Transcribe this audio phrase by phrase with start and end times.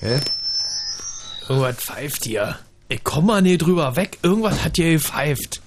[0.00, 0.20] Hä?
[1.48, 2.58] Irgendwas pfeift hier.
[2.88, 4.18] Ich komm mal nicht drüber weg.
[4.22, 5.60] Irgendwas hat hier gepfeift.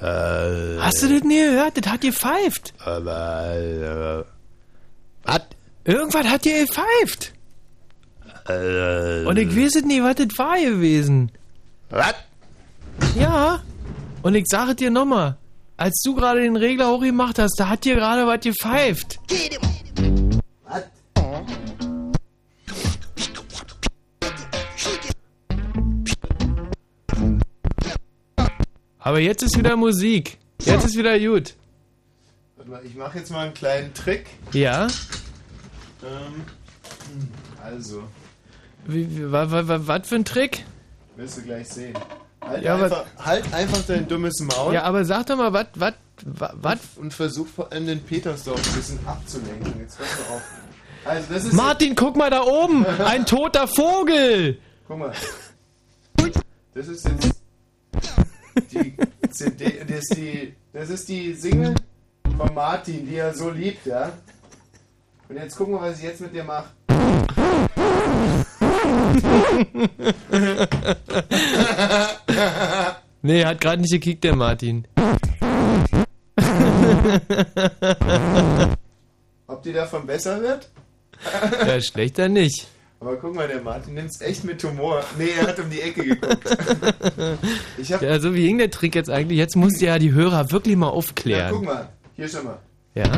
[0.00, 1.76] Äh, Hast du das nie gehört?
[1.84, 2.74] Das hat gepfeift.
[2.78, 4.24] aber, äh,
[5.24, 5.40] was?
[5.84, 7.32] Irgendwas hat hier gepfeift.
[8.48, 11.32] Äh, Und ich weiß es nicht, was das war gewesen.
[11.90, 12.14] was?
[13.18, 13.62] Ja.
[14.22, 15.36] Und ich sage es dir nochmal.
[15.78, 19.18] Als du gerade den Regler hochgemacht hast, da hat dir gerade was gepfeift.
[19.28, 19.75] Was?
[29.06, 30.36] Aber jetzt ist wieder Musik.
[30.64, 31.54] Jetzt ist wieder gut.
[32.56, 34.26] Warte mal, ich mache jetzt mal einen kleinen Trick.
[34.52, 34.88] Ja?
[36.02, 36.44] Ähm,
[37.12, 37.28] hm,
[37.62, 38.02] also,
[38.88, 40.64] was für ein Trick?
[41.14, 41.94] wirst du gleich sehen.
[42.44, 45.94] Halt, Ja, einfach, halt einfach dein dummes Maul Ja, aber sag doch mal, was, was,
[46.24, 46.78] wa- was?
[46.96, 49.72] und versuch vor allem den Petersdorf ein bisschen abzulenken.
[49.82, 50.42] Jetzt mal auf.
[51.04, 51.52] Also, das ist.
[51.52, 52.84] Martin, guck mal da oben!
[52.84, 54.58] Ein toter Vogel!
[54.88, 55.12] Guck mal.
[56.74, 57.36] Das ist jetzt
[58.72, 58.94] die
[59.30, 61.74] CD, das ist die, das ist die Single
[62.36, 64.12] von Martin, die er so liebt, ja.
[65.28, 66.68] Und jetzt gucken wir, was ich jetzt mit dir mache.
[73.22, 74.86] Nee, hat gerade nicht gekickt, der Martin.
[79.48, 80.68] Ob die davon besser wird?
[81.66, 82.68] Ja, schlechter nicht.
[82.98, 85.04] Aber guck mal, der Martin nimmt's echt mit Humor.
[85.18, 86.44] Nee, er hat um die Ecke geguckt.
[87.78, 89.38] Ich hab, Ja, so wie ging der Trick jetzt eigentlich?
[89.38, 91.64] Jetzt musst du ja die Hörer wirklich mal ja, guck aufklären.
[91.64, 92.58] mal, hier schon mal.
[92.94, 93.10] Ja?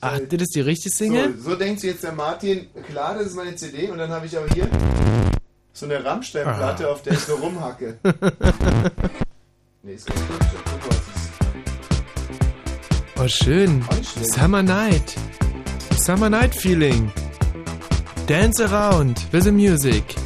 [0.00, 1.34] Ach, das ist die richtige Single?
[1.38, 4.26] So, so denkt sich jetzt der Martin, klar, das ist meine CD und dann habe
[4.26, 4.68] ich auch hier
[5.72, 6.90] so eine Rammstein-Platte, Ah.
[6.92, 7.96] auf der ich so rumhacke.
[9.82, 10.60] nee, ist kein Rammstein.
[10.64, 10.90] Guck
[13.16, 13.24] mal.
[13.24, 13.82] Oh, schön.
[14.34, 15.14] Summer Night.
[15.96, 17.10] Summer Night Feeling.
[18.26, 20.16] Dance around with the music.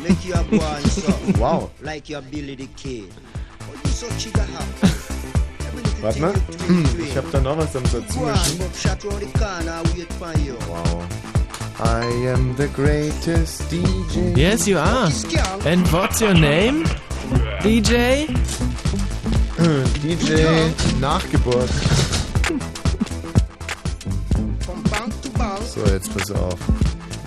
[0.00, 1.40] Make your boy and something.
[1.40, 1.70] Wow.
[1.82, 3.12] Like your Billy the Kid.
[6.02, 6.34] Warte mal,
[7.02, 8.20] ich habe da noch was am dazu.
[10.68, 11.02] Wow.
[11.80, 14.36] I am the greatest DJ.
[14.36, 15.10] Yes, you are.
[15.66, 16.84] And what's your name?
[17.62, 18.28] DJ?
[20.02, 21.70] DJ Nachgeburt.
[25.74, 26.58] So, jetzt pass auf.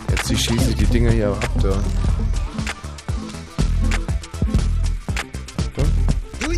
[0.10, 1.84] Jetzt schieße ich die Dinger hier ab da.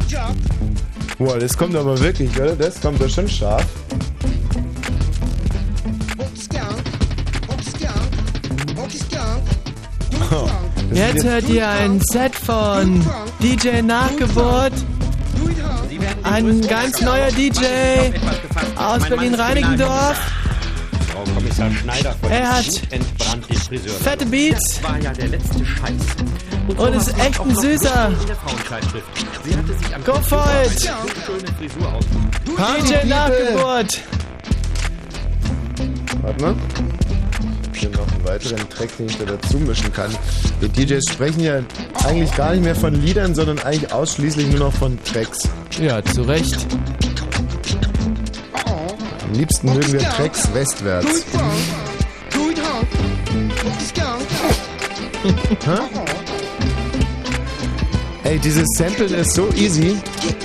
[0.07, 0.35] Job.
[1.17, 2.55] Boah, das kommt aber wirklich, oder?
[2.55, 3.65] Das kommt doch schon scharf.
[10.31, 10.47] Oh,
[10.93, 13.03] Jetzt hört ihr ein Set von
[13.41, 14.73] DJ Nachgeburt.
[16.21, 17.65] Ein ganz neuer DJ
[18.75, 20.38] aus Berlin-Reinickendorf.
[21.59, 23.93] Kommissar Schneider von Er hat Wut entbrannt den Friseur.
[23.95, 25.91] Fette Beats Das war ja der letzte Scheiß.
[26.77, 28.11] und ist echt ein Süßer.
[28.21, 29.05] In der Frauenzeitschrift.
[29.43, 30.91] Sie hatte sich am Go for it!
[31.83, 32.05] aus.
[32.87, 34.01] DJ Nachgeburt.
[36.21, 36.55] Warte mal.
[37.73, 40.11] Hier noch einen weiteren Track, den ich da dazu mischen kann.
[40.61, 41.59] Die DJs sprechen ja
[42.05, 45.47] eigentlich gar nicht mehr von Liedern, sondern eigentlich ausschließlich nur noch von Tracks.
[45.79, 46.67] Ja, zu Recht.
[49.29, 51.23] Am liebsten mögen wir Tracks westwärts.
[58.23, 59.97] Ey, dieses Sample ist so easy.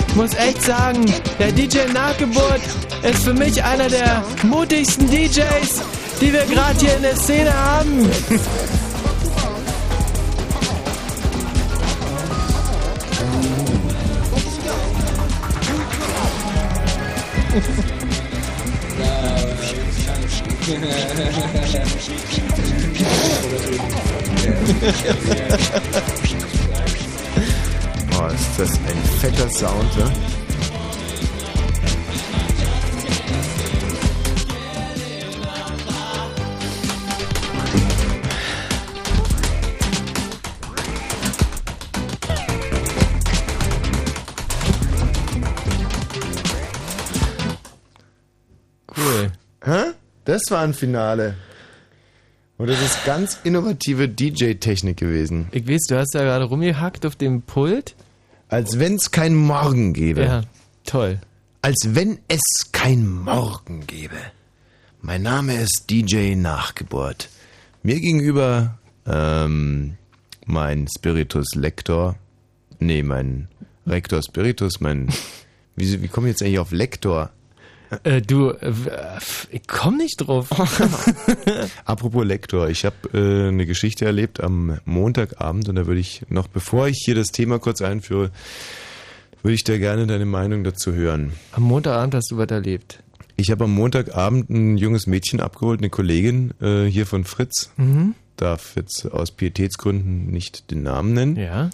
[0.07, 1.03] Ich muss echt sagen,
[1.39, 2.61] der DJ Nachgeburt
[3.01, 5.81] ist für mich einer der mutigsten DJs,
[6.21, 8.07] die wir gerade hier in der Szene haben.
[28.17, 30.11] Oh, ist das ein fetter Sound, ne?
[50.35, 51.35] Das war ein Finale.
[52.57, 55.47] Und das ist ganz innovative DJ-Technik gewesen.
[55.53, 57.95] Ich weiß, du hast da gerade rumgehackt auf dem Pult.
[58.49, 60.25] Als wenn es kein Morgen gäbe.
[60.25, 60.41] Ja,
[60.83, 61.21] toll.
[61.61, 62.41] Als wenn es
[62.73, 64.17] kein Morgen gäbe.
[65.01, 67.29] Mein Name ist DJ Nachgeburt.
[67.81, 68.77] Mir gegenüber
[69.07, 69.95] ähm,
[70.45, 72.17] mein Spiritus Lector,
[72.79, 73.47] nee, mein
[73.87, 75.07] Rector Spiritus, mein
[75.77, 77.31] Wie, wie komme ich jetzt eigentlich auf Lektor?
[78.03, 78.73] Äh, du, äh,
[79.51, 80.49] ich komm nicht drauf.
[81.85, 86.47] Apropos Lektor, ich habe äh, eine Geschichte erlebt am Montagabend und da würde ich noch,
[86.47, 88.31] bevor ich hier das Thema kurz einführe,
[89.43, 91.33] würde ich da gerne deine Meinung dazu hören.
[91.51, 93.03] Am Montagabend hast du was erlebt.
[93.35, 97.71] Ich habe am Montagabend ein junges Mädchen abgeholt, eine Kollegin äh, hier von Fritz.
[97.77, 98.15] Mhm.
[98.37, 101.35] Darf jetzt aus Pietätsgründen nicht den Namen nennen.
[101.37, 101.69] Ja.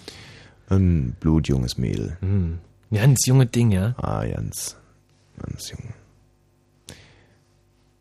[0.68, 2.16] Ein blutjunges Mädel.
[2.20, 2.58] Hm.
[2.92, 3.94] Ganz junge Ding, ja.
[3.96, 4.76] Ah, ganz,
[5.40, 5.92] ganz jung.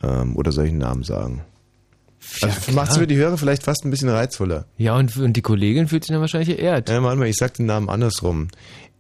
[0.03, 1.42] Ähm, oder soll ich einen Namen sagen?
[2.42, 2.75] Also klar.
[2.75, 4.65] macht's für die Hörer vielleicht fast ein bisschen reizvoller.
[4.77, 6.89] Ja, und, und die Kollegin fühlt sich dann wahrscheinlich geehrt.
[6.89, 8.48] Ja, warte mal, ich sag den Namen andersrum.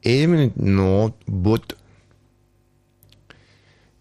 [0.01, 1.75] Emin Nordbutt.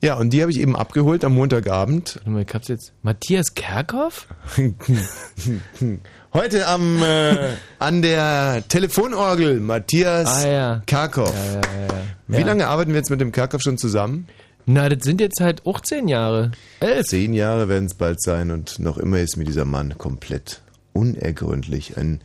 [0.02, 2.16] Ja, und die habe ich eben abgeholt am Montagabend.
[2.16, 2.92] Warte mal, ich hab's jetzt.
[3.02, 4.28] Matthias Kerkhoff?
[6.32, 7.36] Heute am äh,
[7.78, 10.82] an der Telefonorgel Matthias Ah, ja.
[10.86, 11.28] Karkow.
[11.34, 11.88] Ja, ja, ja.
[12.28, 12.46] Wie Ja.
[12.46, 14.26] lange arbeiten wir jetzt mit dem Karkow schon zusammen?
[14.72, 16.52] Na, das sind jetzt halt auch zehn Jahre.
[16.78, 17.06] Elf.
[17.08, 20.60] Zehn Jahre werden es bald sein und noch immer ist mir dieser Mann komplett
[20.92, 21.96] unergründlich.
[21.96, 22.20] Ein,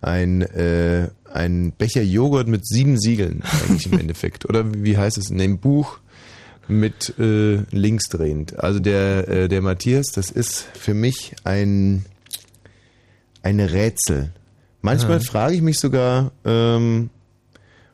[0.00, 4.48] ein, äh, ein Becher Joghurt mit sieben Siegeln eigentlich im Endeffekt.
[4.48, 5.98] Oder wie heißt es in dem Buch?
[6.68, 8.60] Mit äh, linksdrehend.
[8.60, 12.04] Also der, äh, der Matthias, das ist für mich ein,
[13.42, 14.30] ein Rätsel.
[14.80, 15.20] Manchmal Ah.
[15.20, 17.10] frage ich mich sogar, ähm,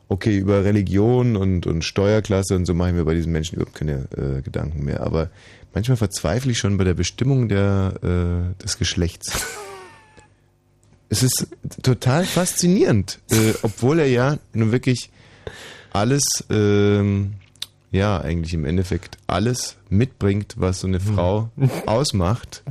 [0.09, 3.75] okay, über Religion und, und Steuerklasse und so mache ich mir bei diesen Menschen überhaupt
[3.75, 5.01] keine äh, Gedanken mehr.
[5.01, 5.29] Aber
[5.73, 9.45] manchmal verzweifle ich schon bei der Bestimmung der, äh, des Geschlechts.
[11.09, 11.47] es ist
[11.83, 15.09] total faszinierend, äh, obwohl er ja nun wirklich
[15.91, 17.33] alles, ähm,
[17.91, 21.49] ja, eigentlich im Endeffekt alles mitbringt, was so eine Frau
[21.85, 22.63] ausmacht.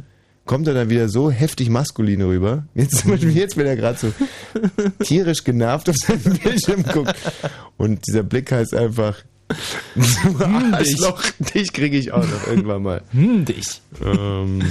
[0.47, 2.65] Kommt er dann wieder so heftig maskulin rüber.
[2.75, 4.13] Jetzt, zum Beispiel jetzt, wenn er gerade so
[5.05, 7.15] tierisch genervt auf seinen Bildschirm guckt.
[7.77, 9.19] Und dieser Blick heißt einfach,
[9.95, 11.23] du Arschloch,
[11.55, 13.03] dich kriege ich auch noch irgendwann mal.
[13.11, 13.81] Hm, dich.
[14.05, 14.63] Ähm,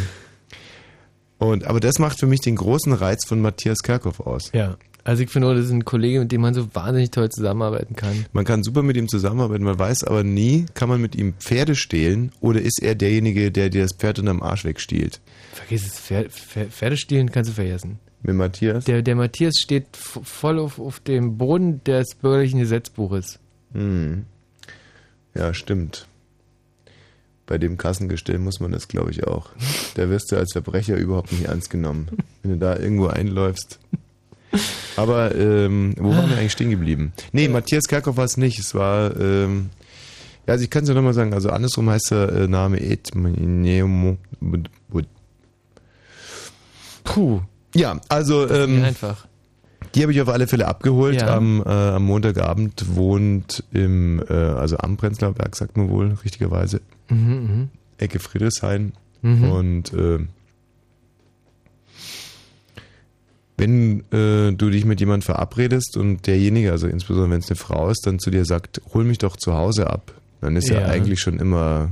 [1.38, 4.52] und, aber das macht für mich den großen Reiz von Matthias Kerkhoff aus.
[4.54, 4.78] Ja.
[5.04, 8.26] Also ich finde, das ist ein Kollege, mit dem man so wahnsinnig toll zusammenarbeiten kann.
[8.34, 11.76] Man kann super mit ihm zusammenarbeiten, man weiß aber nie, kann man mit ihm Pferde
[11.76, 15.22] stehlen oder ist er derjenige, der dir das Pferd unterm Arsch wegstiehlt?
[15.56, 17.98] Vergiss es, Pferd, Pferd, Pferdestehlen kannst du vergessen.
[18.22, 18.84] Mit Matthias?
[18.84, 23.40] Der, der Matthias steht voll auf, auf dem Boden des bürgerlichen Gesetzbuches.
[23.72, 24.26] Hm.
[25.34, 26.08] Ja, stimmt.
[27.46, 29.50] Bei dem Kassengestell muss man das, glaube ich, auch.
[29.96, 32.10] Da wirst du als Verbrecher überhaupt nicht ernst genommen,
[32.44, 33.80] wenn du da irgendwo einläufst.
[34.98, 37.14] Aber ähm, wo waren wir eigentlich stehen geblieben?
[37.32, 38.60] Nee, Matthias Kerkhoff war es nicht.
[38.60, 39.70] Es war, ähm,
[40.48, 43.16] ja, also ich kann es ja nochmal sagen, also andersrum heißt der äh, Name Et
[43.16, 44.18] Nemo.
[47.06, 47.42] Puh.
[47.74, 49.26] Ja, also ähm, einfach.
[49.94, 51.36] Die habe ich auf alle Fälle abgeholt Ja.
[51.38, 56.82] am, äh, am Montagabend, wohnt im, äh, also am Prenzlauer Berg, sagt man wohl, richtigerweise.
[57.10, 57.70] Mhm, mhm.
[57.98, 58.92] Ecke Friedrichshain.
[59.22, 59.44] Mhm.
[59.52, 60.20] Und äh,
[63.58, 67.90] wenn äh, du dich mit jemand verabredest und derjenige, also insbesondere wenn es eine Frau
[67.90, 70.88] ist, dann zu dir sagt, hol mich doch zu Hause ab, dann ist ja, Ja.
[70.88, 71.92] eigentlich schon immer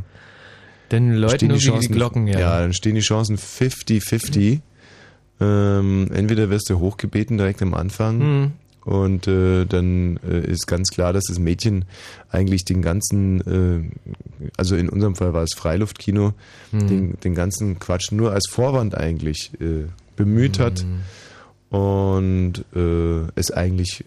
[0.90, 2.40] Dann läuten die die Glocken, ja.
[2.40, 4.60] Ja, dann stehen die Chancen 50-50.
[5.44, 8.52] Ähm, entweder wirst du hochgebeten direkt am Anfang Mhm.
[8.86, 11.86] und äh, dann äh, ist ganz klar, dass das Mädchen
[12.30, 16.34] eigentlich den ganzen, äh, also in unserem Fall war es Freiluftkino,
[16.72, 16.88] Mhm.
[16.88, 19.86] den, den ganzen Quatsch nur als Vorwand eigentlich äh,
[20.16, 20.86] bemüht hat
[21.72, 21.78] Mhm.
[21.78, 24.06] und äh, es eigentlich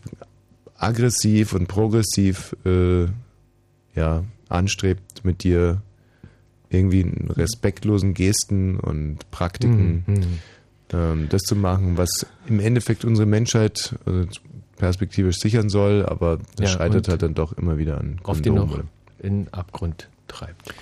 [0.78, 3.06] aggressiv und progressiv äh,
[3.94, 5.80] ja, anstrebt, mit dir
[6.68, 10.14] irgendwie respektlosen Gesten und Praktiken Mhm.
[10.14, 10.38] ähm,
[10.88, 14.26] das zu machen, was im Endeffekt unsere Menschheit also
[14.76, 18.54] perspektivisch sichern soll, aber das Ja, scheitert halt dann doch immer wieder an Auf den
[18.54, 18.78] noch
[19.18, 20.74] in Abgrund treibt.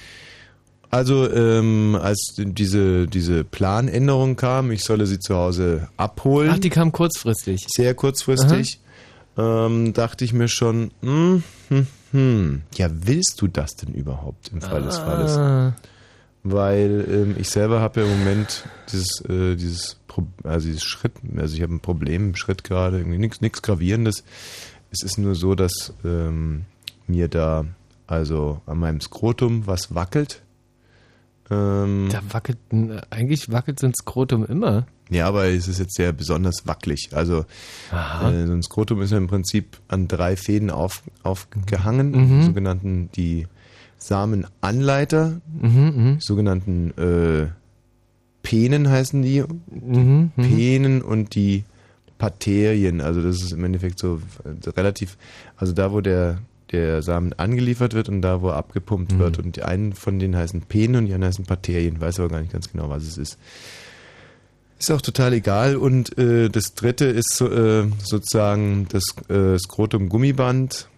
[0.90, 6.52] Also ähm, als diese, diese Planänderung kam, ich solle sie zu Hause abholen.
[6.54, 7.66] Ach, die kam kurzfristig.
[7.68, 8.80] Sehr kurzfristig.
[9.36, 14.60] Ähm, dachte ich mir schon, hm, hm, hm, ja, willst du das denn überhaupt im
[14.60, 15.74] Fall des Falles?
[16.46, 21.12] Weil ähm, ich selber habe ja im Moment dieses, äh, dieses, Pro also dieses Schritt,
[21.36, 24.24] also ich habe ein Problem im Schritt gerade, irgendwie nichts Gravierendes.
[24.90, 26.66] Es ist nur so, dass ähm,
[27.06, 27.64] mir da
[28.06, 30.42] also an meinem Skrotum was wackelt.
[31.50, 32.58] Ähm, Da wackelt,
[33.10, 34.86] eigentlich wackelt so ein Skrotum immer.
[35.10, 37.08] ja, aber es ist jetzt sehr besonders wackelig.
[37.12, 37.40] Also
[37.90, 42.42] äh, so ein Skrotum ist ja im Prinzip an drei Fäden auf, aufgehangen, Mhm.
[42.44, 43.46] sogenannten die
[44.06, 47.46] Samenanleiter, Mhm, sogenannten äh,
[48.42, 50.42] Penen heißen die, Mhm, mhm.
[50.42, 51.64] Penen und die
[52.18, 53.00] Paterien.
[53.00, 55.16] Also das ist im Endeffekt so äh, relativ,
[55.56, 56.38] also da wo der
[56.72, 59.38] der Samen angeliefert wird und da, wo er abgepumpt wird.
[59.38, 62.00] Und die einen von denen heißen Penen und die anderen heißen Parterien.
[62.00, 63.38] Weiß aber gar nicht ganz genau, was es ist.
[64.80, 65.76] Ist auch total egal.
[65.76, 70.88] Und äh, das dritte ist äh, sozusagen das äh, Skrotum-Gummiband.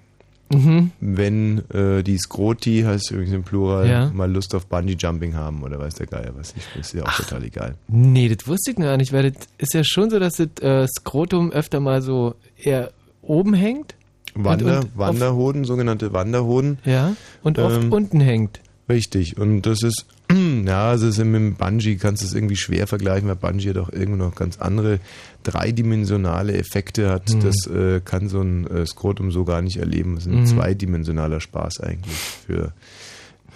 [0.52, 0.92] Mhm.
[1.00, 4.10] Wenn äh, die Skroti, heißt übrigens im Plural, Ja.
[4.14, 6.54] mal Lust auf Bungee-Jumping haben oder weiß der Geier was.
[6.56, 7.74] Ich, ist ja auch total egal.
[7.88, 10.86] Nee, das wusste ich gar nicht, weil das ist ja schon so, dass das äh,
[10.86, 13.94] Skrotum öfter mal so eher oben hängt.
[14.34, 16.78] Wander, und auf- Wanderhoden, sogenannte Wanderhoden.
[16.84, 17.16] Ja.
[17.42, 18.60] Und oft Ähm, unten hängt.
[18.88, 19.38] Richtig.
[19.38, 22.86] Und das ist, ja, also es ist mit dem Bungee kannst du es irgendwie schwer
[22.86, 24.98] vergleichen, weil Bungee hat auch irgendwo noch ganz andere
[25.44, 27.32] dreidimensionale Effekte hat.
[27.32, 27.40] Mhm.
[27.40, 30.14] Das äh, kann so ein äh, Skrotum so gar nicht erleben.
[30.16, 30.46] Das ist ein Mhm.
[30.46, 32.14] zweidimensionaler Spaß eigentlich
[32.46, 32.72] für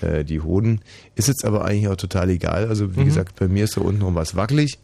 [0.01, 0.81] äh, die Hoden.
[1.17, 2.69] Ist jetzt aber eigentlich auch total egal.
[2.69, 3.05] Also wie Mhm.
[3.07, 4.79] gesagt, bei mir ist da untenrum was wackelig.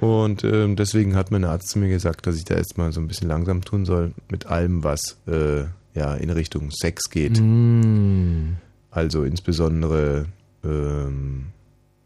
[0.00, 3.00] Und ähm, deswegen hat mein Arzt zu mir gesagt, dass ich da jetzt mal so
[3.00, 5.62] ein bisschen langsam tun soll mit allem, was äh,
[5.94, 7.40] ja in Richtung Sex geht.
[7.40, 8.56] Mm.
[8.90, 10.26] Also insbesondere
[10.64, 11.46] ähm,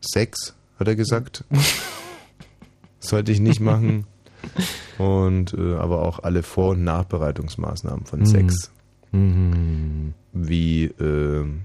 [0.00, 1.45] Sex, hat er gesagt.
[3.00, 4.07] Sollte ich nicht machen.
[4.99, 8.26] Und äh, aber auch alle Vor- und Nachbereitungsmaßnahmen von Mhm.
[8.26, 8.71] Sex.
[9.12, 10.14] Mhm.
[10.33, 11.62] Wie ähm,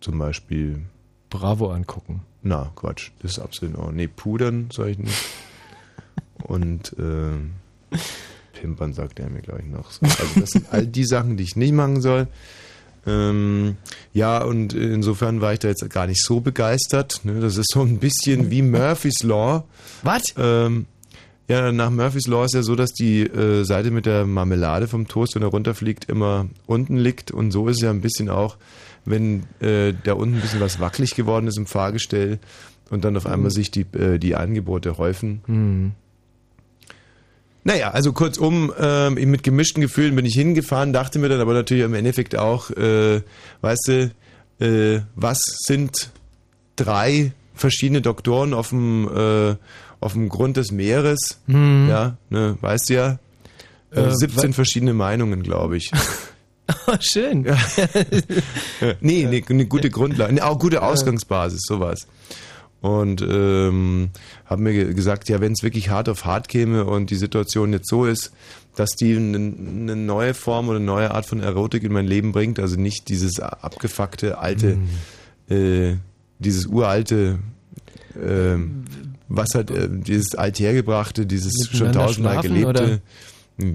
[0.00, 0.82] zum Beispiel.
[1.28, 2.22] Bravo angucken.
[2.42, 3.96] Na, Quatsch, das ist absolut in Ordnung.
[3.96, 5.24] Nee, pudern soll ich nicht.
[6.42, 7.52] Und ähm,
[8.54, 9.90] pimpern sagt er mir gleich noch.
[9.90, 10.06] So.
[10.06, 12.28] Also das sind all die Sachen, die ich nicht machen soll.
[13.06, 13.76] Ähm,
[14.12, 17.20] ja, und insofern war ich da jetzt gar nicht so begeistert.
[17.24, 17.40] Ne?
[17.40, 19.64] Das ist so ein bisschen wie Murphy's Law.
[20.02, 20.22] Was?
[20.36, 20.86] Ähm,
[21.48, 25.08] ja, nach Murphy's Law ist ja so, dass die äh, Seite mit der Marmelade vom
[25.08, 27.32] Toast, wenn er runterfliegt, immer unten liegt.
[27.32, 28.56] Und so ist es ja ein bisschen auch,
[29.04, 32.38] wenn äh, da unten ein bisschen was wackelig geworden ist im Fahrgestell
[32.90, 35.42] und dann auf einmal sich die, äh, die Angebote häufen.
[35.46, 35.92] Mhm.
[37.64, 41.84] Naja, also kurzum, ähm, mit gemischten Gefühlen bin ich hingefahren, dachte mir dann aber natürlich
[41.84, 43.20] im Endeffekt auch, äh,
[43.60, 44.10] weißt du,
[44.64, 46.10] äh, was sind
[46.76, 49.56] drei verschiedene Doktoren auf dem, äh,
[50.00, 51.38] auf dem Grund des Meeres?
[51.46, 51.86] Mhm.
[51.90, 53.18] Ja, ne, weißt du ja.
[53.94, 55.90] Äh, Äh, 17 wa- verschiedene Meinungen, glaube ich.
[56.86, 57.44] Oh, schön.
[57.44, 57.58] Ja.
[59.00, 62.06] nee, eine gute Grundlage, nee, auch gute Ausgangsbasis, sowas.
[62.80, 64.08] Und ähm,
[64.46, 67.72] haben mir ge- gesagt, ja, wenn es wirklich hart auf hart käme und die Situation
[67.74, 68.32] jetzt so ist,
[68.74, 72.32] dass die eine eine neue Form oder eine neue Art von Erotik in mein Leben
[72.32, 74.78] bringt, also nicht dieses abgefuckte alte,
[75.50, 75.96] äh,
[76.38, 77.38] dieses uralte,
[78.18, 78.84] ähm,
[79.28, 83.02] was hat äh, dieses althergebrachte, dieses schon tausendmal gelebte,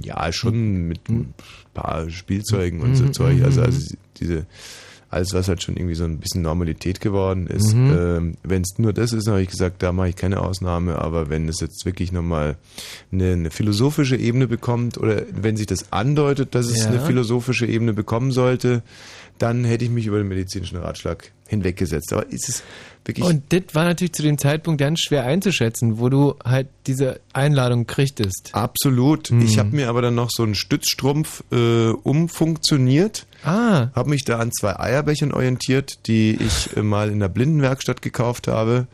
[0.03, 1.33] ja, schon mit ein
[1.75, 3.43] paar Spielzeugen und so Mhm, Zeug.
[3.43, 4.45] Also, mhm, also diese,
[5.15, 7.74] alles, was halt schon irgendwie so ein bisschen Normalität geworden ist.
[7.74, 7.95] Mhm.
[7.98, 11.00] Ähm, wenn es nur das ist, habe ich gesagt, da mache ich keine Ausnahme.
[11.00, 12.57] Aber wenn es jetzt wirklich nochmal
[13.12, 16.89] eine, eine philosophische Ebene bekommt oder wenn sich das andeutet, dass es Ja.
[16.91, 18.84] eine philosophische Ebene bekommen sollte,
[19.39, 22.13] dann hätte ich mich über den medizinischen Ratschlag hinweggesetzt.
[22.13, 22.63] Aber ist es
[23.05, 23.25] wirklich...
[23.25, 27.88] Und das war natürlich zu dem Zeitpunkt ganz schwer einzuschätzen, wo du halt diese Einladung
[27.88, 28.50] kriegtest.
[28.53, 29.31] Absolut.
[29.31, 29.41] Mhm.
[29.41, 33.25] Ich habe mir aber dann noch so einen Stützstrumpf äh, umfunktioniert.
[33.43, 33.88] Ah.
[33.95, 38.47] Habe mich da an zwei Eierbechern orientiert, die ich äh, mal in der Blindenwerkstatt gekauft
[38.47, 38.88] habe.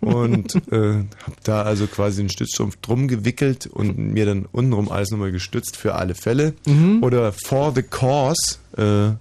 [0.00, 5.10] Und äh, habe da also quasi den Stützstrumpf drum gewickelt und mir dann untenrum alles
[5.10, 6.54] nochmal gestützt für alle Fälle.
[6.66, 7.02] Mhm.
[7.02, 9.14] Oder for the cause, äh,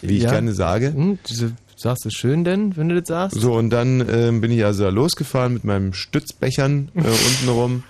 [0.00, 0.30] wie ich Ja.
[0.30, 0.92] gerne sage.
[0.94, 3.40] Hm, diese, sagst du schön denn, wenn du das sagst?
[3.40, 7.00] So, und dann ähm, bin ich also losgefahren mit meinem Stützbechern äh,
[7.40, 7.82] untenrum.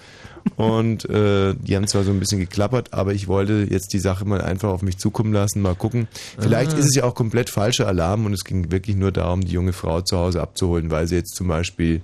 [0.56, 4.24] Und äh, die haben zwar so ein bisschen geklappert, aber ich wollte jetzt die Sache
[4.24, 6.08] mal einfach auf mich zukommen lassen, mal gucken.
[6.36, 6.78] Vielleicht Ah.
[6.78, 9.72] ist es ja auch komplett falscher Alarm und es ging wirklich nur darum, die junge
[9.72, 12.00] Frau zu Hause abzuholen, weil sie jetzt zum Beispiel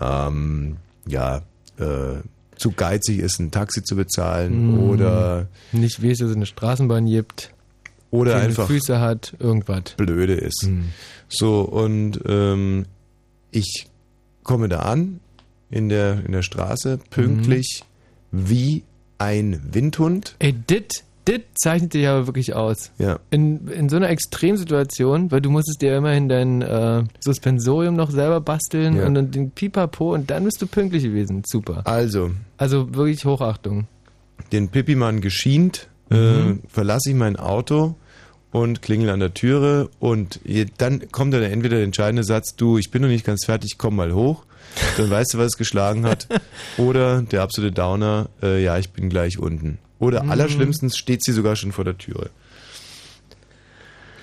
[0.00, 0.76] ähm,
[1.08, 1.38] ja
[1.78, 2.20] äh,
[2.56, 4.88] zu geizig ist, ein Taxi zu bezahlen Hm.
[4.90, 7.50] oder Nicht dass es eine Straßenbahn gibt.
[8.10, 9.94] Oder einfach Füße hat, irgendwas.
[9.96, 10.62] blöde ist.
[10.64, 10.86] Hm.
[11.28, 12.86] So, und ähm,
[13.50, 13.86] ich
[14.42, 15.20] komme da an
[15.70, 17.82] in der, in der Straße, pünktlich
[18.32, 18.48] Mhm.
[18.48, 18.82] wie
[19.18, 20.34] ein Windhund.
[20.40, 22.90] Ey, dit, dit zeichnet dich aber wirklich aus.
[22.98, 23.18] Ja.
[23.30, 28.40] In, in so einer Extremsituation, weil du musstest dir immerhin dein äh, Suspensorium noch selber
[28.40, 29.06] basteln Ja.
[29.06, 31.42] und dann den Pipapo und dann bist du pünktlich gewesen.
[31.46, 31.82] Super.
[31.86, 33.86] Also, Also wirklich Hochachtung.
[34.52, 36.62] den Pippimann geschient, äh, Mhm.
[36.68, 37.96] verlasse ich mein Auto
[38.52, 42.78] und klingel an der Türe und je, dann kommt dann entweder der entscheidende Satz, du,
[42.78, 44.44] ich bin noch nicht ganz fertig, komm mal hoch.
[44.98, 46.26] Dann weißt du, was es geschlagen hat.
[46.76, 49.78] Oder der absolute Downer, äh, ja, ich bin gleich unten.
[49.98, 50.30] Oder Mhm.
[50.30, 52.28] allerschlimmstens steht sie sogar schon vor der Türe.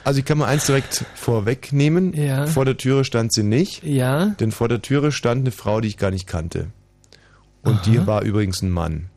[0.03, 2.13] Also ich kann mal eins direkt vorwegnehmen.
[2.13, 2.45] Ja.
[2.47, 3.83] Vor der Türe stand sie nicht.
[3.83, 4.27] Ja.
[4.39, 6.67] Denn vor der Türe stand eine Frau, die ich gar nicht kannte.
[7.63, 9.09] Und die war übrigens ein Mann.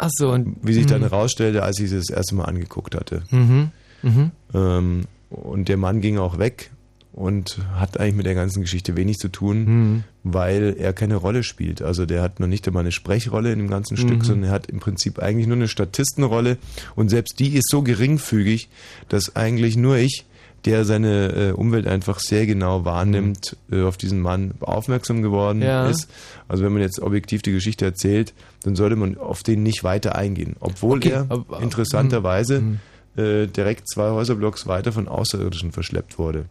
[0.00, 1.06] Ach so, und Wie sich dann Mhm.
[1.10, 3.22] herausstellte, als ich sie das erste Mal angeguckt hatte.
[3.30, 3.70] Mhm.
[4.02, 4.30] Mhm.
[4.54, 5.00] Ähm,
[5.30, 6.70] und der Mann ging auch weg
[7.12, 10.04] und hat eigentlich mit der ganzen Geschichte wenig zu tun, Mhm.
[10.22, 11.82] weil er keine Rolle spielt.
[11.82, 14.24] Also der hat noch nicht einmal eine Sprechrolle in dem ganzen Stück, Mhm.
[14.24, 16.58] sondern er hat im Prinzip eigentlich nur eine Statistenrolle
[16.94, 18.68] und selbst die ist so geringfügig,
[19.08, 20.26] dass eigentlich nur ich,
[20.64, 25.64] der seine äh, Umwelt einfach sehr genau wahrnimmt, äh, auf diesen Mann aufmerksam geworden Mhm.
[25.64, 25.88] Ja.
[25.88, 26.08] ist.
[26.48, 28.34] Also wenn man jetzt objektiv die Geschichte erzählt,
[28.64, 30.56] dann sollte man auf den nicht weiter eingehen.
[30.60, 32.78] Obwohl Okay, er aber- aber- interessanterweise Mhm.
[33.16, 36.46] äh, direkt zwei Häuserblocks weiter von Außerirdischen verschleppt wurde.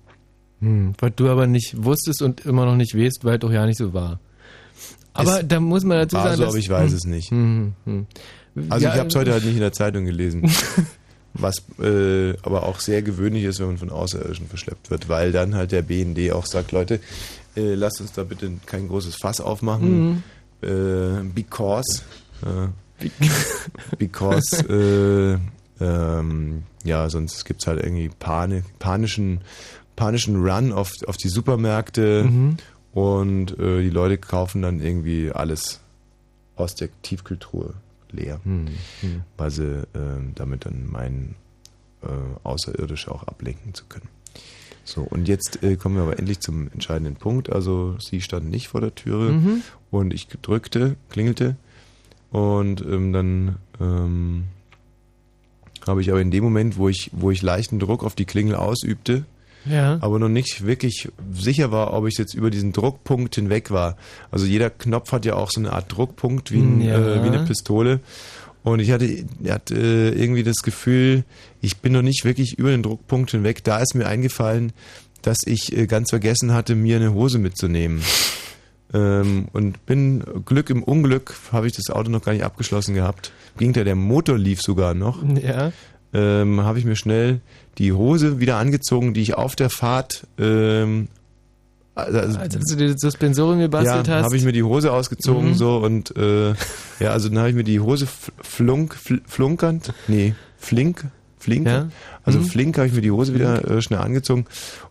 [0.62, 3.78] Hm, weil du aber nicht wusstest und immer noch nicht weißt, weil doch ja nicht
[3.78, 4.20] so war.
[5.14, 7.06] Aber Es da muss man dazu war sagen, so, dass, aber ich weiß hm, es
[7.06, 7.32] nicht.
[8.70, 10.44] Also Ja, ich habe es heute halt nicht in der Zeitung gelesen.
[11.40, 15.56] Was äh, aber auch sehr gewöhnlich ist, wenn man von Außerirdischen verschleppt wird, weil dann
[15.56, 17.00] halt der BND auch sagt, Leute,
[17.56, 20.24] äh, lasst uns da bitte kein großes Fass aufmachen,
[20.62, 20.68] Mhm.
[20.68, 22.02] äh, because,
[22.44, 22.68] äh,
[23.98, 25.38] because, äh,
[25.80, 29.42] ähm, ja, sonst gibt's halt irgendwie Panik, panischen,
[29.96, 32.58] panischen Run auf, auf die Supermärkte Mhm.
[32.94, 35.82] und äh, die Leute kaufen dann irgendwie alles
[36.56, 37.74] aus der Tiefkühltruhe
[38.12, 38.68] leer, Hm,
[39.02, 39.22] hm.
[39.38, 41.36] weil sie ähm, damit dann meinen,
[42.04, 42.08] äh,
[42.44, 44.08] Außerirdische auch ablenken zu können.
[44.84, 47.52] So, und jetzt äh, kommen wir aber endlich zum entscheidenden Punkt.
[47.52, 49.62] Also sie stand nicht vor der Türe Mhm.
[49.92, 51.58] und ich drückte, klingelte
[52.32, 54.44] und ähm, dann ähm,
[55.86, 58.56] habe ich aber in dem Moment, wo ich, wo ich leichten Druck auf die Klingel
[58.56, 59.26] ausübte,
[59.70, 59.98] Ja.
[60.02, 63.98] aber noch nicht wirklich sicher war, ob ich jetzt über diesen Druckpunkt hinweg war.
[64.32, 66.98] Also jeder Knopf hat ja auch so eine Art Druckpunkt wie, ein, Ja.
[66.98, 68.00] äh, wie eine Pistole.
[68.64, 71.24] Und ich hatte, hatte äh, irgendwie das Gefühl,
[71.62, 73.64] ich bin noch nicht wirklich über den Druckpunkt hinweg.
[73.64, 74.74] Da ist mir eingefallen,
[75.22, 78.02] dass ich äh, ganz vergessen hatte, mir eine Hose mitzunehmen.
[78.94, 83.32] Ähm, und bin Glück im Unglück, habe ich das Auto noch gar nicht abgeschlossen gehabt.
[83.58, 85.72] Ging da, der Motor lief sogar noch Ja.
[86.14, 87.42] ähm, habe ich mir schnell
[87.78, 91.08] die Hose wieder angezogen, die ich auf der Fahrt ähm,
[91.96, 94.26] also, Als du dir das Suspensorium gebastelt ja, hast.
[94.26, 95.54] habe ich mir die Hose ausgezogen Mhm.
[95.56, 96.50] so und äh,
[97.00, 101.06] ja, also dann habe ich mir die Hose fl- flunk, fl flunkernd, nee, flink,
[101.40, 101.88] flink, Ja.
[102.24, 102.46] also Mhm.
[102.46, 104.46] flink habe ich mir die Hose wieder äh, schnell angezogen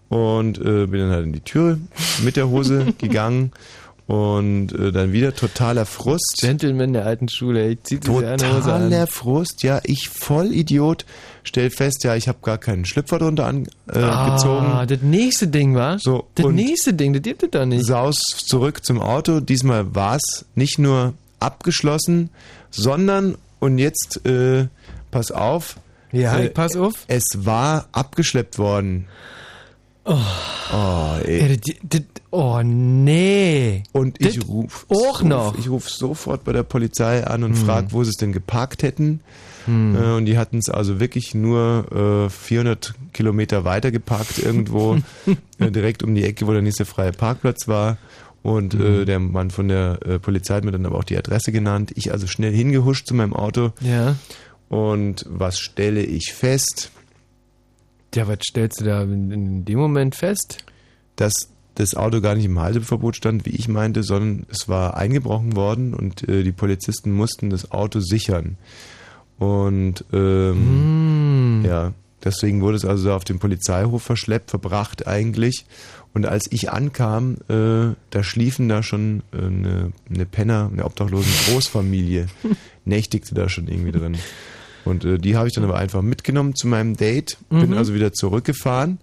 [0.08, 1.78] und äh, bin dann halt in die Türe
[2.24, 3.52] mit der Hose gegangen
[4.06, 6.38] und äh, dann wieder totaler Frust.
[6.40, 7.70] Gentleman der alten Schule.
[7.70, 8.36] Ich zieh diese.
[8.36, 11.04] Totaler Frust, ja, ich voll Idiot,
[11.42, 13.76] stell fest, ja, ich habe gar keinen Schlüpfer drunter angezogen.
[13.92, 15.98] Äh, Ah, das nächste Ding war.
[15.98, 17.84] So, das nächste Ding, das gibt es doch nicht.
[17.84, 18.16] Saus
[18.46, 19.40] zurück zum Auto.
[19.40, 22.30] Diesmal war es nicht nur abgeschlossen,
[22.70, 24.68] sondern, und jetzt, äh,
[25.10, 25.76] pass auf.
[26.12, 26.94] Ja, äh, pass auf.
[27.08, 29.06] Es war abgeschleppt worden.
[30.04, 30.16] Oh,
[30.72, 31.40] Oh, ey.
[31.40, 32.00] ja, das, das,
[32.36, 33.82] oh nee.
[33.92, 35.58] Und ich Das ruf auch noch.
[35.58, 37.64] Ich rufe sofort bei der Polizei an und Hm.
[37.64, 39.20] frage, wo sie es denn geparkt hätten.
[39.64, 39.96] Hm.
[39.96, 44.98] Äh, und die hatten es also wirklich nur äh, 400 Kilometer weiter geparkt irgendwo,
[45.58, 47.96] äh, direkt um die Ecke, wo der nächste freie Parkplatz war.
[48.42, 49.06] Und äh, Hm.
[49.06, 51.90] der Mann von der äh, Polizei hat mir dann aber auch die Adresse genannt.
[51.96, 53.72] Ich also schnell hingehuscht zu meinem Auto.
[53.80, 54.14] Ja.
[54.68, 56.90] Und was stelle ich fest?
[58.14, 60.58] Ja, was stellst du da in, in dem Moment fest?
[61.16, 65.56] dass das Auto gar nicht im Halteverbot stand, wie ich meinte, sondern es war eingebrochen
[65.56, 68.56] worden und äh, die Polizisten mussten das Auto sichern.
[69.38, 71.64] Und ähm, Hm.
[71.66, 71.92] ja,
[72.24, 75.66] deswegen wurde es also auf dem Polizeihof verschleppt, verbracht eigentlich.
[76.14, 81.30] Und als ich ankam, äh, da schliefen da schon äh, eine, eine Penner, eine obdachlosen
[81.52, 82.26] Großfamilie,
[82.86, 84.16] nächtigte da schon irgendwie drin.
[84.86, 87.76] Und äh, die habe ich dann aber einfach mitgenommen zu meinem Date, bin Mhm.
[87.76, 88.98] also wieder zurückgefahren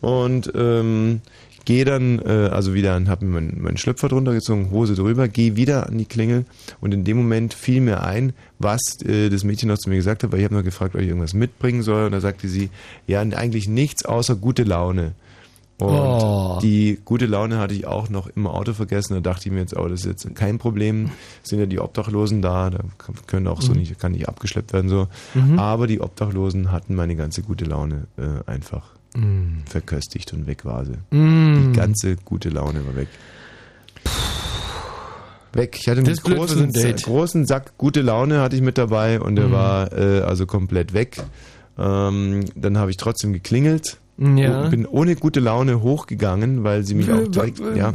[0.00, 1.20] und ähm,
[1.64, 5.28] gehe dann äh, also wieder und habe mir meinen mein Schlüpfer drunter gezogen, Hose drüber,
[5.28, 6.44] gehe wieder an die Klingel
[6.80, 10.22] und in dem Moment fiel mir ein, was äh, das Mädchen noch zu mir gesagt
[10.22, 12.70] hat, weil ich habe noch gefragt, ob ich irgendwas mitbringen soll und da sagte sie,
[13.06, 15.12] ja eigentlich nichts außer gute Laune.
[15.78, 16.58] Und Oh.
[16.62, 19.14] die gute Laune hatte ich auch noch im Auto vergessen.
[19.14, 21.10] Da dachte ich mir jetzt, oh, das ist jetzt kein Problem.
[21.42, 22.80] Sind ja die Obdachlosen da, da
[23.26, 23.78] können auch so Mhm.
[23.78, 25.08] nicht, kann nicht abgeschleppt werden so.
[25.32, 25.58] Mhm.
[25.58, 29.62] Aber die Obdachlosen hatten meine ganze gute Laune äh, einfach Mm.
[29.66, 30.94] verköstigt und weg war sie.
[31.16, 31.72] Mm.
[31.72, 33.08] Die ganze gute Laune war weg.
[35.52, 35.76] Weg.
[35.80, 39.52] Ich hatte einen großen, großen Sack gute Laune hatte ich mit dabei und der Mhm.
[39.52, 41.16] war äh, also komplett weg.
[41.76, 43.96] Ähm, dann habe ich trotzdem geklingelt.
[44.20, 44.68] Ja.
[44.68, 47.94] Bin ohne gute Laune hochgegangen, weil sie mich auch direkt, ja.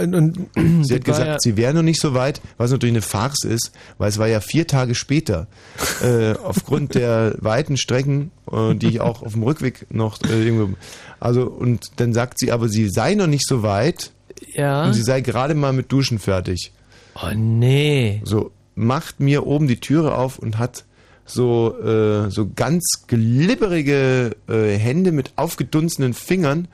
[0.00, 0.46] Und,
[0.82, 4.08] Sie hat gesagt, sie wäre noch nicht so weit, was natürlich eine Farce ist, weil
[4.08, 5.48] es war ja vier Tage später.
[6.04, 10.76] äh, aufgrund der weiten Strecken, äh, die ich auch auf dem Rückweg noch äh, irgendwo.
[11.18, 14.12] Also, und dann sagt sie aber, sie sei noch nicht so weit.
[14.54, 14.86] Ja.
[14.86, 16.70] Und sie sei gerade mal mit Duschen fertig.
[17.16, 18.22] Oh nee.
[18.24, 20.84] So, macht mir oben die Türe auf und hat
[21.30, 26.68] so, äh, so ganz glibberige äh, Hände mit aufgedunsenen Fingern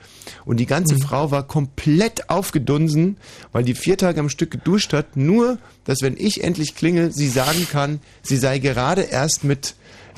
[0.45, 3.17] und die ganze Frau war komplett aufgedunsen,
[3.53, 7.29] weil die vier Tage am Stück geduscht hat, nur, dass wenn ich endlich klingel, sie
[7.29, 9.75] sagen kann, sie sei gerade erst mit,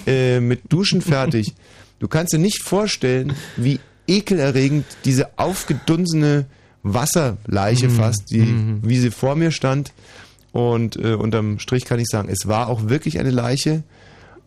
[0.07, 1.55] äh, mit Duschen fertig.
[2.01, 6.47] Du kannst dir nicht vorstellen, wie ekelerregend diese aufgedunsene
[6.85, 9.93] Wasserleiche fast, die, wie sie vor mir stand.
[10.53, 13.83] Und äh, unterm Strich kann ich sagen, es war auch wirklich eine Leiche.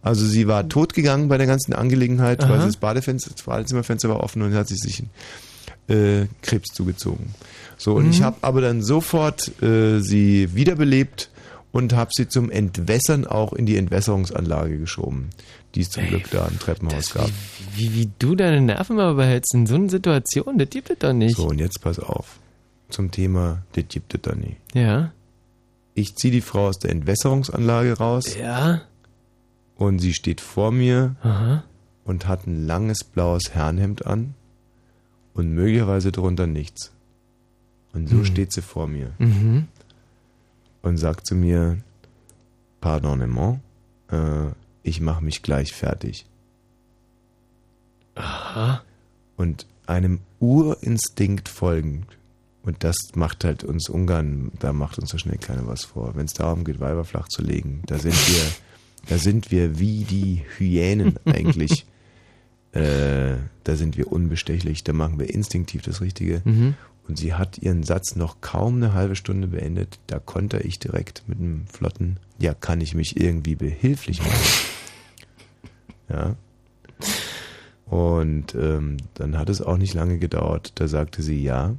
[0.01, 2.61] Also sie war totgegangen bei der ganzen Angelegenheit, weil Aha.
[2.61, 5.03] sie das Badefenster, das Badezimmerfenster war offen und hat sich sich
[5.87, 7.35] äh, Krebs zugezogen.
[7.77, 11.29] So, und ich habe aber dann sofort äh, sie wiederbelebt
[11.71, 15.29] und habe sie zum Entwässern auch in die Entwässerungsanlage geschoben,
[15.75, 17.29] die es zum Glück da im Treppenhaus gab.
[17.75, 21.13] Wie, wie du deine Nerven mal behältst in so einer Situation, das gibt es doch
[21.13, 21.37] nicht.
[21.37, 22.39] So, und jetzt pass auf.
[22.89, 24.57] Zum Thema, das gibt es da nie.
[24.73, 25.11] Ja.
[25.93, 28.81] Ich ziehe die Frau aus der Entwässerungsanlage raus Ja.
[29.81, 31.63] Und sie steht vor mir Aha.
[32.05, 34.35] und hat ein langes blaues Herrenhemd an
[35.33, 36.91] und möglicherweise drunter nichts.
[37.93, 39.67] Und so steht sie vor mir Mhm.
[40.81, 41.77] und sagt zu mir,
[42.79, 43.59] Pardonnement,
[44.09, 44.47] äh,
[44.83, 46.25] ich mache mich gleich fertig.
[48.15, 48.81] Aha.
[49.37, 52.05] Und einem Urinstinkt folgend.
[52.63, 56.15] Und das macht halt uns Ungarn, da macht uns so schnell keiner was vor.
[56.15, 58.43] Wenn es darum geht, Weiber flach zu legen, da sind wir,
[59.07, 61.85] da sind wir wie die Hyänen eigentlich.
[62.73, 66.41] äh, da sind wir unbestechlich, da machen wir instinktiv das Richtige.
[66.45, 66.75] Mhm.
[67.07, 69.99] Und sie hat ihren Satz noch kaum eine halbe Stunde beendet.
[70.07, 74.39] Da konnte ich direkt mit einem flotten, ja, kann ich mich irgendwie behilflich machen.
[76.09, 76.35] Ja.
[77.85, 80.73] Und ähm, dann hat es auch nicht lange gedauert.
[80.75, 81.75] Da sagte sie ja.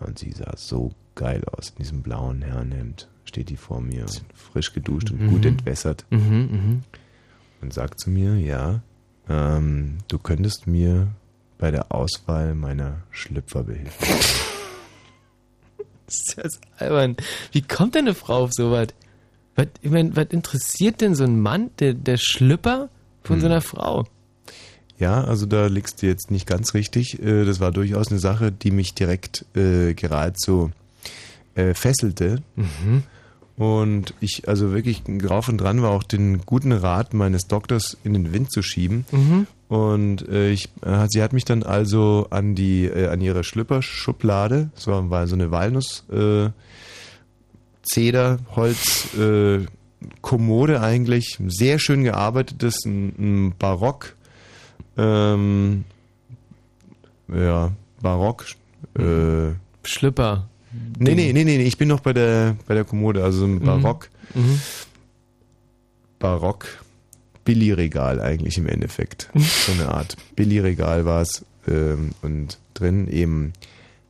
[0.00, 3.08] Und sie sah so geil aus in diesem blauen Herrenhemd.
[3.28, 6.06] Steht die vor mir, frisch geduscht und gut entwässert.
[6.08, 6.18] Mhm,
[6.50, 6.82] mhm.
[7.60, 8.80] Und sagt zu mir, ja,
[9.28, 11.08] ähm, du könntest mir
[11.58, 14.06] bei der Auswahl meiner Schlüpfer behelfen.
[16.06, 17.16] Das ist ja so albern.
[17.52, 18.88] Wie kommt denn eine Frau auf sowas?
[19.56, 22.88] Was, ich mein, was interessiert denn so ein Mann, der, der Schlüpper
[23.24, 24.06] von so einer Frau?
[24.98, 27.22] Ja, also da liegst du jetzt nicht ganz richtig.
[27.22, 30.70] Äh, Das war durchaus eine Sache, die mich direkt äh, geradezu
[31.56, 32.42] äh, fesselte.
[33.58, 38.14] Und ich also wirklich drauf und dran war, auch den guten Rat meines Doktors in
[38.14, 39.04] den Wind zu schieben.
[39.68, 44.70] Und äh, ich, äh, sie hat mich dann also an die äh, an ihre Schlüpperschublade,
[44.74, 46.50] das war, war so eine Walnuss äh,
[47.82, 49.66] Zeder, Holz, äh,
[50.20, 54.14] Kommode eigentlich, sehr schön gearbeitetes, ein, ein Barock,
[54.96, 55.84] ähm,
[57.28, 58.44] ja, Barock,
[58.98, 60.48] äh, Schlüpper.
[60.98, 63.44] Nee, nee, nee, nee, nee, ich bin noch bei der, bei der Kommode, also so
[63.46, 64.60] ein Barock, Mhm.
[66.18, 66.66] Barock,
[67.44, 69.30] Billigregal eigentlich im Endeffekt.
[69.38, 73.52] So eine Art Billigregal war es ähm, und drin eben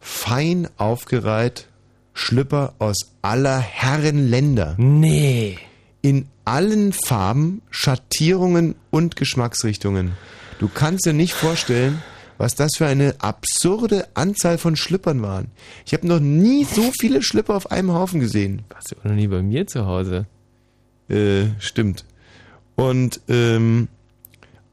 [0.01, 1.67] fein aufgereiht
[2.15, 4.75] Schlüpper aus aller Herren Länder.
[4.79, 5.59] Nee.
[6.03, 10.13] in allen Farben, Schattierungen und Geschmacksrichtungen.
[10.59, 12.03] Du kannst dir nicht vorstellen,
[12.39, 15.49] was das für eine absurde Anzahl von Schlüppern waren.
[15.85, 18.63] Ich habe noch nie so viele Schlüpper auf einem Haufen gesehen.
[18.71, 20.27] Warst du auch noch nie bei mir zu Hause?
[21.09, 22.05] Äh, stimmt.
[22.77, 23.89] Und ähm,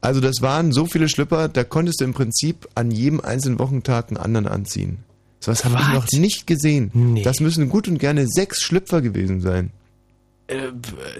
[0.00, 4.08] also das waren so viele Schlüpper, da konntest du im Prinzip an jedem einzelnen Wochentag
[4.08, 4.98] einen anderen anziehen.
[5.40, 6.90] So was habe ich noch nicht gesehen.
[6.94, 7.22] Nee.
[7.22, 9.70] Das müssen gut und gerne sechs Schlüpfer gewesen sein.
[10.46, 10.68] Äh,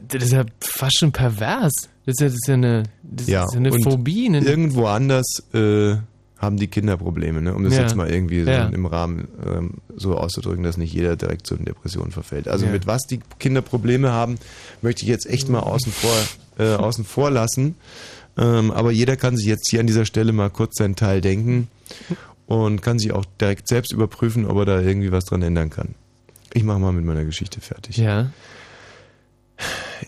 [0.07, 1.73] das ist ja fast schon pervers.
[2.07, 4.27] Das ist ja, das ist ja eine, das Ja, ist ja eine Phobie.
[4.27, 5.97] Eine, Irgendwo anders äh,
[6.47, 7.55] haben die Kinder Probleme, ne?
[7.55, 7.83] um das Ja.
[7.83, 8.65] jetzt mal irgendwie so Ja.
[8.69, 12.49] im Rahmen ähm, so auszudrücken, dass nicht jeder direkt zu einer Depression verfällt.
[12.49, 12.73] Also Ja.
[12.73, 14.39] mit was die Kinder Probleme haben,
[14.81, 16.17] möchte ich jetzt echt mal außen vor,
[16.59, 17.75] äh, außen vor lassen.
[18.39, 21.69] Ähm, aber jeder kann sich jetzt hier an dieser Stelle mal kurz seinen Teil denken
[22.47, 25.95] und kann sich auch direkt selbst überprüfen, ob er da irgendwie was dran ändern kann.
[26.55, 27.97] Ich mache mal mit meiner Geschichte fertig.
[27.99, 28.31] ja.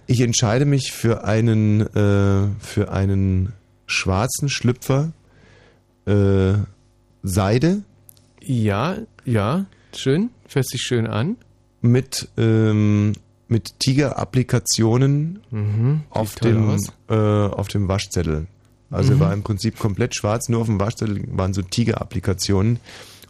[0.07, 3.53] Ich entscheide mich für einen, äh, für einen
[3.87, 5.13] schwarzen Schlüpfer,
[6.09, 6.55] äh,
[7.23, 7.83] Seide
[8.41, 9.67] Ja, ja.
[9.95, 10.31] Schön.
[10.47, 11.37] Fährt sich schön an.
[11.81, 13.13] mit, ähm,
[13.49, 16.01] mit Tiger-Applikationen Mhm.
[16.11, 16.77] auf, dem,
[17.09, 18.47] äh, auf dem Waschzettel.
[18.91, 22.81] Also er war im Prinzip komplett schwarz, nur auf dem Waschzettel waren so Tiger-Applikationen.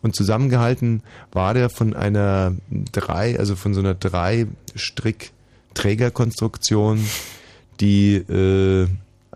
[0.00, 2.54] Und zusammengehalten war der von einer
[2.92, 5.32] drei, also von so einer drei Strick
[5.74, 7.04] Trägerkonstruktion,
[7.80, 8.86] die äh,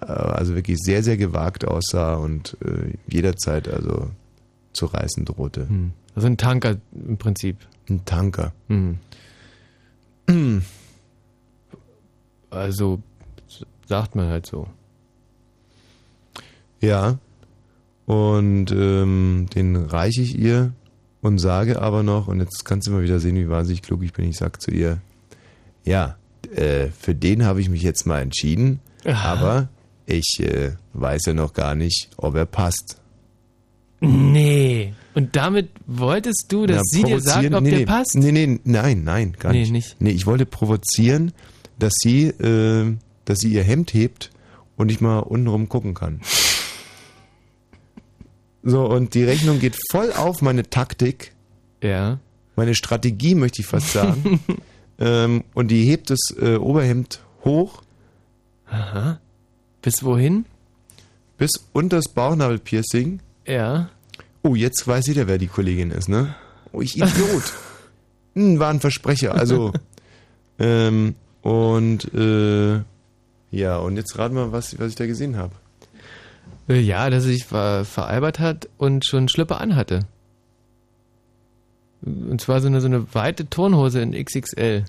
[0.06, 4.10] also wirklich sehr, sehr gewagt aussah und äh, jederzeit also
[4.72, 5.68] zu reißen drohte.
[5.68, 5.92] Hm.
[6.14, 7.56] Also ein Tanker im Prinzip.
[7.88, 8.52] Ein Tanker.
[8.68, 8.98] Hm.
[12.50, 13.02] Also,
[13.86, 14.68] Sagt man halt so.
[16.80, 17.18] Ja.
[18.06, 20.72] Und ähm, den reiche ich ihr
[21.20, 24.12] und sage aber noch, und jetzt kannst du mal wieder sehen, wie wahnsinnig klug ich
[24.12, 24.98] bin, ich sag zu ihr,
[25.84, 26.16] ja,
[26.54, 29.32] äh, für den habe ich mich jetzt mal entschieden, Aha.
[29.32, 29.68] aber
[30.06, 32.98] ich äh, weiß ja noch gar nicht, ob er passt.
[34.00, 34.94] Nee.
[35.14, 38.16] Und damit wolltest du, dass Na, sie dir sagt, ob nee, der nee, passt?
[38.16, 39.70] Nee, nee, nein, nein, gar Nee, nicht.
[39.72, 39.96] nicht.
[40.00, 41.32] Nee, ich wollte provozieren,
[41.78, 44.30] dass sie, äh, dass sie ihr Hemd hebt
[44.76, 46.20] und ich mal untenrum gucken kann.
[48.62, 51.32] So, und die Rechnung geht voll auf meine Taktik,
[51.82, 52.18] Ja.
[52.56, 54.40] meine Strategie, möchte ich fast sagen.
[54.98, 57.82] ähm, und die hebt das äh, Oberhemd hoch
[58.66, 59.20] Aha.
[59.82, 60.44] Bis wohin?
[61.38, 63.18] bis unter das Bauchnabelpiercing.
[63.48, 63.88] Ja.
[64.44, 66.36] Oh, jetzt weiß jeder, wer die Kollegin ist, ne?
[66.72, 67.42] Oh, ich Idiot.
[68.34, 69.72] hm, war ein Versprecher, also.
[70.60, 72.80] ähm, und, äh,
[73.50, 75.52] ja, und jetzt raten wir, was, was ich da gesehen habe.
[76.68, 80.06] Äh, Ja, dass er sich ver veralbert hat und schon Schlüpper anhatte.
[82.02, 84.84] Und zwar so eine, so eine weite Turnhose in XXL.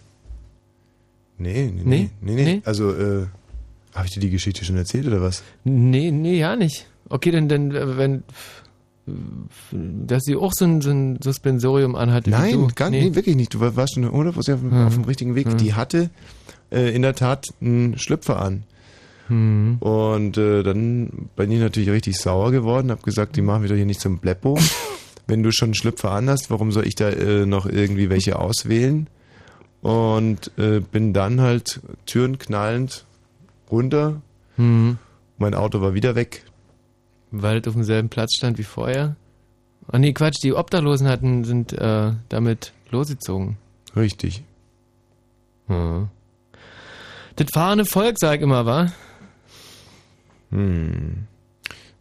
[1.40, 2.10] Nee, nee, Nee?
[2.22, 2.44] nee, nee.
[2.44, 2.62] Nee?
[2.66, 3.26] Also, äh,
[3.96, 5.44] habe ich dir die Geschichte schon erzählt oder was?
[5.64, 6.88] Nee, nee, ja nicht.
[7.10, 8.24] Okay, dann, dann äh, wenn,
[9.72, 12.30] dass sie auch so ein, so ein Suspensorium anhatte.
[12.30, 13.14] Nein, gar nee.
[13.16, 13.54] wirklich nicht.
[13.54, 14.88] Du war- warst schon 100% auf, dem- Hm.
[14.88, 15.48] auf dem richtigen Weg.
[15.48, 15.58] Hm.
[15.58, 16.10] Die hatte
[16.72, 18.64] äh, in der Tat einen Schlüpfer an.
[19.28, 19.78] Hm.
[19.80, 23.76] Und äh, dann bin ich natürlich richtig sauer geworden, habe gesagt, die machen wir doch
[23.76, 24.58] hier nicht zum Bleppo.
[25.28, 28.40] Wenn du schon einen Schlüpfer an hast, warum soll ich da äh, noch irgendwie welche
[28.40, 29.08] auswählen?
[29.82, 33.06] Und äh, bin dann halt Türen knallend
[33.74, 34.22] runter.
[34.56, 34.98] Hm.
[35.38, 36.46] Mein Auto war wieder weg.
[37.32, 39.16] Weil es auf demselben Platz stand wie vorher.
[39.92, 43.58] Ah nee, Quatsch, die Obdachlosen hatten, sind äh, damit losgezogen.
[43.96, 44.44] Richtig.
[45.68, 46.10] Hm.
[47.36, 48.92] Das fahrende Volk, sag ich immer, wa?
[50.52, 51.28] Hm.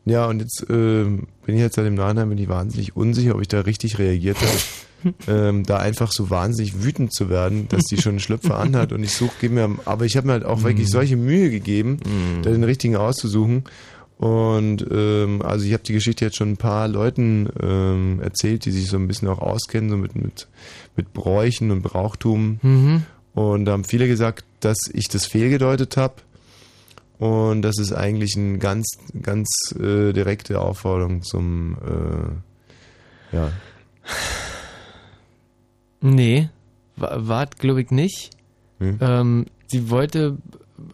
[0.04, 3.40] Ja, und jetzt äh, bin ich jetzt seit dem Nachhinein bin ich wahnsinnig unsicher, ob
[3.40, 5.14] ich da richtig reagiert habe.
[5.28, 9.02] ähm, da einfach so wahnsinnig wütend zu werden, dass die schon einen Schlüpfer anhat und
[9.02, 11.98] ich suche, gebe mir, aber ich habe mir halt auch wirklich solche Mühe gegeben,
[12.42, 13.64] da den richtigen auszusuchen.
[14.18, 18.70] Und ähm, also ich habe die Geschichte jetzt schon ein paar Leuten ähm, erzählt, die
[18.70, 20.46] sich so ein bisschen auch auskennen, so mit, mit,
[20.94, 22.60] mit Bräuchen und Brauchtum.
[22.62, 23.02] Mhm.
[23.34, 26.14] Und da haben viele gesagt, dass ich das fehlgedeutet habe.
[27.22, 28.84] Und das ist eigentlich eine ganz,
[29.22, 31.76] ganz äh, direkte Aufforderung zum,
[33.30, 33.52] äh, ja.
[36.00, 36.48] Nee,
[36.96, 38.30] war, war glaube ich nicht.
[38.80, 38.98] Hm?
[39.00, 40.36] Ähm, sie wollte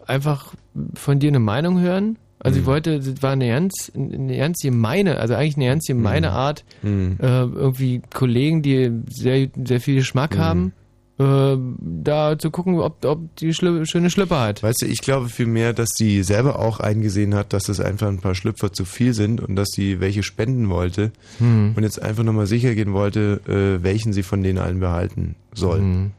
[0.06, 0.52] einfach
[0.92, 2.18] von dir eine Meinung hören.
[2.40, 2.62] Also Hm.
[2.62, 6.36] sie wollte, das war eine ganz, eine ganz gemeine, also eigentlich eine ganz gemeine Hm.
[6.36, 7.16] Art, Hm.
[7.20, 10.40] äh, irgendwie Kollegen, die sehr, sehr viel Geschmack Hm.
[10.40, 10.72] haben,
[11.18, 14.62] äh, da zu gucken, ob, ob die Schlü schöne Schlüpper hat.
[14.62, 18.18] Weißt du, ich glaube vielmehr, dass sie selber auch eingesehen hat, dass das einfach ein
[18.18, 21.72] paar Schlüpfer zu viel sind und dass sie welche spenden wollte Hm.
[21.76, 25.78] und jetzt einfach nochmal sicher gehen wollte, äh, welchen sie von denen allen behalten soll.
[25.80, 26.10] Hm.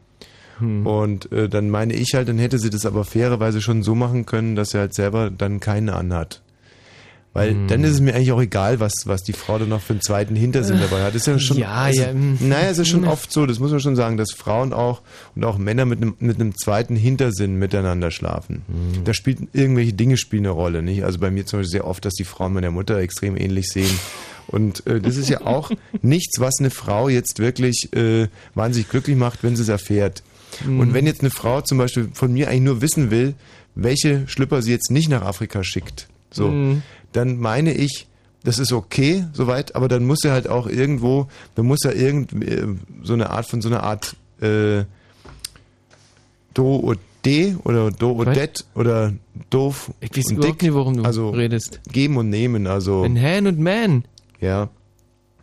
[0.58, 0.86] Hm.
[0.86, 4.26] Und äh, dann meine ich halt, dann hätte sie das aber fairerweise schon so machen
[4.26, 6.42] können, dass sie halt selber dann keine anhat.
[7.32, 7.68] Weil Hm.
[7.68, 10.02] dann ist es mir eigentlich auch egal, was, was die Frau dann noch für einen
[10.02, 11.10] zweiten Hintersinn dabei hat.
[11.14, 12.38] Das ist ja schon, Ja, also, ja, hm.
[12.40, 15.00] Naja, es ist schon oft so, das muss man schon sagen, dass Frauen auch
[15.36, 18.62] und auch Männer mit einem, mit einem zweiten Hintersinn miteinander schlafen.
[18.66, 19.04] Hm.
[19.04, 21.04] Da spielt irgendwelche Dinge spielen eine Rolle, nicht?
[21.04, 23.90] Also bei mir zum Beispiel sehr oft, dass die Frauen meiner Mutter extrem ähnlich sehen.
[24.48, 25.70] Und äh, das ist ja auch
[26.02, 30.24] nichts, was eine Frau jetzt wirklich äh, wahnsinnig glücklich macht, wenn sie es erfährt.
[30.66, 30.80] Mhm.
[30.80, 33.34] Und wenn jetzt eine Frau zum Beispiel von mir eigentlich nur wissen will,
[33.76, 36.82] welche Schlüpper sie jetzt nicht nach Afrika schickt, so, Mhm.
[37.12, 38.06] Dann meine ich,
[38.44, 42.32] das ist okay, soweit, aber dann muss er halt auch irgendwo, dann muss er irgend
[42.42, 42.66] äh,
[43.02, 44.84] so eine Art von so einer Art äh,
[46.54, 48.34] Do und D oder Do und?
[48.34, 49.12] Det oder
[49.50, 50.62] doof Ich weiß und dick.
[50.62, 51.80] nicht, worum du also redest.
[51.92, 54.04] Geben und nehmen, also In Han und Man.
[54.40, 54.68] ja,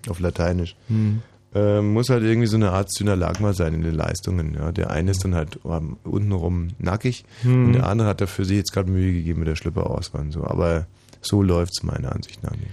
[0.09, 0.75] auf Lateinisch.
[0.87, 1.21] Hm.
[1.55, 4.55] Ähm, muss halt irgendwie so eine Art Synalagma sein in den Leistungen.
[4.55, 4.71] Ja.
[4.71, 7.67] Der eine ist dann halt ähm, untenrum nackig Hm.
[7.67, 10.43] und der andere hat dafür sich jetzt gerade Mühe gegeben mit der Schlipperauswahl und so.
[10.43, 10.87] Aber
[11.27, 12.71] so läuft's meiner Ansicht nach nicht.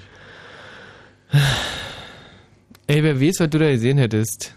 [2.87, 4.55] Ey, wer weiß, was du da gesehen hättest,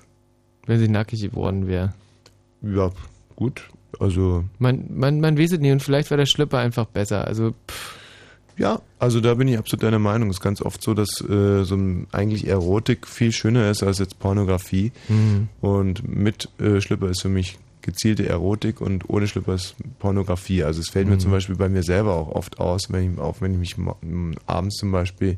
[0.65, 1.93] wenn sie nackig geworden wäre.
[2.61, 2.91] Ja,
[3.35, 3.69] gut.
[3.99, 7.25] Also Man, man, man weiß es nie und vielleicht war der Schlüpper einfach besser.
[7.25, 7.97] Also, pff,
[8.57, 10.29] ja, also da bin ich absolut deiner Meinung.
[10.29, 13.99] Es ist ganz oft so, dass äh, so ein, eigentlich Erotik viel schöner ist als
[13.99, 14.91] jetzt Pornografie.
[15.07, 15.49] Mhm.
[15.61, 20.63] Und mit äh, Schlipper ist für mich gezielte Erotik und ohne Schlipper ist Pornografie.
[20.63, 21.19] Also es fällt mir Mhm.
[21.21, 23.75] zum Beispiel bei mir selber auch oft aus, wenn ich, auch wenn ich mich
[24.45, 25.37] abends zum Beispiel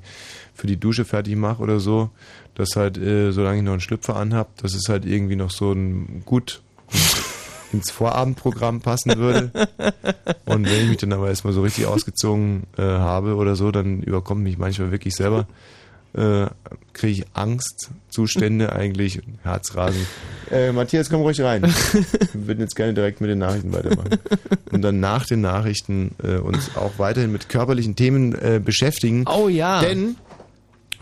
[0.56, 2.10] für die Dusche fertig mache oder so,
[2.56, 5.72] dass halt, äh, solange ich noch einen Schlüpfer anhab, das ist halt irgendwie noch so
[5.72, 6.62] ein gut,
[7.72, 9.52] ins Vorabendprogramm passen würde.
[10.46, 14.02] Und wenn ich mich dann aber erstmal so richtig ausgezogen äh, habe oder so, dann
[14.02, 15.48] überkommt mich manchmal wirklich selber,
[16.14, 16.48] äh,
[16.94, 20.06] kriege ich Angstzustände eigentlich, Herzrasen.
[20.52, 21.62] Äh, Matthias, komm ruhig rein.
[22.34, 24.10] Wir würden jetzt gerne direkt mit den Nachrichten weitermachen.
[24.72, 29.26] Und dann nach den Nachrichten äh, uns auch weiterhin mit körperlichen Themen äh, beschäftigen.
[29.28, 29.82] Oh ja.
[29.82, 30.16] Denn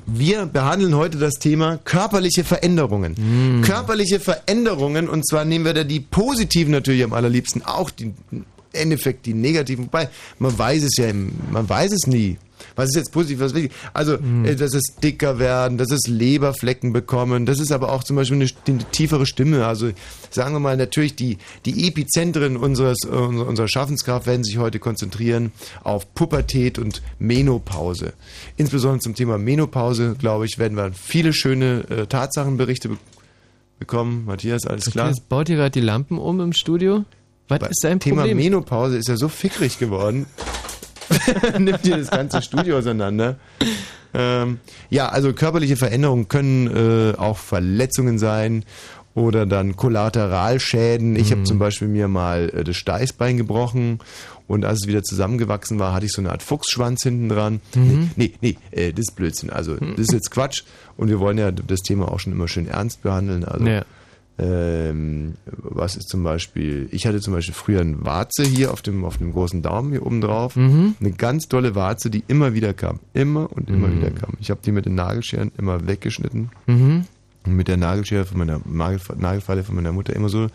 [0.06, 3.62] wir behandeln heute das Thema körperliche Veränderungen.
[3.66, 8.46] Körperliche Veränderungen, und zwar nehmen wir da die positiven natürlich am allerliebsten, auch die im
[8.72, 10.08] Endeffekt die negativen, wobei
[10.40, 12.38] man weiß es ja, im- man weiß es nie.
[12.76, 13.72] Was ist jetzt positiv, was ist wichtig?
[13.94, 18.16] Also, äh, dass es dicker werden, dass es Leberflecken bekommen, das ist aber auch zum
[18.16, 19.66] Beispiel eine, eine tiefere Stimme.
[19.66, 19.92] Also,
[20.30, 25.52] sagen wir mal, natürlich die, die Epizentren unseres, äh, unserer Schaffenskraft werden sich heute konzentrieren
[25.84, 28.14] auf Pubertät und Menopause.
[28.58, 32.98] Insbesondere zum Thema Menopause, glaube ich, werden wir viele schöne äh, Tatsachenberichte be
[33.80, 34.26] bekommen.
[34.26, 35.06] Matthias, alles klar?
[35.06, 37.06] Matthias baut hier gerade die Lampen um im Studio.
[37.48, 38.38] Was ist dein Thema Problem?
[38.38, 40.26] Menopause ist ja so fickrig geworden.
[41.60, 43.36] Nimmt dir das ganze Studio auseinander.
[44.14, 48.64] Ähm, ja, also körperliche Veränderungen können äh, auch Verletzungen sein
[49.14, 51.16] oder dann Kollateralschäden.
[51.16, 51.32] Ich Mhm.
[51.32, 54.00] habe zum Beispiel mir mal äh, das Steißbein gebrochen
[54.48, 57.60] und als es wieder zusammengewachsen war, hatte ich so eine Art Fuchsschwanz hinten dran.
[57.76, 58.12] Mhm.
[58.16, 59.50] Nee, nee, nee äh, das ist Blödsinn.
[59.50, 60.64] Also das ist jetzt Quatsch
[60.96, 63.44] und wir wollen ja das Thema auch schon immer schön ernst behandeln.
[63.44, 63.84] Also Ja.
[64.40, 69.04] Ähm, was ist zum Beispiel, ich hatte zum Beispiel früher eine Warze hier auf dem,
[69.04, 70.56] auf dem großen Daumen hier oben drauf.
[70.56, 70.96] Mhm.
[71.00, 73.00] Eine ganz tolle Warze, die immer wieder kam.
[73.14, 73.98] Immer und immer Mhm.
[73.98, 74.34] wieder kam.
[74.40, 76.50] Ich habe die mit den Nagelscheren immer weggeschnitten.
[76.68, 77.06] Mhm.
[77.46, 80.48] Und mit der Nagelschere von meiner Nagelf- Nagelfalle von meiner Mutter immer so,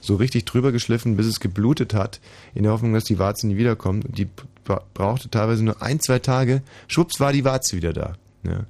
[0.00, 2.20] so richtig drüber geschliffen, bis es geblutet hat,
[2.54, 4.04] in der Hoffnung, dass die Warze nie wiederkommt.
[4.04, 4.26] Und die
[4.64, 6.62] bra- brauchte teilweise nur ein, zwei Tage.
[6.88, 8.14] Schwupps war die Warze wieder da.
[8.42, 8.64] Ja.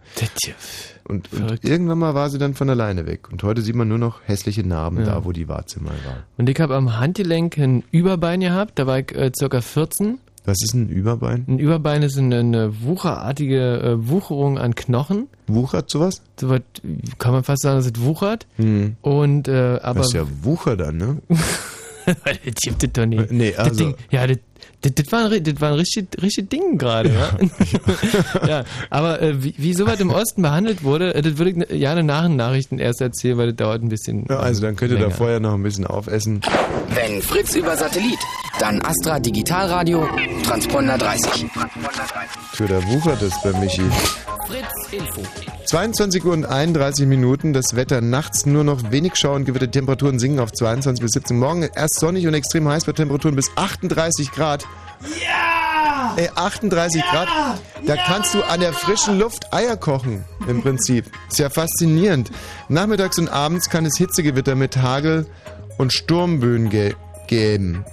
[1.11, 3.31] Und, und irgendwann mal war sie dann von alleine weg.
[3.31, 5.07] Und heute sieht man nur noch hässliche Narben Ja.
[5.07, 6.25] da, wo die Warze mal war.
[6.39, 10.19] Und ich habe am Handgelenk ein Überbein gehabt, da war ich äh, circa 14.
[10.47, 11.45] Was ist ein Überbein?
[11.49, 15.27] Ein Überbein ist eine, eine wucherartige äh, Wucherung an Knochen.
[15.47, 16.23] Wuchert sowas?
[16.41, 16.63] So was,
[17.19, 18.47] kann man fast sagen, dass es wuchert.
[18.57, 18.97] Hm.
[19.03, 19.99] Und, äh, aber.
[20.01, 21.17] Das ist ja Wucher dann, ne?
[22.07, 22.15] das
[22.63, 23.31] gibt es doch nicht.
[23.31, 24.39] Nee, Das also- Ding, ja, das,
[24.83, 28.47] das, das, war ein, das war ein richtig, richtig Ding gerade, ja.
[28.49, 28.65] ja.
[28.91, 31.93] aber äh, wie, wie sowas im Osten behandelt wurde, äh, das würde ich ne- ja
[31.93, 34.25] in nach den Nachrichten erst erzählen, weil das dauert ein bisschen.
[34.29, 35.15] Ja, also dann könnt ihr da länger.
[35.15, 36.41] vorher noch ein bisschen aufessen.
[36.95, 38.19] Wenn Fritz über Satellit,
[38.59, 40.09] dann Astra Digitalradio,
[40.45, 41.47] Transponder 30.
[42.53, 43.83] Für der wuchert es bei Michi.
[44.47, 45.23] Fritz Info.
[45.71, 47.53] 22 Uhr und 31 Minuten.
[47.53, 49.71] Das Wetter nachts nur noch wenig Schauer und Gewitter.
[49.71, 51.39] Temperaturen sinken auf 22 bis 17.
[51.39, 54.67] Morgen erst sonnig und extrem heiß bei Temperaturen bis 38 Grad.
[55.25, 56.17] Ja!
[56.17, 57.29] Ey, 38 Grad.
[57.87, 61.05] Da kannst du an der frischen Luft Eier kochen, im Prinzip.
[61.29, 62.33] Ist ja faszinierend.
[62.69, 65.25] Nachmittags und abends kann es Hitzegewitter mit Hagel
[65.79, 66.95] und Sturmböen ge
[67.29, 67.85] geben.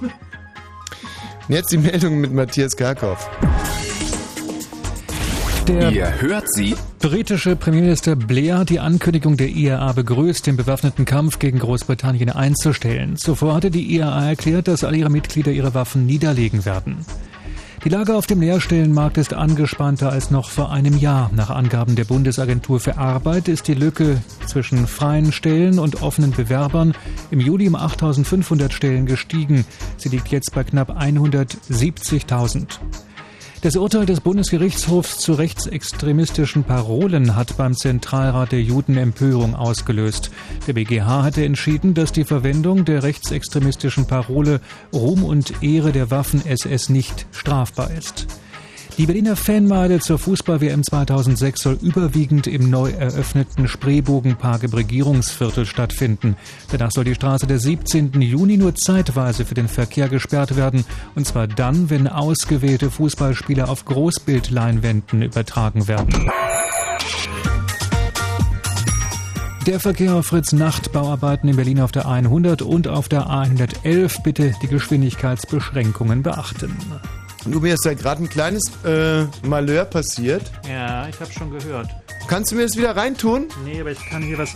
[0.00, 0.12] Und
[1.48, 3.28] jetzt die Meldung mit Matthias Karkow.
[5.70, 6.74] Der Ihr hört sie.
[6.98, 13.16] britische Premierminister Blair hat die Ankündigung der IAA begrüßt, den bewaffneten Kampf gegen Großbritannien einzustellen.
[13.16, 17.06] Zuvor hatte die IAA erklärt, dass alle ihre Mitglieder ihre Waffen niederlegen werden.
[17.84, 21.30] Die Lage auf dem Lehrstellenmarkt ist angespannter als noch vor einem Jahr.
[21.36, 26.94] Nach Angaben der Bundesagentur für Arbeit ist die Lücke zwischen freien Stellen und offenen Bewerbern
[27.30, 29.64] im Juli um 8.500 Stellen gestiegen.
[29.98, 32.80] Sie liegt jetzt bei knapp 170.000.
[33.62, 40.30] Das Urteil des Bundesgerichtshofs zu rechtsextremistischen Parolen hat beim Zentralrat der Juden Empörung ausgelöst.
[40.66, 44.62] Der BGH hatte entschieden, dass die Verwendung der rechtsextremistischen Parole
[44.94, 48.28] Ruhm und Ehre der Waffen-SS nicht strafbar ist.
[49.00, 56.36] Die Berliner Fanmeile zur Fußball-WM 2006 soll überwiegend im neu eröffneten Spreebogenpark im Regierungsviertel stattfinden.
[56.70, 58.20] Danach soll die Straße der 17.
[58.20, 60.84] Juni nur zeitweise für den Verkehr gesperrt werden.
[61.14, 66.30] Und zwar dann, wenn ausgewählte Fußballspiele auf Großbildleinwänden übertragen werden.
[69.66, 74.22] Der Verkehr auf Fritz Nacht, Bauarbeiten in Berlin auf der 100 und auf der A111.
[74.22, 76.76] Bitte die Geschwindigkeitsbeschränkungen beachten.
[77.46, 80.42] Du, mir ist da gerade ein kleines äh, Malheur passiert.
[80.68, 81.88] Ja, ich habe schon gehört.
[82.28, 83.48] Kannst du mir das wieder reintun?
[83.64, 84.54] Nee, aber ich kann hier was.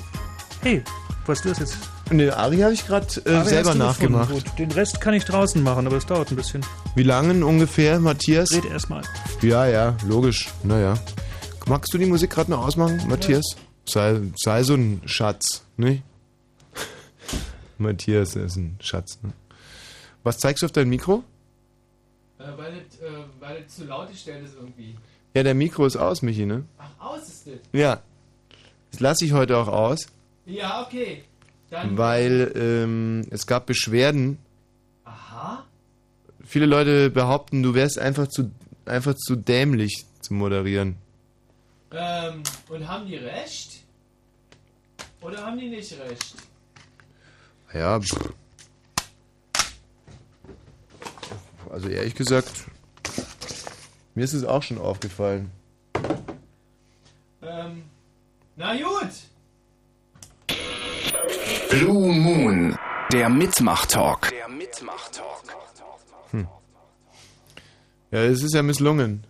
[0.60, 0.82] Hey,
[1.24, 1.78] was du das jetzt?
[2.10, 4.30] Den Ari habe ich gerade äh, selber nachgemacht.
[4.30, 6.64] Gut, den Rest kann ich draußen machen, aber es dauert ein bisschen.
[6.94, 8.52] Wie lange ungefähr, Matthias?
[8.52, 9.02] Red erstmal.
[9.40, 10.50] Ja, ja, logisch.
[10.62, 10.94] Naja.
[11.66, 13.56] Magst du die Musik gerade noch ausmachen, Matthias?
[13.88, 16.02] Sei, sei so ein Schatz, ne?
[17.78, 19.32] Matthias ist ein Schatz, ne?
[20.22, 21.24] Was zeigst du auf dein Mikro?
[22.44, 24.96] Äh, weil, das, äh, weil das zu laut gestellt ist irgendwie.
[25.34, 26.64] Ja, der Mikro ist aus, Michi, ne?
[26.78, 27.54] Ach, aus ist das.
[27.72, 28.02] Ja.
[28.90, 30.06] Das lasse ich heute auch aus.
[30.46, 31.24] Ja, okay.
[31.70, 34.38] Dann- weil ähm, es gab Beschwerden.
[35.04, 35.64] Aha.
[36.44, 38.50] Viele Leute behaupten, du wärst einfach zu,
[38.84, 40.96] einfach zu dämlich zu moderieren.
[41.90, 43.82] Ähm, und haben die recht?
[45.20, 46.34] Oder haben die nicht recht?
[47.72, 48.32] Ja, pff.
[51.70, 52.64] Also ehrlich gesagt,
[54.14, 55.50] mir ist es auch schon aufgefallen.
[57.42, 57.84] Ähm,
[58.56, 59.10] na gut.
[61.70, 62.76] Blue Moon,
[63.12, 64.30] der Mitmach-Talk.
[64.30, 65.44] Der Mitmach-Talk.
[68.10, 69.24] Ja, es ist ja misslungen.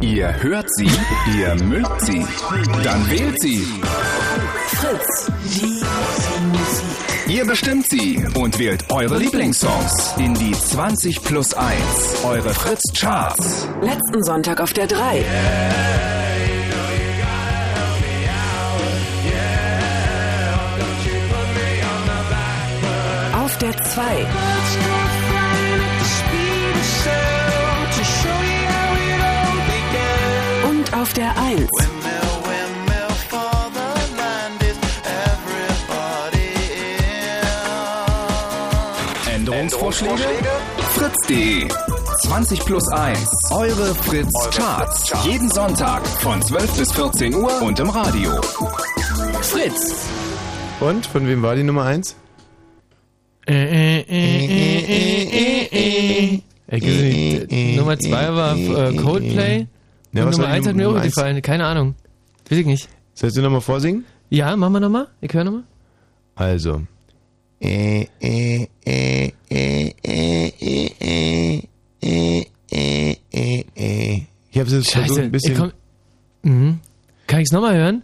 [0.00, 0.90] Ihr hört sie,
[1.38, 2.26] ihr mögt sie,
[2.82, 3.64] dann wählt sie.
[4.66, 5.84] Fritz, die
[6.50, 6.89] Musik.
[7.30, 11.78] Ihr bestimmt sie und wählt eure Lieblingssongs in die 20 plus 1,
[12.24, 13.68] eure Fritz Charts.
[13.80, 15.24] Letzten Sonntag auf der 3.
[23.32, 24.26] Auf der 2.
[30.68, 31.99] Und auf der 1.
[39.90, 40.48] Änderungsvorschläge?
[40.94, 41.68] Fritz.de
[42.22, 45.12] 20 plus 1, eure Fritz Charts.
[45.24, 48.40] Jeden Sonntag von 12 bis 14 Uhr und im Radio.
[49.42, 50.06] Fritz.
[50.78, 52.14] Und, von wem war die Nummer 1?
[53.48, 56.40] Äh, äh, äh, äh, äh, äh, äh.
[56.68, 59.66] Ich weiß nicht, äh, Nummer 2 war äh, Coldplay.
[60.12, 61.14] Ja, Nummer war die 1 hat mir auch eins?
[61.14, 61.42] gefallen.
[61.42, 61.96] Keine Ahnung.
[62.48, 62.88] Weiß ich nicht.
[63.14, 64.04] Sollst du nochmal vorsingen?
[64.28, 65.08] Ja, machen wir nochmal.
[65.20, 65.64] Ich höre nochmal.
[66.36, 66.82] Also.
[67.60, 71.62] Äh, äh, äh, äh, äh, äh,
[72.00, 74.22] äh, äh, äh, äh.
[74.50, 75.52] Ich habe es jetzt versucht ein bisschen.
[75.52, 75.72] Ich komm,
[76.42, 76.80] mhm.
[77.26, 78.02] Kann ich es nochmal hören?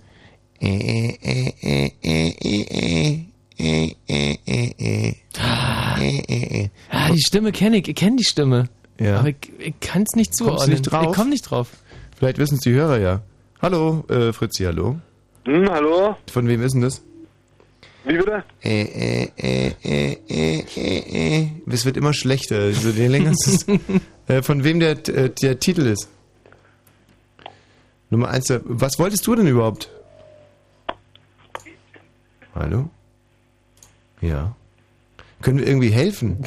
[6.91, 7.89] Ah, die Stimme kenne ich.
[7.89, 8.69] Ich kenne die Stimme.
[9.01, 9.19] Ja.
[9.21, 10.71] Aber ich, ich kann es nicht zuordnen.
[10.71, 11.07] nicht drauf?
[11.07, 11.71] Ich komme nicht drauf.
[12.17, 13.23] Vielleicht wissen es die Hörer ja.
[13.61, 14.97] Hallo, äh, Fritzi, hallo.
[15.45, 16.17] Hm, hallo?
[16.31, 17.03] Von wem ist denn das?
[18.07, 18.45] Wie bitte?
[18.63, 21.49] Äh, äh, äh, äh, äh, äh, äh.
[21.67, 22.57] Es wird immer schlechter.
[22.57, 23.69] Also, je länger es ist.
[24.29, 26.09] äh, von wem der, äh, der Titel ist?
[28.11, 28.47] Nummer eins.
[28.47, 29.91] der- Was wolltest du denn überhaupt?
[32.55, 32.89] Hallo?
[34.21, 34.55] Ja.
[35.43, 36.45] Können wir irgendwie helfen?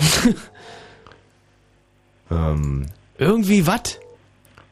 [2.32, 2.86] ähm,
[3.18, 3.99] Irgendwie was?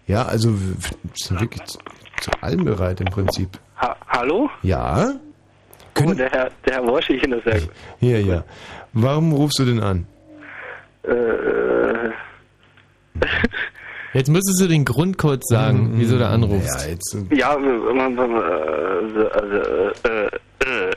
[0.07, 0.75] ja, also wir
[1.15, 1.77] sind wirklich zu,
[2.21, 3.59] zu allem bereit im Prinzip.
[3.77, 4.49] Ha hallo?
[4.63, 5.15] Ja?
[6.05, 7.69] Oh, der Herr, der Herr Worsche, ich das sehr gut.
[7.99, 8.43] Hier, ja.
[8.93, 10.05] Warum rufst du denn an?
[11.03, 12.09] Äh,
[14.13, 16.85] Jetzt müsstest du den Grund kurz sagen, wieso du anrufst.
[16.85, 17.17] Ja, jetzt.
[17.31, 17.57] ja, äh,
[19.31, 19.57] also,
[20.05, 20.29] äh, äh,
[20.63, 20.91] äh,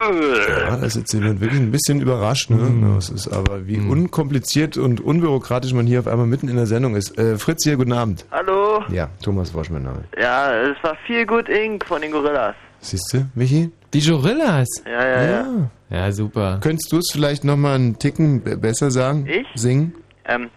[0.00, 2.92] Ja, da ist jetzt jemand wirklich ein bisschen überrascht, ne?
[2.94, 6.96] Das ist aber wie unkompliziert und unbürokratisch man hier auf einmal mitten in der Sendung
[6.96, 7.16] ist.
[7.18, 8.24] Äh, Fritz hier, guten Abend.
[8.32, 8.82] Hallo?
[8.88, 10.04] Ja, Thomas Wosch, mein Name.
[10.20, 12.54] Ja, es war viel gut Ink von den Gorillas.
[12.80, 13.70] Siehst du, Michi?
[13.94, 14.68] Die Gorillas.
[14.84, 15.70] Ja, ja, ja.
[15.90, 16.58] Ja, super.
[16.60, 19.26] Könntest du es vielleicht nochmal einen Ticken b- besser sagen?
[19.28, 19.46] Ich?
[19.54, 19.94] Singen?
[20.26, 20.50] Ähm.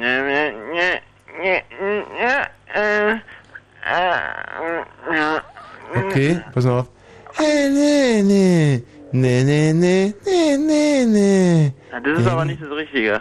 [0.00, 0.50] äh,
[5.14, 5.42] Ja.
[5.94, 6.88] Okay, pass mal auf.
[7.38, 8.82] Äh, Nee, nee,
[9.12, 11.72] nee, nee, nee, nee, nee, nee.
[11.92, 13.20] Ja, Das ist aber nicht das Richtige.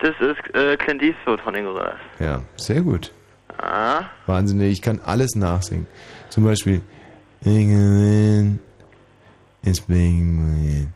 [0.00, 1.98] Das ist äh, Clint Eastwood von den Gorillas.
[2.20, 3.12] Ja, sehr gut.
[3.60, 4.02] Ah.
[4.26, 5.86] Wahnsinnig, ich kann alles nachsingen.
[6.28, 6.82] Zum Beispiel.
[9.62, 10.92] It's being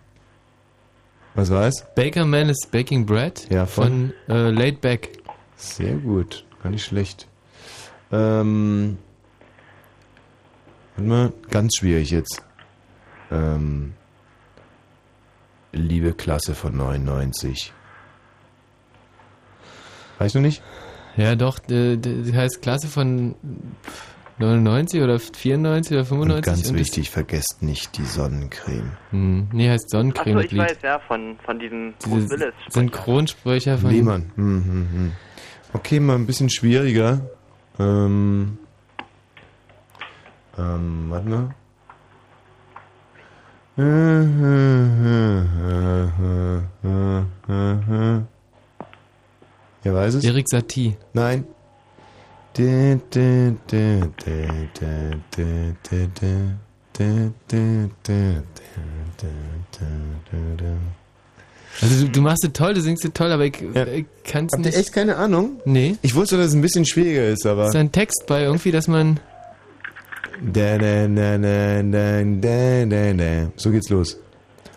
[1.35, 1.85] Was war es?
[1.95, 4.13] Baker Man is Baking Bread Ja, von?
[4.27, 5.19] von äh, Laid Back.
[5.57, 7.29] Sehr gut, gar nicht schlecht.
[8.11, 8.99] Ähm,
[10.97, 12.43] warte mal, ganz schwierig jetzt.
[13.31, 13.95] Ähm,
[15.73, 17.73] liebe Klasse von 99.
[20.19, 20.63] Weißt du nicht?
[21.17, 23.35] Ja, doch, die, die die heißt Klasse von
[24.39, 26.37] 99 oder 94 oder 95.
[26.37, 28.93] Und ganz und wichtig, vergesst nicht die Sonnencreme.
[29.11, 30.41] Hm, nee, heißt Achso, Sonnencreme.
[30.41, 32.55] ich weiß, ja, von, von diesem Willis.
[32.69, 34.33] Synchronsprecher von Lehmann.
[34.37, 35.13] Hm, hm, hm.
[35.75, 37.21] Okay, mal ein bisschen schwieriger.
[37.79, 38.59] Ähm,
[40.59, 41.55] ähm, warte mal.
[49.85, 50.25] Wer weiß es?
[50.25, 50.97] Erik Satie.
[51.15, 51.45] Nein.
[61.81, 63.87] Also du, du machst es toll, du singst es toll, aber ich, ja.
[63.87, 64.67] ich kann es nicht.
[64.67, 65.61] Habt ihr echt keine Ahnung?
[65.65, 65.97] Nee.
[66.03, 67.67] Ich wusste, dass es ein bisschen schwieriger ist, aber.
[67.67, 69.19] Ist da ein Text bei irgendwie, dass man.
[73.57, 74.19] So geht's los.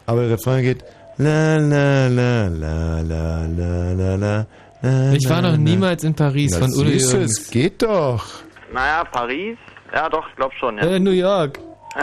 [0.06, 0.84] Aber der Refrain geht.
[1.18, 4.46] La la la la la la la la
[4.86, 7.40] la Ich war noch niemals in Paris Na, von Udo Jürgens.
[7.40, 8.26] es geht doch.
[8.74, 9.58] Naja, Paris?
[9.94, 10.84] Ja, doch, ich glaub schon, ja.
[10.84, 11.60] Äh, New York.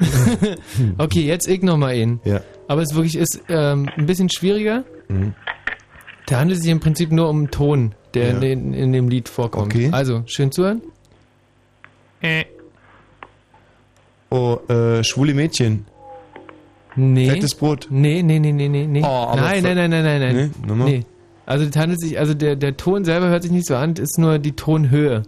[0.98, 2.20] okay, jetzt ich noch mal ihn.
[2.24, 2.40] Ja.
[2.66, 4.84] Aber es wirklich ist ähm, ein bisschen schwieriger.
[5.08, 5.34] Mhm.
[6.26, 8.30] Da handelt es sich im Prinzip nur um einen Ton, der Ja.
[8.34, 9.74] in, den, in dem Lied vorkommt.
[9.74, 9.88] Okay.
[9.92, 10.82] Also, schön zuhören.
[14.30, 15.86] Oh, äh, schwule Mädchen.
[16.96, 17.30] Nee.
[17.30, 17.86] Fettes Brot.
[17.90, 19.02] Nee, nee, nee, nee, nee, nee.
[19.02, 20.36] Oh, aber nein, nein, nein, nein, nein, nein.
[20.60, 20.88] Nee, nochmal?
[20.88, 21.06] Nee.
[21.48, 24.00] Also es handelt sich, also der, der Ton selber hört sich nicht so an, es
[24.00, 25.22] ist nur die Tonhöhe.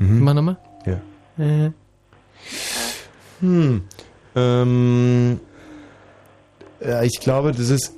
[0.00, 0.24] Mhm.
[0.24, 0.56] Mach nochmal.
[0.84, 1.00] Ja.
[1.38, 1.70] Äh.
[3.38, 3.84] Hm.
[4.34, 5.40] Ähm,
[6.84, 7.94] ja, ich glaube, das ist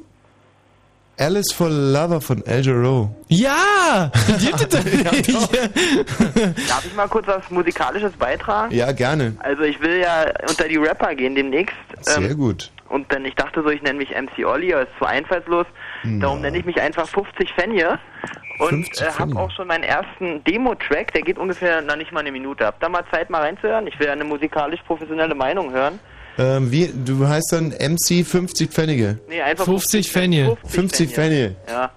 [1.16, 3.16] Alice for Lover von El Jarreau.
[3.28, 4.10] Ja!
[6.68, 8.74] Darf ich mal kurz was Musikalisches beitragen?
[8.74, 9.36] Ja, gerne.
[9.38, 11.74] Also ich will ja unter die Rapper gehen demnächst.
[12.02, 12.70] Sehr Ähm, gut.
[12.90, 15.66] Und dann, ich dachte so, ich nenne mich MC Olli, aber ist zu einfallslos.
[16.04, 17.98] Darum nenne ich mich einfach 50 Fenje.
[18.58, 22.20] Und 50 äh, habe auch schon meinen ersten Demo-Track, der geht ungefähr noch nicht mal
[22.20, 22.66] eine Minute.
[22.66, 23.86] Habt da mal Zeit, mal reinzuhören?
[23.86, 25.98] Ich will eine musikalisch professionelle Meinung hören.
[26.38, 29.18] Ähm, wie, du heißt dann MC 50 Pfennige.
[29.28, 30.56] Nee, einfach 50 Pfennige.
[30.66, 31.56] 50 Pfennige.
[31.68, 31.90] Ja.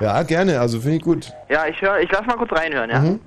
[0.00, 1.32] Ja, gerne, also finde ich gut.
[1.48, 2.98] Ja, ich höre, ich lass mal kurz reinhören, ja?
[2.98, 3.20] Mhm.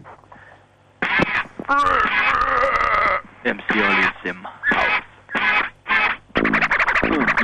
[3.43, 5.03] MC Olli ist im Haus.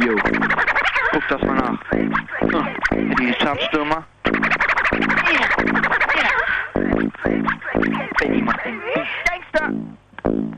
[0.06, 0.16] Jo.
[1.14, 1.80] Guck das mal nach.
[1.92, 2.12] Hm.
[3.20, 4.04] Die Chartstürmer.
[8.20, 8.82] Benny macht den
[9.26, 9.72] Gangster.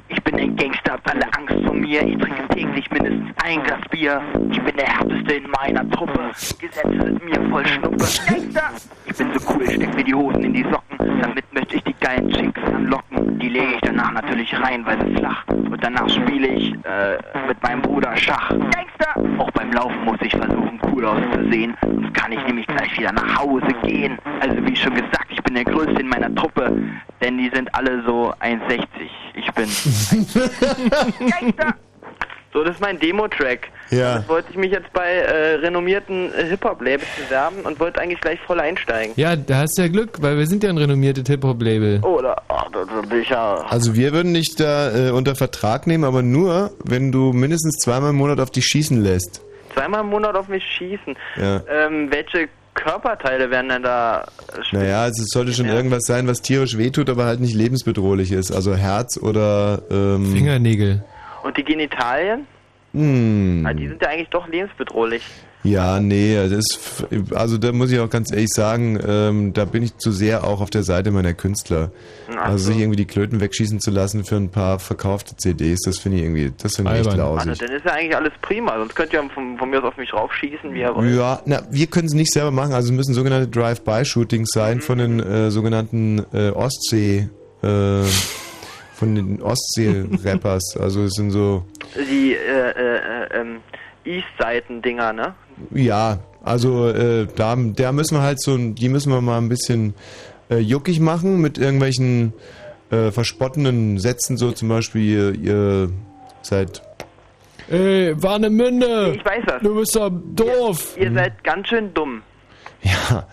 [0.07, 2.01] Ich bin ein Gangster, habt alle Angst vor mir.
[2.03, 4.21] Ich trinke täglich mindestens ein Glas Bier.
[4.49, 6.31] Ich bin der härteste in meiner Truppe.
[6.59, 7.97] Gesetze sind mir voll Schnuppe.
[7.97, 8.71] Gangster!
[9.17, 11.21] Ich bin so cool, steck mir die Hosen in die Socken.
[11.21, 13.39] Damit möchte ich die geilen Chicks anlocken.
[13.39, 15.47] Die lege ich danach natürlich rein, weil sie flach.
[15.47, 18.49] Und danach spiele ich äh, mit meinem Bruder Schach.
[18.49, 19.15] Gangster!
[19.37, 21.77] Auch beim Laufen muss ich versuchen, cool auszusehen.
[21.81, 24.19] Sonst kann ich nämlich gleich wieder nach Hause gehen.
[24.41, 26.77] Also wie schon gesagt, ich bin der Größte in meiner Truppe.
[27.21, 28.85] Denn die sind alle so 1,60.
[29.35, 31.73] Ich bin Gangster!
[32.55, 33.67] So, das ist mein Demo-Track.
[33.91, 34.15] Ja.
[34.15, 38.39] Jetzt wollte ich mich jetzt bei äh, renommierten äh, Hip-Hop-Labels bewerben und wollte eigentlich gleich
[38.47, 39.11] voll einsteigen.
[39.17, 41.99] Ja, da hast du ja Glück, weil wir sind ja ein renommiertes Hip-Hop-Label.
[42.03, 43.55] Oh, da, oh, da, da bin ich ja.
[43.67, 48.11] Also wir würden dich da äh, unter Vertrag nehmen, aber nur, wenn du mindestens zweimal
[48.11, 49.41] im Monat auf dich schießen lässt.
[49.73, 51.13] Zweimal im Monat auf mich schießen.
[51.35, 51.61] Ja.
[51.69, 54.25] Ähm, welche Körperteile werden denn da.
[54.71, 58.53] Naja, also es sollte schon irgendwas sein, was tierisch wehtut, aber halt nicht lebensbedrohlich ist.
[58.53, 59.81] Also Herz oder...
[59.91, 61.03] Ähm, Fingernägel.
[61.45, 62.47] Und die Genitalien?
[62.93, 63.63] Hm.
[63.67, 65.23] Ah, die sind ja eigentlich doch lebensbedrohlich.
[65.63, 69.81] Ja, nee, das ist, also da muss ich auch ganz ehrlich sagen, ähm, da bin
[69.81, 71.91] ich zu sehr auch auf der Seite meiner Künstler.
[72.35, 72.71] Ach also so.
[72.71, 76.23] sich irgendwie die Klöten wegschießen zu lassen für ein paar verkaufte CDs, das finde ich
[76.23, 77.37] irgendwie, das finde ich echt Albern.
[77.37, 77.67] Also, lausig.
[77.67, 78.77] dann ist ja eigentlich alles prima.
[78.77, 81.15] Sonst könnt ihr von, von mir aus auf mich raufschießen, wie ihr wollt.
[81.15, 84.99] Ja, na, wir können es nicht selber machen, also es müssen sogenannte Drive-by-Shootings sein von
[84.99, 87.29] den äh, sogenannten äh, Ostsee,
[87.63, 88.03] äh,
[88.95, 90.77] von den Ostsee-Rappers.
[90.79, 91.63] Also es sind so,
[91.95, 93.57] Die äh, äh, äh, ähm,
[94.05, 95.35] East-Seiten-Dinger, ne?
[95.71, 99.93] Ja, also äh, da, da müssen wir halt so, die müssen wir mal ein bisschen
[100.49, 102.33] äh, juckig machen mit irgendwelchen
[102.91, 105.89] äh, verspottenden Sätzen, so zum Beispiel ihr, ihr
[106.41, 106.81] seid
[107.67, 109.15] Ey, Warnemünde!
[109.15, 109.61] Ich weiß das.
[109.63, 110.95] Du bist doch doof!
[110.99, 112.21] Ihr seid ganz schön dumm.
[112.85, 113.27] Ja,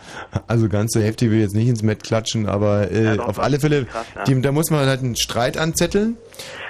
[0.46, 3.38] also ganz so heftig will ich jetzt nicht ins Met klatschen, aber äh, doch, auf
[3.38, 4.24] alle Fälle, krass, ja.
[4.24, 6.16] die, da muss man halt einen Streit anzetteln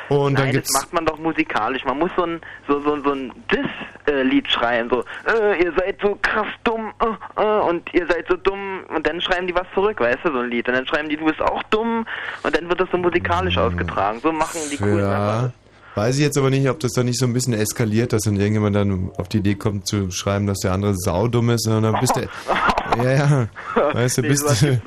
[0.09, 1.85] und dann Nein, das gibt's macht man doch musikalisch.
[1.85, 6.19] Man muss so ein so so so ein Diss-Lied schreien, so äh, ihr seid so
[6.21, 10.01] krass dumm äh, äh, und ihr seid so dumm und dann schreiben die was zurück,
[10.01, 10.69] weißt du, so ein Lied.
[10.69, 12.05] Und dann schreiben die, du bist auch dumm
[12.43, 14.19] und dann wird das so musikalisch ausgetragen.
[14.21, 15.53] So machen die coolen Rapper.
[15.95, 18.37] Weiß ich jetzt aber nicht, ob das dann nicht so ein bisschen eskaliert, dass dann
[18.37, 22.01] irgendjemand dann auf die Idee kommt zu schreiben, dass der andere saudumm ist, sondern dann
[22.01, 22.29] bist der
[23.03, 23.49] Ja, ja.
[23.95, 24.81] Weißt du, Nee, bist du.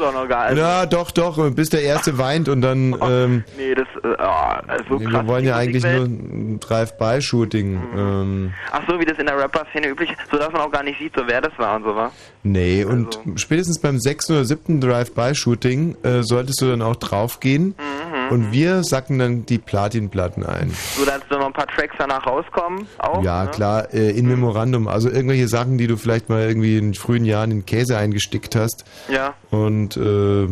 [0.56, 2.96] Ja, doch, doch, bis der Erste weint und dann.
[3.06, 5.14] Ähm, Nee, das oh, so nee, krass.
[5.24, 7.82] wir wollen ja eigentlich nur ein Drive-by-Shooting.
[7.96, 10.84] Ähm, Ach so, wie das in der Rapper-Szene üblich ist, so dass man auch gar
[10.84, 12.12] nicht sieht, so wer das war und so, wa?
[12.44, 13.38] nee, und Also.
[13.38, 18.15] spätestens beim sechsten oder siebten Drive-by-Shooting äh, solltest du dann auch draufgehen Mhm.
[18.30, 20.72] Und wir sacken dann die Platinplatten ein.
[20.96, 23.24] So, dass da noch ein paar Tracks danach rauskommen, auch.
[23.24, 23.52] ja, ne?
[23.52, 24.88] klar, äh, in Memorandum.
[24.88, 28.86] Also irgendwelche Sachen, die du vielleicht mal irgendwie in frühen Jahren in Käse eingestickt hast.
[29.10, 29.34] Ja.
[29.52, 30.48] Und äh,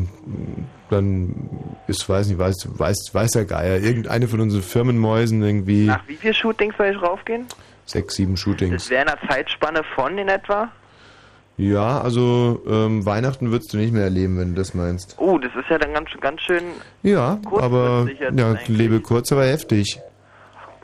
[0.90, 1.50] dann
[1.88, 6.16] ist, weiß nicht, weiß, weiß, weiß der Geier, irgendeine von unseren Firmenmäusen irgendwie Nach wie
[6.16, 7.46] viel Shootings soll ich raufgehen?
[7.86, 8.84] sechs, sieben Shootings.
[8.84, 10.72] Das wäre in einer Zeitspanne von in etwa?
[11.58, 15.16] Ja, also ähm, Weihnachten würdest du nicht mehr erleben, wenn du das meinst.
[15.20, 16.64] Oh, das ist ja dann ganz, ganz schön.
[17.04, 20.00] Ja, aber ja, lebe kurz, aber heftig.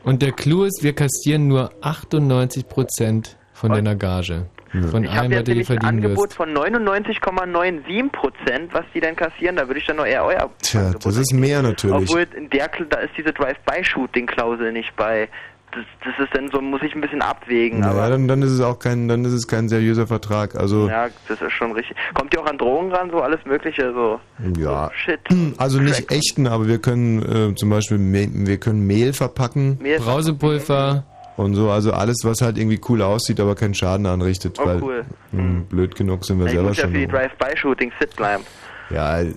[0.04, 4.46] Und der Clou ist, wir kassieren nur 98% von deiner Gage.
[4.90, 6.36] Von Ich habe allem, was du dir nämlich ein verdienen Angebot wirst.
[6.36, 9.56] von 99,97 Prozent, was die dann kassieren.
[9.56, 10.48] Da würde ich dann noch eher euer.
[10.62, 12.08] Tja, das ist mehr natürlich.
[12.08, 15.28] Obwohl in der Kl- da ist diese Drive-by-Shooting-Klausel nicht bei.
[15.72, 17.80] Das, das ist dann so, muss ich ein bisschen abwägen.
[17.82, 20.56] Ja, aber dann, dann ist es auch kein, dann ist es kein seriöser Vertrag.
[20.56, 21.96] Also ja, das ist schon richtig.
[22.14, 24.18] Kommt ihr auch an Drogen ran, so alles Mögliche, so.
[24.60, 25.20] ja, Shit.
[25.58, 31.04] also nicht echten, aber wir können äh, zum Beispiel wir können Mehl verpacken, Mehl Brausepulver
[31.36, 34.82] und so, also alles, was halt irgendwie cool aussieht, aber keinen Schaden anrichtet, Oh, weil
[34.82, 35.04] cool.
[35.32, 36.92] mh, blöd genug sind wir Ich selber muss ja schon.
[36.92, 38.42] für die Drive-by-Shooting fit bleiben.
[38.90, 39.30] Ja, äh,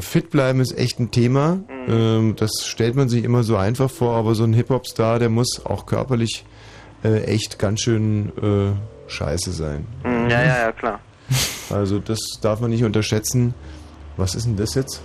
[0.00, 1.56] fit bleiben ist echt ein Thema.
[1.56, 1.64] Mhm.
[1.88, 5.64] Ähm, das stellt man sich immer so einfach vor, aber so ein Hip-Hop-Star, der muss
[5.64, 6.44] auch körperlich
[7.04, 9.86] äh, echt ganz schön äh, scheiße sein.
[10.04, 11.00] Mhm, ja, ja, ja, klar.
[11.70, 13.54] Also das darf man nicht unterschätzen.
[14.16, 15.02] Was ist denn das jetzt?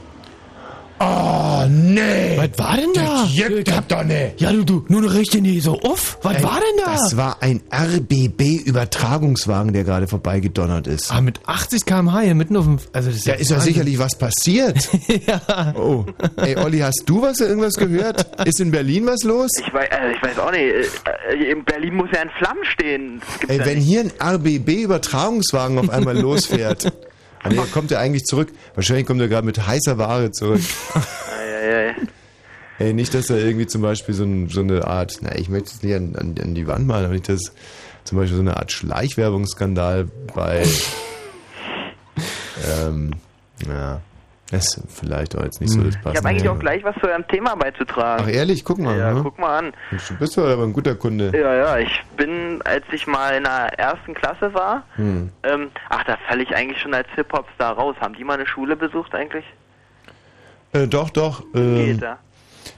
[1.04, 2.38] Oh, nee.
[2.38, 3.24] Was war denn da?
[3.24, 4.40] Das juckt doch doch nicht.
[4.40, 6.20] Ja, du, du, nur richtig nie so uff.
[6.22, 6.92] Was Ey, war denn da?
[6.92, 11.12] Das war ein RBB-Übertragungswagen, der gerade vorbeigedonnert ist.
[11.12, 12.78] Ah, mit 80 km/h hier mitten auf dem.
[12.94, 14.90] Also das ist Da ist ja sicherlich was passiert.
[15.28, 15.74] ja.
[15.76, 16.06] Oh.
[16.38, 18.46] Ey, Olli, hast du was irgendwas gehört?
[18.48, 19.50] Ist in Berlin was los?
[19.66, 20.62] Ich weiß, also ich weiß auch nicht.
[20.62, 23.22] äh, äh, In Berlin muss ja in Flammen stehen.
[23.48, 23.88] Ey, ja wenn nicht.
[23.88, 26.92] hier ein RBB-Übertragungswagen auf einmal losfährt.
[27.50, 28.50] Nee, kommt er eigentlich zurück?
[28.76, 30.62] Wahrscheinlich kommt er gerade mit heißer Ware zurück.
[32.80, 35.70] Ey, nicht, dass er irgendwie zum Beispiel so, ein, so eine Art, na, ich möchte
[35.70, 37.52] es nicht an, an, an die Wand malen, aber nicht, dass
[38.04, 40.66] zum Beispiel so eine Art Schleichwerbungsskandal bei,
[42.84, 43.12] ähm,
[43.68, 44.02] ja,
[44.52, 46.30] das ist vielleicht auch jetzt nicht so das Ich habe Passende.
[46.30, 48.24] eigentlich auch gleich was zu eurem Thema beizutragen.
[48.28, 48.98] Ach ehrlich, guck mal.
[48.98, 49.22] Ja, ne?
[49.24, 49.74] guck mal an.
[50.10, 51.32] Du bist doch aber ein guter Kunde.
[51.34, 55.32] Ja, ja, ich bin, als ich mal in der ersten Klasse war, Hm.
[55.44, 57.96] ähm, ach, da falle ich eigentlich schon als Hip-Hop-Star raus.
[58.02, 59.46] Haben die mal eine Schule besucht eigentlich?
[60.74, 61.44] Äh, doch, doch.
[61.54, 62.18] Ähm, Geht, ja.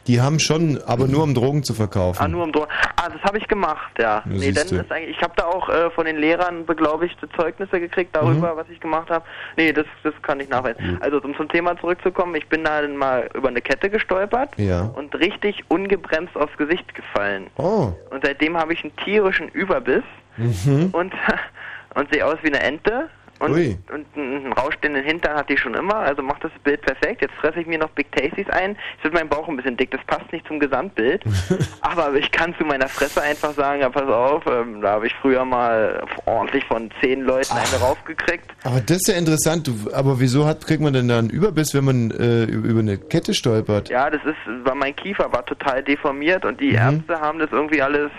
[0.07, 2.21] Die haben schon, aber nur um Drogen zu verkaufen.
[2.21, 2.67] Ah, nur um Drogen.
[2.95, 4.21] Ah, das habe ich gemacht, ja.
[4.25, 8.15] nee, dann ist eigentlich, ich habe da auch äh, von den Lehrern beglaubigte Zeugnisse gekriegt
[8.15, 8.57] darüber, Mhm.
[8.57, 9.23] was ich gemacht habe.
[9.57, 10.97] Nee, das, das kann ich nachweisen.
[11.01, 14.81] Also, um zum Thema zurückzukommen, ich bin da dann mal über eine Kette gestolpert Ja.
[14.95, 17.47] und richtig ungebremst aufs Gesicht gefallen.
[17.57, 17.93] Oh.
[18.11, 20.03] Und seitdem habe ich einen tierischen Überbiss
[20.37, 20.89] Mhm.
[20.93, 21.13] und,
[21.95, 23.09] und sehe aus wie eine Ente.
[23.43, 23.77] Und, Ui.
[23.93, 27.21] und einen rausstehenden Hintern hatte ich schon immer, also macht das Bild perfekt.
[27.21, 28.77] Jetzt fresse ich mir noch Big Tasties ein.
[28.95, 31.23] Jetzt wird mein Bauch ein bisschen dick, das passt nicht zum Gesamtbild.
[31.81, 35.13] Aber ich kann zu meiner Fresse einfach sagen, ja pass auf, ähm, da habe ich
[35.21, 38.49] früher mal ordentlich von zehn Leuten eine raufgekriegt.
[38.63, 39.67] Aber das ist ja interessant.
[39.67, 42.97] Du, aber wieso hat, kriegt man denn da einen Überbiss, wenn man äh, über eine
[42.97, 43.89] Kette stolpert?
[43.89, 46.75] Ja, das ist, weil mein Kiefer war total deformiert und die Mhm.
[46.75, 48.09] Ärzte haben das irgendwie alles,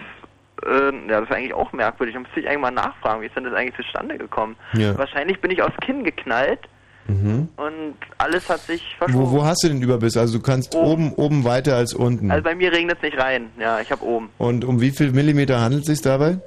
[0.65, 2.15] äh, ja, das ist eigentlich auch merkwürdig.
[2.15, 4.57] Da müsste ich eigentlich mal nachfragen, wie ist denn das eigentlich zustande gekommen?
[4.75, 4.97] Ja.
[4.97, 6.61] Wahrscheinlich bin ich aufs Kinn geknallt
[7.07, 7.49] Mhm.
[7.59, 9.27] und alles hat sich verschoben.
[9.27, 10.17] Wo, wo hast du den Überbiss?
[10.17, 12.31] Also du kannst oben, oben weiter als unten.
[12.31, 13.51] Also bei mir regnet es nicht rein.
[13.59, 14.31] Ja, ich habe oben.
[14.39, 16.39] Und um wie viel Millimeter handelt es sich dabei?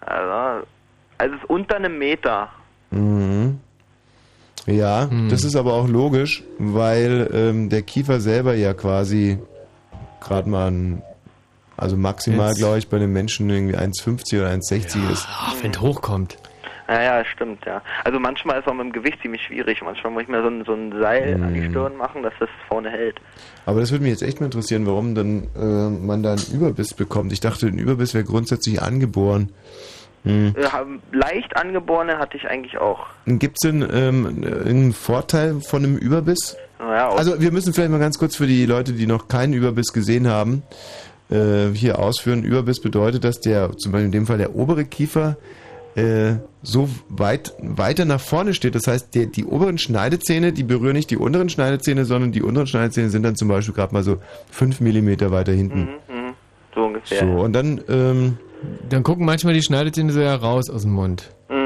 [0.00, 0.66] Also,
[1.18, 2.48] also es ist unter einem Meter.
[2.90, 3.60] Mhm.
[4.66, 9.38] Ja, das ist aber auch logisch, weil ähm, der Kiefer selber ja quasi
[10.20, 11.02] gerade mal ein,
[11.76, 15.26] also maximal, glaube ich, bei einem Menschen irgendwie 1,50 oder 1,60 ist.
[15.28, 16.36] Ach, wenn es hochkommt.
[16.88, 17.80] Ja, ja, stimmt, ja.
[18.04, 19.80] Also manchmal ist es auch mit dem Gewicht ziemlich schwierig.
[19.82, 21.54] Manchmal muss ich mir so ein, so ein Seil an Mhm.
[21.54, 23.16] die Stirn machen, dass das vorne hält.
[23.64, 26.92] Aber das würde mich jetzt echt mal interessieren, warum dann äh, man da einen Überbiss
[26.92, 27.32] bekommt.
[27.32, 29.50] Ich dachte, ein Überbiss wäre grundsätzlich angeboren.
[30.24, 30.54] Hm.
[30.70, 33.06] Haben- leicht angeborene hatte ich eigentlich auch.
[33.26, 36.56] Gibt es denn ähm, irgendeinen Vorteil von einem Überbiss?
[36.78, 39.54] Naja, auch Also wir müssen vielleicht mal ganz kurz für die Leute, die noch keinen
[39.54, 40.62] Überbiss gesehen haben,
[41.30, 42.44] äh, hier ausführen.
[42.44, 45.36] Überbiss bedeutet, dass der, zum Beispiel in dem Fall der obere Kiefer,
[45.96, 48.74] äh, so weit weiter nach vorne steht.
[48.74, 52.66] Das heißt, der, die oberen Schneidezähne, die berühren nicht die unteren Schneidezähne, sondern die unteren
[52.66, 54.18] Schneidezähne sind dann zum Beispiel gerade mal so
[54.50, 55.82] 5 Millimeter weiter hinten.
[56.08, 56.32] mhm,
[56.74, 57.20] so ungefähr.
[57.20, 58.38] So, und dann, ähm,
[58.88, 61.30] Dann gucken manchmal die Schneidezähne so heraus aus dem Mund.
[61.48, 61.63] Mhm.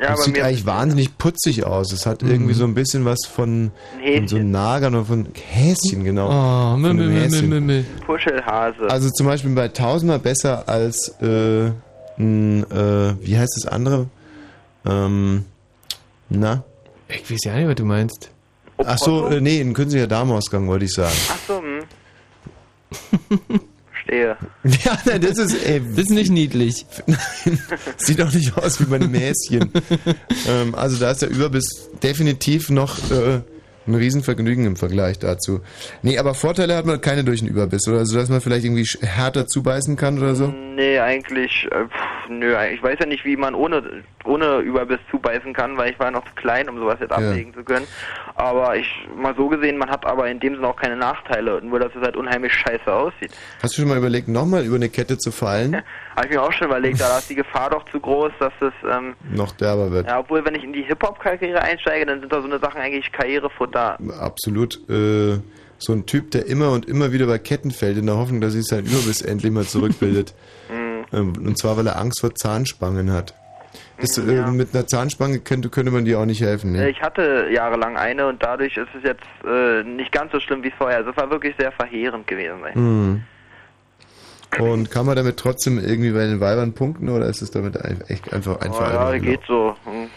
[0.00, 1.92] Ja, das sieht eigentlich wahnsinnig putzig aus.
[1.92, 3.72] Es hat irgendwie so ein bisschen was von,
[4.14, 6.28] von so Nagern oder von Häschen, genau.
[6.28, 7.48] Oh, einem Mimmel, Häschen.
[7.48, 7.84] Mimmel.
[8.06, 8.88] Puschelhase.
[8.88, 11.72] Also zum Beispiel bei tausendmal besser als, äh,
[12.18, 14.06] ein, äh, wie heißt das andere?
[14.86, 15.44] Ähm,
[16.28, 16.62] na?
[17.08, 18.30] Ich weiß ja nicht, was du meinst.
[18.78, 21.16] Ach so, äh, nee, ein künstlicher Darmausgang wollte ich sagen.
[21.30, 21.84] Ach so, hm.
[24.08, 24.36] Verstehe.
[24.84, 26.86] Ja, nein, das ist, ey, Das ist nicht niedlich.
[27.96, 29.70] sieht auch nicht aus wie bei einem Häschen.
[30.46, 33.40] ähm, also da ist der Überbiss definitiv noch äh,
[33.88, 35.60] ein Riesenvergnügen im Vergleich dazu.
[36.02, 37.98] Nee, aber Vorteile hat man keine durch den Überbiss, oder?
[37.98, 40.48] Also, dass man vielleicht irgendwie härter zubeißen kann oder so?
[40.48, 45.52] Nee, eigentlich, äh, pff, nö, ich weiß ja nicht, wie man ohne, ohne Überbiss zubeißen
[45.52, 47.86] kann, weil ich war noch zu klein, um sowas jetzt ablegen zu können.
[48.36, 48.86] Aber ich,
[49.16, 52.02] mal so gesehen, man hat aber in dem Sinne auch keine Nachteile, nur dass es
[52.02, 53.32] halt unheimlich scheiße aussieht.
[53.62, 55.82] Hast du schon mal überlegt, nochmal über eine Kette zu fallen?
[56.18, 58.72] Habe ich mir auch schon überlegt, da ist die Gefahr doch zu groß, dass es,
[58.90, 60.06] ähm, Noch derber wird.
[60.08, 63.10] ja, obwohl, wenn ich in die Hip-Hop-Karriere einsteige, dann sind da so eine Sachen eigentlich
[63.12, 63.98] Karrierefutter.
[64.20, 64.80] Absolut.
[64.90, 65.38] Äh,
[65.80, 68.54] so ein Typ, der immer und immer wieder bei Ketten fällt, in der Hoffnung, dass
[68.54, 70.34] sich sein Überbiss endlich mal zurückbildet.
[71.10, 73.32] Ähm, Und zwar, weil er Angst vor Zahnspangen hat.
[73.96, 76.74] Ist, äh, Mit einer Zahnspange könnte, könnte man dir auch nicht helfen.
[76.74, 76.90] Äh, Ne?
[76.90, 80.70] Ich hatte jahrelang eine und dadurch ist es jetzt äh, nicht ganz so schlimm wie
[80.70, 80.98] vorher.
[80.98, 82.58] Also es war wirklich sehr verheerend gewesen.
[82.66, 83.20] ey.
[84.58, 87.76] Und kann man damit trotzdem irgendwie bei den Weibern punkten oder ist es damit
[88.08, 89.76] echt einfach Oh, einfach ja, einfach geht so.
[89.84, 90.08] Hm.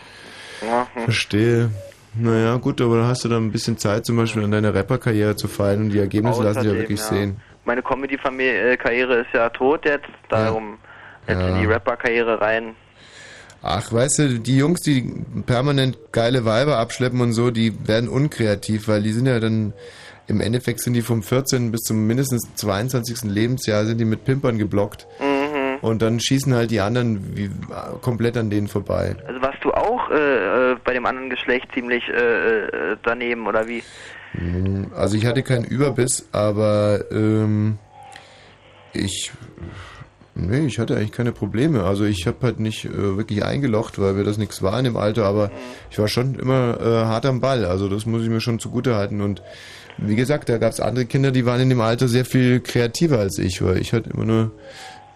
[0.67, 1.03] Ja, hm.
[1.03, 1.69] Verstehe.
[2.13, 5.35] Naja, gut, aber dann hast du dann ein bisschen Zeit, zum Beispiel an deiner Rapper-Karriere
[5.35, 7.05] zu feilen und die Ergebnisse lassen sich ja Außerdem, wirklich ja.
[7.05, 7.37] sehen.
[7.65, 10.77] Meine Comedy-Karriere ist ja tot jetzt, darum
[11.27, 11.49] jetzt Ja.
[11.49, 12.75] in die Rapper-Karriere rein.
[13.63, 18.87] Ach, weißt du, die Jungs, die permanent geile Weiber abschleppen und so, die werden unkreativ,
[18.87, 19.73] weil die sind ja dann,
[20.31, 21.71] im Endeffekt sind die vom 14.
[21.71, 23.23] bis zum mindestens 22.
[23.23, 25.05] Lebensjahr sind die mit Pimpern geblockt.
[25.19, 25.79] Mhm.
[25.81, 27.49] Und dann schießen halt die anderen wie,
[28.01, 29.15] komplett an denen vorbei.
[29.27, 33.67] Also warst du auch äh, äh, bei dem anderen Geschlecht ziemlich äh, äh, daneben oder
[33.67, 33.83] wie?
[34.33, 37.77] Mm, Also ich hatte keinen Überbiss, aber ähm,
[38.93, 39.31] ich
[40.35, 41.83] nee, ich hatte eigentlich keine Probleme.
[41.83, 44.97] Also ich habe halt nicht äh, wirklich eingelocht, weil mir das nichts war in dem
[44.97, 45.51] Alter, aber
[45.89, 47.65] ich war schon immer äh, hart am Ball.
[47.65, 49.21] Also das muss ich mir schon zugute halten.
[49.21, 49.41] Und
[49.97, 53.19] wie gesagt, da gab es andere Kinder, die waren in dem Alter sehr viel kreativer
[53.19, 54.51] als ich, weil ich halt immer nur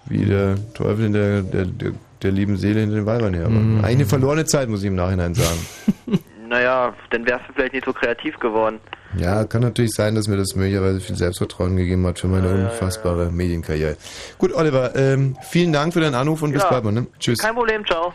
[0.06, 1.92] wie der Teufel in der, der, der,
[2.22, 3.52] der lieben Seele hinter den Weibern her war.
[3.52, 3.78] Mhm.
[3.80, 5.60] Eigentlich eine verlorene Zeit, muss ich im Nachhinein sagen.
[6.48, 8.80] Naja, dann wärst du vielleicht nicht so kreativ geworden.
[9.20, 13.32] Ja, kann natürlich sein, dass mir das möglicherweise viel Selbstvertrauen gegeben hat für meine unfassbare
[13.32, 13.98] Medienkarriere.
[14.38, 16.70] Gut, Oliver, ähm, vielen Dank für deinen Anruf und bis Ja.
[16.70, 16.92] bald mal.
[16.92, 17.08] Ne?
[17.20, 17.38] Tschüss.
[17.40, 18.14] Kein Problem, ciao.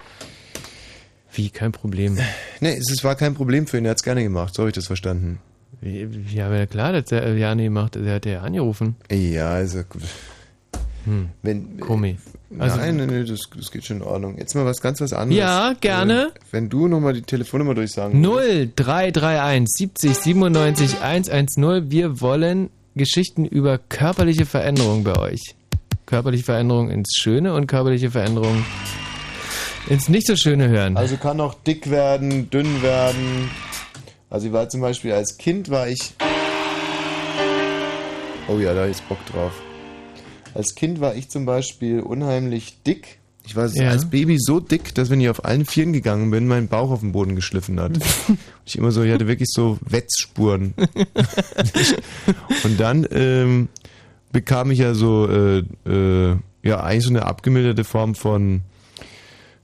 [1.32, 2.18] Wie, kein Problem.
[2.60, 4.70] Nee, es es war kein Problem für ihn, er hat es gerne gemacht, so habe
[4.70, 5.38] ich das verstanden.
[5.80, 8.96] Ja, aber klar, das hat der Jani gemacht, der hat ja angerufen.
[9.10, 9.82] Ja, also.
[11.04, 11.30] Hm.
[11.42, 12.16] Wenn, Komisch.
[12.58, 14.36] Also- nein, nein, nein, das, das geht schon in Ordnung.
[14.36, 15.38] Jetzt mal was ganz was anderes.
[15.38, 16.32] Ja, gerne.
[16.34, 21.90] Äh, wenn du nochmal die Telefonnummer durchsagen 0331 70 97 110.
[21.90, 25.54] Wir wollen Geschichten über körperliche Veränderungen bei euch.
[26.06, 28.64] Körperliche Veränderungen ins Schöne und körperliche Veränderungen
[29.88, 30.96] ins nicht so Schöne hören.
[30.96, 33.48] Also kann auch dick werden, dünn werden.
[34.28, 36.14] Also ich war zum Beispiel als Kind war ich.
[38.48, 39.52] Oh ja, da ist Bock drauf.
[40.54, 43.18] Als Kind war ich zum Beispiel unheimlich dick.
[43.46, 43.90] Ich war Ja.
[43.90, 47.00] als Baby so dick, dass wenn ich auf allen Vieren gegangen bin, mein Bauch auf
[47.00, 47.92] den Boden geschliffen hat.
[48.28, 50.74] Und ich immer so, ich hatte wirklich so Wetzspuren.
[52.64, 53.68] Und dann ähm,
[54.32, 58.60] bekam ich ja so, äh, äh, ja, eigentlich so eine abgemilderte Form von,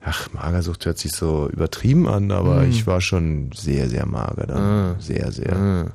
[0.02, 2.70] ach, Magersucht hört sich so übertrieben an, aber Mhm.
[2.70, 4.58] ich war schon sehr, sehr mager dann.
[4.58, 4.96] Ah.
[4.98, 5.54] Sehr, sehr.
[5.54, 5.86] Ah.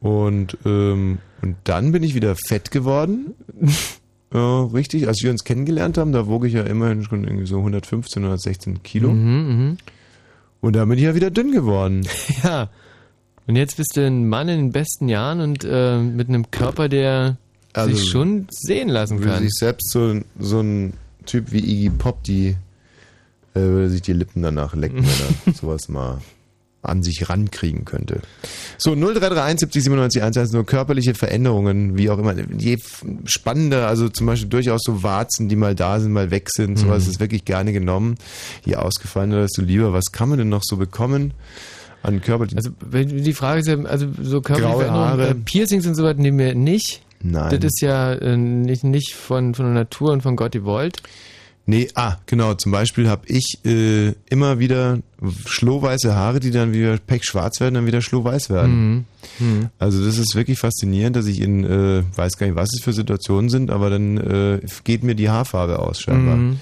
[0.00, 3.34] Und, ähm, und dann bin ich wieder fett geworden.
[4.34, 7.58] Ja, richtig, als wir uns kennengelernt haben, da wog ich ja immerhin schon irgendwie so
[7.58, 9.12] 115, 116 Kilo.
[9.12, 9.76] Mhm, mhm.
[10.60, 12.06] Und da bin ich ja wieder dünn geworden.
[12.42, 12.68] Ja.
[13.46, 16.88] Und jetzt bist du ein Mann in den besten Jahren und äh, mit einem Körper,
[16.88, 17.36] der
[17.74, 19.42] Also, sich schon sehen lassen kann.
[19.42, 20.94] sich selbst so, so ein
[21.26, 22.56] Typ wie Iggy Pop, die
[23.54, 26.22] äh, würde sich die Lippen danach lecken, wenn er sowas mal
[26.86, 28.20] an sich rankriegen könnte.
[28.78, 32.34] So, 0331 70 97 110, nur körperliche Veränderungen, wie auch immer.
[32.58, 32.78] Je
[33.24, 37.04] spannender, also zum Beispiel durchaus so Warzen, die mal da sind, mal weg sind, sowas
[37.04, 37.10] Mhm.
[37.10, 38.16] ist wirklich gerne genommen.
[38.64, 39.92] Je ausgefallener, desto lieber.
[39.92, 41.32] Was kann man denn noch so bekommen
[42.02, 42.58] an körperlichen...
[42.58, 45.28] Also die Frage ist ja, also so körperliche Graue Veränderungen, Haare.
[45.30, 47.00] äh, Piercings und so weiter nehmen wir nicht.
[47.22, 47.50] Nein.
[47.58, 50.98] Das ist ja äh, nicht, nicht von, von der Natur und von Gott gewollt.
[51.66, 52.52] Nee, ah, genau.
[52.54, 54.98] Zum Beispiel habe ich äh, immer wieder
[55.46, 59.04] schlohweiße Haare, die dann wieder pechschwarz werden, dann wieder schlohweiß werden.
[59.38, 59.46] Mhm.
[59.46, 59.68] Mhm.
[59.78, 62.92] Also das ist wirklich faszinierend, dass ich in, äh, weiß gar nicht, was es für
[62.92, 66.36] Situationen sind, aber dann äh, geht mir die Haarfarbe aus scheinbar.
[66.36, 66.60] Mhm.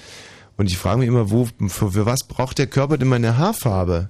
[0.55, 4.07] Und ich frage mich immer, wo, für, für was braucht der Körper denn meine Haarfarbe?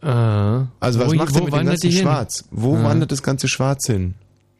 [0.00, 0.66] Ah.
[0.80, 1.92] Also was Wo- macht er mit dem wandert ganzen?
[1.92, 2.44] Schwarz?
[2.50, 4.14] Wo wandert das ganze Schwarz hin?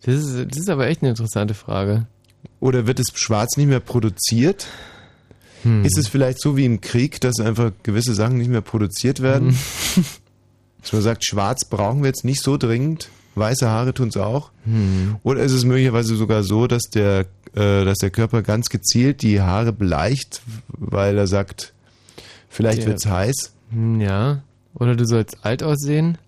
[0.04, 2.06] Das ist, das ist aber echt eine interessante Frage.
[2.60, 4.66] Oder wird das Schwarz nicht mehr produziert?
[5.62, 5.84] Hm.
[5.84, 9.50] Ist es vielleicht so wie im Krieg, dass einfach gewisse Sachen nicht mehr produziert werden?
[9.94, 10.04] Hm.
[10.82, 14.52] Dass man sagt, Schwarz brauchen wir jetzt nicht so dringend, weiße Haare tun es auch.
[14.64, 15.16] Hm.
[15.24, 17.26] Oder ist es möglicherweise sogar so, dass der,
[17.56, 21.72] äh, dass der Körper ganz gezielt die Haare bleicht, weil er sagt,
[22.48, 23.52] vielleicht Der- wird's heiß?
[23.72, 24.42] Hm, Ja.
[24.74, 26.18] Oder du sollst alt aussehen.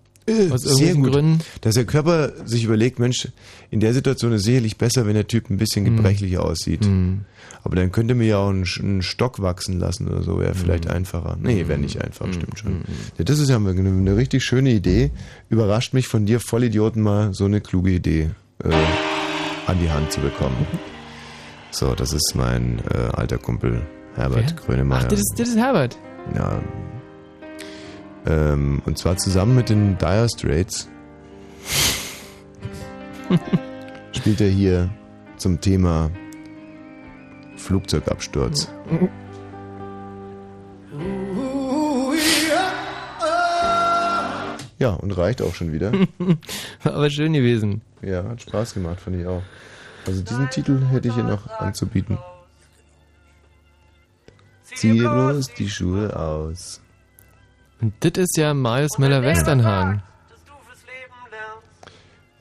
[0.51, 1.11] Aus Sehr irgendwelchen gut.
[1.13, 1.39] Gründen.
[1.61, 3.27] Dass der Körper sich überlegt, Mensch,
[3.71, 5.95] in der Situation ist sicherlich besser, wenn der Typ ein bisschen Hm.
[5.97, 6.87] gebrechlicher aussieht.
[7.63, 10.85] Aber dann könnte mir ja auch einen, einen Stock wachsen lassen oder so, wäre vielleicht
[10.85, 10.91] Hm.
[10.91, 11.37] einfacher.
[11.41, 12.81] Nee, wäre nicht einfach, stimmt schon.
[13.17, 15.11] Ja, das ist ja eine, eine richtig schöne Idee.
[15.49, 18.29] Überrascht mich von dir, Vollidioten, mal so eine kluge Idee
[18.63, 18.69] äh,
[19.67, 20.55] an die Hand zu bekommen.
[21.71, 23.81] So, das ist mein äh, alter Kumpel
[24.15, 24.65] Herbert Wer?
[24.65, 25.01] Grönemeyer.
[25.03, 25.97] Ach, das ist, das ist Herbert.
[26.35, 26.61] Ja.
[28.25, 30.89] Ähm, und zwar zusammen mit den Dire Straits
[34.11, 34.89] spielt er hier
[35.37, 36.11] zum Thema
[37.55, 38.69] Flugzeugabsturz.
[44.77, 45.91] Ja, und reicht auch schon wieder.
[46.83, 47.81] Aber schön gewesen.
[48.01, 49.43] Ja, hat Spaß gemacht, fand ich auch.
[50.05, 52.17] Also diesen Titel hätte ich hier noch anzubieten.
[54.63, 56.81] Ziehe bloß die Schuhe aus.
[57.81, 60.03] Und das ist ja Marius Müller-Westernhagen.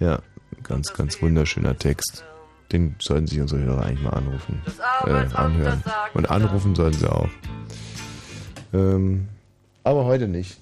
[0.00, 0.20] Ja,
[0.62, 2.24] ganz, ganz wunderschöner Text.
[2.72, 4.62] Den sollten sich unsere Hörer eigentlich mal anrufen,
[5.06, 5.82] äh, anhören.
[6.14, 7.28] Und anrufen sollen sie auch.
[8.74, 9.28] Ähm,
[9.84, 10.58] aber heute nicht.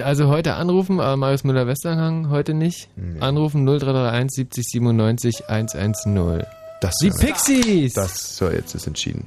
[0.00, 2.88] Also heute anrufen, aber Marius Müller-Westernhagen heute nicht.
[3.20, 6.44] Anrufen 0331 70 97 110.
[6.80, 7.94] Das Die Pixies!
[7.94, 9.26] Das, so, jetzt ist entschieden.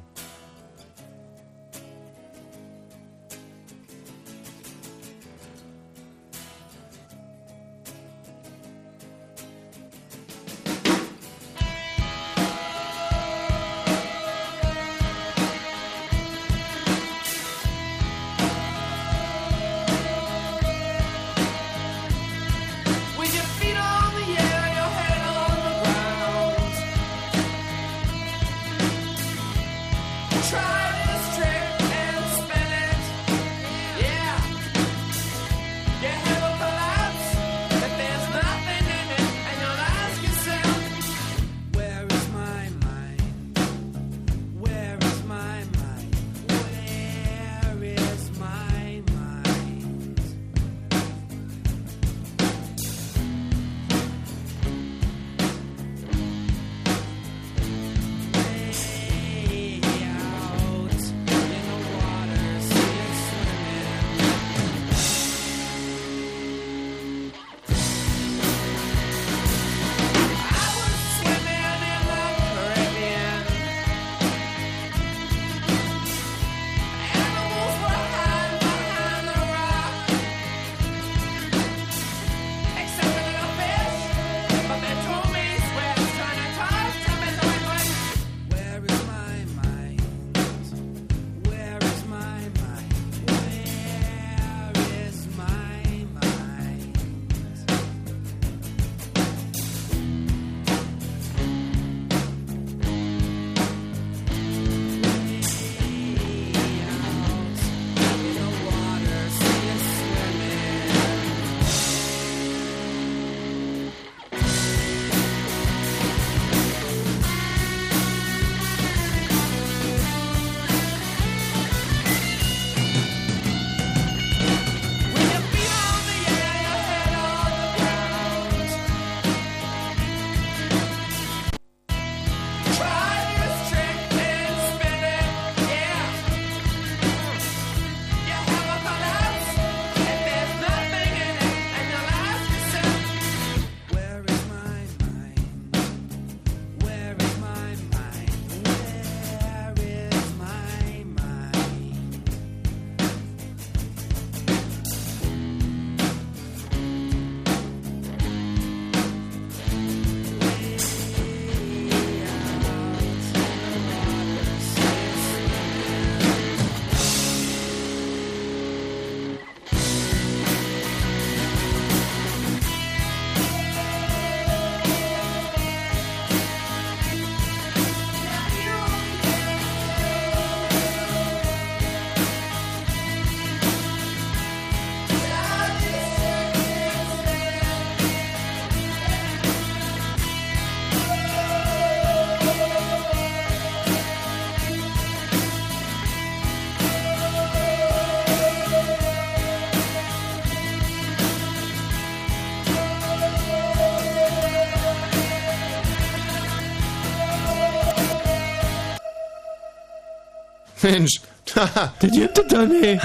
[210.83, 211.21] Mensch,
[211.55, 213.01] das gibt es doch nicht.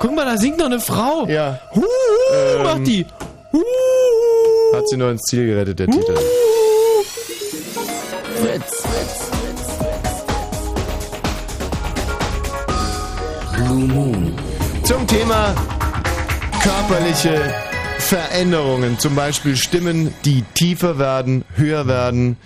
[0.00, 1.26] Guck mal, da singt noch eine Frau.
[1.28, 1.60] Ja.
[1.74, 1.84] Huhu,
[2.32, 2.62] Ähm.
[2.62, 3.04] macht die.
[4.74, 6.14] Hat sie noch ins Ziel gerettet, der Titel.
[8.40, 8.82] Fritz.
[13.56, 14.34] Blue Moon.
[14.84, 15.54] Zum Thema
[16.62, 17.54] körperliche
[17.98, 22.36] Veränderungen, zum Beispiel Stimmen, die tiefer werden, höher werden,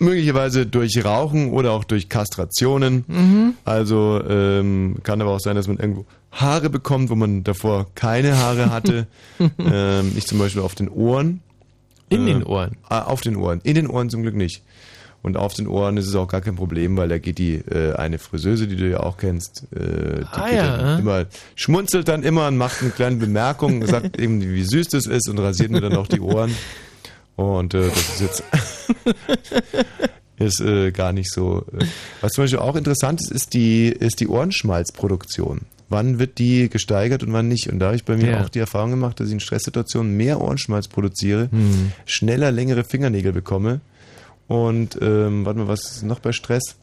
[0.00, 3.04] möglicherweise durch Rauchen oder auch durch Kastrationen.
[3.06, 3.54] Mhm.
[3.64, 8.38] Also ähm, kann aber auch sein, dass man irgendwo Haare bekommt, wo man davor keine
[8.38, 9.06] Haare hatte.
[9.58, 11.40] ähm, ich zum Beispiel auf den Ohren.
[12.08, 12.76] In den Ähm, Ohren?
[12.88, 13.60] Ah, auf den Ohren.
[13.62, 14.62] In den Ohren zum Glück nicht.
[15.22, 17.92] Und auf den Ohren ist es auch gar kein Problem, weil da geht die äh,
[17.94, 21.00] eine Friseuse, die du ja auch kennst, äh, die Ah, geht ja, dann äh?
[21.00, 21.26] immer,
[21.56, 25.38] schmunzelt dann immer und macht eine kleine Bemerkung, sagt eben, wie süß das ist und
[25.38, 26.50] rasiert mir dann auch die Ohren.
[27.40, 28.44] Und äh, das ist jetzt
[30.36, 31.64] ist äh, gar nicht so.
[31.72, 31.84] Äh.
[32.20, 35.62] Was zum Beispiel auch interessant ist, ist die, ist die Ohrenschmalzproduktion.
[35.88, 37.68] Wann wird die gesteigert und wann nicht?
[37.72, 38.44] Und da habe ich bei mir Ja.
[38.44, 41.92] auch die Erfahrung gemacht, dass ich in Stresssituationen mehr Ohrenschmalz produziere, Mhm.
[42.04, 43.80] schneller längere Fingernägel bekomme.
[44.46, 46.76] Und ähm, warte mal, was ist noch bei Stress?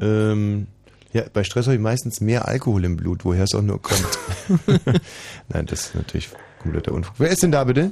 [0.00, 0.68] Ähm,
[1.12, 4.06] ja, bei Stress habe ich meistens mehr Alkohol im Blut, woher es auch nur kommt.
[5.48, 6.28] Nein, das ist natürlich
[6.62, 7.14] kompletter Unfug.
[7.18, 7.90] Wer ist denn da bitte?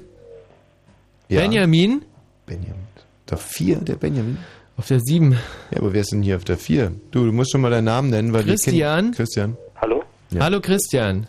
[1.29, 1.41] Ja.
[1.41, 2.05] Benjamin?
[2.47, 2.87] Benjamin.
[3.31, 4.39] Der vier, der Benjamin?
[4.77, 5.39] Auf der sieben.
[5.70, 6.93] Ja, aber wer ist denn hier auf der vier?
[7.11, 9.12] Du, du musst schon mal deinen Namen nennen, weil wir Christian?
[9.12, 9.57] Christian.
[9.81, 10.03] Hallo?
[10.31, 10.43] Ja.
[10.43, 11.27] Hallo Christian.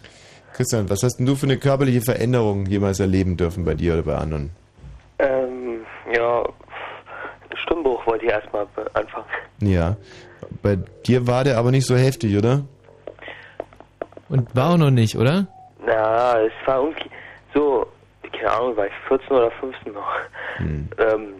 [0.54, 4.04] Christian, was hast denn du für eine körperliche Veränderung jemals erleben dürfen bei dir oder
[4.04, 4.52] bei anderen?
[5.20, 5.82] Ähm,
[6.14, 6.44] ja,
[7.64, 9.26] Stimmbruch wollte ich erstmal anfangen.
[9.62, 9.96] Ja.
[10.62, 12.66] Bei dir war der aber nicht so heftig, oder?
[14.30, 15.48] Und war auch noch nicht, oder?
[15.86, 17.10] Na, es war irgendwie
[17.54, 17.86] so,
[18.38, 20.08] keine Ahnung, war ich 14 oder 15 noch.
[20.58, 20.90] Hm.
[20.98, 21.34] Ähm,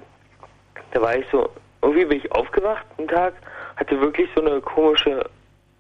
[0.92, 1.50] da war ich so,
[1.82, 3.34] irgendwie bin ich aufgewacht einen Tag,
[3.76, 5.30] hatte wirklich so eine komische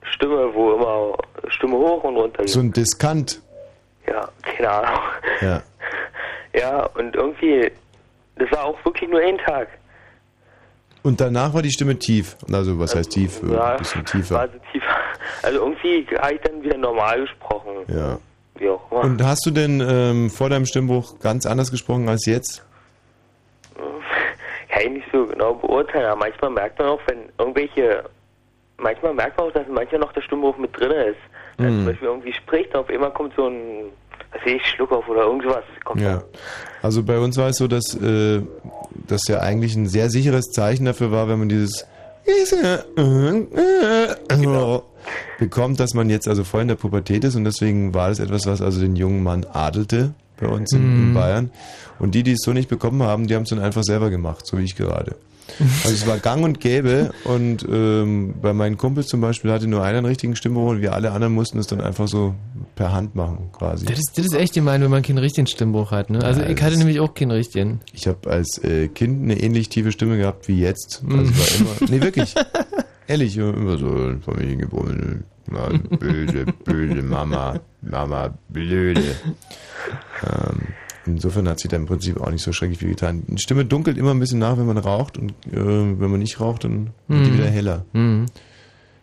[0.03, 1.17] Stimme, wo immer
[1.49, 2.47] Stimme hoch und runter ging.
[2.47, 3.41] So ein Diskant.
[4.07, 4.99] Ja, keine Ahnung.
[5.41, 5.61] Ja.
[6.57, 7.69] Ja, und irgendwie,
[8.37, 9.67] das war auch wirklich nur ein Tag.
[11.03, 12.37] Und danach war die Stimme tief.
[12.51, 13.41] Also, was heißt tief?
[13.43, 14.35] Ja, Ein bisschen tiefer.
[14.35, 14.87] War so tiefer.
[15.43, 17.71] Also irgendwie habe ich dann wieder normal gesprochen.
[17.87, 18.17] Ja.
[18.57, 19.01] Wie auch immer.
[19.01, 22.65] Und hast du denn ähm, vor deinem Stimmbruch ganz anders gesprochen als jetzt?
[24.69, 28.03] Kann ich nicht so genau beurteilen, aber manchmal merkt man auch, wenn irgendwelche,
[28.77, 31.17] manchmal merkt man auch, dass manchmal noch der Stimmbruch mit drin ist.
[31.57, 31.77] Dass Hm.
[31.77, 33.85] zum Beispiel irgendwie spricht, auf einmal kommt so ein,
[34.31, 35.63] was ich, Schluck auf oder irgendwas.
[35.83, 36.23] Kommt Ja.
[36.81, 38.41] Also bei uns war es so, dass äh,
[39.07, 41.87] das ja eigentlich ein sehr sicheres Zeichen dafür war, wenn man dieses
[45.39, 48.45] bekommt, dass man jetzt also voll in der Pubertät ist und deswegen war das etwas,
[48.45, 51.13] was also den jungen Mann adelte bei uns in, in Mhm.
[51.13, 51.49] Bayern.
[51.99, 54.45] Und die, die es so nicht bekommen haben, die haben es dann einfach selber gemacht,
[54.45, 55.15] so wie ich gerade.
[55.83, 59.83] Also es war gang und gäbe und ähm, bei meinen Kumpels zum Beispiel hatte nur
[59.83, 62.33] einer einen richtigen Stimmbruch und wir alle anderen mussten es dann einfach so
[62.75, 63.85] per Hand machen quasi.
[63.85, 66.09] Das ist, das ist echt gemein, wenn man keinen richtigen Stimmbruch hat.
[66.09, 66.23] Ne?
[66.23, 67.79] Also Ja, ich hatte nämlich auch keinen richtigen.
[67.93, 71.03] Ich habe als äh, Kind eine ähnlich tiefe Stimme gehabt wie jetzt.
[71.07, 71.37] Also Mhm.
[71.37, 72.33] war immer, nee, wirklich.
[73.07, 75.23] Ehrlich, immer so Familiengebäude.
[75.47, 79.15] Na, böse, böse Mama, Mama, blöde.
[80.23, 80.61] Ähm,
[81.05, 83.23] insofern hat sich da im Prinzip auch nicht so schrecklich viel getan.
[83.27, 85.55] Die Stimme dunkelt immer ein bisschen nach, wenn man raucht und äh,
[85.99, 87.37] wenn man nicht raucht, dann wird die Mhm.
[87.37, 87.85] wieder heller.
[87.93, 88.25] Mhm.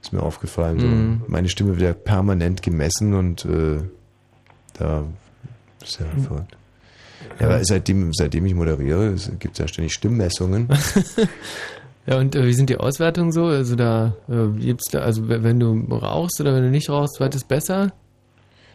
[0.02, 0.80] Ist mir aufgefallen.
[0.80, 0.86] So.
[0.88, 1.22] Mhm.
[1.28, 3.78] Meine Stimme wird ja permanent gemessen und äh,
[4.78, 5.04] da
[5.80, 6.56] ist ja verrückt.
[7.38, 10.68] Ja, aber seitdem, seitdem ich moderiere, gibt es ja ständig Stimmmessungen.
[12.06, 13.44] Ja, und äh, wie sind die Auswertungen so?
[13.46, 17.34] Also da äh, gibt's da, also wenn du rauchst oder wenn du nicht rauchst, was
[17.34, 17.92] ist besser?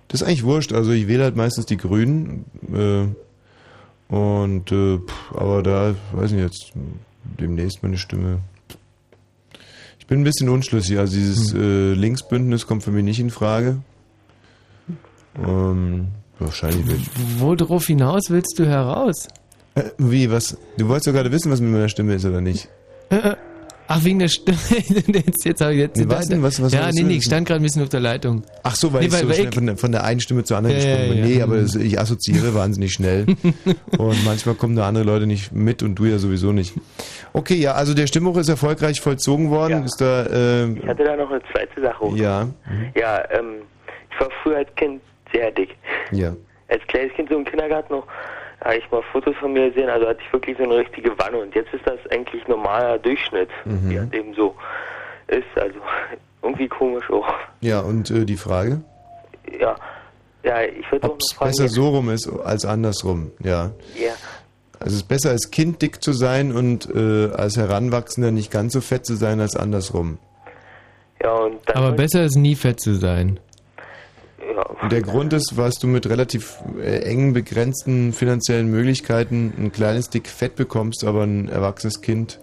[0.08, 0.72] Das ist eigentlich wurscht.
[0.72, 2.46] Also ich wähle halt meistens die Grünen.
[2.74, 6.72] Äh, und äh, pff, aber da, weiß nicht jetzt,
[7.40, 8.40] demnächst meine Stimme.
[10.00, 10.98] Ich bin ein bisschen unschlüssig.
[10.98, 13.80] Also dieses äh, Linksbündnis kommt für mich nicht in Frage.
[15.46, 16.08] Ähm,
[16.40, 17.02] wahrscheinlich wird.
[17.40, 19.28] Wo drauf hinaus willst du heraus?
[19.76, 20.58] Äh, wie, was?
[20.78, 22.70] Du wolltest doch gerade wissen, was mit meiner Stimme ist, oder nicht?
[23.90, 24.58] Ach, wegen der Stimme.
[25.08, 25.96] jetzt jetzt habe ich jetzt.
[25.98, 26.44] Nee, was denn?
[26.44, 28.44] Was- was ja, nee, nee, ich stand gerade ein bisschen auf der Leitung.
[28.64, 30.44] Ach so, weil Nee, ich so weil schnell ich- von, der, von der einen Stimme
[30.44, 31.18] zur anderen Ja, gesprungen bin.
[31.20, 31.44] ja, Nee, ja.
[31.46, 33.26] aber das, ich assoziiere wahnsinnig schnell.
[33.98, 36.74] und manchmal kommen da andere Leute nicht mit und du ja sowieso nicht.
[37.32, 39.86] Okay, ja, also der Stimmbruch ist erfolgreich vollzogen worden.
[39.86, 42.08] Ist da, äh, Ich hatte da noch eine zweite Sache.
[42.18, 42.48] ja,
[42.94, 43.62] Ja, ähm,
[44.12, 45.02] ich war früher als Kind
[45.34, 45.70] sehr dick.
[46.12, 46.36] ja.
[46.70, 48.06] Als kleines Kind so im Kindergarten noch,
[48.62, 51.38] habe ich mal Fotos von mir gesehen, also hatte ich wirklich so eine richtige Wanne
[51.38, 53.90] und jetzt ist das eigentlich normaler Durchschnitt, Mhm.
[53.90, 54.56] wie das eben so
[55.28, 55.80] ist, also
[56.42, 57.28] irgendwie komisch auch.
[57.62, 58.82] Ja, und äh, die Frage?
[59.60, 59.76] Ja,
[60.44, 63.72] ja, ich würde auch noch fragen, Besser so rum ist als andersrum, ja.
[63.96, 64.14] ja,
[64.80, 68.74] Also es ist besser als Kind dick zu sein und äh, als Heranwachsender nicht ganz
[68.74, 70.18] so fett zu sein als andersrum.
[71.22, 73.40] ja und dann Aber besser ist nie fett zu sein.
[74.82, 80.10] Und der Grund ist, was du mit relativ äh, engen, begrenzten finanziellen Möglichkeiten ein kleines
[80.10, 82.40] Dick Fett bekommst, aber ein erwachsenes Kind,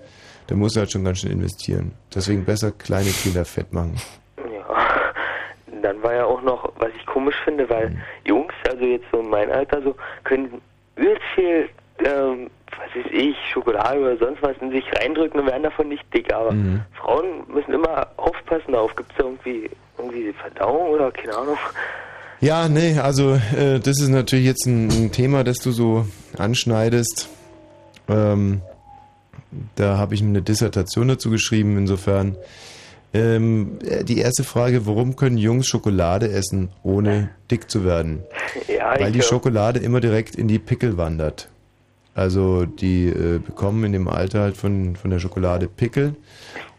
[0.46, 1.92] da musst du halt schon ganz schön investieren.
[2.14, 3.94] Deswegen besser kleine Kinder fett machen.
[4.36, 5.12] Ja.
[5.82, 7.98] Dann war ja auch noch, was ich komisch finde, weil Mhm.
[8.26, 9.94] Jungs, also jetzt so in meinem Alter, so
[10.24, 10.60] können
[10.96, 11.68] übelst viel,
[12.04, 16.04] ähm, was weiß ich, Schokolade oder sonst was in sich reindrücken und werden davon nicht
[16.14, 16.32] dick.
[16.32, 16.80] Aber Mhm.
[16.94, 18.94] Frauen müssen immer aufpassen darauf.
[18.96, 21.58] Gibt es da irgendwie, irgendwie Verdauung oder keine Ahnung?
[22.40, 27.28] Ja, nee, also äh, das ist natürlich jetzt ein, ein Thema, das du so anschneidest.
[28.08, 28.60] Ähm,
[29.76, 32.36] da habe ich eine Dissertation dazu geschrieben, insofern.
[33.14, 38.24] Ähm, äh, die erste Frage, warum können Jungs Schokolade essen, ohne dick zu werden?
[38.66, 41.48] Ja, Weil die Schokolade immer direkt in die Pickel wandert.
[42.14, 46.14] Also die äh, bekommen in dem Alter halt von, von der Schokolade Pickel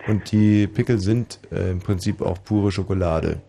[0.07, 3.41] und die Pickel sind äh, im Prinzip auch pure Schokolade.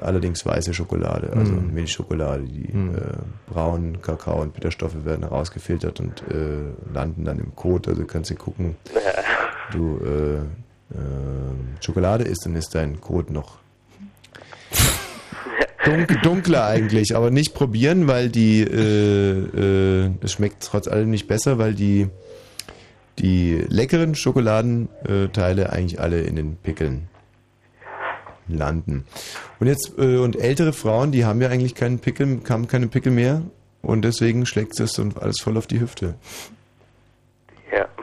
[0.00, 1.74] Allerdings weiße Schokolade, also Mhm.
[1.74, 2.44] Milchschokolade.
[2.44, 7.88] Die äh, braunen Kakao und Bitterstoffe werden rausgefiltert und äh, landen dann im Kot.
[7.88, 8.76] Also kannst du gucken,
[9.72, 10.42] du äh, äh,
[11.80, 13.58] Schokolade isst, dann ist dein Kot noch
[15.84, 21.26] Dunkel, dunkler eigentlich, aber nicht probieren, weil die, äh, äh, es schmeckt trotz allem nicht
[21.28, 22.08] besser, weil die,
[23.18, 27.08] die leckeren Schokoladenteile eigentlich alle in den Pickeln
[28.48, 29.06] landen.
[29.58, 33.12] Und jetzt, äh, und ältere Frauen, die haben ja eigentlich keinen Pickel, haben keine Pickel
[33.12, 33.42] mehr
[33.82, 36.14] und deswegen schlägt es und alles voll auf die Hüfte.
[37.72, 37.86] Ja.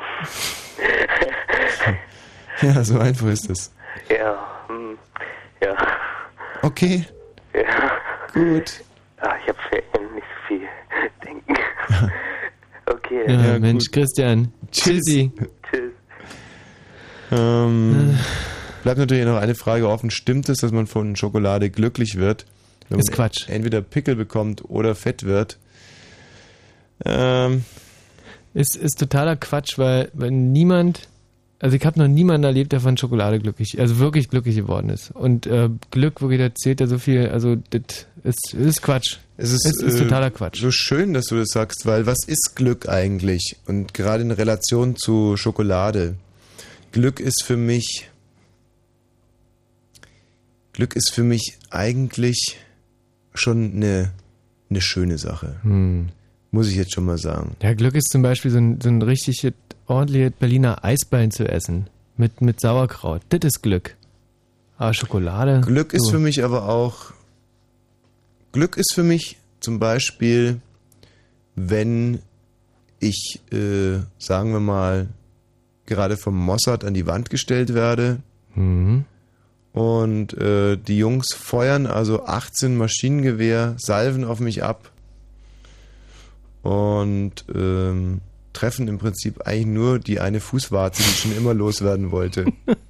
[2.61, 3.71] Ja, so einfach ist es.
[4.07, 4.37] Ja,
[4.67, 4.95] hm,
[5.63, 5.75] ja,
[6.61, 7.05] Okay,
[7.55, 7.91] ja.
[8.33, 8.83] gut.
[9.17, 10.67] Ah, ich habe Ferien, nicht so viel
[11.25, 11.55] denken.
[13.11, 13.33] Okay.
[13.33, 14.53] Ja, Mensch, Christian.
[14.71, 15.31] Tschüssi.
[15.69, 15.91] Tschüss.
[17.31, 18.17] Ähm,
[18.83, 20.11] bleibt natürlich noch eine Frage offen.
[20.11, 22.45] Stimmt es, dass man von Schokolade glücklich wird?
[22.89, 23.49] Wenn Ist man Quatsch.
[23.49, 25.57] Entweder Pickel bekommt oder fett wird.
[27.05, 27.63] Ähm,
[28.53, 31.07] Ist, ist totaler Quatsch, weil, weil niemand,
[31.61, 35.11] also ich habe noch niemanden erlebt, der von Schokolade glücklich, also wirklich glücklich geworden ist.
[35.11, 39.17] Und äh, Glück, wirklich, da zählt ja so viel, also das ist, ist Quatsch.
[39.37, 40.59] es ist, es ist äh, totaler Quatsch.
[40.59, 43.57] So schön, dass du das sagst, weil was ist Glück eigentlich?
[43.67, 46.15] Und gerade in Relation zu Schokolade.
[46.91, 48.09] Glück ist für mich.
[50.73, 52.57] Glück ist für mich eigentlich
[53.35, 54.11] schon eine,
[54.71, 55.57] eine schöne Sache.
[55.61, 56.09] Hm.
[56.49, 57.55] Muss ich jetzt schon mal sagen.
[57.61, 59.43] Ja, Glück ist zum Beispiel so ein, so ein richtig
[59.91, 61.87] ordentliches Berliner Eisbein zu essen.
[62.17, 63.21] Mit, mit Sauerkraut.
[63.29, 63.95] Das ist Glück.
[64.77, 65.61] Aber Schokolade.
[65.65, 67.13] Glück ist für mich aber auch.
[68.51, 70.59] Glück ist für mich zum Beispiel,
[71.55, 72.19] wenn
[72.99, 75.07] ich, äh, sagen wir mal,
[75.85, 78.19] gerade vom Mossad an die Wand gestellt werde
[78.55, 79.05] Mhm.
[79.73, 84.91] und äh, die Jungs feuern also 18 Maschinengewehr, Salven auf mich ab
[86.61, 88.21] und ähm,
[88.53, 92.45] treffen im Prinzip eigentlich nur die eine Fußwarze, die ich schon immer loswerden wollte.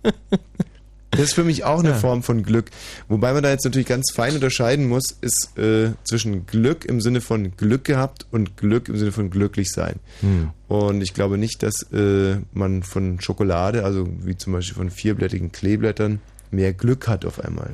[1.12, 1.96] Das ist für mich auch eine Ja.
[1.96, 2.72] Form von Glück.
[3.10, 7.20] Wobei man da jetzt natürlich ganz fein unterscheiden muss, ist äh, zwischen Glück im Sinne
[7.20, 9.96] von Glück gehabt und Glück im Sinne von glücklich sein.
[10.22, 10.52] Hm.
[10.70, 15.52] Und ich glaube nicht, dass äh, man von Schokolade, also wie zum Beispiel von vierblättigen
[15.52, 17.72] Kleeblättern, mehr Glück hat auf einmal.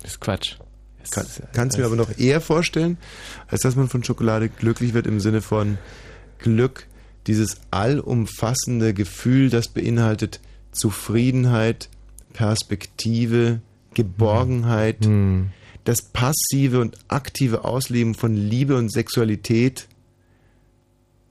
[0.00, 0.56] Das ist Quatsch.
[1.10, 2.96] Kann, kannst du mir aber noch eher vorstellen,
[3.48, 5.78] als dass man von Schokolade glücklich wird im Sinne von
[6.42, 6.86] Glück,
[7.26, 10.40] dieses allumfassende Gefühl, das beinhaltet
[10.72, 11.88] Zufriedenheit,
[12.32, 13.60] Perspektive,
[13.94, 15.08] Geborgenheit,
[15.84, 19.88] das passive und aktive Ausleben von Liebe und Sexualität,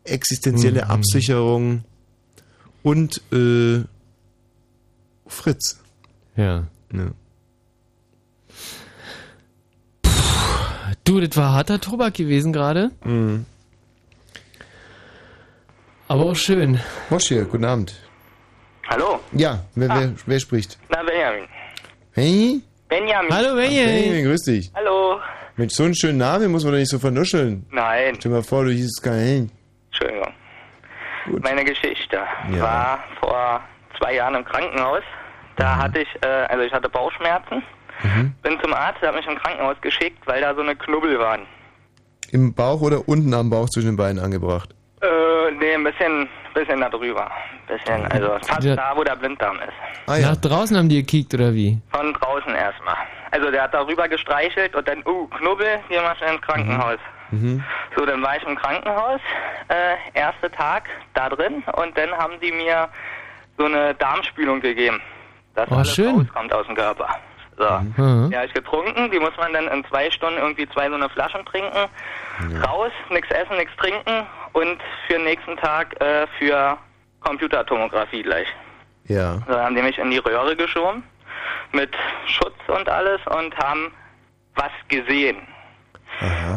[0.03, 0.91] existenzielle Mhm.
[0.91, 1.83] Absicherung
[2.83, 3.83] und äh,
[5.27, 5.79] Fritz.
[6.35, 6.67] Ja.
[6.93, 7.11] Ja.
[11.03, 12.91] Du, das war harter Tobak gewesen gerade.
[13.05, 13.45] Mhm.
[16.09, 16.79] Aber auch schön.
[17.09, 17.95] Moschir, guten Abend.
[18.89, 19.19] Hallo?
[19.33, 19.95] Ja, wer, Ah.
[19.99, 20.77] wer, wer spricht?
[20.89, 21.47] Na, Benjamin.
[22.13, 22.61] Hey?
[22.87, 23.31] Benjamin.
[23.31, 24.71] Hallo, Benjamin, grüß dich.
[24.75, 25.19] Hallo.
[25.55, 27.65] Mit so einem schönen Namen muss man doch nicht so vernuscheln.
[27.71, 29.51] Nein, Stell dir mal vor, du hießest kein
[29.91, 30.33] Entschuldigung.
[31.43, 32.17] Meine Geschichte
[32.51, 32.63] Ja.
[32.63, 33.61] war vor
[33.99, 35.03] zwei Jahren im Krankenhaus.
[35.57, 35.79] Da Mhm.
[35.83, 37.61] hatte ich, äh, also ich hatte Bauchschmerzen.
[38.43, 41.41] Bin zum Arzt, der hat mich im Krankenhaus geschickt, weil da so eine Knubbel waren.
[42.31, 44.73] Im Bauch oder unten am Bauch zwischen den Beinen angebracht?
[45.01, 47.29] Äh, nee, ein bisschen, bisschen da drüber.
[47.67, 48.75] Bisschen, also fast Ja.
[48.75, 49.73] da, wo der Blinddarm ist.
[50.07, 51.77] Ah Nach draußen haben die gekickt, oder wie?
[51.91, 52.95] Von draußen erstmal.
[53.31, 56.97] Also der hat darüber gestreichelt und dann, uh, Knubbel, geh mal schnell ins Krankenhaus.
[57.31, 57.63] Mhm.
[57.95, 59.21] So, dann war ich im Krankenhaus,
[59.67, 62.89] äh, erster Tag da drin und dann haben die mir
[63.57, 64.99] so eine Darmspülung gegeben,
[65.53, 66.15] dass Oh, alles schön.
[66.21, 67.07] rauskommt aus dem Körper.
[67.57, 67.65] So,
[67.97, 68.29] Mhm.
[68.31, 69.11] die habe ich getrunken.
[69.11, 71.87] Die muss man dann in zwei Stunden irgendwie zwei so eine Flaschen trinken.
[72.65, 76.77] Raus, nichts essen, nichts trinken und für den nächsten Tag äh, für
[77.21, 78.47] Computertomographie gleich.
[79.05, 79.39] Ja.
[79.47, 81.03] So, haben die mich in die Röhre geschoben
[81.71, 81.95] mit
[82.27, 83.91] Schutz und alles und haben
[84.55, 85.37] was gesehen.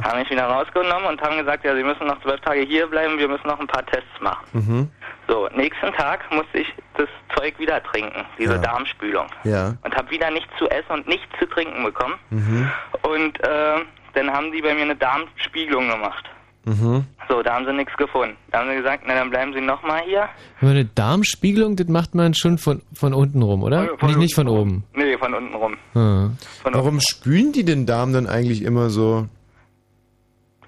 [0.02, 3.18] Haben mich wieder rausgenommen und haben gesagt, ja, sie müssen noch zwölf Tage hier bleiben,
[3.18, 4.44] wir müssen noch ein paar Tests machen.
[4.52, 4.90] Mhm.
[5.28, 8.58] So, nächsten Tag musste ich das Zeug wieder trinken, diese Ja.
[8.58, 9.26] Darmspülung.
[9.44, 9.74] Ja.
[9.82, 12.14] Und habe wieder nichts zu essen und nichts zu trinken bekommen.
[12.30, 12.72] Mhm.
[13.02, 13.80] Und äh,
[14.14, 16.28] dann haben die bei mir eine Darmspiegelung gemacht.
[16.64, 17.04] Mhm.
[17.28, 18.36] So, da haben sie nichts gefunden.
[18.50, 20.28] Da haben sie gesagt, na dann bleiben sie nochmal hier.
[20.60, 23.96] Man eine Darmspiegelung, das macht man schon von, von unten rum, oder?
[24.02, 24.84] nicht, nicht von oben.
[24.94, 25.76] Nee, von unten rum.
[25.94, 26.36] Hm.
[26.64, 29.26] Warum spülen die den Darm dann eigentlich immer so?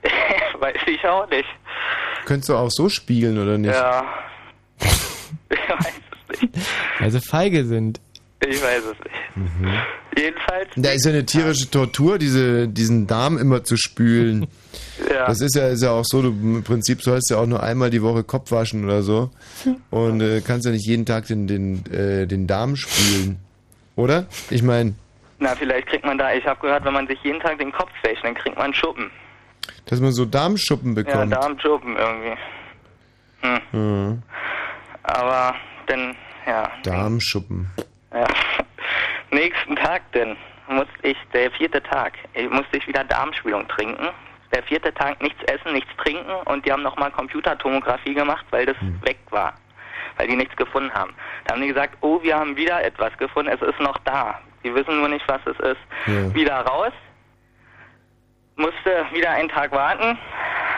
[0.58, 1.48] Weiß ich auch nicht.
[2.24, 3.74] Könntest du auch so spiegeln oder nicht?
[3.74, 4.04] Ja.
[4.80, 5.92] ich weiß
[6.30, 6.58] es nicht.
[7.00, 8.00] Also feige sind.
[8.46, 9.48] Ich weiß es nicht.
[10.18, 10.68] Jedenfalls.
[10.76, 14.46] Da ist ja eine tierische Tortur, diese, diesen Darm immer zu spülen.
[15.12, 15.26] Ja.
[15.26, 17.90] Das ist ja, ist ja auch so, du im Prinzip sollst ja auch nur einmal
[17.90, 19.30] die Woche Kopf waschen oder so.
[19.90, 23.38] Und äh, kannst ja nicht jeden Tag den, den, äh, den Darm spülen.
[23.96, 24.26] Oder?
[24.50, 24.94] Ich meine,
[25.40, 27.90] Na, vielleicht kriegt man da, ich habe gehört, wenn man sich jeden Tag den Kopf
[28.04, 29.10] wäscht, dann kriegt man Schuppen.
[29.86, 31.32] dass man so Darmschuppen bekommt.
[31.32, 32.36] Ja, Darmschuppen irgendwie.
[33.40, 33.60] Hm.
[33.72, 34.22] Mhm.
[35.02, 35.54] Aber
[35.88, 36.14] dann,
[36.46, 36.70] ja.
[36.84, 37.68] Darmschuppen.
[38.14, 38.26] Ja.
[39.30, 40.36] Nächsten Tag dann
[40.68, 44.08] musste ich, der vierte Tag, ich musste ich wieder Darmspülung trinken.
[44.54, 48.76] Der vierte Tag nichts essen, nichts trinken und die haben nochmal Computertomographie gemacht, weil das
[49.02, 49.54] weg war.
[50.16, 51.12] Weil die nichts gefunden haben.
[51.44, 54.38] Da haben die gesagt, oh, wir haben wieder etwas gefunden, es ist noch da.
[54.62, 55.80] Die wissen nur nicht, was es ist.
[56.06, 56.34] Ja.
[56.34, 56.92] Wieder raus,
[58.56, 60.18] musste wieder einen Tag warten,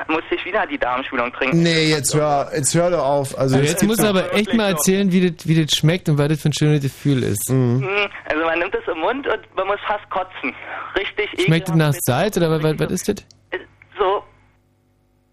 [0.08, 1.62] musste ich wieder die Darmspülung trinken.
[1.62, 3.38] Nee, jetzt hör, jetzt hör doch auf.
[3.38, 6.18] Also, Also jetzt musst du aber echt mal erzählen, wie das, wie das schmeckt und
[6.18, 7.50] was das für ein schönes Gefühl ist.
[7.50, 7.82] Mhm.
[7.82, 10.54] Hm, Also man nimmt es im Mund und man muss fast kotzen.
[10.96, 13.16] Richtig Schmeckt das nach Salz oder was, was, ist das?
[13.98, 14.22] So,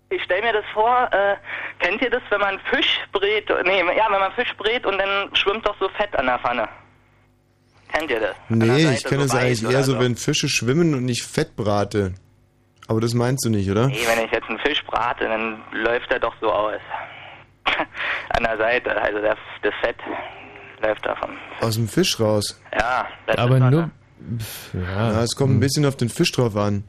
[0.09, 1.35] ich stelle mir das vor, äh,
[1.79, 3.49] kennt ihr das, wenn man Fisch brät?
[3.65, 6.67] Nee, ja, wenn man Fisch brät und dann schwimmt doch so Fett an der Pfanne.
[7.91, 8.35] Kennt ihr das?
[8.49, 11.55] Nee, ich kenne so es eigentlich eher oder so, wenn Fische schwimmen und nicht Fett
[11.55, 12.13] brate.
[12.87, 13.87] Aber das meinst du nicht, oder?
[13.87, 16.79] Nee, wenn ich jetzt einen Fisch brate, dann läuft er doch so aus.
[18.37, 19.95] an der Seite, also das, das Fett
[20.81, 21.29] läuft davon.
[21.61, 22.61] Aus dem Fisch raus.
[22.77, 23.89] Ja, das Aber ist doch nur.
[24.37, 25.11] Pff, Ja.
[25.13, 26.83] Ja, es kommt ein bisschen auf den Fisch drauf an.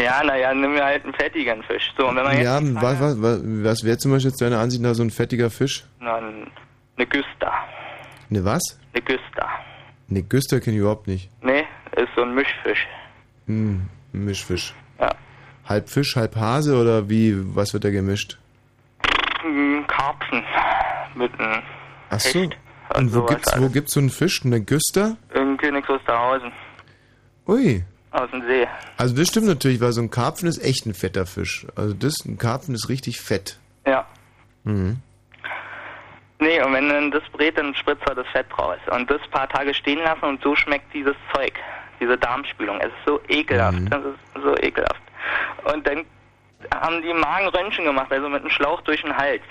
[0.00, 1.92] Ja, naja, nimm mir halt einen fettigen Fisch.
[1.98, 4.40] So, und wenn man jetzt Ja, die was, was, was, was wäre zum Beispiel jetzt
[4.40, 5.84] deiner Ansicht nach so ein fettiger Fisch?
[6.00, 6.50] Na, ein-
[6.96, 7.52] eine Güster.
[8.30, 8.62] Ne was?
[8.94, 9.48] Eine Güster.
[10.08, 11.30] Ne, Güster kenne ich überhaupt nicht.
[11.42, 11.64] Nee,
[11.96, 12.86] ist so ein Mischfisch.
[13.46, 14.74] Hm, ein Mischfisch.
[15.02, 15.10] Ja.
[15.68, 18.38] Halb Fisch, halb Hase oder wie, was wird da gemischt?
[19.44, 20.42] Ein Karpfen
[21.14, 21.62] mit einem
[22.10, 22.40] Ach so.
[22.40, 22.56] Hecht
[22.96, 24.42] Und wo gibt's, wo gibt's so einen Fisch?
[24.44, 25.16] Eine Güster?
[25.34, 26.52] in Königs Wusterhausen
[27.46, 27.84] Ui.
[28.12, 28.66] aus dem See.
[28.96, 31.66] Also das stimmt natürlich, weil so ein Karpfen ist echt ein fetter Fisch.
[31.74, 33.58] Also das, ein Karpfen ist richtig fett.
[33.86, 34.06] Ja.
[34.64, 34.98] Mhm.
[36.38, 38.78] Nee, und wenn dann das brät, dann spritzt er das Fett raus.
[38.90, 41.52] Und das paar Tage stehen lassen und so schmeckt dieses Zeug,
[42.02, 42.78] diese Darmspülung.
[42.80, 43.78] Es ist so ekelhaft.
[43.78, 43.90] Mhm.
[43.90, 45.00] Das ist so ekelhaft.
[45.72, 46.04] Und dann
[46.74, 49.42] haben die Magenröntgen gemacht, also mit einem Schlauch durch den Hals.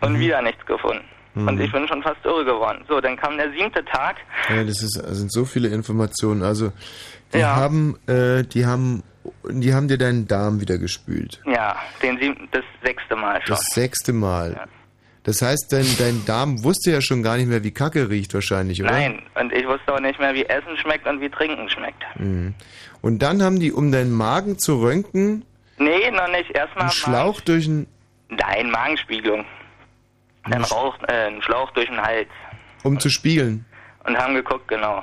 [0.00, 1.04] Und wieder nichts gefunden.
[1.34, 1.48] Mhm.
[1.48, 2.84] Und ich bin schon fast irre geworden.
[2.88, 4.16] So, dann kam der siebte Tag.
[4.50, 6.42] Ja, das, ist, das sind so viele Informationen.
[6.42, 6.72] Also
[7.32, 7.56] die Ja.
[7.56, 9.02] haben, äh, die haben,
[9.48, 11.40] die haben dir deinen Darm wieder gespült.
[11.46, 13.56] Ja, den siebten, das sechste Mal schon.
[13.56, 14.66] Das sechste Mal.
[15.26, 18.80] Das heißt, dein, dein Darm wusste ja schon gar nicht mehr, wie Kacke riecht wahrscheinlich,
[18.80, 18.92] oder?
[18.92, 22.00] Nein, und ich wusste auch nicht mehr, wie Essen schmeckt und wie Trinken schmeckt.
[22.16, 22.54] Mhm.
[23.02, 25.44] Und dann haben die, um deinen Magen zu röntgen,
[25.78, 26.50] Nee, noch nicht.
[26.52, 27.86] Erstmal einen Schlauch durch den,
[28.28, 29.44] Nein, Magenspiegelung.
[30.48, 32.28] Dann raucht äh, ein Schlauch durch den Hals.
[32.82, 33.64] um zu spiegeln.
[34.04, 35.02] Und haben geguckt, genau.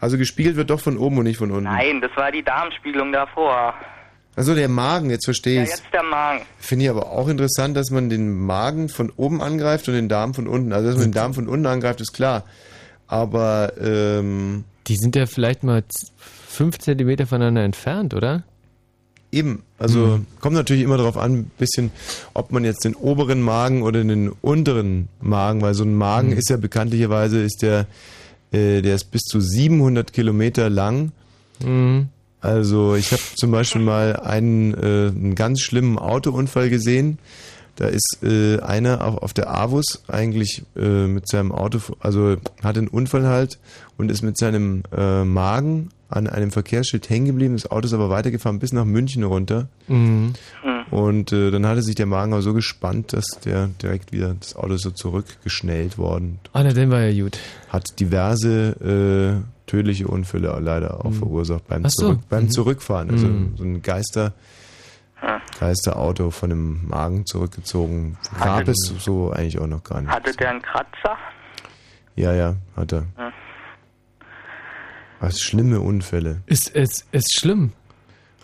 [0.00, 1.64] Also gespiegelt wird doch von oben und nicht von unten.
[1.64, 3.74] Nein, das war die Darmspiegelung davor.
[4.36, 5.70] Also der Magen, jetzt verstehe Ja, ich's.
[5.78, 6.42] jetzt der Magen.
[6.58, 10.34] Finde ich aber auch interessant, dass man den Magen von oben angreift und den Darm
[10.34, 10.72] von unten.
[10.74, 12.44] Also dass man den Darm von unten angreift, ist klar.
[13.08, 15.82] Aber ähm, Die sind ja vielleicht mal
[16.18, 18.44] fünf Zentimeter voneinander entfernt, oder?
[19.32, 20.26] Eben, also Mhm.
[20.40, 21.90] kommt natürlich immer darauf an, ein bisschen,
[22.34, 26.36] ob man jetzt den oberen Magen oder den unteren Magen, weil so ein Magen Mhm.
[26.38, 27.86] ist ja bekanntlicherweise, ist der,
[28.52, 31.12] äh, der ist bis zu 700 Kilometer lang.
[31.64, 32.08] Mhm.
[32.46, 37.18] Also ich habe zum Beispiel mal einen, äh, einen ganz schlimmen Autounfall gesehen.
[37.74, 42.78] Da ist äh, einer auf, auf der Avus eigentlich äh, mit seinem Auto, also hatte
[42.78, 43.58] einen Unfall halt
[43.98, 47.54] und ist mit seinem äh, Magen an einem Verkehrsschild hängen geblieben.
[47.54, 49.68] Das Auto ist aber weitergefahren bis nach München runter.
[49.88, 50.34] Mhm.
[50.90, 54.54] Und äh, dann hatte sich der Magen aber so gespannt, dass der direkt wieder, das
[54.56, 56.38] Auto ist so zurückgeschnellt worden.
[56.52, 57.38] Ah, na, dann war ja gut.
[57.70, 61.14] Hat diverse äh, tödliche Unfälle leider auch Mhm.
[61.14, 62.06] verursacht beim, so.
[62.06, 62.50] Zurück, beim Mhm.
[62.50, 63.10] Zurückfahren.
[63.10, 63.54] Also Mhm.
[63.56, 64.32] so ein Geister,
[65.58, 68.16] Geisterauto von dem Magen zurückgezogen.
[68.38, 70.10] Gab es so eigentlich auch noch gar nicht.
[70.10, 71.16] Hatte der einen Kratzer?
[72.14, 73.00] Ja, ja, hat er.
[73.16, 73.32] Hm.
[75.20, 76.42] Was schlimme Unfälle.
[76.46, 77.72] Ist, ist, ist schlimm.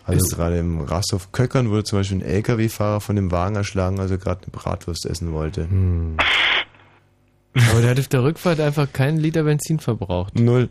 [0.04, 4.00] Also Ist- gerade im Rasthof Köckern wurde zum Beispiel ein LKW-Fahrer von dem Wagen erschlagen,
[4.00, 5.68] als er gerade eine Bratwurst essen wollte.
[5.68, 6.16] Hm.
[7.70, 10.38] Aber der hat auf der Rückfahrt einfach keinen Liter Benzin verbraucht.
[10.38, 10.70] Null.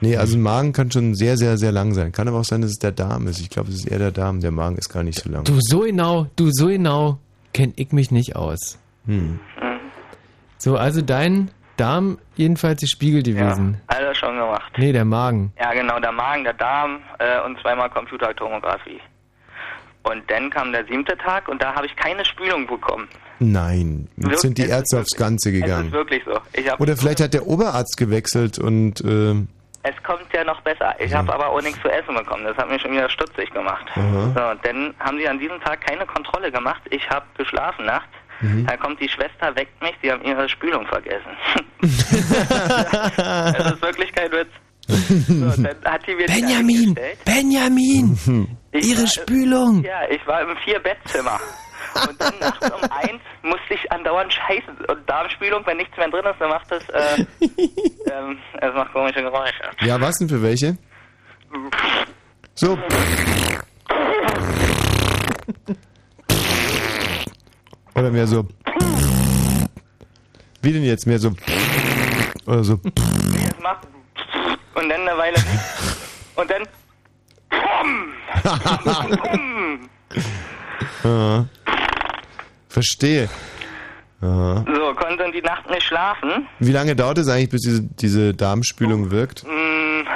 [0.00, 2.12] Nee, also ein Magen kann schon sehr, sehr, sehr lang sein.
[2.12, 3.40] Kann aber auch sein, dass es der Darm ist.
[3.40, 4.40] Ich glaube, es ist eher der Darm.
[4.40, 5.44] Der Magen ist gar nicht so lang.
[5.44, 7.18] Du, so genau, du, so genau
[7.54, 8.76] kenn ich mich nicht aus.
[9.06, 9.38] Hm.
[10.58, 13.80] So, also dein Darm jedenfalls die Spiegel gewesen.
[13.88, 14.72] Alles schon gemacht.
[14.76, 15.52] Nee, der Magen.
[15.60, 19.00] Ja, genau, der Magen, der Darm äh, und zweimal Computertomographie.
[20.04, 23.08] Und dann kam der siebte Tag und da habe ich keine Spülung bekommen.
[23.38, 24.40] Nein, jetzt Wirklich?
[24.40, 25.92] sind die Ärzte aufs Ganze Es ist gegangen.
[25.92, 26.38] wirklich so.
[26.78, 29.32] Oder vielleicht hat der Oberarzt gewechselt und äh,
[29.82, 30.94] Es kommt ja noch besser.
[31.00, 32.44] Ich habe aber auch nichts zu essen bekommen.
[32.44, 33.86] Das hat mich schon wieder stutzig gemacht.
[33.94, 34.32] Aha.
[34.36, 36.82] So, und dann haben sie an diesem Tag keine Kontrolle gemacht.
[36.90, 38.08] Ich habe geschlafen nachts.
[38.40, 38.66] Mhm.
[38.66, 41.30] Da kommt die Schwester, weckt mich, sie haben ihre Spülung vergessen.
[41.80, 44.48] das ist wirklich kein Witz.
[44.86, 47.18] So, dann hat die mir die Benjamin, eingestellt.
[47.24, 49.82] Benjamin, Ich Ihre war- Spülung.
[49.84, 51.40] Ja, ich war im Vier-Bettzimmer.
[52.08, 54.76] Und dann nachts um eins musste ich andauernd scheißen.
[54.88, 57.24] Und Darmspülung, wenn nichts mehr drin ist, dann macht das, äh,
[58.10, 59.62] ähm, es macht komische Geräusche.
[59.80, 60.76] ja, was denn für welche?
[62.54, 62.76] So.
[67.94, 68.46] Oder mehr so.
[70.62, 71.06] Wie denn jetzt?
[71.06, 71.32] Mehr so.
[72.46, 72.80] Oder so.
[72.84, 73.86] Es macht
[74.74, 75.36] und dann eine Weile.
[76.36, 76.62] Und dann
[81.04, 81.46] Ja.
[82.68, 83.28] Verstehe.
[84.20, 84.64] Ja.
[84.66, 86.46] so, konnte die Nacht nicht schlafen.
[86.58, 89.44] Wie lange dauert es eigentlich, bis diese, diese Darmspülung wirkt?
[89.44, 90.06] Mm,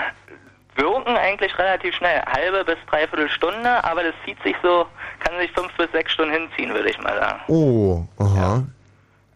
[0.76, 2.22] wirken eigentlich relativ schnell.
[2.22, 4.86] Halbe bis dreiviertel Stunde, aber das zieht sich so,
[5.20, 7.40] kann sich fünf bis sechs Stunden hinziehen, würde ich mal sagen.
[7.48, 8.64] Oh, aha.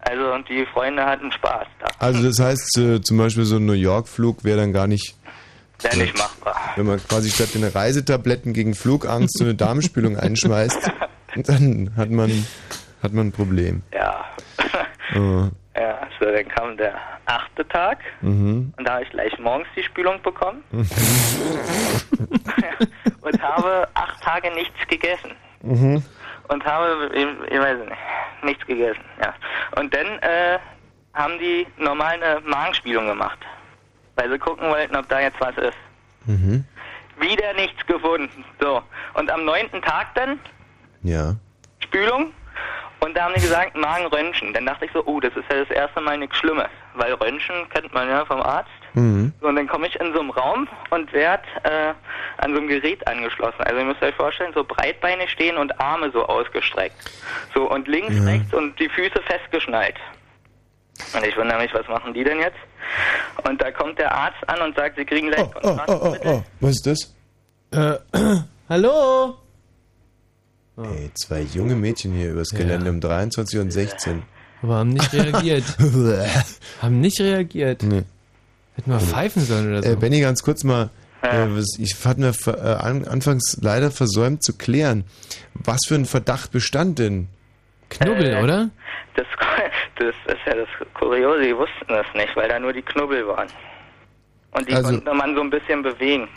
[0.00, 1.86] Also und die Freunde hatten Spaß da.
[1.98, 5.14] Also das heißt, äh, zum Beispiel so ein New York-Flug wäre dann gar nicht,
[5.80, 6.56] Wäre nicht machbar.
[6.76, 10.90] wenn man quasi statt den Reisetabletten gegen Flugangst so eine Darmspülung einschmeißt,
[11.46, 12.30] dann hat man,
[13.02, 13.82] hat man ein Problem.
[13.92, 14.24] Ja.
[15.16, 15.48] Oh.
[15.74, 16.94] Ja, so dann kam der
[17.24, 18.74] achte Tag Mhm.
[18.76, 20.62] und da habe ich gleich morgens die Spülung bekommen
[23.22, 25.30] und habe acht Tage nichts gegessen.
[25.62, 26.02] Mhm.
[26.48, 27.92] Und habe, ich, ich weiß nicht,
[28.42, 29.32] nichts gegessen, ja.
[29.80, 30.58] Und dann äh,
[31.14, 33.38] haben die normal eine Magenspülung gemacht,
[34.16, 35.76] weil sie gucken wollten, ob da jetzt was ist.
[36.26, 36.64] Mhm.
[37.18, 38.44] Wieder nichts gefunden.
[38.60, 38.82] So.
[39.14, 40.40] Und am neunten Tag dann
[41.02, 41.34] Ja.
[41.80, 42.32] Spülung
[43.00, 44.52] und da haben die gesagt Magenröntgen.
[44.54, 47.68] Dann dachte ich so, oh, das ist ja das erste Mal nichts Schlimmes, weil Röntgen
[47.70, 48.70] kennt man ja vom Arzt.
[48.94, 49.32] Mhm.
[49.40, 51.94] So, und dann komme ich in so einem Raum und werde äh,
[52.38, 53.60] an so einem Gerät angeschlossen.
[53.60, 56.96] Also ihr müsst euch vorstellen, so breitbeinig stehen und Arme so ausgestreckt.
[57.54, 58.24] So und links, Ja.
[58.24, 59.96] rechts und die Füße festgeschnallt.
[61.16, 62.58] Und ich wundere mich, was machen die denn jetzt?
[63.48, 66.42] Und da kommt der Arzt an und sagt, sie kriegen gleich Oh, oh, oh, oh.
[66.60, 67.14] Was ist das?
[67.72, 67.98] Äh,
[68.68, 69.36] hallo?
[70.76, 74.22] Ey, zwei junge Mädchen hier übers Gelände um 23 und 16.
[74.62, 75.64] Aber haben nicht reagiert.
[76.82, 77.82] haben nicht reagiert.
[77.82, 78.04] Nee.
[78.74, 79.90] Hätten wir pfeifen sollen oder so.
[79.92, 80.90] Äh, Benny, ganz kurz mal,
[81.22, 85.04] äh, was, ich hatte mir äh, an, anfangs leider versäumt zu klären.
[85.54, 87.28] Was für ein Verdacht bestand denn?
[87.90, 88.70] Knubbel, Äh, oder?
[89.14, 89.26] Das,
[89.98, 93.48] das ist ja das Kuriose, die wussten das nicht, weil da nur die Knubbel waren.
[94.52, 96.28] Und die Also- konnte man so ein bisschen bewegen.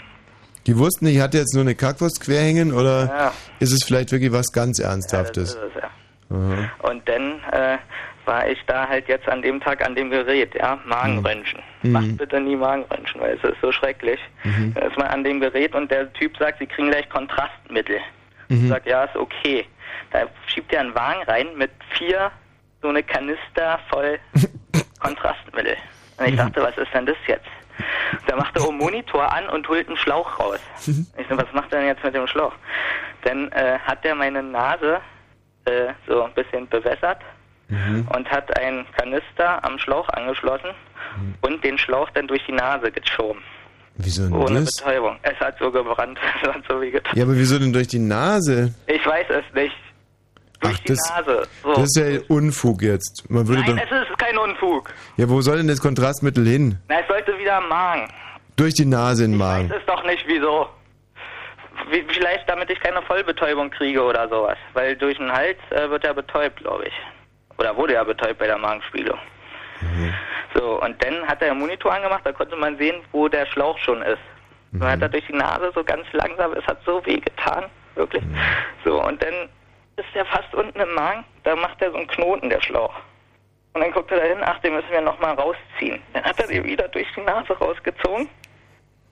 [0.68, 3.34] Die wussten, ich hatte jetzt nur eine Kackwurst quer hängen oder Ja.
[3.60, 5.50] ist es vielleicht wirklich was ganz Das Ernsthaftes?
[5.52, 5.90] ist es, ja.
[6.36, 6.90] Aha.
[6.90, 7.78] Und dann äh,
[8.26, 11.62] war ich da halt jetzt an dem Tag an dem Gerät, ja, Magenröntgen.
[11.84, 11.92] Mhm.
[11.92, 14.20] Macht bitte nie Magenröntgen, weil es ist so schrecklich.
[14.44, 14.74] Mhm.
[14.74, 18.00] Da ist man an dem Gerät und der Typ sagt, sie kriegen gleich Kontrastmittel.
[18.50, 18.64] Mhm.
[18.64, 19.66] Ich sag, ja, ist okay.
[20.12, 22.32] Da schiebt er einen Wagen rein mit vier
[22.82, 24.20] so eine Kanister voll
[25.00, 25.76] Kontrastmittel.
[26.18, 27.48] Und ich dachte, was ist denn das jetzt?
[28.28, 30.60] Da macht er um Monitor an und holt einen Schlauch raus.
[31.18, 32.54] Ich so, was macht er denn jetzt mit dem Schlauch?
[33.24, 35.00] Dann äh, hat er meine Nase
[35.66, 37.20] äh, so ein bisschen bewässert
[37.68, 38.08] Mhm.
[38.16, 40.70] und hat einen Kanister am Schlauch angeschlossen
[41.42, 43.42] und den Schlauch dann durch die Nase geschoben.
[43.98, 44.72] Wieso denn Ohne das?
[44.76, 45.18] Betäubung.
[45.24, 46.20] Es hat so gebrannt.
[46.44, 47.18] Es hat so wie getan.
[47.18, 48.74] Ja, aber wieso denn durch die Nase?
[48.88, 49.76] Ich weiß es nicht.
[50.60, 51.48] Durch Ach, die das, Nase.
[51.64, 51.74] So.
[51.74, 53.24] das ist ja Unfug jetzt.
[53.30, 54.94] Man würde Nein, es ist kein Unfug.
[55.18, 56.78] Ja, wo soll denn das Kontrastmittel hin?
[56.90, 58.08] Na, es sollte wieder am Magen.
[58.58, 59.70] Durch die Nase in den Ich Magen.
[59.70, 60.68] weiß es doch nicht, wieso.
[61.92, 64.58] wie- vielleicht damit ich keine Vollbetäubung kriege oder sowas.
[64.74, 66.94] Weil durch den Hals äh, wird er betäubt, glaube ich.
[67.58, 69.20] Oder wurde er betäubt bei der Magenspiegelung.
[70.54, 73.78] So, und dann hat er einen Monitor angemacht, da konnte man sehen, wo der Schlauch
[73.80, 74.22] schon ist.
[74.72, 77.66] Dann hat er durch die Nase so ganz langsam, es hat so weh getan,
[77.96, 78.24] wirklich.
[78.84, 79.50] So, und dann
[79.98, 82.94] ist er fast unten im Magen, da macht er so einen Knoten, der Schlauch.
[83.74, 86.02] Und dann guckt er da hin, ach, den müssen wir nochmal rausziehen.
[86.14, 88.30] Dann hat er den wieder durch die Nase rausgezogen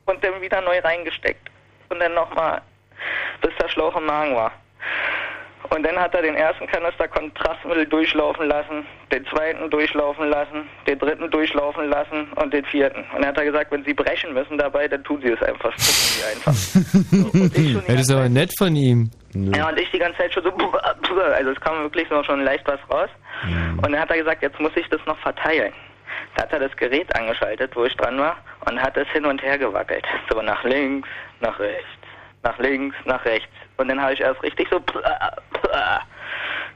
[0.06, 1.50] und dann wieder neu reingesteckt.
[1.90, 2.62] Und dann nochmal,
[3.42, 4.52] bis der Schlauch im Magen war.
[5.70, 11.00] Und dann hat er den ersten Kanister Kontrastmittel durchlaufen lassen, den zweiten durchlaufen lassen, den
[11.00, 13.04] dritten durchlaufen lassen und den vierten.
[13.16, 15.74] Und dann hat er gesagt, wenn Sie brechen müssen dabei, dann tun Sie es einfach.
[15.78, 16.54] Sie einfach.
[17.88, 19.10] Ja, das ist aber nett von ihm.
[19.34, 20.52] Ja, und ich die ganze Zeit schon so,
[21.22, 23.10] also es kam wirklich so schon leicht was raus.
[23.78, 25.74] Und dann hat er gesagt, jetzt muss ich das noch verteilen.
[26.36, 28.38] Da hat er das Gerät angeschaltet, wo ich dran war,
[28.70, 30.06] und hat es hin und her gewackelt.
[30.32, 31.08] So nach links,
[31.42, 31.88] nach rechts,
[32.44, 33.54] nach links, nach rechts.
[33.78, 34.80] Und dann habe ich erst richtig so,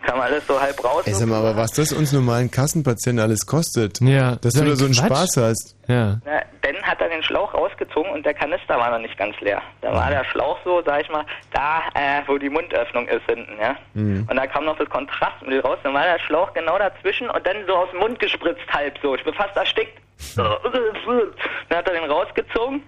[0.04, 1.04] kam alles so halb raus.
[1.06, 4.76] Ey, sag mal, aber was das uns normalen Kassenpatienten alles kostet, ja, dass du da
[4.76, 5.76] so einen Spaß hast.
[5.88, 6.20] Ja.
[6.26, 9.62] Na, dann hat er den Schlauch rausgezogen und der Kanister war noch nicht ganz leer.
[9.82, 13.60] Da war der Schlauch so, sag ich mal, da, äh, wo die Mundöffnung ist hinten,
[13.60, 13.76] ja.
[13.94, 14.28] Mhm.
[14.30, 17.58] Und da kam noch das Kontrastmittel raus, dann war der Schlauch genau dazwischen und dann
[17.68, 19.16] so aus dem Mund gespritzt halb so.
[19.16, 19.98] Ich bin fast erstickt.
[20.36, 22.82] Dann hat er den rausgezogen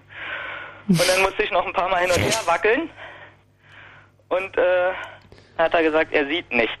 [0.88, 2.90] und dann musste ich noch ein paar Mal hin und her wackeln.
[4.30, 4.92] Und äh,
[5.58, 6.72] hat er gesagt, er sieht nichts.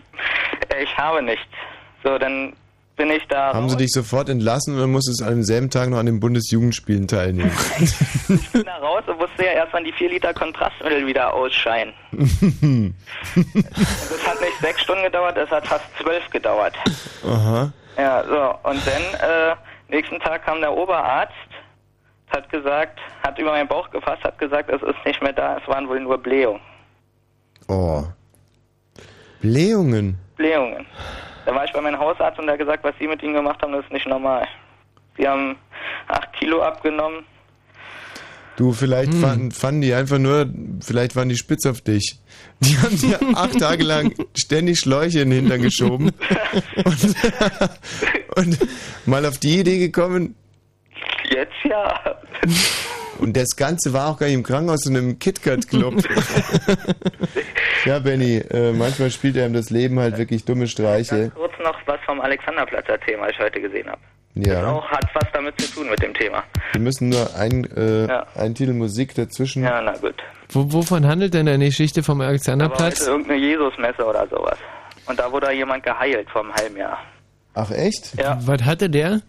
[0.82, 1.44] ich habe nichts.
[2.04, 2.54] So, dann
[2.96, 5.98] bin ich da Haben sie dich sofort entlassen dann musstest du an demselben Tag noch
[5.98, 7.52] an den Bundesjugendspielen teilnehmen.
[8.52, 11.92] bin da raus und musste ja erstmal die 4 Liter Kontrastmittel wieder ausscheiden.
[13.34, 16.74] Das hat nicht sechs Stunden gedauert, das hat fast zwölf gedauert.
[17.26, 17.72] Aha.
[17.98, 19.56] Ja, so, und dann, äh,
[19.88, 21.32] nächsten Tag kam der Oberarzt,
[22.30, 25.68] hat gesagt, hat über meinen Bauch gefasst, hat gesagt, es ist nicht mehr da, es
[25.68, 26.60] waren wohl nur Blähungen.
[27.68, 28.04] Oh.
[29.40, 30.18] Blähungen.
[30.36, 30.86] Blähungen.
[31.44, 33.60] Da war ich bei meinem Hausarzt und der hat gesagt, was sie mit ihnen gemacht
[33.62, 34.46] haben, das ist nicht normal.
[35.16, 35.56] Sie haben
[36.08, 37.24] acht Kilo abgenommen.
[38.56, 40.46] Du, vielleicht fanden, fanden die einfach nur,
[40.80, 42.18] vielleicht waren die spitz auf dich.
[42.60, 46.12] Die haben dir acht Tage lang ständig Schläuche in den Hintern geschoben
[46.84, 47.16] und,
[48.36, 48.58] und
[49.06, 50.36] mal auf die Idee gekommen.
[51.30, 51.98] Jetzt ja.
[53.22, 55.94] Und das Ganze war auch gar nicht im Krankenhaus, sondern im KitKat-Club.
[57.84, 61.30] ja, Benny, äh, manchmal spielt einem das Leben halt wirklich dumme Streiche.
[61.34, 64.00] Kurz noch was vom Alexanderplatz erzählen, was ich heute gesehen habe.
[64.34, 64.72] Ja.
[64.72, 66.42] Auch hat was damit zu tun mit dem Thema.
[66.72, 68.26] Wir müssen nur ein, äh, Ja.
[68.34, 69.62] ein Titel Musik dazwischen.
[69.62, 70.14] Ja, na gut.
[70.48, 73.00] Wo, wovon handelt denn deine Geschichte vom Aber Alexanderplatz?
[73.02, 74.58] heute irgendeine Jesusmesse oder sowas.
[75.06, 76.98] Und da wurde jemand geheilt vor einem halben Jahr.
[77.54, 78.14] Ach echt?
[78.18, 78.38] Ja.
[78.44, 79.20] Was hatte der?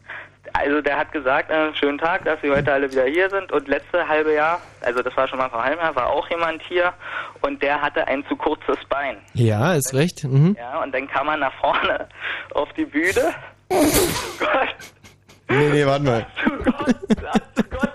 [0.54, 3.52] Also der hat gesagt, äh, schönen Tag, dass Sie heute alle wieder hier sind.
[3.52, 6.30] Und letzte halbe Jahr, also das war schon mal vor einem halben Jahr, war auch
[6.30, 6.94] jemand hier
[7.42, 9.18] und der hatte ein zu kurzes Bein.
[9.34, 10.24] Ja, ist recht.
[10.24, 10.56] Mhm.
[10.60, 12.08] Ja, und dann kam er nach vorne
[12.54, 13.34] auf die Bühne.
[13.70, 13.84] Oh
[14.40, 14.76] Gott,
[15.50, 16.26] Nee, nee, warte mal.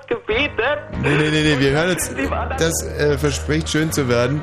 [0.06, 0.78] gebetet.
[1.02, 2.14] Nee, nee, nee, nee, wir hören jetzt,
[2.58, 4.42] das äh, verspricht schön zu werden.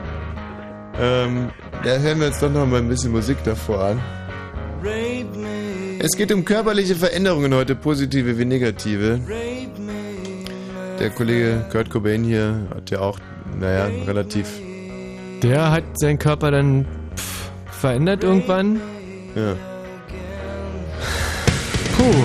[1.00, 1.52] Ähm,
[1.84, 4.02] da hören wir jetzt doch noch mal ein bisschen Musik davor an.
[6.00, 9.20] Es geht um körperliche Veränderungen heute, positive wie negative.
[11.00, 13.20] Der Kollege Kurt Cobain hier hat ja auch,
[13.60, 14.48] naja, relativ,
[15.44, 16.86] Der hat seinen Körper dann
[17.16, 18.80] pff, verändert irgendwann.
[19.36, 19.56] ja.
[21.98, 22.24] Puh.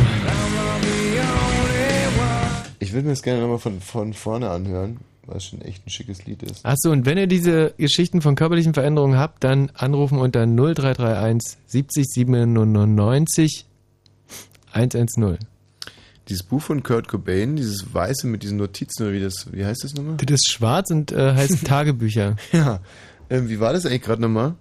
[2.78, 4.98] Ich würde mir das gerne nochmal von, von vorne anhören,
[5.36, 6.64] es schon echt ein schickes Lied ist.
[6.64, 12.06] Achso, und wenn ihr diese Geschichten von körperlichen Veränderungen habt, dann anrufen unter 0331 70
[12.06, 13.66] 97
[14.72, 15.38] 110.
[16.28, 19.82] Dieses Buch von Kurt Cobain, dieses weiße mit diesen Notizen oder wie das, wie heißt
[19.82, 20.16] das nochmal?
[20.16, 22.36] Das ist schwarz und äh, heißt Tagebücher.
[22.52, 22.80] Ja.
[23.28, 24.54] Ähm, wie war das eigentlich gerade nochmal?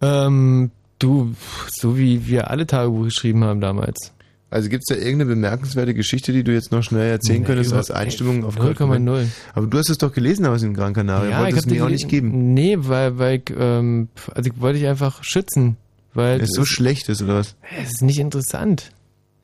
[0.00, 1.34] Ähm, du,
[1.68, 4.12] so wie wir alle Tagebuch geschrieben haben damals.
[4.50, 7.72] Also gibt es da irgendeine bemerkenswerte Geschichte, die du jetzt noch schnell erzählen Nee, könntest
[7.74, 8.60] als Einstimmung auf 0,0.
[8.62, 9.30] Kurt Cobain?
[9.54, 12.08] Aber du hast es doch gelesen damals in Gran Canaria, wolltest es mir auch nicht
[12.08, 12.54] geben.
[12.54, 15.76] Nee, weil, weil ich, ähm, also ich wollte ich einfach schützen.
[16.14, 17.56] Weil Es so es- schlecht ist, oder was?
[17.82, 18.90] Es ist nicht interessant.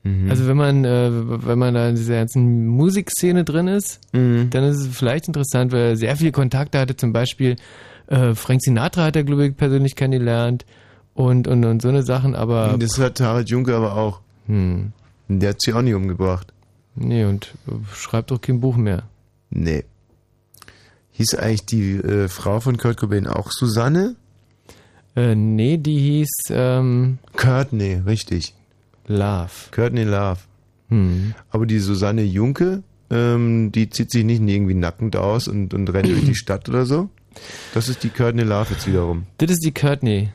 [0.03, 0.29] Mhm.
[0.29, 4.49] Also wenn man, äh, wenn man da in dieser ganzen Musikszene drin ist, Mhm.
[4.49, 6.95] dann ist es vielleicht interessant, weil er sehr viele Kontakte hatte.
[6.97, 7.55] Zum Beispiel
[8.07, 10.65] äh, Frank Sinatra hat er, glaube ich, persönlich kennengelernt
[11.13, 12.75] und, und, und so eine Sachen, aber...
[12.79, 14.21] Das hat Harald Junke aber auch.
[14.47, 14.91] Hm.
[15.27, 16.53] Der hat sie auch nicht umgebracht.
[16.95, 19.03] Nee, und äh, schreibt doch kein Buch mehr.
[19.49, 19.83] Nee.
[21.11, 24.15] Hieß eigentlich die äh, Frau von Kurt Cobain auch Susanne?
[25.15, 28.53] Äh, nee, die hieß ähm, Courtney, richtig.
[29.07, 29.51] Love.
[29.71, 30.39] Courtney Love.
[30.89, 31.33] Hm.
[31.49, 35.89] Aber die Susanne Junke, äh, ähm, die zieht sich nicht irgendwie nackend aus und, und
[35.89, 37.09] rennt durch die Stadt oder so.
[37.73, 39.25] Das ist die Courtney Love jetzt wiederum.
[39.37, 40.29] Das ist die Courtney.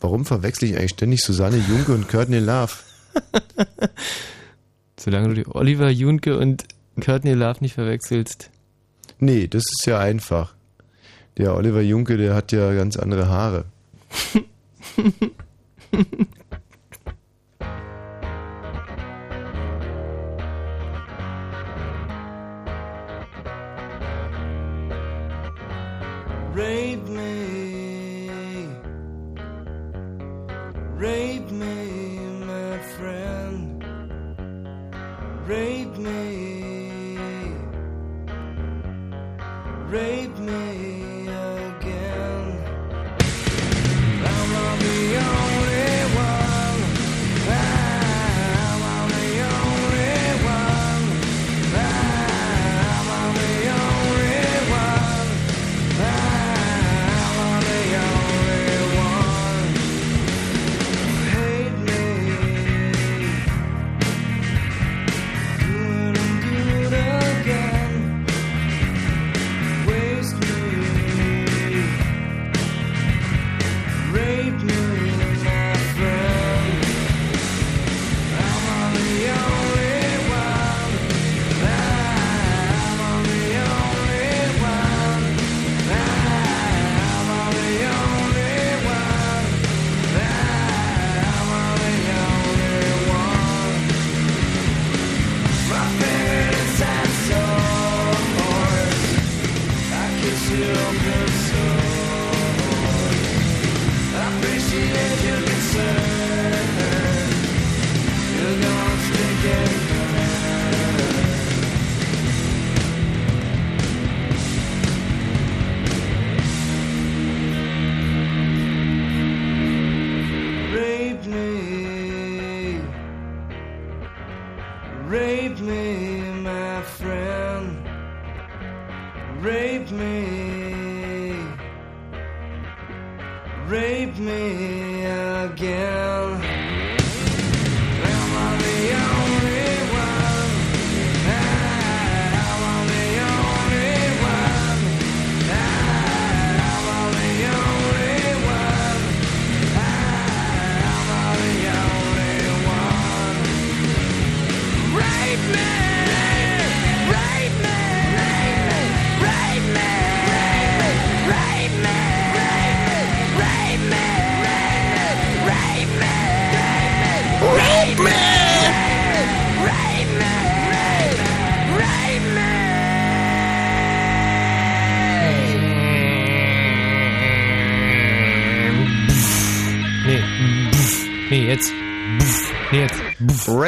[0.00, 2.72] Warum verwechsel ich eigentlich ständig Susanne Junke und Courtney Love?
[4.98, 6.64] Solange du die Oliver Junke und
[7.00, 8.50] Courtney Love nicht verwechselst.
[9.18, 10.54] Nee, das ist ja einfach.
[11.38, 13.64] Der Oliver Junke, der hat ja ganz andere Haare.
[26.54, 28.68] Rape me,
[30.98, 32.01] rape me,
[35.52, 36.88] Rape me,
[39.90, 42.46] rape me again.
[44.30, 44.98] I'm not the
[45.36, 46.01] only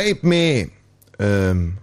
[0.05, 0.69] Rape me!
[1.19, 1.75] Ähm,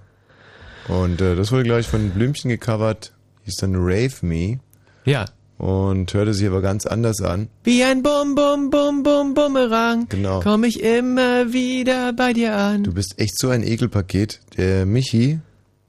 [0.88, 3.14] und äh, das wurde gleich von Blümchen gecovert.
[3.46, 4.60] Hieß dann Rave Me.
[5.06, 5.26] Ja.
[5.58, 7.48] Und hörte sich aber ganz anders an.
[7.64, 10.08] Wie ein Bum, Bum, Bum, Bum, Bumerang.
[10.10, 10.40] Genau.
[10.42, 12.84] Komm ich immer wieder bei dir an.
[12.84, 14.40] Du bist echt so ein Ekelpaket.
[14.58, 15.40] Der Michi,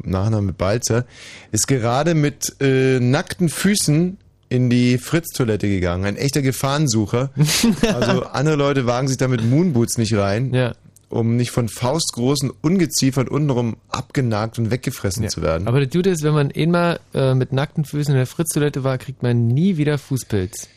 [0.03, 1.05] Nachname Balzer,
[1.53, 4.19] ist gerade mit äh, nackten Füßen
[4.51, 6.05] in die Fritz-Toilette gegangen.
[6.05, 7.31] Ein echter Gefahrensucher.
[7.95, 10.75] Also andere Leute wagen sich da mit Moonboots nicht rein, Ja.
[11.12, 15.68] Um nicht von faustgroßen Ungeziefern untenrum abgenagt und weggefressen zu werden.
[15.68, 18.98] Aber das Gute ist, wenn man einmal äh, mit nackten Füßen in der Fritz-Toilette war,
[18.98, 20.68] kriegt man nie wieder Fußpilz.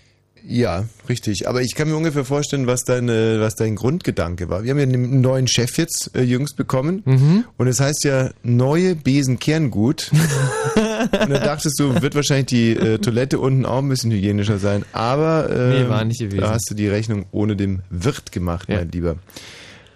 [0.48, 1.48] Ja, richtig.
[1.48, 4.64] Aber ich kann mir ungefähr vorstellen, was dein, was dein Grundgedanke war.
[4.64, 7.02] Wir haben ja einen neuen Chef jetzt äh, jüngst bekommen.
[7.06, 7.46] Mhm.
[7.58, 10.12] Und es heißt ja neue Besen Kerngut.
[11.20, 14.86] und da dachtest du, wird wahrscheinlich die äh, Toilette unten auch ein bisschen hygienischer sein.
[14.94, 16.42] Aber äh, Nee, war nicht gewesen.
[16.42, 19.16] da hast du die Rechnung ohne dem Wirt gemacht, mein Lieber.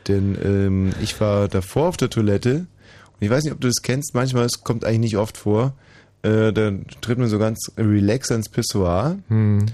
[0.10, 3.82] Denn ähm, ich war davor auf der Toilette und ich weiß nicht, ob du das
[3.82, 4.14] kennst.
[4.14, 5.74] Manchmal, es kommt eigentlich nicht oft vor.
[6.24, 9.20] Äh, da tritt man so ganz relax ans Pissoir.
[9.30, 9.68] Hm.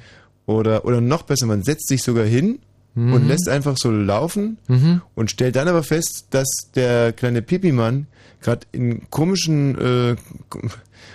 [0.45, 2.59] Oder, oder noch besser, man setzt sich sogar hin
[2.97, 3.13] Mhm.
[3.13, 5.01] und lässt einfach so laufen Mhm.
[5.15, 8.07] und stellt dann aber fest, dass der kleine Pipi-Mann
[8.41, 10.15] gerade in komischen, äh,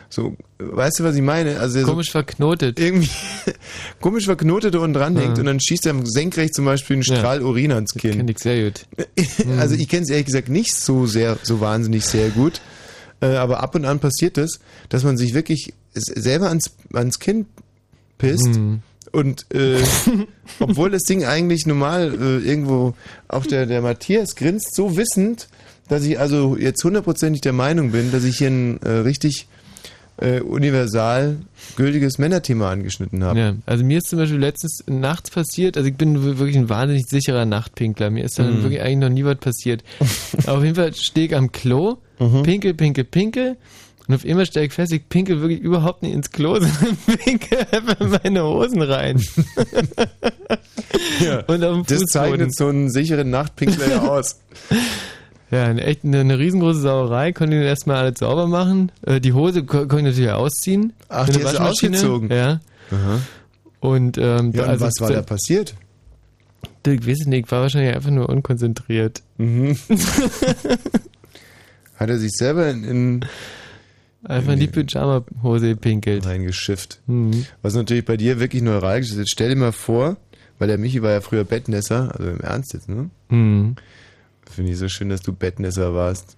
[0.08, 1.60] so, weißt du, was ich meine?
[1.60, 2.80] Also Komisch verknotet.
[2.80, 3.10] Irgendwie
[4.00, 5.40] komisch verknotet und dranhängt Ja.
[5.40, 7.16] und dann schießt er senkrecht zum Beispiel einen Ja.
[7.16, 8.16] Strahl Urin ans Kinn.
[8.16, 8.86] Kenn ich sehr gut.
[9.58, 12.60] Also ich kenne es ehrlich gesagt nicht so sehr, so wahnsinnig sehr gut.
[13.20, 17.46] Äh, aber ab und an passiert es, dass man sich wirklich selber ans, ans Kinn
[18.18, 18.46] pisst.
[18.46, 18.80] Mhm.
[19.12, 19.78] Und äh,
[20.60, 22.94] obwohl das Ding eigentlich normal äh, irgendwo,
[23.28, 25.48] auch der, der Matthias grinst so wissend,
[25.88, 29.48] dass ich also jetzt hundertprozentig der Meinung bin, dass ich hier ein äh, richtig
[30.20, 31.36] äh, universal
[31.76, 33.38] gültiges Männerthema angeschnitten habe.
[33.38, 37.06] Ja, also mir ist zum Beispiel letztens nachts passiert, also ich bin wirklich ein wahnsinnig
[37.08, 38.10] sicherer Nachtpinkler.
[38.10, 38.62] Mir ist dann Mhm.
[38.62, 39.82] wirklich eigentlich noch nie was passiert.
[40.46, 42.42] auf jeden Fall stehe ich am Klo, Mhm.
[42.42, 43.56] pinkel, pinkel, pinkel.
[44.08, 47.58] Und auf einmal stelle ich fest, ich pinkel wirklich überhaupt nicht ins Klo, sondern pinkel
[47.70, 49.22] einfach in meine Hosen rein.
[51.24, 54.40] Ja, Und auf dem das zeichnet so einen sicheren Nachtpinkler ja aus.
[55.50, 57.32] Ja, eine, echt eine, eine riesengroße Sauerei.
[57.32, 58.92] Konnte dann erstmal alles sauber machen.
[59.04, 60.92] Äh, die Hose ko konnte ich natürlich ausziehen.
[61.08, 62.30] Ach, die hast du ausgezogen?
[62.30, 62.60] Ja.
[62.90, 63.20] Aha.
[63.80, 65.74] Und, ähm, Ja, und also was war da passiert?
[66.86, 69.22] Ich weiß nicht, ich war wahrscheinlich einfach nur unkonzentriert.
[69.38, 69.76] Mhm.
[71.96, 73.24] Hat er sich selber in, in
[74.22, 76.26] Einfach in die Pyjama-Hose gepinkelt.
[76.26, 77.00] Reingeschifft.
[77.06, 77.46] Mhm.
[77.62, 79.18] Was natürlich bei dir wirklich neuralgisch ist.
[79.18, 80.16] Jetzt stell dir mal vor,
[80.58, 83.08] weil der Michi war ja früher Bettnässer, also im Ernst jetzt, ne?
[83.30, 83.76] Mhm.
[84.54, 86.36] Finde ich so schön, dass du Bettnässer warst.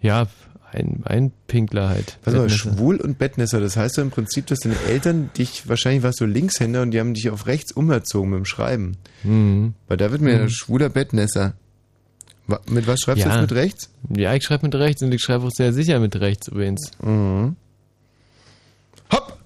[0.00, 0.26] Ja,
[0.72, 2.18] ein, ein Pinkler halt.
[2.24, 6.02] Warte mal, schwul und Bettnässer, das heißt doch im Prinzip, dass deine Eltern dich, wahrscheinlich
[6.02, 8.96] warst du Linkshänder und die haben dich auf rechts umerzogen mit dem Schreiben.
[9.22, 9.74] Mhm.
[9.88, 10.48] Weil da wird mir ja Mhm.
[10.50, 11.54] schwuler Bettnässer.
[12.46, 13.34] Wa- Mit was schreibst du Ja.
[13.34, 13.90] jetzt mit rechts?
[14.16, 16.90] Ja, ich schreibe mit rechts und ich schreibe auch sehr sicher mit rechts übrigens.
[17.02, 17.54] Mhm.
[19.12, 19.38] Hopp!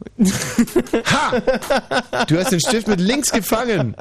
[1.07, 2.25] ha!
[2.27, 3.97] Du hast den Stift mit links gefangen.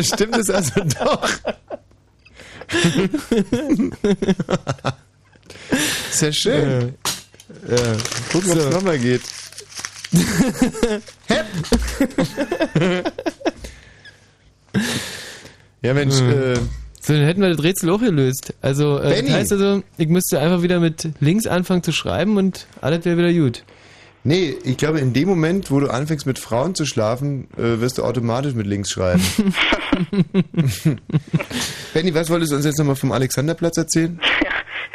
[0.00, 1.28] Stimmt es also doch?
[6.10, 6.94] Sehr schön.
[7.68, 7.76] Ja.
[8.32, 8.70] Gucken, ob es So.
[8.70, 9.22] nochmal geht.
[11.26, 11.46] Hepp!
[15.82, 16.30] ja, Mensch, Mhm.
[16.30, 16.54] äh,
[17.00, 18.54] So, dann hätten wir das Rätsel auch gelöst.
[18.62, 22.66] Also, äh, das heißt also, ich müsste einfach wieder mit links anfangen zu schreiben und
[22.80, 23.62] alles wäre wieder gut.
[24.26, 27.98] Nee, ich glaube, in dem Moment, wo du anfängst mit Frauen zu schlafen, äh, wirst
[27.98, 29.22] du automatisch mit links schreiben.
[31.92, 34.18] Benny, was wolltest du uns jetzt nochmal vom Alexanderplatz erzählen?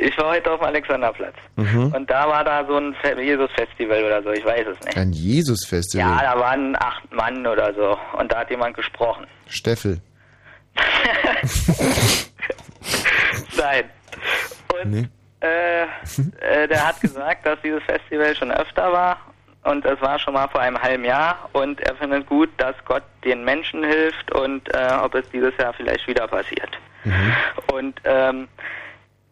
[0.01, 1.33] Ich war heute auf dem Alexanderplatz.
[1.57, 1.91] Mhm.
[1.93, 4.97] Und da war da so ein Fe- Jesus-Festival oder so, ich weiß es nicht.
[4.97, 6.07] Ein Jesus-Festival.
[6.07, 7.97] Ja, da waren acht Mann oder so.
[8.17, 9.25] Und da hat jemand gesprochen.
[9.47, 9.99] Steffel.
[13.57, 13.83] Nein.
[14.85, 15.07] Nee.
[15.41, 19.17] Äh, äh, der hat gesagt, dass dieses Festival schon öfter war.
[19.63, 21.49] Und es war schon mal vor einem halben Jahr.
[21.53, 25.73] Und er findet gut, dass Gott den Menschen hilft und äh, ob es dieses Jahr
[25.73, 26.77] vielleicht wieder passiert.
[27.73, 28.47] Und ähm,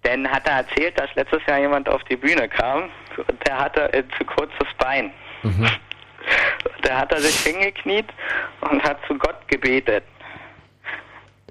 [0.04, 3.94] dann hat er erzählt, dass letztes Jahr jemand auf die Bühne kam und der hatte
[3.94, 5.12] ein zu kurzes Bein.
[6.82, 8.08] Da hat er sich hingekniet
[8.62, 10.04] und hat zu Gott gebetet.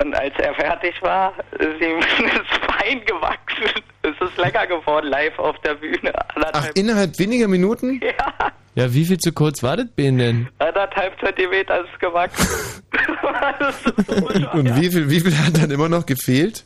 [0.02, 3.82] Und als er fertig war, ist ihm das Bein gewachsen.
[4.02, 6.12] Es ist länger geworden, live auf der Bühne.
[6.14, 8.00] Ach, Anderthalb, innerhalb weniger Minuten?
[8.02, 10.48] ja, Ja, wie viel zu kurz war das Bein denn?
[10.58, 12.82] anderthalb Zentimeter ist gewachsen.
[13.58, 16.64] das ist Und wie viel, wie viel hat dann immer noch gefehlt?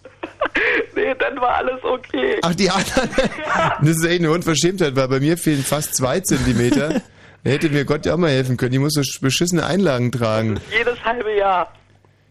[0.97, 2.37] nee, dann war alles okay.
[2.43, 3.09] Ach, die anderen.
[3.81, 7.01] Das ist echt eine Unverschämtheit, weil bei mir fehlen fast zwei Zentimeter.
[7.45, 8.73] Da hätte mir Gott ja auch mal helfen können.
[8.75, 10.61] Ich muss so beschissene Einlagen tragen.
[10.77, 11.73] Jedes halbe Jahr.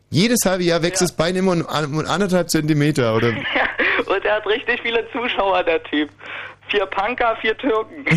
[0.10, 3.27] Jedes halbe Jahr wächst das Bein immer um an- um anderthalb Zentimeter, oder?
[4.07, 6.10] Und er hat richtig viele Zuschauer, der Typ.
[6.69, 8.06] Vier Punker, vier Türken.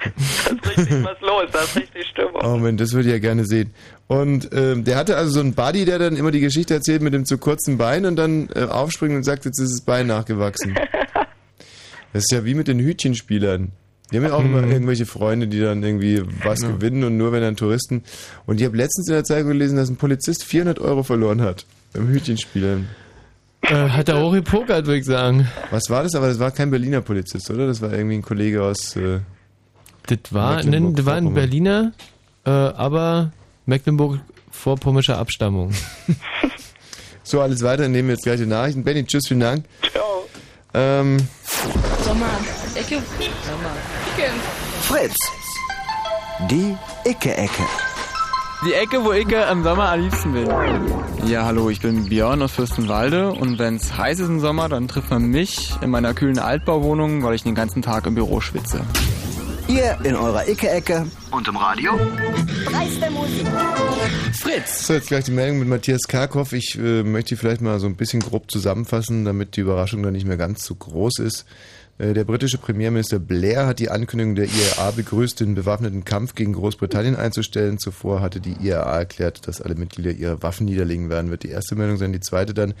[0.00, 2.40] da ist richtig was los, da ist richtig Stimmung.
[2.44, 3.72] Oh Mann, das würde ich ja gerne sehen.
[4.06, 7.14] Und ähm, der hatte also so einen Buddy, der dann immer die Geschichte erzählt mit
[7.14, 10.74] dem zu kurzen Bein und dann äh, aufspringt und sagt, jetzt ist das Bein nachgewachsen.
[12.12, 13.72] Das ist ja wie mit den Hütchenspielern.
[14.12, 16.68] Die haben ja auch immer irgendwelche Freunde, die dann irgendwie was Ja.
[16.68, 18.04] gewinnen und nur wenn dann Touristen.
[18.46, 21.64] Und ich habe letztens in der Zeitung gelesen, dass ein Polizist 400 Euro verloren hat
[21.92, 22.88] beim Hütchenspielen.
[23.62, 25.48] Äh, hat er auch gepokert, würde ich sagen.
[25.70, 26.14] Was war das?
[26.14, 27.66] Aber das war kein Berliner Polizist, oder?
[27.66, 28.94] Das war irgendwie ein Kollege aus.
[28.96, 29.20] Äh,
[30.06, 31.32] Das war, ne, das war ein.
[31.32, 31.92] Berliner,
[32.44, 33.32] äh, aber
[33.66, 35.72] Mecklenburg-Vorpommerscher Abstammung.
[37.26, 38.84] So, alles weiter, nehmen wir jetzt gleich die Nachrichten.
[38.84, 39.64] Benny, tschüss, vielen Dank.
[39.90, 40.26] Ciao.
[40.74, 41.16] Ähm,
[42.04, 42.26] Sommer,
[42.76, 43.00] Ecke,
[43.46, 43.70] Sommer,
[44.16, 44.32] Ecke.
[44.80, 45.16] Fritz.
[46.50, 46.76] Die
[47.08, 47.62] Icke-Ecke.
[48.66, 50.48] Die Ecke, wo ich im Sommer am liebsten bin.
[51.24, 54.88] Ja, hallo, ich bin Björn aus Fürstenwalde und wenn es heiß ist im Sommer, dann
[54.88, 58.80] trifft man mich in meiner kühlen Altbauwohnung, weil ich den ganzen Tag im Büro schwitze.
[59.68, 61.06] Ihr in eurer Icke-Ecke.
[61.30, 61.92] Und im Radio?
[62.64, 63.46] Preis der Musik.
[64.66, 66.52] So, jetzt gleich die Meldung mit Matthias Karkow.
[66.52, 70.12] Ich äh, möchte die vielleicht mal so ein bisschen grob zusammenfassen, damit die Überraschung dann
[70.12, 71.46] nicht mehr ganz zu groß ist.
[71.98, 76.52] Äh, der britische Premierminister Blair hat die Ankündigung der IAA begrüßt, den bewaffneten Kampf gegen
[76.52, 77.78] Großbritannien einzustellen.
[77.78, 81.30] Zuvor hatte die IAA erklärt, dass alle Mitglieder ihre Waffen niederlegen werden.
[81.30, 82.12] Wird die erste Meldung sein.
[82.12, 82.74] Die zweite dann.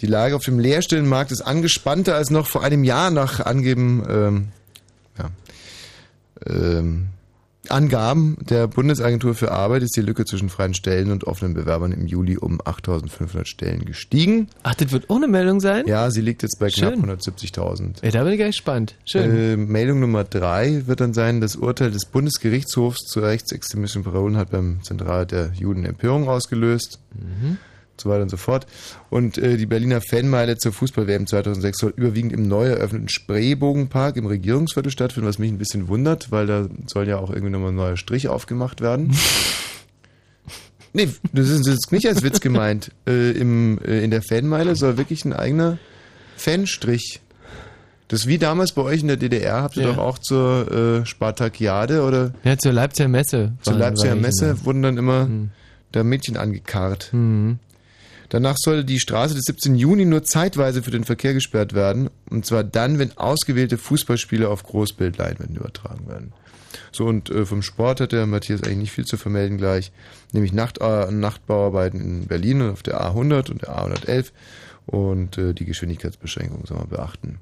[0.00, 4.48] Die Lage auf dem Leerstellenmarkt ist angespannter als noch vor einem Jahr nach Angeben, ähm,
[5.18, 5.30] ja,
[6.46, 7.08] ähm,
[7.68, 12.06] Angaben der Bundesagentur für Arbeit ist die Lücke zwischen freien Stellen und offenen Bewerbern im
[12.06, 14.48] Juli um 8.500 Stellen gestiegen.
[14.62, 15.86] Ach, das wird ohne Meldung sein?
[15.86, 17.04] Ja, sie liegt jetzt bei knapp Schön.
[17.04, 18.02] 170.000.
[18.02, 18.96] Ey, da bin ich gespannt.
[19.04, 19.30] Schön.
[19.30, 24.50] Äh, Meldung Nummer drei wird dann sein, das Urteil des Bundesgerichtshofs zu rechtsextremistischen Parolen hat
[24.50, 26.98] beim Zentralrat der Juden Empörung ausgelöst.
[27.14, 27.58] Mhm.
[28.00, 28.66] So weiter und so fort.
[29.10, 34.26] Und äh, die Berliner Fanmeile zur Fußball-WM 2006 soll überwiegend im neu eröffneten Spreebogenpark im
[34.26, 37.76] Regierungsviertel stattfinden, was mich ein bisschen wundert, weil da soll ja auch irgendwie nochmal ein
[37.76, 39.14] neuer Strich aufgemacht werden.
[40.92, 42.90] nee, das ist jetzt nicht als Witz gemeint.
[43.06, 45.78] Äh, im, äh, in der Fanmeile soll wirklich ein eigener
[46.36, 47.20] Fanstrich
[48.08, 49.92] das ist wie damals bei euch in der DDR, habt ihr Ja.
[49.92, 53.52] doch auch zur äh, Spartakiade oder Ja, zur Leipziger Messe.
[53.62, 55.30] zur Leipziger Messe wurden dann immer
[55.92, 57.08] da Mädchen angekarrt.
[57.12, 57.58] Mhm.
[58.32, 59.74] Danach soll die Straße des 17.
[59.74, 62.08] Juni nur zeitweise für den Verkehr gesperrt werden.
[62.30, 66.32] Und zwar dann, wenn ausgewählte Fußballspiele auf Großbildleinwänden übertragen werden.
[66.92, 69.92] So, und äh, vom Sport hat der Matthias eigentlich nicht viel zu vermelden gleich.
[70.32, 74.30] Nämlich Nacht, äh, Nachtbauarbeiten in Berlin auf der A100 und der A111.
[74.86, 77.38] Und äh, die Geschwindigkeitsbeschränkungen soll man beachten.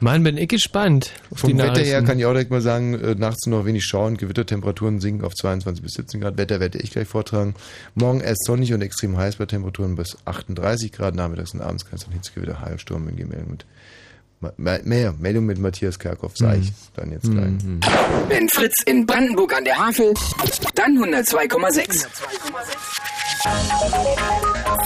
[0.00, 1.12] Mann, bin ich gespannt.
[1.30, 3.66] Auf Vom die Wetter her kann ich auch direkt mal sagen, äh, nachts nur noch
[3.66, 6.36] wenig schauen, Gewittertemperaturen sinken auf 22 bis 17 Grad.
[6.36, 7.54] Wetter werde ich gleich vortragen.
[7.94, 11.14] Morgen erst sonnig und extrem heiß bei Temperaturen bis 38 Grad.
[11.14, 13.64] Nachmittags und abends kann es dann Hitzegewitter, Hagelsturm in Meldung mit
[14.56, 17.52] mehr Meldung mit Matthias Kerkhoff, sage ich dann jetzt gleich.
[18.28, 20.14] Wenn Fritz in Brandenburg an der Havel,
[20.74, 22.06] dann 102,6.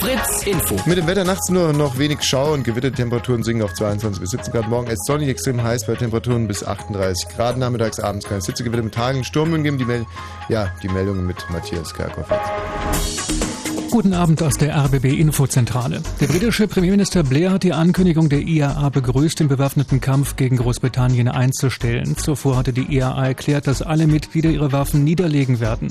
[0.01, 0.75] Fritz Info.
[0.85, 4.53] Mit dem Wetter nachts nur noch wenig Schau und Gewittertemperaturen sinken auf 22 bis 17
[4.53, 4.67] Grad.
[4.67, 7.57] Morgen ist sonnig, extrem heiß bei Temperaturen bis 38 Grad.
[7.57, 9.77] Nachmittags, abends kann es Hitzegewitter mit Hageln, Sturm geben.
[9.77, 10.05] Die, Mel
[10.49, 12.27] ja, die Meldungen mit Matthias Kerkhoff.
[13.91, 16.03] Guten Abend aus der RBB Infozentrale.
[16.21, 21.27] Der britische Premierminister Blair hat die Ankündigung der IAA begrüßt, den bewaffneten Kampf gegen Großbritannien
[21.27, 22.15] einzustellen.
[22.15, 25.87] Zuvor hatte die IAA erklärt, dass alle Mitglieder ihre Waffen niederlegen werden.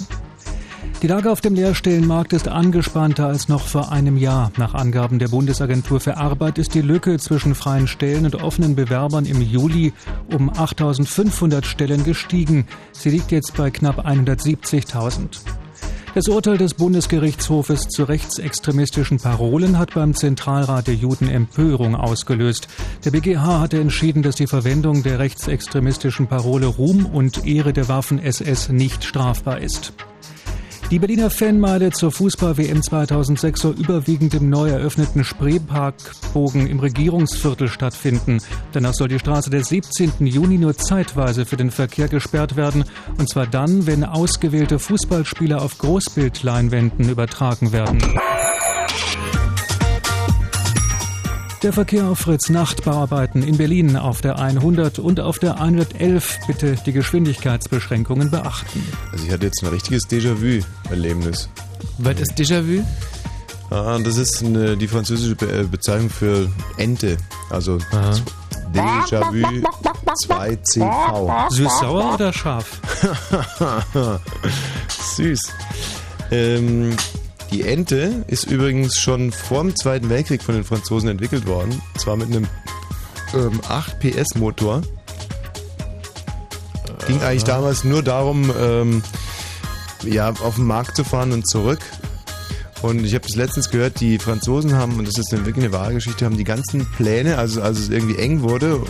[1.02, 4.52] Die Lage auf dem Lehrstellenmarkt ist angespannter als noch vor einem Jahr.
[4.56, 9.26] Nach Angaben der Bundesagentur für Arbeit ist die Lücke zwischen freien Stellen und offenen Bewerbern
[9.26, 9.92] im Juli
[10.32, 12.66] um 8.500 Stellen gestiegen.
[12.92, 15.40] Sie liegt jetzt bei knapp 170.000.
[16.14, 22.66] Das Urteil des Bundesgerichtshofes zu rechtsextremistischen Parolen hat beim Zentralrat der Juden Empörung ausgelöst.
[23.05, 28.18] Der BGH hatte entschieden, dass die Verwendung der rechtsextremistischen Parole Ruhm und Ehre der Waffen
[28.18, 29.93] SS nicht strafbar ist.
[30.90, 38.39] Die Berliner Fanmeile zur Fußball-WM 2006 soll überwiegend im neu eröffneten Spreeparkbogen im Regierungsviertel stattfinden.
[38.73, 40.27] Danach soll die Straße des 17.
[40.27, 42.85] Juni nur zeitweise für den Verkehr gesperrt werden.
[43.19, 47.98] Und zwar dann, wenn ausgewählte Fußballspieler auf Großbildleinwänden übertragen werden.
[51.62, 56.76] Der Verkehr auf Fritz Nachtbauarbeiten in Berlin auf der 100 und auf der 111 bitte
[56.86, 58.80] die Geschwindigkeitsbeschränkungen beachten.
[59.10, 61.48] Also ich hatte jetzt ein richtiges Déjà-vu-Erlebnis.
[61.98, 62.85] Was ist Déjà-vu?
[63.70, 67.16] Ah, das ist eine, die französische Be äh, Bezeichnung für Ente.
[67.51, 67.78] Also
[68.72, 69.44] Déjà-vu
[70.26, 71.51] 2CV.
[71.51, 72.80] Süß-sauer oder scharf?
[75.16, 75.40] Süß.
[76.30, 76.97] Ähm,
[77.50, 81.80] die Ente ist übrigens schon vor dem Zweiten Weltkrieg von den Franzosen entwickelt worden.
[81.96, 82.46] Zwar mit einem
[83.34, 84.82] ähm, 8 PS Motor.
[87.06, 89.02] Ging eigentlich damals nur darum, ähm,
[90.04, 91.80] ja, auf den Markt zu fahren und zurück.
[92.82, 95.72] Und ich habe das letztens gehört, die Franzosen haben, und das ist eine, wirklich eine
[95.72, 98.80] wahre Geschichte, haben die ganzen Pläne, also als es irgendwie eng wurde,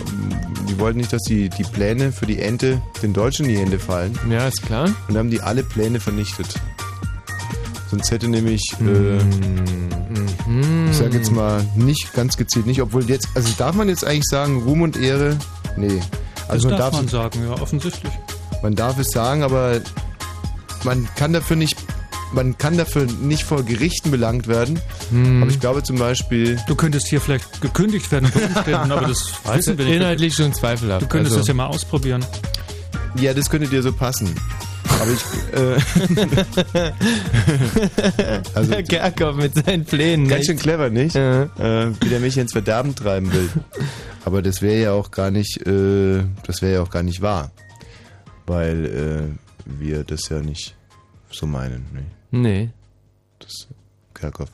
[0.69, 3.79] die wollten nicht, dass die, die Pläne für die Ente den Deutschen in die Hände
[3.79, 4.17] fallen.
[4.29, 4.89] Ja, ist klar.
[5.07, 6.53] Und haben die alle Pläne vernichtet.
[7.89, 8.83] Sonst hätte nämlich, äh,
[10.47, 10.87] Mhm.
[10.91, 14.25] ich sage jetzt mal, nicht ganz gezielt, nicht, obwohl jetzt, also darf man jetzt eigentlich
[14.29, 15.37] sagen, Ruhm und Ehre?
[15.77, 15.99] Nee.
[16.47, 18.11] Also das man darf darf, man sagen, ja, offensichtlich.
[18.63, 19.81] man darf es sagen, aber
[20.83, 21.77] man kann dafür nicht,
[22.33, 24.79] man kann dafür nicht vor Gerichten belangt werden.
[25.11, 25.41] Hm.
[25.43, 26.59] Aber ich glaube zum Beispiel.
[26.67, 29.95] Du könntest hier vielleicht gekündigt werden Umständen, aber das wissen wir nicht.
[29.95, 31.01] Inhaltlich schon zweifelhaft.
[31.03, 32.23] Du könntest Also- das ja mal ausprobieren.
[33.19, 34.29] Ja, das könnte dir so passen.
[34.99, 35.23] Aber ich.
[35.53, 35.79] Äh,
[38.53, 40.27] also, Kerkhoff mit seinen Plänen.
[40.27, 40.47] Ganz nicht?
[40.47, 41.15] schön clever, nicht?
[41.15, 41.47] Äh,
[42.01, 43.49] wie der mich ins Verderben treiben will.
[44.25, 47.51] Aber das wäre ja auch gar nicht, äh, das wäre ja auch gar nicht wahr.
[48.45, 49.23] Weil äh,
[49.65, 50.75] wir das ja nicht
[51.31, 51.85] so meinen.
[51.93, 52.03] Ne?
[52.31, 52.69] Nee.
[53.39, 53.67] Das
[54.13, 54.49] Kerkhoff.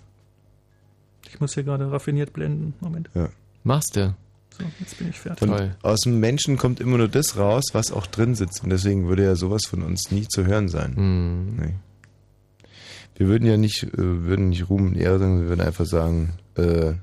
[1.28, 2.74] Ich muss hier gerade raffiniert blenden.
[2.80, 3.10] Moment.
[3.14, 3.30] Ja.
[3.64, 4.14] Machst du.
[4.58, 5.50] So, jetzt bin ich fertig.
[5.50, 8.64] Und aus dem Menschen kommt immer nur das raus, was auch drin sitzt.
[8.64, 11.56] Und deswegen würde ja sowas von uns nie zu hören sein.
[11.58, 11.74] Nee.
[13.18, 16.34] Wir würden ja nicht, äh, würden nicht Ruhm und Ehre sagen, wir würden einfach sagen,
[16.56, 16.94] äh,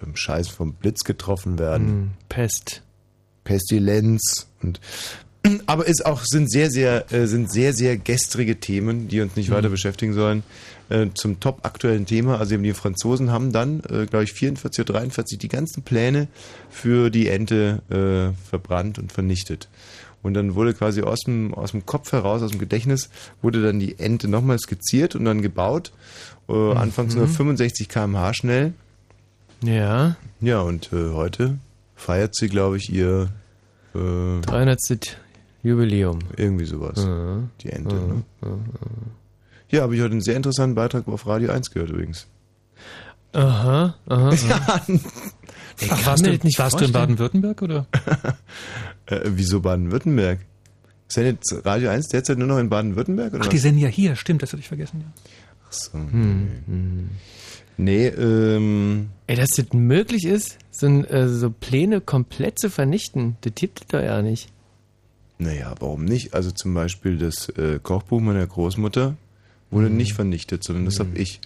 [0.00, 1.86] beim Scheiß vom Blitz getroffen werden.
[1.86, 2.82] Hm, Pest.
[3.44, 4.80] Pestilenz und
[5.66, 9.50] aber es auch sind sehr sehr äh, sind sehr sehr gestrige Themen, die uns nicht
[9.50, 9.54] Mhm.
[9.54, 10.42] weiter beschäftigen sollen.
[10.88, 14.82] Äh, zum top aktuellen Thema, also eben die Franzosen haben dann, äh, glaube ich, 44
[14.84, 16.28] oder 43 die ganzen Pläne
[16.70, 19.68] für die Ente äh, verbrannt und vernichtet.
[20.22, 23.10] Und dann wurde quasi aus dem, aus dem Kopf heraus, aus dem Gedächtnis,
[23.42, 25.92] wurde dann die Ente nochmal skizziert und dann gebaut.
[26.48, 27.20] Äh, Anfangs Mhm.
[27.20, 28.72] nur 65 km/h schnell.
[29.64, 30.16] Ja.
[30.40, 31.58] Ja, und äh, heute
[31.96, 33.28] feiert sie, glaube ich, ihr
[33.94, 35.16] äh, 300.
[35.62, 36.20] Jubiläum.
[36.36, 37.04] Irgendwie sowas.
[37.04, 37.50] Mhm.
[37.62, 38.24] Die Ente, Mhm.
[38.42, 38.58] ne?
[39.70, 42.26] Ja, habe ich heute einen sehr interessanten Beitrag auf Radio 1 gehört übrigens.
[43.32, 44.28] Aha, aha.
[44.50, 44.80] aha.
[44.88, 46.92] Ach, kann warst du, nicht warst du in.
[46.92, 47.86] Baden-Württemberg oder?
[49.08, 50.40] Äh, wieso Baden-Württemberg?
[51.06, 53.34] Sendet Radio 1 derzeit nur noch in Baden-Württemberg?
[53.36, 53.48] Ach, was?
[53.50, 55.00] die sind ja hier, stimmt, das hatte ich vergessen.
[55.00, 55.22] Ja.
[55.68, 55.92] Ach so.
[55.92, 57.10] Hm,
[57.78, 59.10] Nee, ähm.
[59.26, 63.80] Ey, dass das möglich ist, so, ein, äh, so Pläne komplett zu vernichten, das gibt
[63.80, 64.48] es doch ja nicht.
[65.38, 66.32] Naja, warum nicht?
[66.32, 69.16] Also zum Beispiel das äh, Kochbuch meiner Großmutter
[69.70, 69.96] wurde Mhm.
[69.96, 71.40] nicht vernichtet, sondern das habe ich.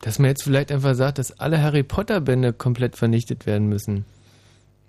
[0.00, 4.04] Dass man jetzt vielleicht einfach sagt, dass alle Harry Potter-Bände komplett vernichtet werden müssen.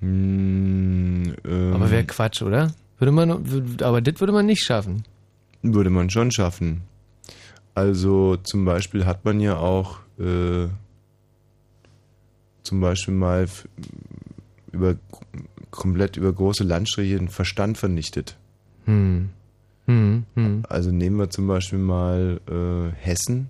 [0.02, 2.74] Hm, ähm, Aber wäre Quatsch, oder?
[3.00, 3.32] Würde man,
[3.82, 5.04] aber das würde man nicht schaffen.
[5.62, 6.82] Würde man schon schaffen.
[7.74, 10.68] Also zum Beispiel hat man ja auch äh,
[12.64, 13.48] zum Beispiel mal
[14.72, 14.96] über
[15.72, 18.36] komplett über große Landstriche den Verstand vernichtet.
[18.86, 19.30] Hm.
[19.88, 20.64] Hm, hm.
[20.68, 23.50] Also nehmen wir zum Beispiel mal äh, Hessen.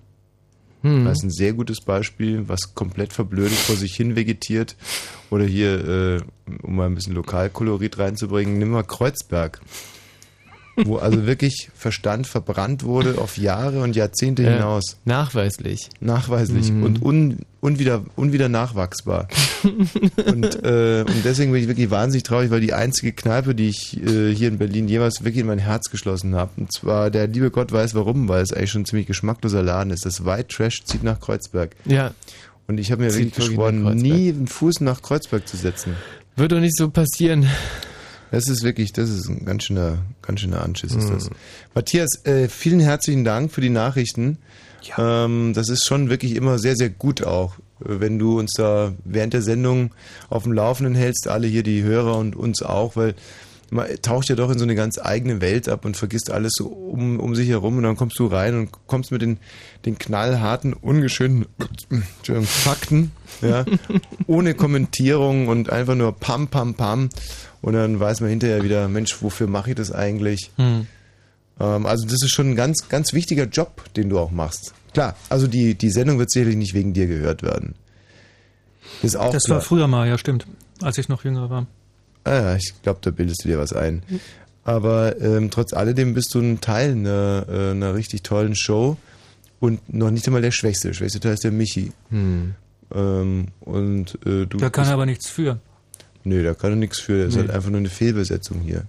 [0.84, 1.06] Hm.
[1.06, 4.76] Das ist ein sehr gutes Beispiel, was komplett verblödet vor sich hin vegetiert.
[5.32, 6.22] Oder hier, äh,
[6.62, 9.60] um mal ein bisschen Lokalkolorit reinzubringen, nimm mal Kreuzberg.
[10.86, 14.98] Wo also wirklich Verstand verbrannt wurde auf Jahre und Jahrzehnte Ja, hinaus.
[15.06, 15.90] Nachweislich.
[16.00, 16.84] Nachweislich Mhm.
[16.84, 19.28] und un, unwieder, unwieder nachwachsbar.
[19.64, 23.98] und, äh, und deswegen bin ich wirklich wahnsinnig traurig, weil die einzige Kneipe, die ich
[24.06, 27.50] äh, hier in Berlin jemals wirklich in mein Herz geschlossen habe, und zwar der liebe
[27.50, 30.06] Gott weiß warum, weil es eigentlich schon ein ziemlich geschmackloser Laden ist.
[30.06, 31.76] Das White Trash zieht nach Kreuzberg.
[31.86, 32.12] Ja.
[32.68, 35.96] Und ich habe mir Zieht wirklich geschworen, nie einen Fuß nach Kreuzberg zu setzen.
[36.36, 37.48] Wird doch nicht so passieren.
[38.32, 41.14] Das ist wirklich, das ist ein ganz schöner, ganz schöner Anschiss ist Mhm.
[41.14, 41.30] das.
[41.74, 44.38] Matthias, äh, vielen herzlichen Dank für die Nachrichten.
[44.98, 49.34] Ähm, das ist schon wirklich immer sehr, sehr gut auch, wenn du uns da während
[49.34, 49.94] der Sendung
[50.30, 53.16] auf dem Laufenden hältst, alle hier die Hörer und uns auch, weil
[53.70, 56.68] man taucht ja doch in so eine ganz eigene Welt ab und vergisst alles so
[56.68, 59.40] um, um sich herum und dann kommst du rein und kommst mit den,
[59.86, 61.48] den knallharten, ungeschönten
[62.46, 63.66] Fakten, ja,
[64.28, 67.10] ohne Kommentierung und einfach nur pam, pam, pam
[67.68, 70.52] und dann weiß man hinterher wieder, Mensch, wofür mache ich das eigentlich?
[70.56, 70.88] Hm.
[71.60, 74.74] Ähm, also das ist schon ein ganz, ganz wichtiger Job, den du auch machst.
[74.94, 77.76] Klar, also die, die Sendung wird sicherlich nicht wegen dir gehört werden.
[79.02, 79.58] Das ist auch das klar.
[79.58, 80.48] war früher mal, ja, stimmt.
[80.82, 81.68] Als ich noch jünger war.
[82.24, 84.02] Ah, ja, ich glaube, da bildest du dir was ein.
[84.64, 88.96] Aber ähm, trotz alledem bist du ein Teil einer, äh, einer richtig tollen Show
[89.60, 90.88] und noch nicht einmal der Schwächste.
[90.88, 91.92] Der schwächste Teil ist der Michi.
[92.12, 92.56] Hm.
[92.96, 95.60] Ähm, und äh, du Da kann er aber nichts für.
[96.28, 97.18] Nö, da kann er nichts für.
[97.20, 97.42] Das ist Nee.
[97.42, 98.84] halt einfach nur eine Fehlbesetzung hier.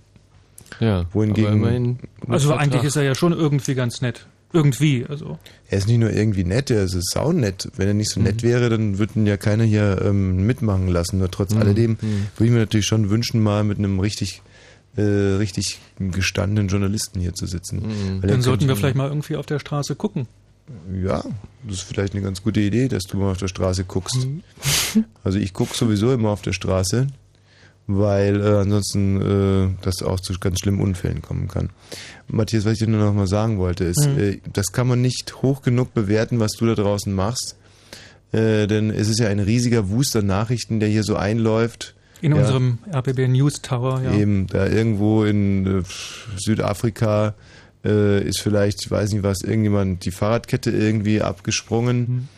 [0.81, 1.99] Ja, Wohingegen, aber immerhin
[2.29, 4.27] Also eigentlich ist er ja schon irgendwie ganz nett.
[4.53, 5.39] Irgendwie, also.
[5.69, 7.69] Er ist nicht nur irgendwie nett, er ist saunett.
[7.77, 8.21] Wenn er nicht Mhm.
[8.23, 11.19] so nett wäre, dann würde ihn ja keiner hier ähm, mitmachen lassen.
[11.19, 11.61] Nur trotz Mhm.
[11.61, 11.97] alledem Mhm.
[12.37, 14.41] würde ich mir natürlich schon wünschen, mal mit einem richtig,
[14.97, 17.83] äh, richtig gestandenen Journalisten hier zu sitzen.
[18.17, 18.21] Mhm.
[18.27, 20.27] Dann sollten wir vielleicht mal irgendwie auf der Straße gucken.
[21.03, 21.25] Ja,
[21.67, 24.17] das ist vielleicht eine ganz gute Idee, dass du mal auf der Straße guckst.
[24.27, 25.05] Mhm.
[25.25, 27.07] Also ich gucke sowieso immer auf der Straße,
[27.89, 31.71] weil äh, ansonsten äh, das auch zu ganz schlimmen Unfällen kommen kann.
[32.29, 34.19] Matthias, was ich dir nur noch mal sagen wollte, ist, Mhm.
[34.19, 37.57] äh, das kann man nicht hoch genug bewerten, was du da draußen machst.
[38.31, 41.95] Äh, denn es ist ja ein riesiger Wust an Nachrichten, der hier so einläuft.
[42.21, 42.39] In ja.
[42.43, 44.13] unserem RBB News Tower, ja.
[44.13, 45.83] Eben, da irgendwo in äh,
[46.37, 47.35] Südafrika
[47.85, 51.99] äh, ist vielleicht, ich weiß nicht was, irgendjemand die Fahrradkette irgendwie abgesprungen.
[52.01, 52.29] Mhm.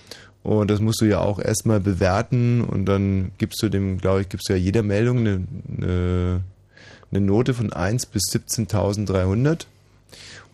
[0.42, 4.28] Und das musst du ja auch erstmal bewerten und dann gibst du dem, glaube ich,
[4.28, 5.46] gibst du ja jeder Meldung eine,
[5.76, 6.40] eine,
[7.10, 9.66] eine Note von 1 bis 17.300.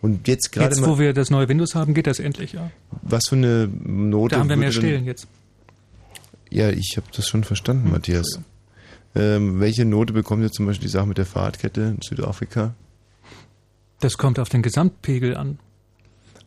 [0.01, 2.69] Und jetzt gerade Jetzt, mal, wo wir das neue Windows haben, geht das endlich, ja.
[3.01, 4.35] was für eine Note.
[4.35, 5.27] Da haben wir mehr Stellen jetzt.
[6.49, 8.39] Ja, ich habe das schon verstanden, Matthias.
[9.15, 12.73] Ähm, welche Note bekommt ihr zum Beispiel die Sache mit der Fahrradkette in Südafrika?
[13.99, 15.57] Das kommt auf den Gesamtpegel an.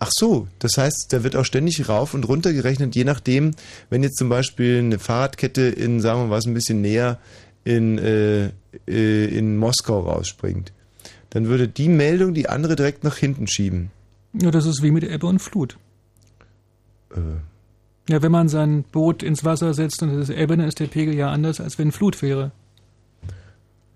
[0.02, 3.50] Ach so, das heißt, da wird auch ständig rauf und runter gerechnet, je nachdem,
[3.90, 7.18] wenn jetzt zum Beispiel eine Fahrradkette in, sagen wir mal, was ein bisschen näher
[7.64, 8.46] in, äh,
[8.88, 10.72] äh, in Moskau rausspringt,
[11.28, 13.90] dann würde die Meldung die andere direkt nach hinten schieben.
[14.32, 15.76] Ja, das ist wie mit Ebbe und Flut.
[17.14, 17.20] Äh,
[18.08, 20.86] Ja, wenn man sein Boot ins Wasser setzt und es ist Ebbe, dann ist der
[20.86, 22.52] Pegel ja anders, als wenn Flut wäre.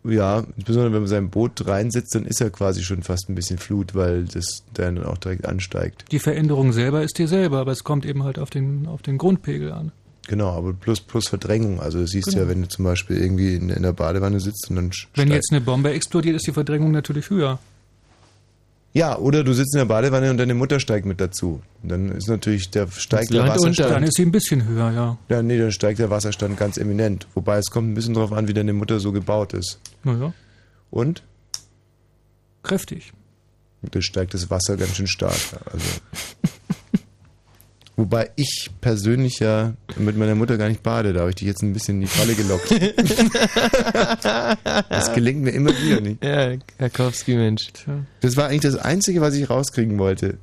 [0.07, 3.59] Ja, insbesondere wenn man sein Boot reinsitzt, dann ist er quasi schon fast ein bisschen
[3.59, 6.05] Flut, weil das dann auch direkt ansteigt.
[6.11, 9.17] Die Veränderung selber ist dir selber, aber es kommt eben halt auf den, auf den
[9.17, 9.93] Grundpegel an.
[10.27, 11.81] Genau, aber plus, plus Verdrängung.
[11.81, 12.45] Also das siehst du Genau.
[12.45, 15.53] ja, wenn du zum Beispiel irgendwie in, in der Badewanne sitzt und dann Wenn jetzt
[15.53, 17.59] eine Bombe explodiert, ist die Verdrängung natürlich höher.
[18.95, 21.61] Ja, oder du sitzt in der Badewanne und deine Mutter steigt mit dazu.
[21.83, 23.91] Und dann ist natürlich, der steigt der Wasserstand.
[23.91, 25.19] Dann ist sie ein bisschen höher, ja.
[25.29, 27.27] Ja, nee, dann steigt der Wasserstand ganz eminent.
[27.35, 29.81] Wobei es kommt ein bisschen drauf an, wie deine Mutter so gebaut ist.
[30.05, 30.33] Naja,
[30.91, 31.23] Und?
[32.63, 33.13] kräftig.
[33.83, 35.37] Da steigt das Wasser ganz schön stark.
[35.71, 35.85] Also.
[37.97, 41.63] Wobei ich persönlich ja mit meiner Mutter gar nicht bade, da habe ich dich jetzt
[41.63, 42.69] ein bisschen in die Falle gelockt.
[44.89, 46.25] das gelingt mir immer wieder nicht.
[46.25, 47.69] Ja, Karkowski, Mensch.
[48.21, 50.39] Das war eigentlich das Einzige, was ich rauskriegen wollte.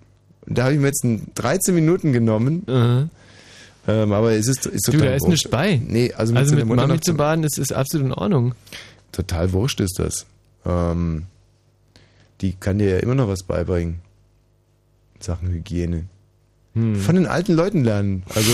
[0.46, 3.10] Da habe ich mir jetzt ein 13 Minuten genommen.
[3.88, 5.30] Ähm, aber es ist, ist Du, da ist wurscht.
[5.30, 5.82] nichts bei.
[5.84, 8.54] Nee, also mit, also mit Mutter Mami zu baden ist, ist absolut in Ordnung.
[9.12, 10.26] Total wurscht ist das.
[10.66, 11.26] Ähm,
[12.42, 14.02] die kann dir ja immer noch was beibringen.
[15.16, 16.06] In Sachen Hygiene.
[16.74, 16.96] Hm.
[16.96, 18.24] Von den alten Leuten lernen.
[18.34, 18.52] Also,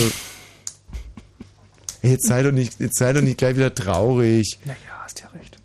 [2.02, 4.58] jetzt sei doch nicht, jetzt sei doch nicht gleich wieder traurig.
[4.64, 5.58] Naja, hast ja recht.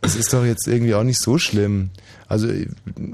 [0.00, 1.90] Es ist doch jetzt irgendwie auch nicht so schlimm.
[2.28, 2.48] Also,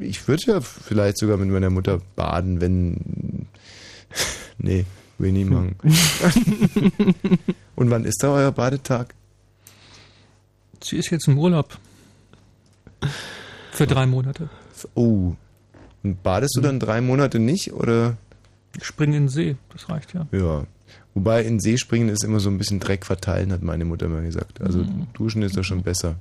[0.00, 3.46] ich würde ja vielleicht sogar mit meiner Mutter baden, wenn.
[4.58, 4.84] Nee,
[5.18, 5.76] will ich nie machen.
[7.76, 9.14] Und wann ist da euer Badetag?
[10.84, 11.78] Sie ist jetzt im Urlaub.
[13.72, 14.50] Für drei Monate.
[14.94, 15.32] Oh.
[16.02, 18.16] Und badest du dann drei Monate nicht oder?
[18.76, 20.26] Ich springe in den See, das reicht ja.
[20.32, 20.64] Ja.
[21.14, 24.22] Wobei in See springen ist immer so ein bisschen Dreck verteilen, hat meine Mutter mal
[24.22, 24.60] gesagt.
[24.60, 25.06] Also Mhm.
[25.14, 26.16] duschen ist da schon besser.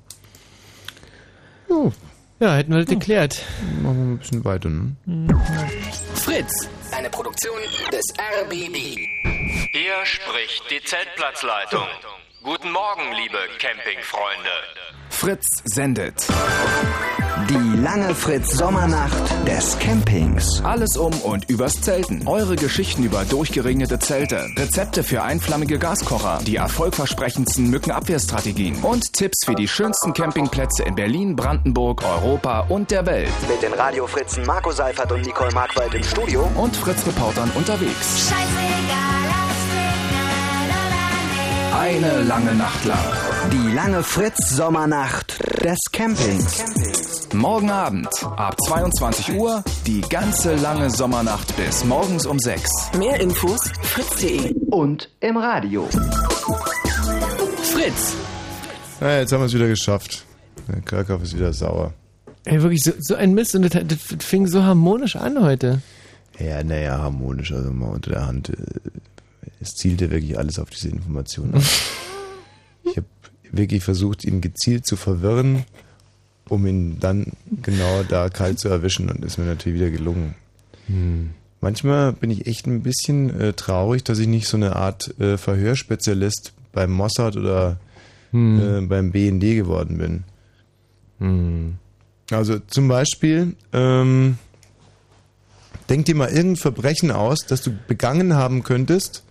[2.40, 3.42] Ja, hätten wir das geklärt.
[3.82, 4.96] Machen wir ein bisschen weiter, ne?
[6.14, 6.52] Fritz,
[6.92, 7.56] eine Produktion
[7.92, 8.04] des
[8.44, 8.76] RBB.
[9.72, 11.88] Hier spricht die Zeltplatzleitung.
[12.44, 14.50] Guten Morgen, liebe Campingfreunde.
[15.10, 16.28] Fritz sendet.
[17.50, 20.62] Die lange Fritz-Sommernacht des Campings.
[20.62, 22.28] Alles um und übers Zelten.
[22.28, 24.46] Eure Geschichten über durchgeregnete Zelte.
[24.58, 26.40] Rezepte für einflammige Gaskocher.
[26.46, 28.84] Die erfolgversprechendsten Mückenabwehrstrategien.
[28.84, 33.32] Und Tipps für die schönsten Campingplätze in Berlin, Brandenburg, Europa und der Welt.
[33.48, 36.52] Mit den Radio-Fritzen Marco Seifert und Nicole Markwald im Studio.
[36.56, 38.34] Und Fritz-Reportern unterwegs.
[41.80, 43.00] Eine lange Nacht lang.
[43.52, 46.64] Die lange Fritz-Sommernacht des Campings.
[47.34, 52.70] Morgen Abend ab 22 Uhr die ganze lange Sommernacht bis morgens um 6.
[52.98, 54.54] Mehr Infos fritz.de.
[54.70, 55.88] Und im Radio.
[57.64, 58.14] Fritz.
[59.00, 60.26] Na, jetzt haben wir es wieder geschafft.
[60.68, 61.94] Der Kerkhoff ist wieder sauer.
[62.46, 63.56] Ey, wirklich, so, so ein Mist.
[63.56, 65.82] Und das, das fing so harmonisch an heute.
[66.40, 68.50] Ja, naja, harmonisch, also mal unter der Hand.
[68.50, 68.54] äh,
[69.64, 71.62] Es zielte wirklich alles auf diese Information ab.
[72.84, 73.08] ich habe
[73.52, 75.64] wirklich versucht, ihn gezielt zu verwirren,
[76.50, 77.32] um ihn dann
[77.62, 80.36] genau da kalt zu erwischen und ist mir natürlich wieder gelungen.
[81.62, 85.38] Manchmal bin ich echt ein bisschen äh, traurig, dass ich nicht so eine Art äh,
[85.38, 87.78] Verhörspezialist beim Mossad oder
[88.34, 90.24] äh, beim BND geworden bin.
[92.32, 94.38] Also zum Beispiel, ähm,
[95.88, 99.24] denk dir mal irgendein Verbrechen aus, das du begangen haben könntest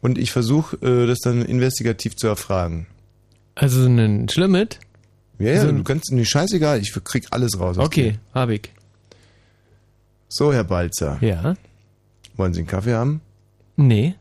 [0.00, 2.86] und ich versuche äh, das dann investigativ zu erfragen.
[3.54, 4.78] Also so ein Schlimmet?
[5.38, 7.78] Ja, ja, So du kannst mir scheißegal, ich krieg alles raus.
[7.78, 8.70] aus Okay, hab ich.
[10.28, 11.18] So, Herr Balzer.
[11.20, 11.54] Ja.
[12.36, 13.20] Wollen Sie einen Kaffee haben?
[13.76, 14.14] Nee.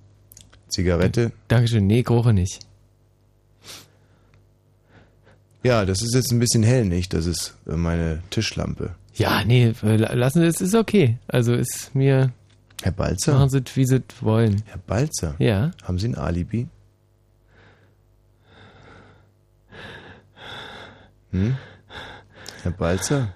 [0.69, 1.31] Zigarette?
[1.47, 1.85] Dankeschön.
[1.87, 2.59] Nee, Groche nicht.
[5.63, 7.13] Ja, das ist jetzt ein bisschen hell, nicht?
[7.13, 8.91] Das ist äh, meine Tischlampe.
[9.15, 11.17] Ja, nee, äh, la- lassen Sie es, ist okay.
[11.27, 12.31] Also ist mir.
[12.83, 13.33] Herr Balzer?
[13.33, 14.61] Machen Sie wie Sie wollen.
[14.67, 15.35] Herr Balzer?
[15.39, 15.71] Ja.
[15.83, 16.67] Haben Sie ein Alibi?
[21.31, 21.57] Hm?
[22.63, 23.33] Herr Balzer?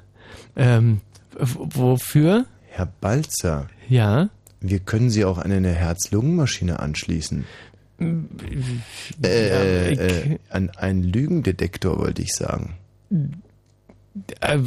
[0.55, 1.01] Ähm,
[1.37, 2.45] wofür?
[2.67, 3.67] Herr Balzer?
[3.89, 4.29] Ja.
[4.61, 7.45] Wir können Sie auch an eine Herz-Lungen-Maschine anschließen.
[7.99, 12.75] Äh, Ja, ich- äh, an einen Lügendetektor, wollte ich sagen.
[14.41, 14.59] Äh,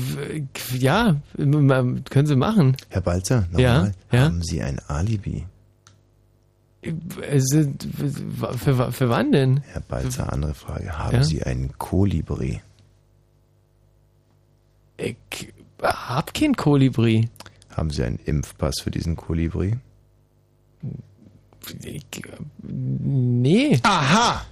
[0.79, 2.77] ja, können Sie machen.
[2.89, 3.93] Herr Balzer, Ja, nochmal.
[4.13, 4.21] ja.
[4.25, 5.45] Haben Sie ein Alibi?
[6.83, 9.61] W- für, für wann denn?
[9.73, 10.99] Herr Balzer, andere Frage.
[10.99, 11.25] Haben Ja?
[11.25, 12.61] Sie einen Kolibri?
[14.97, 15.17] Ich
[15.83, 17.29] hab kein Kolibri.
[17.77, 19.77] Haben Sie einen Impfpass für diesen Kolibri?
[21.83, 22.05] Ich,
[22.63, 23.79] nee.
[23.83, 24.45] Aha!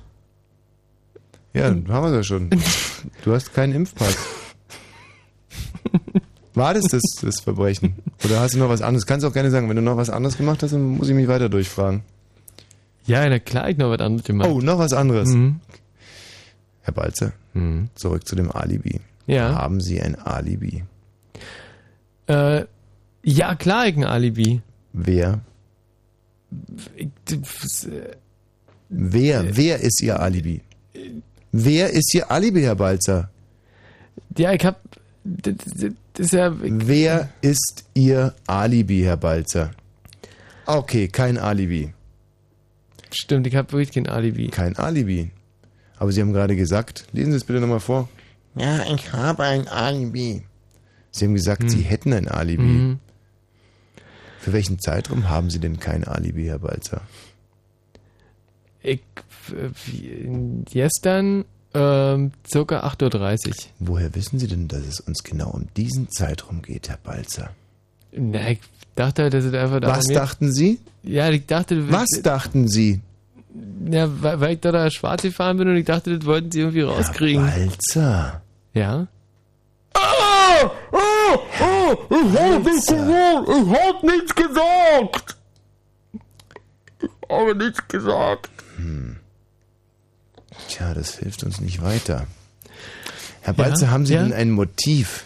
[1.54, 2.50] Ja, dann haben wir es ja schon.
[3.24, 4.16] Du hast keinen Impfpass.
[6.54, 7.94] War das, das das Verbrechen?
[8.24, 9.06] Oder hast du noch was anderes?
[9.06, 11.14] Kannst du auch gerne sagen, wenn du noch was anderes gemacht hast, dann muss ich
[11.14, 12.02] mich weiter durchfragen.
[13.06, 14.48] Ja, na klar, ich noch was anderes gemacht.
[14.50, 15.30] Oh, noch was anderes.
[15.30, 15.60] Mhm.
[16.82, 17.32] Herr Balzer,
[17.94, 19.00] Zurück zu dem Alibi.
[19.26, 19.54] Ja.
[19.54, 20.84] Haben Sie ein Alibi?
[22.26, 22.64] Äh,
[23.22, 24.60] ja, klar, ich ein Alibi.
[24.92, 25.40] Wer?
[28.88, 29.56] Wer?
[29.56, 30.60] Wer ist Ihr Alibi?
[31.52, 33.30] Wer ist Ihr Alibi, Herr Balzer?
[34.36, 34.80] Ja, ich hab.
[35.24, 36.52] Das, das ist ja.
[36.58, 39.70] Wer ist Ihr Alibi, Herr Balzer?
[40.66, 41.92] Okay, kein Alibi.
[43.12, 44.48] Stimmt, ich habe wirklich kein Alibi.
[44.48, 45.30] Kein Alibi.
[45.98, 48.08] Aber Sie haben gerade gesagt, lesen Sie es bitte nochmal vor.
[48.54, 50.42] Ja, ich habe ein Alibi.
[51.10, 52.62] Sie haben gesagt, Sie hätten ein Alibi.
[52.62, 52.98] Mhm.
[54.40, 57.02] Für welchen Zeitraum haben Sie denn kein Alibi, Herr Balzer?
[58.82, 59.02] Ich.
[59.52, 59.68] äh,
[60.64, 61.44] Gestern,
[61.74, 63.54] ähm, circa 8.30 Uhr.
[63.78, 67.50] Woher wissen Sie denn, dass es uns genau um diesen Zeitraum geht, Herr Balzer?
[68.12, 68.60] Na, ich
[68.94, 70.78] dachte, dass es einfach Was dachten Sie?
[71.02, 71.90] Ja, ich dachte.
[71.90, 73.00] Was dachten Sie?
[73.90, 76.60] Ja, weil, weil ich da, da schwarz gefahren bin und ich dachte, das wollten sie
[76.60, 77.44] irgendwie rauskriegen.
[77.44, 78.42] Balzer.
[78.72, 79.06] Ja?
[79.94, 85.36] Oh, oh, oh, ich hab nicht gesagt, ich hab nichts gesagt.
[87.02, 88.50] Ich habe nichts gesagt.
[88.76, 89.16] Hm.
[90.68, 92.26] Tja, das hilft uns nicht weiter.
[93.42, 94.22] Herr Ja, Balzer, haben Sie ja?
[94.22, 95.24] denn ein Motiv?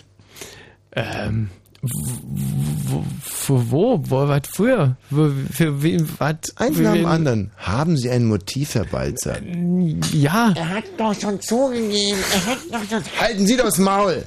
[0.92, 1.50] Ähm,
[1.82, 4.00] wo, für wo?
[4.08, 4.96] Wo, was für?
[5.10, 6.36] Wo, für wen, was?
[6.56, 7.50] Eins nach dem anderen.
[7.58, 9.38] Haben Sie ein Motiv, Herr Balzer?
[10.12, 10.52] Ja.
[10.56, 13.02] Er hat doch schon zugegeben, er hat doch schon...
[13.20, 14.24] Halten Sie das Maul!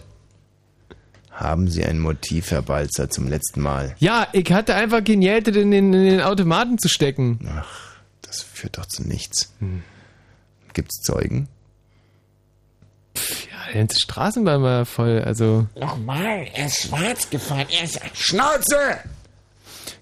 [1.31, 3.95] Haben Sie ein Motiv, Herr Balzer, zum letzten Mal?
[3.99, 7.39] Ja, ich hatte einfach Geld in den, in den Automaten zu stecken.
[7.49, 7.65] Ach,
[8.21, 9.53] das führt doch zu nichts.
[9.59, 9.81] Hm.
[10.73, 11.47] Gibt's Zeugen?
[13.15, 13.21] Ja,
[13.73, 15.67] die ganze Straßenbahn war voll, also.
[15.79, 17.99] Nochmal, er ist schwarz gefahren, er ist...
[18.13, 18.97] Schnauze!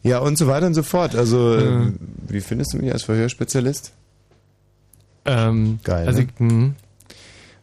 [0.04, 1.16] Ja, und so weiter und so fort.
[1.16, 1.92] Also, äh,
[2.28, 3.92] wie findest du mich als Verhörspezialist?
[5.26, 6.08] Ähm, Geil.
[6.08, 6.28] also ne?
[6.34, 6.76] ich- mhm.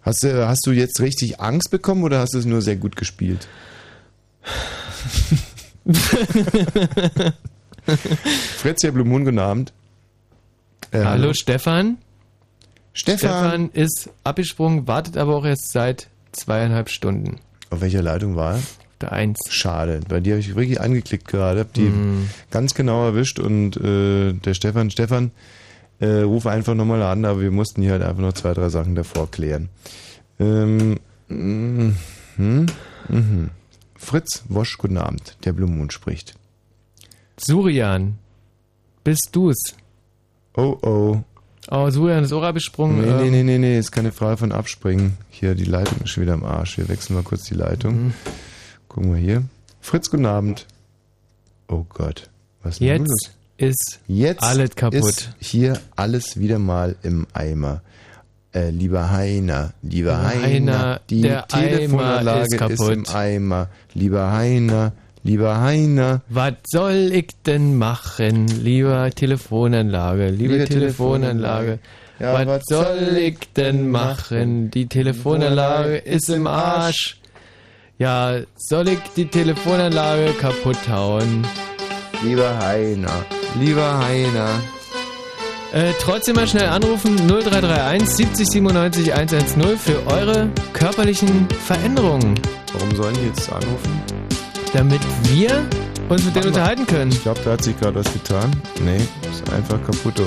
[0.03, 2.97] hast, du, hast du jetzt richtig Angst bekommen oder hast du es nur sehr gut
[2.97, 3.49] gespielt?
[7.87, 9.73] Fritz, Blue Moon, guten Abend.
[10.91, 11.99] Äh, Hallo Stefan.
[12.95, 13.19] Stefan.
[13.19, 17.41] Stefan ist abgesprungen, wartet aber auch erst seit zweieinhalb Stunden.
[17.71, 18.63] Auf welcher Leitung war er?
[19.01, 19.39] Der Eins.
[19.51, 22.31] Schade, bei dir habe ich wirklich angeklickt gerade, habe die Mhm.
[22.51, 25.33] ganz genau erwischt und äh, der Stefan, Stefan,
[25.99, 28.95] äh, ruf einfach nochmal an, aber wir mussten hier halt einfach noch zwei, drei Sachen
[28.95, 29.69] davor klären.
[30.39, 30.99] Ähm,
[31.29, 31.97] mhm,
[33.09, 33.51] mhm.
[33.97, 36.35] Fritz Wosch, guten Abend, der Blue Moon spricht.
[37.37, 38.19] Surian,
[39.03, 39.57] bist du's?
[40.57, 41.23] Oh oh.
[41.71, 43.01] Oh, Surian ist auch abgesprungen.
[43.01, 45.17] Nee, ähm, nee, nee, nee, nee, ist keine Frage von abspringen.
[45.31, 46.77] Hier, die Leitung ist schon wieder am Arsch.
[46.79, 48.07] Wir wechseln mal kurz die Leitung.
[48.07, 48.15] Mhm.
[48.89, 49.43] Gucken wir hier.
[49.81, 50.67] Fritz, guten Abend.
[51.69, 52.29] Oh Gott,
[52.63, 53.31] was ist denn Jetzt los?
[53.57, 55.03] ist Jetzt alles kaputt.
[55.03, 57.81] ist hier alles wieder mal im Eimer.
[58.53, 63.07] Äh, lieber Heiner, lieber Heiner, Heiner, die Telefonanlage ist ist, im.
[63.09, 63.69] Eimer.
[63.95, 64.93] Lieber Heiner,
[65.25, 66.21] lieber Heiner.
[66.29, 71.81] Was soll ich denn machen, lieber Telefonanlage, liebe Liebe Telefonanlage?
[72.21, 74.71] Ja, was soll ich denn machen?
[74.71, 77.17] Die Telefonanlage ist im Arsch.
[77.99, 81.45] Ja, soll ich die Telefonanlage kaputt hauen?
[82.23, 83.25] Lieber Heiner,
[83.59, 84.61] lieber Heiner.
[85.73, 92.39] Äh, trotzdem mal schnell anrufen 0331 70 97 110 für eure körperlichen Veränderungen.
[92.73, 94.34] Warum sollen die jetzt anrufen?
[94.75, 95.65] Damit wir
[96.09, 97.13] uns mit denen unterhalten können.
[97.13, 98.51] Ich glaube, da hat sich gerade was getan.
[98.85, 100.21] Nee, ist einfach kaputt.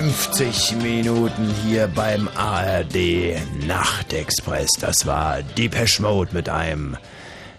[0.00, 3.36] 54 Minuten hier beim ARD
[3.66, 4.70] Nachtexpress.
[4.80, 6.96] Das war Depeche Mode mit einem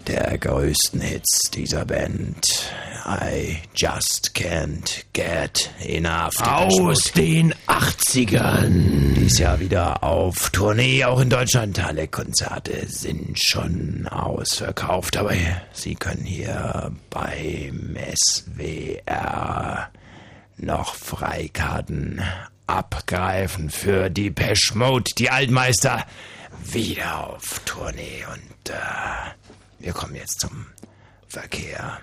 [0.08, 2.72] der größten Hits dieser Band.
[3.06, 6.34] I just can't get enough.
[6.40, 9.14] Aus den 80ern.
[9.14, 11.78] Dies Jahr wieder auf Tournee, auch in Deutschland.
[11.78, 15.34] Alle Konzerte sind schon ausverkauft, aber
[15.72, 19.91] Sie können hier beim SWR
[20.62, 22.22] noch Freikarten
[22.66, 26.06] abgreifen für die Pesh Mode, die Altmeister,
[26.64, 28.24] wieder auf Tournee.
[28.32, 29.30] Und äh,
[29.80, 30.66] wir kommen jetzt zum
[31.26, 31.98] Verkehr.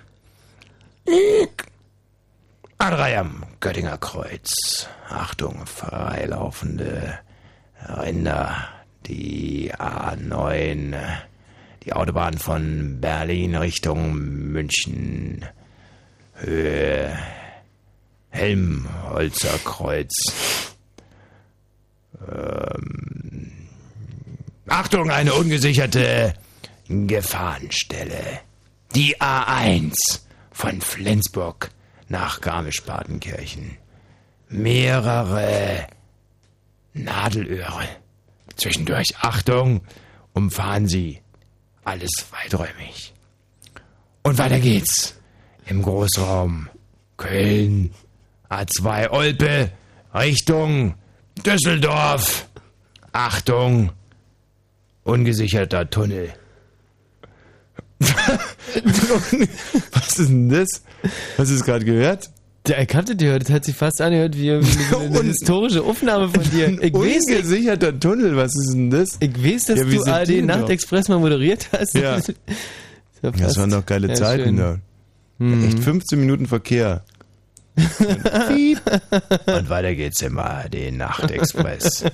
[2.78, 4.88] A3 am Göttinger Kreuz.
[5.08, 7.18] Achtung, freilaufende
[7.88, 8.68] Rinder.
[9.06, 10.94] Die A9,
[11.84, 15.44] die Autobahn von Berlin Richtung München.
[16.34, 17.16] Höhe
[18.30, 20.12] Helmholtzer Kreuz.
[22.26, 23.52] Ähm,
[24.68, 26.34] Achtung, eine ungesicherte
[26.88, 28.40] Gefahrenstelle.
[28.94, 29.94] Die A1
[30.50, 31.70] von Flensburg
[32.08, 33.76] nach Garmisch-Partenkirchen.
[34.48, 35.86] Mehrere
[36.92, 37.88] Nadelöhre.
[38.56, 39.82] Zwischendurch, Achtung,
[40.34, 41.20] umfahren Sie.
[41.84, 43.14] Alles weiträumig.
[44.22, 45.14] Und weiter geht's.
[45.66, 46.68] Im Großraum
[47.16, 47.94] Köln.
[48.50, 49.70] A2 Olpe.
[50.14, 50.94] Richtung
[51.46, 52.48] Düsseldorf.
[53.12, 53.90] Achtung.
[55.04, 56.30] Ungesicherter Tunnel.
[59.92, 60.68] Was ist denn das?
[61.38, 62.30] Hast du es gerade gehört?
[62.66, 64.60] Der erkannte die das hat sich fast angehört wie eine,
[64.98, 66.68] eine historische Aufnahme von dir.
[66.82, 69.16] Ich weiß, Ungesicherter Tunnel, was ist denn das?
[69.18, 71.94] ich weiß dass Ja, du ARD Nachtexpress mal moderiert hast.
[71.96, 72.18] Ja.
[73.22, 74.56] Das war Das waren doch geile ja, Zeiten schön.
[74.56, 74.78] da.
[75.40, 75.68] Hm.
[75.68, 77.04] Echt 15 Minuten Verkehr.
[77.76, 82.04] Und weiter geht's immer, den Nachtexpress.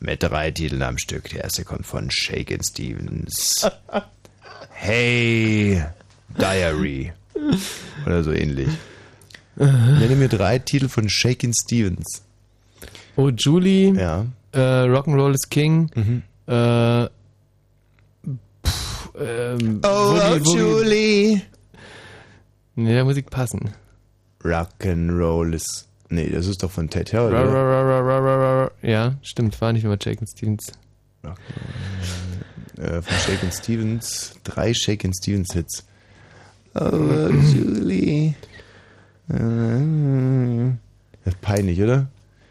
[0.00, 1.28] Mit drei Titeln am Stück.
[1.30, 3.68] Der erste kommt von Shakin' Stevens.
[4.70, 5.84] Hey,
[6.38, 7.12] Diary.
[8.06, 8.68] Oder so ähnlich.
[9.56, 12.22] Nenne mir drei Titel von Shakin' Stevens.
[13.16, 13.92] Oh, Julie.
[13.94, 14.24] Ja.
[14.52, 15.90] Äh, Rock'n'Roll is King.
[15.94, 16.22] Mhm.
[16.46, 17.06] Äh,
[18.66, 20.58] pff, ähm, Oh, Woogie, oh, Woogie.
[20.58, 21.42] Julie.
[22.76, 23.74] Nee, da muss ich passen.
[24.42, 25.86] Rock'n'Roll ist.
[26.08, 27.34] Nee, das ist doch von Ted Harold.
[27.34, 28.72] Oder?
[28.82, 30.72] Ja, stimmt, war nicht immer Jacob Stevens.
[32.76, 34.34] äh, von Shakin' Stevens.
[34.44, 35.84] Drei Shakin' Stevens Hits.
[36.74, 36.80] Oh,
[37.54, 38.34] Julie.
[39.28, 40.72] Äh,
[41.24, 42.08] das ist peinlich, oder?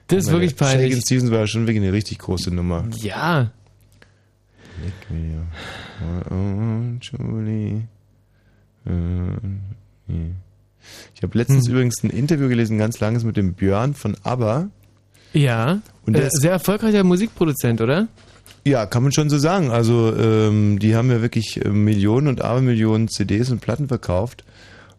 [0.07, 0.91] Das ist meine, wirklich peinlich.
[0.91, 2.85] Shakin' Stevens war ja schon wirklich eine richtig große Nummer.
[2.97, 3.51] Ja.
[4.83, 5.45] Leck mir.
[6.29, 7.81] Oh, oh, Julie.
[8.85, 8.91] Äh,
[10.07, 10.31] nee.
[11.15, 11.73] Ich habe letztens Hm.
[11.73, 14.69] übrigens ein Interview gelesen, ganz langes mit dem Björn von ABBA.
[15.33, 15.79] Ja.
[16.05, 18.07] Und äh, der ist- sehr erfolgreicher Musikproduzent, oder?
[18.65, 19.71] Ja, kann man schon so sagen.
[19.71, 24.43] Also ähm, die haben ja wirklich äh, Millionen und Abermillionen CDs und Platten verkauft.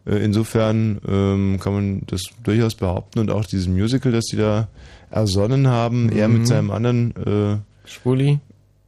[0.05, 4.67] Äh, insofern ähm, kann man das durchaus behaupten und auch dieses Musical, das die da
[5.11, 6.37] ersonnen haben, er Mhm.
[6.39, 8.39] mit seinem anderen äh, Schwuli.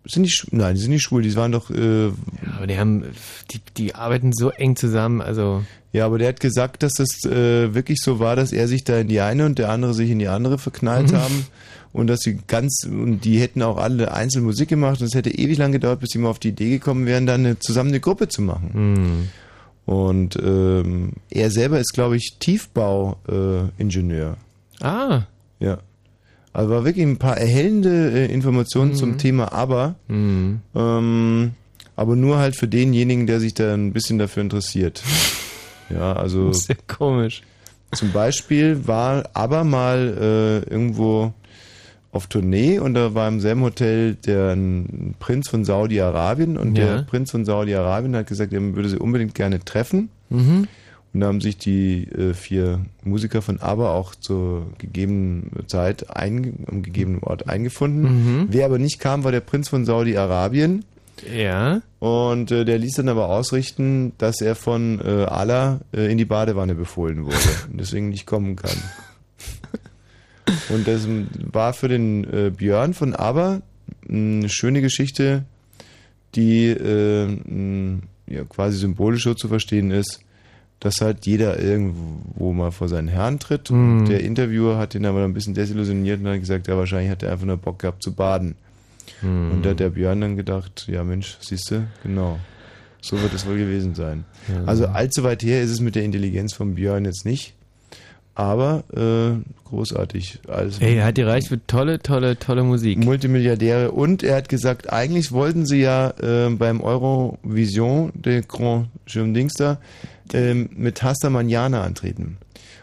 [0.06, 2.14] Sind die nein, die sind nicht schwul, die waren doch äh, Ja,
[2.58, 3.06] aber die haben,
[3.52, 5.64] die, die arbeiten so eng zusammen, also.
[5.94, 8.98] Ja, aber der hat gesagt, dass das äh, wirklich so war, dass er sich da
[8.98, 11.18] in die eine und der andere sich in die andere verknallt Mhm.
[11.22, 11.46] haben
[11.94, 15.30] und dass sie ganz und die hätten auch alle einzeln Musik gemacht und es hätte
[15.30, 18.00] ewig lang gedauert, bis sie mal auf die Idee gekommen wären, dann eine, zusammen eine
[18.00, 18.72] Gruppe zu machen.
[18.74, 19.30] Hm.
[19.86, 24.38] Und ähm, er selber ist, glaube ich, Tiefbauingenieur.
[24.82, 24.86] Äh.
[24.86, 25.28] Ah.
[25.60, 25.78] Ja.
[26.54, 28.96] Also war wirklich ein paar erhellende äh, Informationen Mhm.
[28.96, 29.96] zum Thema Aber.
[30.08, 30.60] Mhm.
[30.76, 31.52] Ähm,
[31.96, 35.02] aber nur halt für denjenigen, der sich da ein bisschen dafür interessiert.
[35.90, 36.52] Ja, also.
[36.54, 37.44] Sehr komisch.
[37.94, 41.34] Zum Beispiel war aber mal äh, irgendwo
[42.12, 46.86] auf Tournee und da war im selben Hotel der ein Prinz von Saudi-Arabien und Ja.
[46.96, 50.10] der Prinz von Saudi-Arabien hat gesagt, er würde sie unbedingt gerne treffen.
[50.30, 50.68] Mhm.
[51.14, 56.66] Und da haben sich die äh, vier Musiker von ABBA auch zur gegebenen Zeit ein,
[56.68, 58.02] am gegebenen Ort eingefunden.
[58.04, 58.48] Mhm.
[58.50, 60.86] Wer aber nicht kam, war der Prinz von Saudi-Arabien.
[61.32, 61.82] Ja.
[62.00, 66.26] Und äh, der ließ dann aber ausrichten, dass er von äh, Allah äh, in die
[66.26, 67.38] Badewanne befohlen wurde
[67.72, 68.78] und deswegen nicht kommen kann.
[70.70, 71.08] Und das
[71.52, 73.62] war für den äh, Björn von ABBA
[74.10, 75.44] eine schöne Geschichte,
[76.36, 77.28] die äh,
[78.28, 80.22] ja, quasi symbolisch so zu verstehen ist,
[80.84, 83.72] dass halt jeder irgendwo mal vor seinen Herrn tritt.
[83.72, 84.00] Mhm.
[84.00, 87.24] Und der Interviewer hat ihn aber ein bisschen desillusioniert und hat gesagt, ja, wahrscheinlich hat
[87.24, 88.56] er einfach nur Bock gehabt zu baden.
[89.22, 89.52] Mhm.
[89.52, 92.38] Und da hat der Björn dann gedacht, ja Mensch, siehst du, genau.
[93.02, 94.26] So wird es wohl gewesen sein.
[94.50, 94.66] Ja.
[94.66, 97.54] Also allzu weit her ist es mit der Intelligenz von Björn jetzt nicht.
[98.36, 99.40] Aber äh,
[99.70, 100.40] großartig.
[100.48, 102.98] Alles Ey, er hat gereicht für tolle, tolle, tolle Musik.
[102.98, 103.92] Multimilliardäre.
[103.92, 109.80] Und er hat gesagt, eigentlich wollten sie ja äh, beim Eurovision, der Grand Dings da,
[110.34, 112.38] ähm, mit Hasta Manana antreten.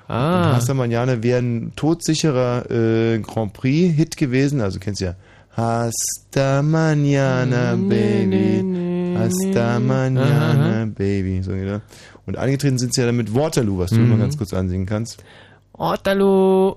[0.09, 0.48] Ah.
[0.48, 4.60] Und Hasta Manana wäre ein todsicherer äh, Grand Prix-Hit gewesen.
[4.60, 5.14] Also kennst du ja.
[5.56, 9.14] Hasta Manana, Baby.
[9.18, 10.85] Hasta Manana, Aha.
[10.86, 11.43] Baby.
[11.43, 11.81] So, ja.
[12.27, 14.09] Und angetreten sind sie ja dann mit Waterloo, was du Mhm.
[14.10, 15.22] mal ganz kurz ansingen kannst.
[15.74, 16.77] Waterloo.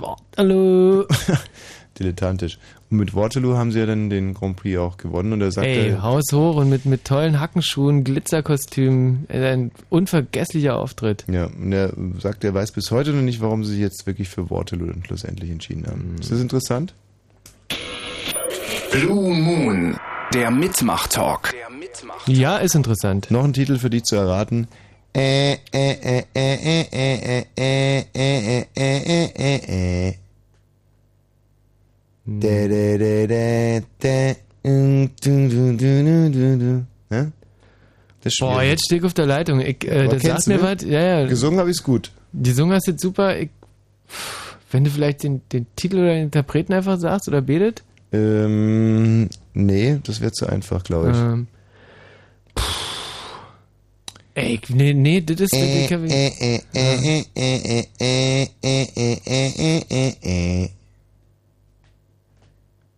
[0.00, 1.04] Waterloo.
[1.98, 2.58] Dilettantisch.
[2.92, 5.32] Und mit Waterloo haben sie ja dann den Grand Prix auch gewonnen.
[5.32, 9.26] Und er sagte, Ey, Haus hoch und mit, mit tollen Hackenschuhen, Glitzerkostümen.
[9.30, 11.24] Ein unvergesslicher Auftritt.
[11.26, 14.28] Ja, und er sagt, er weiß bis heute noch nicht, warum sie sich jetzt wirklich
[14.28, 16.16] für Waterloo dann schlussendlich entschieden haben.
[16.20, 16.92] Ist das interessant?
[18.92, 19.96] Blue Moon,
[20.34, 21.54] der Mitmach-Talk.
[22.26, 23.30] Ja, ist interessant.
[23.30, 24.68] Noch ein Titel für dich zu erraten.
[25.14, 30.08] Äh, äh, äh, äh, äh, äh, äh, äh, äh, äh, äh, äh.
[30.08, 30.12] Da, da, da, da, da, mm, du, du, du, du, du, du.
[30.12, 30.20] Ja?
[30.20, 30.20] Das
[32.02, 32.11] ist
[38.38, 39.60] Boah, jetzt stehe ich auf der Leitung.
[39.60, 40.62] Ich, äh, das sagt mir ne?
[40.62, 40.82] was.
[40.84, 41.26] Ja, ja.
[41.26, 42.12] Gesungen habe ich's gut.
[42.32, 43.36] Gesungen hast du jetzt super.
[43.38, 43.50] Ich,
[44.70, 47.82] wenn du vielleicht den, den Titel oder den Interpreten einfach sagst oder betet.
[48.12, 51.16] Ähm, nee, das wäre zu einfach, glaube ich.
[51.16, 51.46] Ähm.
[54.34, 55.52] Ey, nee, nee, das ist...
[55.54, 56.00] Äh, ich hab-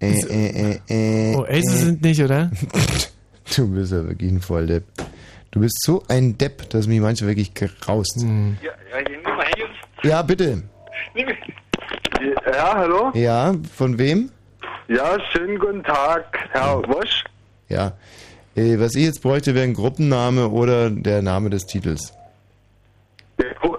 [0.05, 1.85] äh, äh, äh, äh, oh, Aces äh.
[1.85, 2.51] sind nicht, oder?
[3.57, 4.85] du bist ja wirklich ein Volldepp.
[5.51, 8.21] Du bist so ein Depp, dass mich manche wirklich graust.
[8.21, 8.57] Hm.
[8.63, 10.63] Ja, ja, ja, bitte.
[12.53, 13.11] Ja, hallo?
[13.15, 14.31] Ja, von wem?
[14.89, 16.89] Ja, schönen guten Tag, Herr ja.
[16.89, 17.25] Wosch.
[17.69, 17.93] Ja.
[18.57, 22.13] Äh, was ich jetzt bräuchte, wäre ein Gruppenname oder der Name des Titels.
[23.63, 23.77] Oh,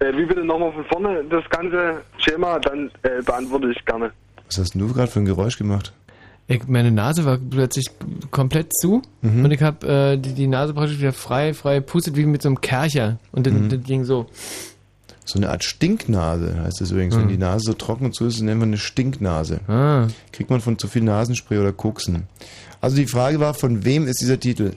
[0.00, 2.90] wie bitte nochmal von vorne das ganze Schema, dann
[3.24, 4.12] beantworte ich gerne.
[4.48, 5.92] Was hast du gerade für ein Geräusch gemacht?
[6.50, 7.86] Ich, meine Nase war plötzlich
[8.30, 9.44] komplett zu Mhm.
[9.44, 12.48] und ich habe äh, die, die Nase praktisch wieder frei, frei pustet wie mit so
[12.48, 13.18] einem Kercher.
[13.32, 13.68] Und dann, Mhm.
[13.68, 14.26] das ging so.
[15.26, 17.14] So eine Art Stinknase heißt das übrigens.
[17.14, 17.28] Wenn Mhm.
[17.28, 19.60] die Nase so trocken und zu ist, nennt man eine Stinknase.
[19.68, 20.06] Ah.
[20.32, 22.22] Kriegt man von zu viel Nasenspray oder Koksen.
[22.80, 24.70] Also die Frage war, von wem ist dieser Titel?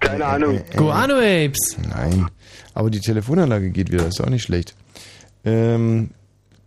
[0.00, 0.56] Keine äh, Ahnung.
[0.56, 1.76] Äh, äh, Guano Apes.
[1.88, 2.26] Nein.
[2.74, 4.74] Aber die Telefonanlage geht wieder, ist auch nicht schlecht.
[5.44, 6.10] Ähm,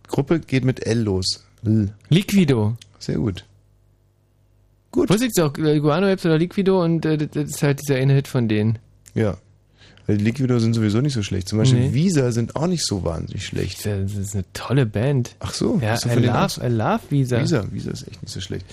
[0.06, 1.44] Gruppe geht mit L los.
[1.64, 1.92] L.
[2.08, 2.76] Liquido.
[2.98, 3.44] Sehr gut.
[4.90, 5.10] Gut.
[5.10, 8.28] Wusste ich auch, Guano Apes oder Liquido und äh, das ist halt dieser eine Hit
[8.28, 8.78] von denen.
[9.14, 9.36] Ja.
[10.08, 11.50] Die Liquido sind sowieso nicht so schlecht.
[11.50, 11.92] Zum Beispiel nee.
[11.92, 13.84] Visa sind auch nicht so wahnsinnig schlecht.
[13.84, 15.36] Das ist eine tolle Band.
[15.40, 15.78] Ach so.
[15.82, 17.38] Ja, I, love, I love Visa.
[17.42, 17.66] Visa.
[17.70, 18.64] Visa ist echt nicht so schlecht.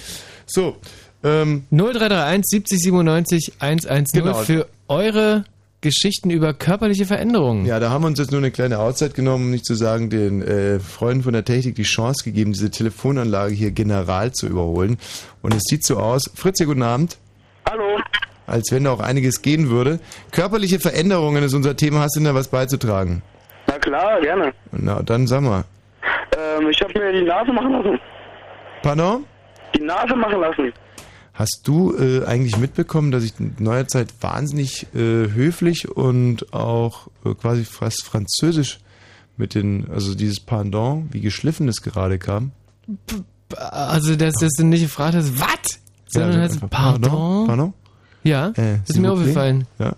[0.45, 0.77] So,
[1.25, 4.33] ähm, 0331 70 97 110 Genau.
[4.35, 5.43] für eure
[5.81, 7.65] Geschichten über körperliche Veränderungen.
[7.65, 10.09] Ja, da haben wir uns jetzt nur eine kleine Auszeit genommen, um nicht zu sagen,
[10.09, 14.97] den äh, Freunden von der Technik die Chance gegeben, diese Telefonanlage hier general zu überholen.
[15.43, 16.23] Und es sieht so aus.
[16.33, 17.17] Fritz, ja, guten Abend.
[17.69, 17.99] Hallo.
[18.47, 19.99] Als wenn da auch einiges gehen würde.
[20.31, 21.99] Körperliche Veränderungen ist unser Thema.
[22.01, 23.21] Hast du denn da was beizutragen?
[23.67, 24.53] Na klar, gerne.
[24.71, 25.63] Na, dann sag mal.
[26.37, 27.99] Ähm, ich habe mir die Nase machen lassen.
[28.81, 29.23] Pardon?
[29.75, 30.73] Die Nase machen lassen.
[31.35, 37.07] Hast du äh, eigentlich mitbekommen, dass ich in neuer Zeit wahnsinnig äh, höflich und auch
[37.25, 38.79] äh, quasi fast französisch
[39.37, 42.51] mit den, also dieses Pendant, wie geschliffen es gerade kam?
[43.53, 45.79] Also, dass, dass du nicht gefragt hast, was?
[46.07, 47.47] Sondern Ja, hast, einfach, pardon?
[47.47, 47.73] Pardon?
[48.23, 49.67] Ja, Äh, ist mir aufgefallen.
[49.77, 49.95] Ja.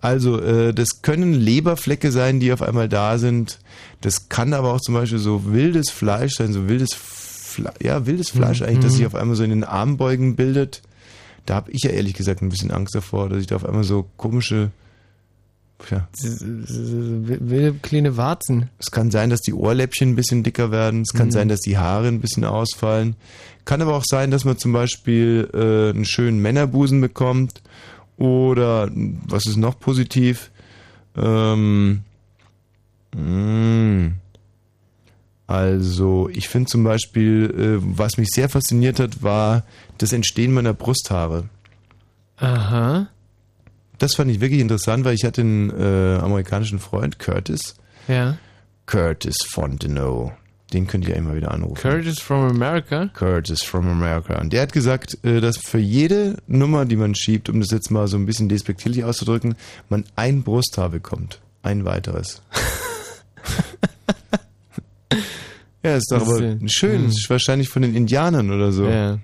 [0.00, 3.58] Also, äh, das können Leberflecke sein, die auf einmal da sind.
[4.00, 6.90] Das kann aber auch zum Beispiel so wildes Fleisch sein, so wildes,
[7.56, 8.66] Fle ja, wildes Fleisch Mhm.
[8.66, 8.96] eigentlich, das Mhm.
[8.98, 10.82] sich auf einmal so in den Armbeugen bildet.
[11.46, 13.84] Da habe ich ja ehrlich gesagt ein bisschen Angst davor, dass ich da auf einmal
[13.84, 14.70] so komische,
[15.90, 18.70] ja, Wilde kleine Warzen.
[18.78, 21.02] Es kann sein, dass die Ohrläppchen ein bisschen dicker werden.
[21.02, 21.32] Es kann Mhm.
[21.32, 23.14] sein, dass die Haare ein bisschen ausfallen.
[23.64, 27.62] Kann aber auch sein, dass man zum Beispiel äh, einen schönen Männerbusen bekommt.
[28.16, 30.50] Oder was ist noch positiv?
[31.16, 32.02] Ähm,
[33.14, 34.12] mh,
[35.46, 39.64] also ich finde zum Beispiel, äh, was mich sehr fasziniert hat, war
[39.98, 41.48] das Entstehen meiner Brusthaare.
[42.38, 43.08] Aha.
[43.98, 47.76] Das fand ich wirklich interessant, weil ich hatte einen äh, amerikanischen Freund, Curtis.
[48.08, 48.36] Ja.
[48.86, 50.32] Curtis Fontenot.
[50.72, 51.80] Den könnt ihr ja immer wieder anrufen.
[51.80, 53.08] Curtis from America?
[53.14, 54.40] Curtis from America.
[54.40, 57.90] Und der hat gesagt, äh, dass für jede Nummer, die man schiebt, um das jetzt
[57.90, 59.54] mal so ein bisschen despektierlich auszudrücken,
[59.88, 61.40] man ein Brusthaar bekommt.
[61.62, 62.42] Ein weiteres.
[65.86, 66.98] ja, ist doch Das aber ist ja- schön.
[67.00, 67.06] Hm.
[67.06, 68.86] Das ist wahrscheinlich von den Indianern oder so.
[68.86, 69.18] Ja.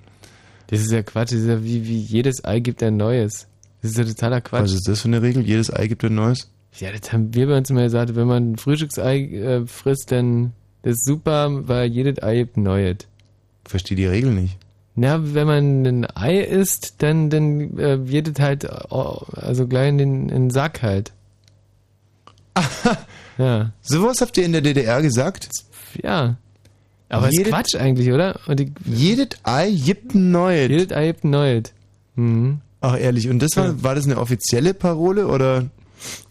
[0.69, 1.33] Das ist ja Quatsch.
[1.33, 3.47] Das ist ja wie, wie jedes Ei gibt ein neues.
[3.83, 4.63] Das ist ja totaler Quatsch.
[4.63, 5.43] Was ist das für eine Regel?
[5.45, 6.49] Jedes Ei gibt ein neues?
[6.79, 8.15] Ja, das haben wir bei uns immer gesagt.
[8.15, 10.53] Wenn man ein Frühstücksei äh, frisst, dann
[10.83, 12.97] das ist super, weil jedes Ei gibt ein neues.
[13.65, 14.57] Verstehe die Regel nicht.
[14.95, 19.89] Na, wenn man ein Ei isst, dann, dann äh, wird es halt oh, also gleich
[19.89, 21.13] in den, in den Sack halt.
[23.39, 23.73] ja.
[23.81, 25.49] Sowas habt ihr in der DDR gesagt?
[26.03, 26.37] Ja.
[27.13, 28.39] Aber ist Jedes- Quatsch eigentlich, oder?
[28.49, 30.69] Die, jedes Ei gibt ein neues.
[30.71, 31.63] Jedes Ei gibt ein neues.
[32.17, 32.61] Mhm.
[32.81, 35.67] Ach ehrlich, und das war, war das eine offizielle Parole oder?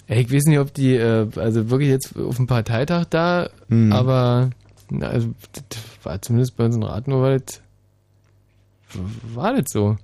[0.07, 3.93] Ey, ich weiß nicht, ob die, äh, also wirklich jetzt auf dem Parteitag da, Hm.
[3.93, 4.49] aber
[4.89, 7.61] na, also, das war zumindest bei uns in Rathenau war das,
[9.33, 9.97] war das so.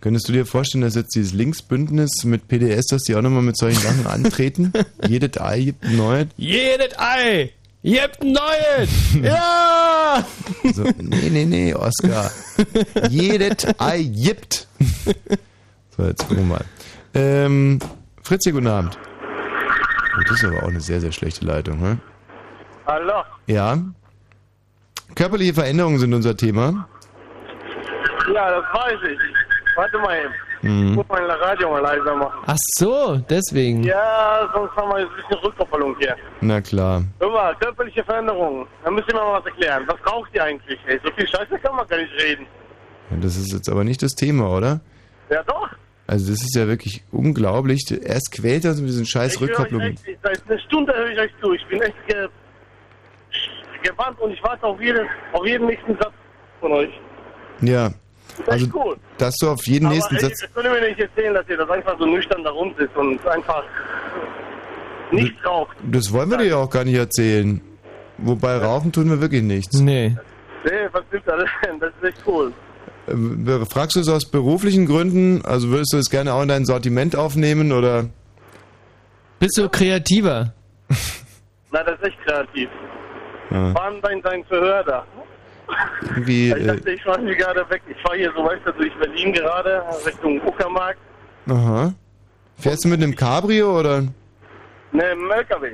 [0.00, 3.56] Könntest du dir vorstellen, dass jetzt dieses Linksbündnis mit PDS, dass die auch nochmal mit
[3.56, 4.72] solchen Sachen antreten?
[5.08, 6.26] Jedes Ei gibt ein neues?
[6.36, 7.50] Jedes Ei
[7.92, 9.14] gibt ein neues!
[9.22, 10.24] ja!
[10.72, 12.30] So, nee, nee, nee, Oscar.
[13.08, 14.66] Jedes Ei gibt.
[15.96, 16.64] So, jetzt gucken wir mal.
[17.14, 17.78] Ähm,
[18.22, 18.98] Fritzi, guten Abend.
[20.16, 21.98] Oh, das ist aber auch eine sehr, sehr schlechte Leitung, ne?
[22.86, 23.22] Hallo.
[23.46, 23.78] Ja.
[25.14, 26.88] Körperliche Veränderungen sind unser Thema.
[28.34, 29.18] Ja, das weiß ich.
[29.76, 30.34] Warte mal eben.
[30.62, 30.88] Mhm.
[30.90, 32.38] Ich muss mein Radio mal leiser machen.
[32.46, 33.82] Ach so, deswegen.
[33.84, 36.16] Ja, sonst haben wir jetzt ein bisschen Rückkopplung hier.
[36.40, 37.02] Na klar.
[37.20, 38.66] Hör mal, körperliche Veränderungen.
[38.84, 39.84] Da müsst ihr mir mal was erklären.
[39.86, 40.78] Was braucht ihr eigentlich?
[40.86, 42.46] Ey, so viel Scheiße kann man gar nicht reden.
[43.10, 44.80] Ja, Das ist jetzt aber nicht das Thema, oder?
[45.30, 45.68] Ja, doch.
[46.06, 47.84] Also das ist ja wirklich unglaublich.
[47.90, 49.92] Erst quält er uns mit diesen scheiß Ich Rückkopplungen.
[50.06, 51.52] echt, seit einer Stunde höre ich euch zu.
[51.52, 52.28] Ich bin echt ge
[53.82, 56.12] gewandt und ich warte auf jeden, auf jeden nächsten Satz
[56.60, 56.90] von euch.
[57.60, 57.90] Ja.
[58.46, 58.96] Also, echt cool.
[59.18, 60.40] dass du auf jeden Aber nächsten ey, Satz...
[60.40, 63.26] das könnt ihr mir nicht erzählen, dass ihr das einfach so nüchtern da rumsitzt und
[63.26, 63.64] einfach
[65.10, 65.76] nichts raucht.
[65.90, 67.60] Das wollen wir dir ja auch gar nicht erzählen.
[68.18, 69.78] Wobei rauchen tun wir wirklich nichts.
[69.78, 70.16] Nee.
[70.64, 71.78] Nee, was gibt's da denn?
[71.78, 72.52] Das ist echt cool.
[73.06, 75.44] Äh, Fragst du es aus beruflichen Gründen?
[75.44, 78.06] Also würdest du es gerne auch in dein Sortiment aufnehmen oder?
[79.38, 80.52] Bist du kreativer?
[81.70, 82.68] Na, das ist echt kreativ.
[83.50, 85.06] Ja, Wann dein, dein Verhör da?
[86.14, 86.48] Irgendwie.
[86.50, 87.82] Ich Äh, dachte, ich fahre hier gerade weg.
[87.88, 90.96] Ich fahre hier so, weißt du, durch Berlin gerade, Richtung Uckermark.
[91.48, 91.92] aha.
[92.60, 94.02] Fährst du mit einem Cabrio oder?
[94.90, 95.70] Ne, im LKW.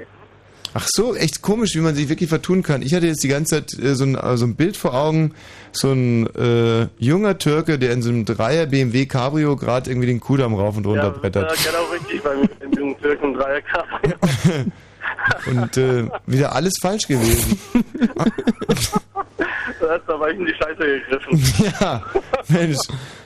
[0.76, 2.82] Ach so, echt komisch, wie man sich wirklich vertun kann.
[2.82, 5.32] Ich hatte jetzt die ganze Zeit äh, so, ein, äh, so ein Bild vor Augen,
[5.72, 10.18] so ein äh, junger Türke, der in so einem Dreier BMW Cabrio gerade irgendwie den
[10.20, 11.52] Kudamm rauf und runter Ja, brettert.
[11.52, 13.88] ist genau richtig bei mir, den jungen Türken Dreierkraft.
[15.46, 17.58] Und äh, wieder alles falsch gewesen.
[19.80, 21.42] Da hast du aber in die Scheiße gegriffen.
[21.80, 22.02] ja,
[22.48, 22.78] Mensch,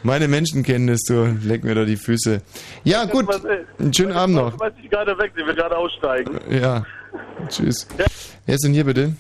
[0.02, 2.40] meine Menschenkenntnis, du, leck mir doch die Füße.
[2.84, 3.26] Ja, gut,
[3.78, 4.54] einen schönen Abend noch.
[4.54, 6.38] Ich weiß nicht gerade weg, sie will gerade aussteigen.
[6.50, 6.84] Ja,
[7.48, 7.86] tschüss.
[8.46, 9.14] Wer ist denn hier bitte?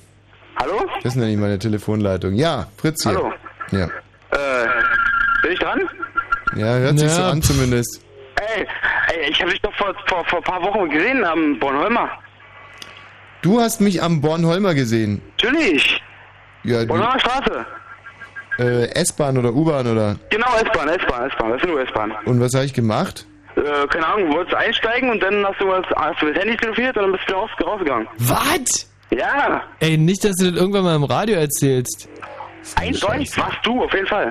[0.60, 0.80] Hallo?
[1.02, 2.34] Das ist nämlich meine Telefonleitung.
[2.34, 3.12] Ja, Fritz hier.
[3.14, 3.32] Hallo.
[3.70, 3.84] Ja,
[4.30, 4.68] Äh,
[5.42, 5.80] bin ich dran?
[6.56, 7.30] ja hört sich so Ja.
[7.30, 8.02] an zumindest.
[8.56, 8.66] Ey,
[9.14, 12.08] ey, ich habe dich doch vor, vor, vor ein paar Wochen gesehen am Bornholmer.
[13.48, 15.22] Du hast mich am Bornholmer gesehen.
[15.42, 16.02] Natürlich.
[16.64, 17.64] Ja, Bornholmer Straße.
[18.58, 20.16] äh, S-Bahn oder U-Bahn oder?
[20.28, 21.50] Genau, S-Bahn, S-Bahn, S-Bahn.
[21.52, 22.12] Das ist nur S-Bahn.
[22.26, 23.26] Und was habe ich gemacht?
[23.56, 26.58] Äh, keine Ahnung, du wolltest einsteigen und dann hast du, was, hast du das Handy
[26.58, 28.06] telefoniert und dann bist du raus, rausgegangen.
[28.18, 28.86] Was?
[29.10, 29.62] Ja.
[29.80, 32.06] Ey, nicht, dass du das irgendwann mal im Radio erzählst.
[32.76, 34.30] Eindeutig warst du, auf jeden Fall.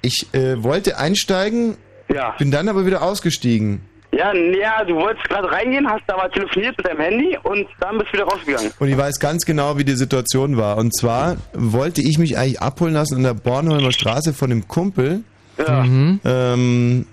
[0.00, 1.76] Ich äh, wollte einsteigen,
[2.08, 2.30] Ja.
[2.38, 3.82] bin dann aber wieder ausgestiegen.
[4.16, 8.10] Ja, ja, du wolltest gerade reingehen, hast aber telefoniert mit deinem Handy und dann bist
[8.12, 8.72] du wieder rausgegangen.
[8.78, 10.76] Und ich weiß ganz genau, wie die Situation war.
[10.76, 15.24] Und zwar wollte ich mich eigentlich abholen lassen an der Bornholmer Straße von einem Kumpel.
[15.58, 15.82] Ja.
[15.82, 16.20] Mhm.
[16.24, 17.06] Ähm,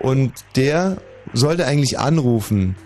[0.00, 0.96] und der
[1.32, 2.76] sollte eigentlich anrufen,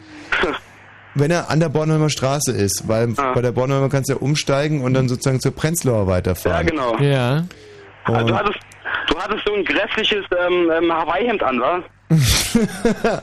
[1.15, 2.89] wenn er an der Bornholmer Straße ist.
[2.89, 6.67] Weil bei der Bornholmer kannst du ja umsteigen und dann sozusagen zur Prenzlauer weiterfahren.
[6.67, 6.99] Ja, genau.
[6.99, 7.45] Ja.
[8.05, 8.59] Also, du hattest,
[9.09, 11.83] du hattest so ein grässliches ähm, ähm, Hawaii-Hemd an, wa?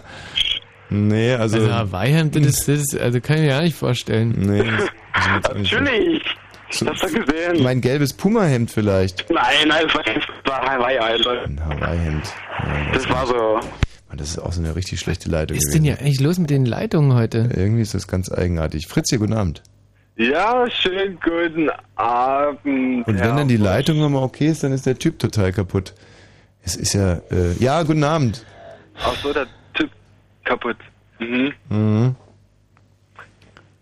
[0.89, 1.57] Nee, also.
[1.57, 4.33] Also Hawaii-Hemd, das, ist- das ist, also kann ich mir gar nicht vorstellen.
[4.37, 4.63] Nee.
[4.63, 6.23] das- Natürlich.
[6.69, 7.63] Ich hab's doch gesehen.
[7.63, 9.25] Mein gelbes Puma-Hemd vielleicht.
[9.29, 11.43] Nein, nein, das war, das war Hawaii, Alter.
[11.43, 12.23] Ein Hawaii-Hemd.
[12.59, 13.59] Ja, Das war so.
[14.09, 15.57] Mann, das ist auch so eine richtig schlechte Leitung.
[15.57, 15.97] Was ist denn gewesen.
[15.97, 17.49] hier eigentlich los mit den Leitungen heute?
[17.53, 18.87] Irgendwie ist das ganz eigenartig.
[18.87, 19.63] Fritz hier, guten Abend.
[20.17, 22.65] Ja, schönen guten Abend.
[22.65, 23.57] Und wenn Herr dann die.
[23.57, 25.93] Leitung nochmal okay ist, dann ist der Typ total kaputt.
[26.63, 28.45] Es ist ja, äh, ja, guten Abend.
[28.99, 29.89] Ach so, der Typ
[30.43, 30.77] kaputt.
[31.19, 31.53] Mhm.
[31.69, 32.15] Mhm.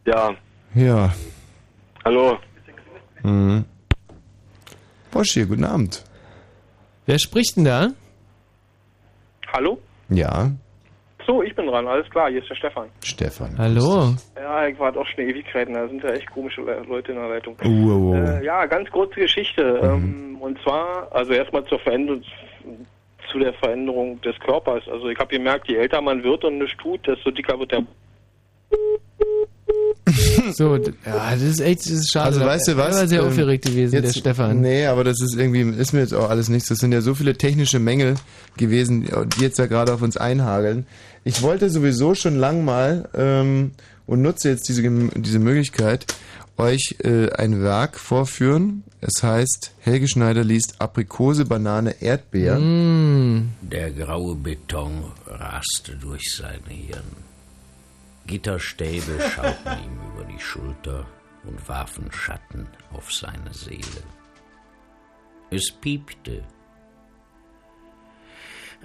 [0.06, 0.34] Ja,
[0.74, 1.14] Ja.
[2.04, 2.38] hallo.
[3.24, 3.66] Mhm.
[5.12, 6.04] Bosch hier, guten Abend.
[7.06, 7.88] Wer spricht denn da?
[9.52, 9.80] Hallo?
[10.10, 10.52] Ja,
[11.26, 12.88] So, ich bin dran, alles klar, hier ist der Stefan.
[13.04, 13.58] Stefan.
[13.58, 14.14] Hallo.
[14.36, 17.30] Ja, ich warte auch schon Ewigkeiten, da sind ja echt komische Le Leute in der
[17.30, 17.58] Leitung.
[17.64, 18.16] Oh, oh, oh.
[18.16, 19.80] Äh, ja, ganz kurze Geschichte.
[19.82, 22.22] Ähm, und zwar, also erstmal zur Veränderung,
[23.32, 24.84] zu der Veränderung des Körpers.
[24.92, 27.84] Also ich habe gemerkt, je älter man wird und nichts tut, desto dicker wird der.
[30.54, 32.28] So, ja, das ist echt, das ist schade.
[32.28, 32.96] Also weißt du was?
[32.96, 34.62] Er war sehr Ähm, aufgeregt gewesen, der jetzt- Stefan.
[34.62, 36.70] Nee, aber das ist irgendwie, ist mir jetzt auch alles nichts.
[36.70, 38.16] Das sind ja so viele technische Mängel
[38.56, 40.86] gewesen, die jetzt ja gerade auf uns einhageln.
[41.24, 43.72] Ich wollte sowieso schon lang mal ähm,
[44.06, 44.82] und nutze jetzt diese,
[45.16, 46.06] diese Möglichkeit,
[46.58, 48.84] euch äh, ein Werk vorführen.
[49.02, 52.58] Es heißt, Helge Schneider liest Aprikose, Banane, Erdbeer.
[52.60, 53.50] Mm.
[53.62, 57.26] Der graue Beton raste durch sein Hirn.
[58.28, 61.06] Gitterstäbe schauten ihm über die Schulter
[61.44, 64.04] und warfen Schatten auf seine Seele.
[65.52, 66.44] Es piepte.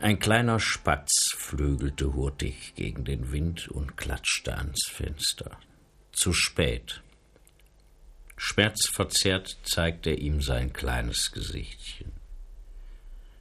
[0.00, 5.58] Ein kleiner Spatz flügelte hurtig gegen den Wind und klatschte ans Fenster.
[6.10, 7.02] Zu spät.
[8.38, 12.12] Schmerzverzerrt zeigt er ihm sein kleines Gesichtchen.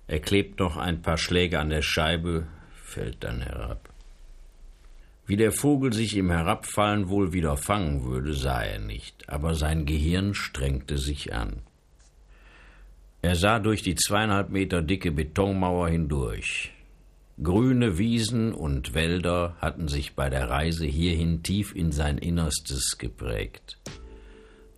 [0.07, 2.45] Er klebt noch ein paar Schläge an der Scheibe,
[2.83, 3.93] fällt dann herab.
[5.25, 9.85] Wie der Vogel sich im Herabfallen wohl wieder fangen würde, sah er nicht, aber sein
[9.85, 11.61] Gehirn strengte sich an.
[13.21, 16.71] Er sah durch die zweieinhalb Meter dicke Betonmauer hindurch.
[17.41, 23.77] Grüne Wiesen und Wälder hatten sich bei der Reise hierhin tief in sein Innerstes geprägt.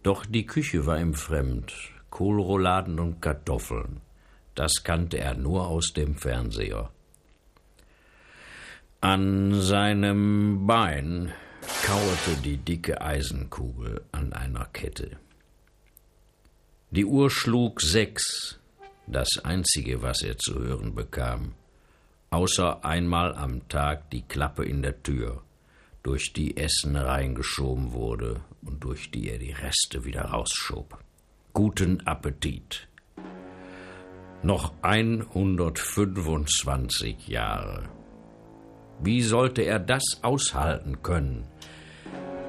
[0.04, 1.74] Doch die Küche war ihm fremd,
[2.10, 4.02] Kohlrouladen und Kartoffeln.
[4.56, 6.90] Das kannte er nur aus dem Fernseher.
[9.02, 11.32] An seinem Bein
[11.86, 15.21] kauerte die dicke Eisenkugel an einer Kette.
[16.94, 18.60] Die Uhr schlug sechs,
[19.08, 21.54] das einzige, was er zu hören bekam,
[22.32, 25.42] außer einmal am Tag die Klappe in der Tür,
[26.04, 31.02] durch die Essen reingeschoben wurde und durch die er die Reste wieder rausschob.
[31.54, 32.90] Guten Appetit.
[34.44, 37.88] Noch 125 Jahre.
[39.00, 41.48] Wie sollte er das aushalten können?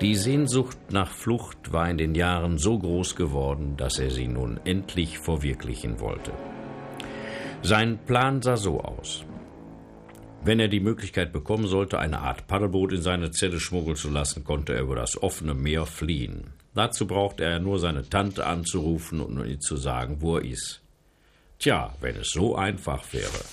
[0.03, 4.59] Die Sehnsucht nach Flucht war in den Jahren so groß geworden, dass er sie nun
[4.65, 6.33] endlich verwirklichen wollte.
[7.63, 9.25] Sein Plan sah so aus.
[10.43, 14.43] Wenn er die Möglichkeit bekommen sollte, eine Art Paddelboot in seine Zelle schmuggeln zu lassen,
[14.43, 16.53] konnte er über das offene Meer fliehen.
[16.75, 20.83] Dazu brauchte er nur seine Tante anzurufen und ihr zu sagen, wo er ist.
[21.61, 23.45] Tja, wenn es so einfach wäre.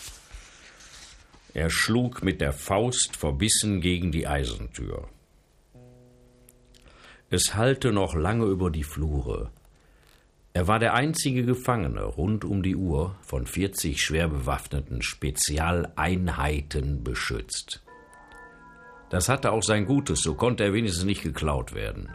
[1.54, 5.10] Er schlug mit der Faust verbissen gegen die Eisentür.
[7.31, 9.51] Es hallte noch lange über die Flure.
[10.53, 17.84] Er war der einzige Gefangene rund um die Uhr von 40 schwer bewaffneten Spezialeinheiten beschützt.
[19.11, 22.10] Das hatte auch sein Gutes, so konnte er wenigstens nicht geklaut werden.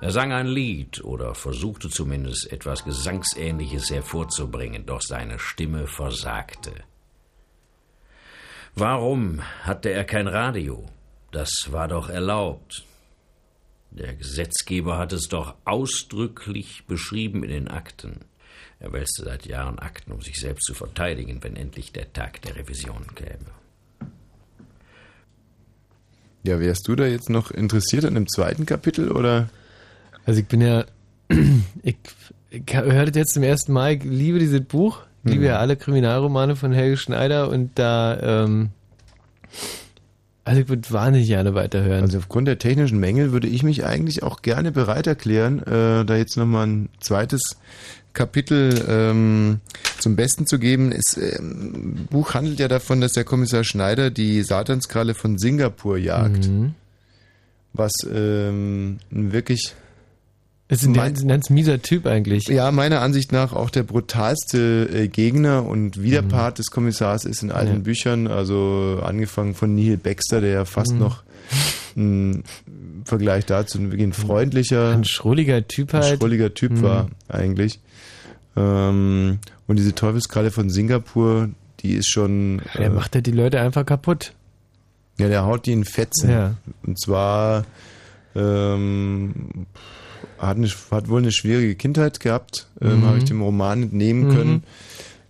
[0.00, 6.72] Er sang ein Lied oder versuchte zumindest etwas Gesangsähnliches hervorzubringen, doch seine Stimme versagte.
[8.74, 10.86] Warum hatte er kein Radio?
[11.32, 12.84] Das war doch erlaubt.
[13.94, 18.20] Der Gesetzgeber hat es doch ausdrücklich beschrieben in den Akten.
[18.80, 22.56] Er wälzte seit Jahren Akten, um sich selbst zu verteidigen, wenn endlich der Tag der
[22.56, 23.46] Revision käme.
[26.42, 29.48] Ja, wärst du da jetzt noch interessiert an dem zweiten Kapitel oder?
[30.26, 30.84] Also ich bin ja,
[31.82, 31.96] ich,
[32.50, 35.48] ich höre das jetzt zum ersten Mal, ich liebe dieses Buch, ich liebe Mhm.
[35.48, 38.70] ja alle Kriminalromane von Helge Schneider und da, ähm,
[40.44, 42.02] also ich würde wahnsinnig gerne weiterhören.
[42.02, 46.16] Also aufgrund der technischen Mängel würde ich mich eigentlich auch gerne bereit erklären, äh, da
[46.16, 47.56] jetzt nochmal ein zweites
[48.12, 49.60] Kapitel ähm,
[49.98, 50.90] zum Besten zu geben.
[50.90, 56.48] Das ähm, Buch handelt ja davon, dass der Kommissar Schneider die Satanskralle von Singapur jagt.
[56.48, 56.74] Mhm.
[57.72, 59.74] Was ähm, wirklich
[60.68, 62.48] Ist ein Mein- ganz, ein ganz mieser Typ eigentlich.
[62.48, 67.52] Ja, meiner Ansicht nach auch der brutalste äh, Gegner und Widerpart des Kommissars ist in
[67.52, 67.82] all den Ja.
[67.82, 70.98] Büchern, also angefangen von Neil Baxter, der ja fast Mhm.
[70.98, 71.22] noch
[71.96, 72.44] ein
[73.04, 76.18] Vergleich dazu ein wirklich ein freundlicher, Ein schrulliger Typ ein halt.
[76.18, 76.82] schrulliger Typ Mhm.
[76.82, 77.78] war eigentlich.
[78.56, 81.50] Ähm, und diese Teufelskralle von Singapur,
[81.80, 82.62] die ist schon.
[82.78, 84.32] Der macht ja die Leute einfach kaputt.
[85.18, 86.30] Ja, der haut die in Fetzen.
[86.30, 86.54] Ja.
[86.86, 87.64] Und zwar
[88.34, 89.66] ähm,
[90.38, 93.04] hat, eine, hat wohl eine schwierige Kindheit gehabt, ähm, Mhm.
[93.04, 94.32] habe ich dem Roman entnehmen Mhm.
[94.34, 94.62] können.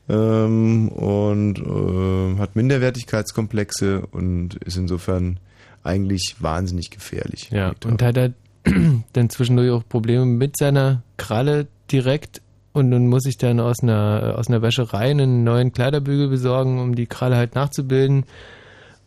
[0.08, 5.38] Ähm, und ähm, hat Minderwertigkeitskomplexe und ist insofern
[5.82, 7.48] eigentlich wahnsinnig gefährlich.
[7.50, 8.32] Ja, und hat er
[9.12, 14.34] dann zwischendurch auch Probleme mit seiner Kralle direkt und nun muss ich dann aus einer,
[14.36, 18.24] aus einer Wäscherei einen neuen Kleiderbügel besorgen, um die Kralle halt nachzubilden.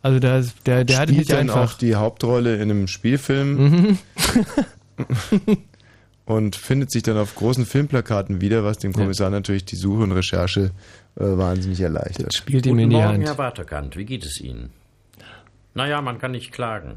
[0.01, 1.73] Also da der, der hatte Spielt dann einfach.
[1.73, 3.97] auch die Hauptrolle in einem Spielfilm Mhm.
[6.27, 10.11] und findet sich dann auf großen Filmplakaten wieder, was dem Kommissar natürlich die Suche und
[10.11, 10.71] Recherche
[11.15, 12.33] äh, wahnsinnig erleichtert.
[12.33, 13.95] Spielt Guten Morgen, Herr Waterkant.
[13.95, 14.71] Wie geht es Ihnen?
[15.73, 16.95] Naja, man kann nicht klagen.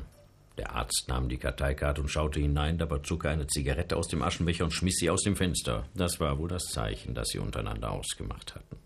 [0.59, 4.20] Der Arzt nahm die Karteikarte und schaute hinein, dabei zog er eine Zigarette aus dem
[4.20, 5.85] Aschenbecher und schmiss sie aus dem Fenster.
[5.94, 8.80] Das war wohl das Zeichen, das sie untereinander ausgemacht hatten.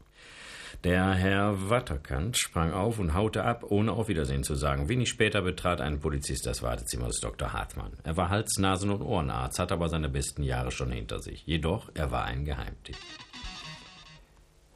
[0.85, 4.86] Der Herr Watterkant sprang auf und haute ab, ohne auf Wiedersehen zu sagen.
[4.90, 7.55] Wenig später betrat ein Polizist das Wartezimmer des Dr.
[7.55, 7.93] Hartmann.
[8.02, 11.43] Er war Hals-, Nasen- und Ohrenarzt, hatte aber seine besten Jahre schon hinter sich.
[11.47, 12.98] Jedoch, er war ein Geheimtipp.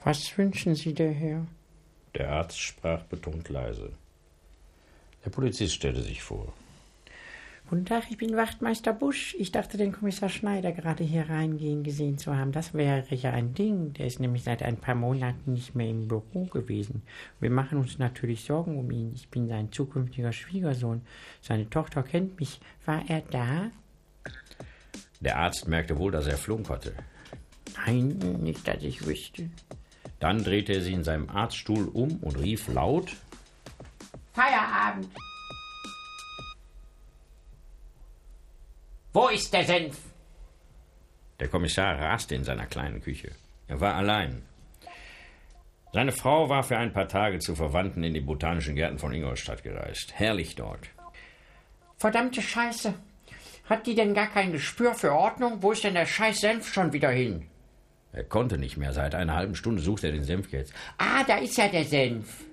[0.03, 1.47] Was wünschen Sie, der Herr?
[2.15, 3.93] Der Arzt sprach betont leise.
[5.27, 6.55] Der Polizist stellte sich vor.
[7.69, 9.37] Guten Tag, ich bin Wachtmeister Busch.
[9.39, 12.51] Ich dachte, den Kommissar Schneider gerade hier reingehen gesehen zu haben.
[12.51, 13.93] Das wäre ja ein Ding.
[13.93, 17.03] Der ist nämlich seit ein paar Monaten nicht mehr im Büro gewesen.
[17.41, 19.13] Wir machen uns natürlich Sorgen um ihn.
[19.15, 21.03] Ich bin sein zukünftiger Schwiegersohn.
[21.43, 22.59] Seine Tochter kennt mich.
[22.87, 23.71] War er da?
[25.21, 26.95] Der Arzt merkte wohl, dass er flunkerte.
[27.85, 29.51] Nein, nicht, dass ich wüsste.
[30.21, 33.15] Dann drehte er sich in seinem Arztstuhl um und rief laut:
[34.33, 35.11] Feierabend.
[39.19, 39.99] Wo ist der Senf?
[41.41, 43.33] Der Kommissar raste in seiner kleinen Küche.
[43.67, 44.43] Er war allein.
[45.93, 49.65] Seine Frau war für ein paar Tage zu Verwandten in die botanischen Gärten von Ingolstadt
[49.65, 50.13] gereist.
[50.15, 50.91] Herrlich dort.
[51.97, 52.95] Verdammte Scheiße.
[53.69, 55.65] Hat die denn gar kein Gespür für Ordnung?
[55.65, 57.49] Wo ist denn der scheiß Senf schon wieder hin?
[58.13, 58.93] Er konnte nicht mehr.
[58.93, 60.73] Seit einer halben Stunde sucht er den Senf jetzt.
[60.97, 62.45] Ah, da ist ja der Senf.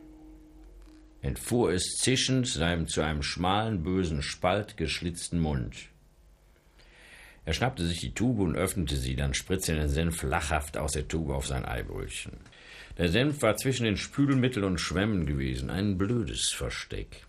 [1.21, 5.89] Entfuhr es zischend seinem zu einem schmalen, bösen Spalt geschlitzten Mund.
[7.45, 10.93] Er schnappte sich die Tube und öffnete sie, dann spritzte er den Senf lachhaft aus
[10.93, 12.33] der Tube auf sein Eibrötchen.
[12.97, 17.23] Der Senf war zwischen den Spülmitteln und Schwämmen gewesen, ein blödes Versteck.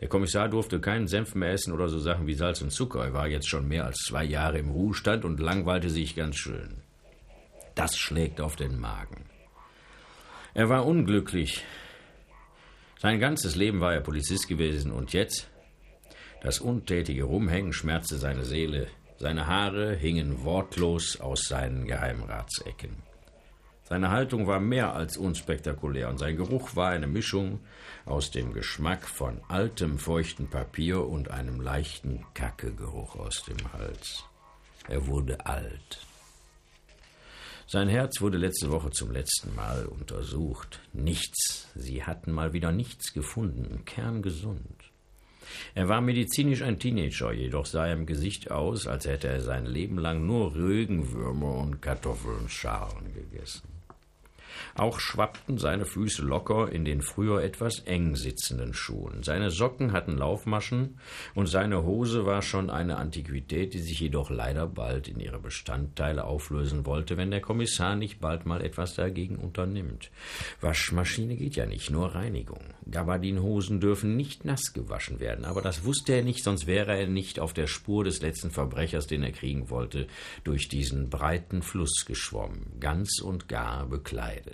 [0.00, 3.04] Der Kommissar durfte keinen Senf mehr essen oder so Sachen wie Salz und Zucker.
[3.04, 6.82] Er war jetzt schon mehr als zwei Jahre im Ruhestand und langweilte sich ganz schön.
[7.74, 9.24] Das schlägt auf den Magen.
[10.54, 11.62] Er war unglücklich.
[12.98, 15.48] Sein ganzes Leben war er Polizist gewesen und jetzt?
[16.42, 18.88] Das untätige Rumhängen schmerzte seine Seele.
[19.18, 22.96] Seine Haare hingen wortlos aus seinen Geheimratsecken.
[23.88, 27.60] Seine Haltung war mehr als unspektakulär und sein Geruch war eine Mischung
[28.04, 34.24] aus dem Geschmack von altem, feuchten Papier und einem leichten Kackegeruch aus dem Hals.
[34.88, 36.00] Er wurde alt.
[37.68, 40.80] Sein Herz wurde letzte Woche zum letzten Mal untersucht.
[40.92, 41.68] Nichts.
[41.74, 43.84] Sie hatten mal wieder nichts gefunden.
[43.84, 44.92] Kerngesund.
[45.74, 49.66] Er war medizinisch ein Teenager, jedoch sah er im Gesicht aus, als hätte er sein
[49.66, 53.75] Leben lang nur Rögenwürmer und Kartoffelschalen gegessen.
[54.74, 59.22] Auch schwappten seine Füße locker in den früher etwas eng sitzenden Schuhen.
[59.22, 60.98] Seine Socken hatten Laufmaschen
[61.34, 66.24] und seine Hose war schon eine Antiquität, die sich jedoch leider bald in ihre Bestandteile
[66.24, 70.10] auflösen wollte, wenn der Kommissar nicht bald mal etwas dagegen unternimmt.
[70.60, 72.62] Waschmaschine geht ja nicht, nur Reinigung.
[72.90, 77.40] Gabardinhosen dürfen nicht nass gewaschen werden, aber das wusste er nicht, sonst wäre er nicht
[77.40, 80.06] auf der Spur des letzten Verbrechers, den er kriegen wollte,
[80.44, 84.45] durch diesen breiten Fluss geschwommen, ganz und gar bekleidet.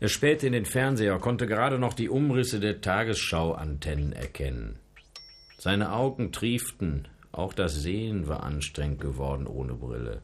[0.00, 4.78] Er spähte in den Fernseher, konnte gerade noch die Umrisse der Tagesschauantennen erkennen.
[5.58, 10.22] Seine Augen trieften, auch das Sehen war anstrengend geworden ohne Brille.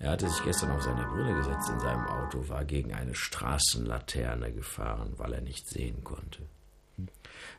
[0.00, 4.50] Er hatte sich gestern auf seine Brille gesetzt in seinem Auto, war gegen eine Straßenlaterne
[4.50, 6.42] gefahren, weil er nicht sehen konnte.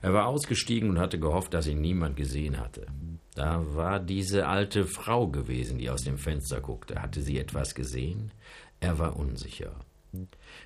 [0.01, 2.87] Er war ausgestiegen und hatte gehofft, dass ihn niemand gesehen hatte.
[3.35, 7.01] Da war diese alte Frau gewesen, die aus dem Fenster guckte.
[7.01, 8.31] Hatte sie etwas gesehen?
[8.79, 9.75] Er war unsicher.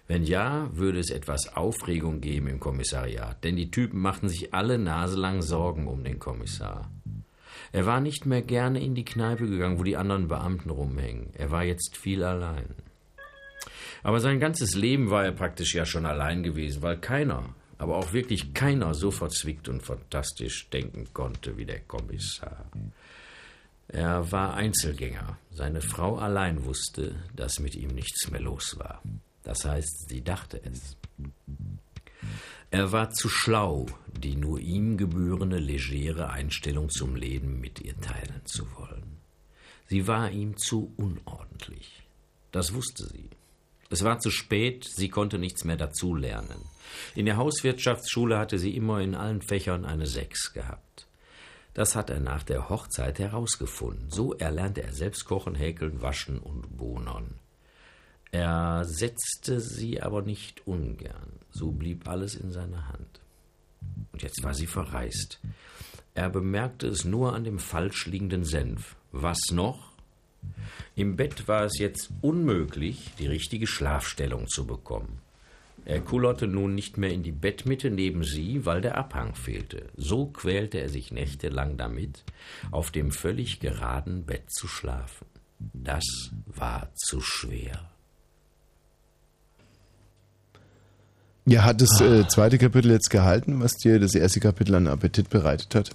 [0.07, 4.79] Wenn ja, würde es etwas Aufregung geben im Kommissariat, denn die Typen machten sich alle
[4.79, 6.89] naselang Sorgen um den Kommissar.
[7.71, 11.29] Er war nicht mehr gerne in die Kneipe gegangen, wo die anderen Beamten rumhängen.
[11.37, 12.73] Er war jetzt viel allein.
[14.01, 18.13] Aber sein ganzes Leben war er praktisch ja schon allein gewesen, weil keiner, aber auch
[18.13, 22.69] wirklich keiner so verzwickt und fantastisch denken konnte wie der Kommissar.
[23.87, 25.37] Er war Einzelgänger.
[25.51, 29.01] Seine Frau allein wusste, dass mit ihm nichts mehr los war.
[29.43, 30.97] Das heißt, sie dachte es.
[32.71, 33.85] Er war zu schlau,
[34.17, 39.17] die nur ihm gebührende legere Einstellung zum Leben mit ihr teilen zu wollen.
[39.87, 42.03] Sie war ihm zu unordentlich.
[42.51, 43.29] Das wusste sie.
[43.91, 46.57] Es war zu spät, sie konnte nichts mehr dazulernen.
[47.15, 51.07] In der Hauswirtschaftsschule hatte sie immer in allen Fächern eine Sechs gehabt.
[51.73, 54.09] Das hat er nach der Hochzeit herausgefunden.
[54.09, 57.35] So erlernte er selbst kochen, häkeln, waschen und bohnern.
[58.31, 61.39] Er setzte sie aber nicht ungern.
[61.51, 63.19] So blieb alles in seiner Hand.
[64.11, 65.39] Und jetzt war sie verreist.
[66.13, 68.95] Er bemerkte es nur an dem falsch liegenden Senf.
[69.11, 69.91] Was noch?
[70.95, 75.21] Im Bett war es jetzt unmöglich, die richtige Schlafstellung zu bekommen.
[75.85, 79.87] Er kullerte nun nicht mehr in die Bettmitte neben sie, weil der Abhang fehlte.
[79.95, 82.23] So quälte er sich nächtelang damit,
[82.71, 85.27] auf dem völlig geraden Bett zu schlafen.
[85.59, 86.03] Das
[86.47, 87.91] war zu schwer.
[91.45, 95.29] Ja, hat das äh, zweite Kapitel jetzt gehalten, was dir das erste Kapitel an Appetit
[95.29, 95.91] bereitet hat?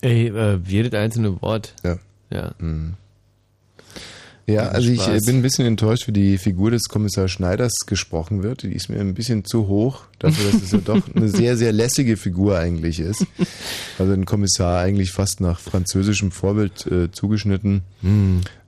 [0.00, 1.74] Ey, äh, jedes einzelne Wort.
[1.84, 1.98] Ja.
[2.30, 2.54] Ja.
[2.58, 2.94] Mhm.
[4.46, 5.26] Ja, also ich äh, Spaß.
[5.26, 8.64] bin ein bisschen enttäuscht, wie die Figur des Kommissar Schneiders gesprochen wird.
[8.64, 11.72] Die ist mir ein bisschen zu hoch, dafür, dass es ja doch eine sehr, sehr
[11.72, 13.26] lässige Figur eigentlich ist.
[13.98, 17.82] Also ein Kommissar eigentlich fast nach französischem Vorbild äh, zugeschnitten.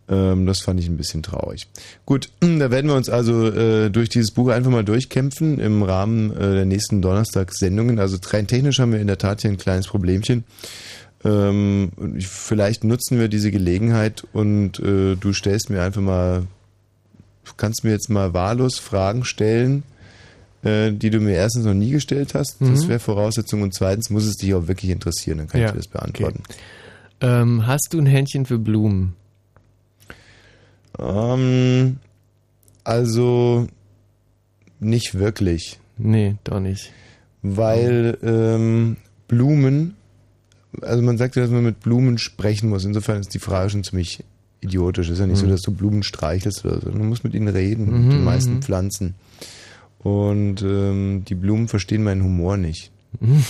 [0.08, 1.66] Ähm, das fand ich ein bisschen traurig.
[2.04, 6.30] Gut, da werden wir uns also äh, durch dieses Buch einfach mal durchkämpfen im Rahmen
[6.36, 7.98] äh, der nächsten Donnerstagssendungen.
[7.98, 10.44] Also rein technisch haben wir in der Tat hier ein kleines Problemchen.
[11.24, 16.46] Ähm, vielleicht nutzen wir diese Gelegenheit und äh, du stellst mir einfach mal,
[17.56, 19.84] kannst mir jetzt mal wahllos Fragen stellen,
[20.62, 22.56] äh, die du mir erstens noch nie gestellt hast.
[22.60, 22.88] Das Mhm.
[22.88, 23.62] wäre Voraussetzung.
[23.62, 26.42] Und zweitens muss es dich auch wirklich interessieren, dann kann Ja, ich dir das beantworten.
[27.20, 29.14] Ähm, hast du ein Händchen für Blumen?
[30.98, 31.98] Ähm,
[32.84, 33.66] also
[34.80, 35.78] nicht wirklich.
[35.96, 36.92] Nee, doch nicht.
[37.42, 38.96] Weil ähm,
[39.28, 39.94] Blumen,
[40.82, 42.84] also man sagt ja, dass man mit Blumen sprechen muss.
[42.84, 44.24] Insofern ist die Frage schon ziemlich
[44.60, 45.06] idiotisch.
[45.08, 45.50] Es ist ja nicht so, Mhm.
[45.50, 46.90] dass du Blumen streichelst oder so.
[46.90, 48.62] Man muss mit ihnen reden, Mhm, mit den meisten mhm.
[48.62, 49.14] Pflanzen.
[49.98, 52.90] Und ähm, die Blumen verstehen meinen Humor nicht.
[53.20, 53.44] Mhm.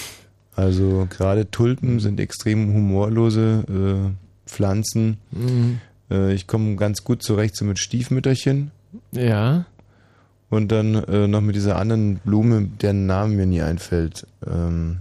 [0.56, 3.64] Also gerade Tulpen sind extrem humorlose
[4.06, 5.18] äh, Pflanzen.
[5.32, 5.80] Mhm.
[6.10, 8.70] Äh, ich komme ganz gut zurecht so mit Stiefmütterchen.
[9.12, 9.66] Ja.
[10.50, 14.26] Und dann äh, noch mit dieser anderen Blume, deren Name mir nie einfällt.
[14.46, 14.98] Ähm,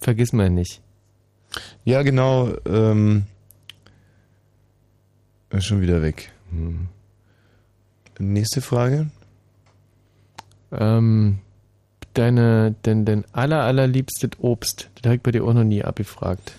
[0.00, 0.80] Vergiss mal nicht.
[1.84, 2.54] Ja, genau.
[2.66, 3.24] Ähm,
[5.58, 6.30] schon wieder weg.
[6.50, 6.88] Hm.
[8.18, 9.10] Nächste Frage.
[10.72, 11.38] Ähm,
[12.14, 16.52] deine, dein, dein aller, allerliebstes Obst, das habe ich bei dir auch noch nie abgefragt.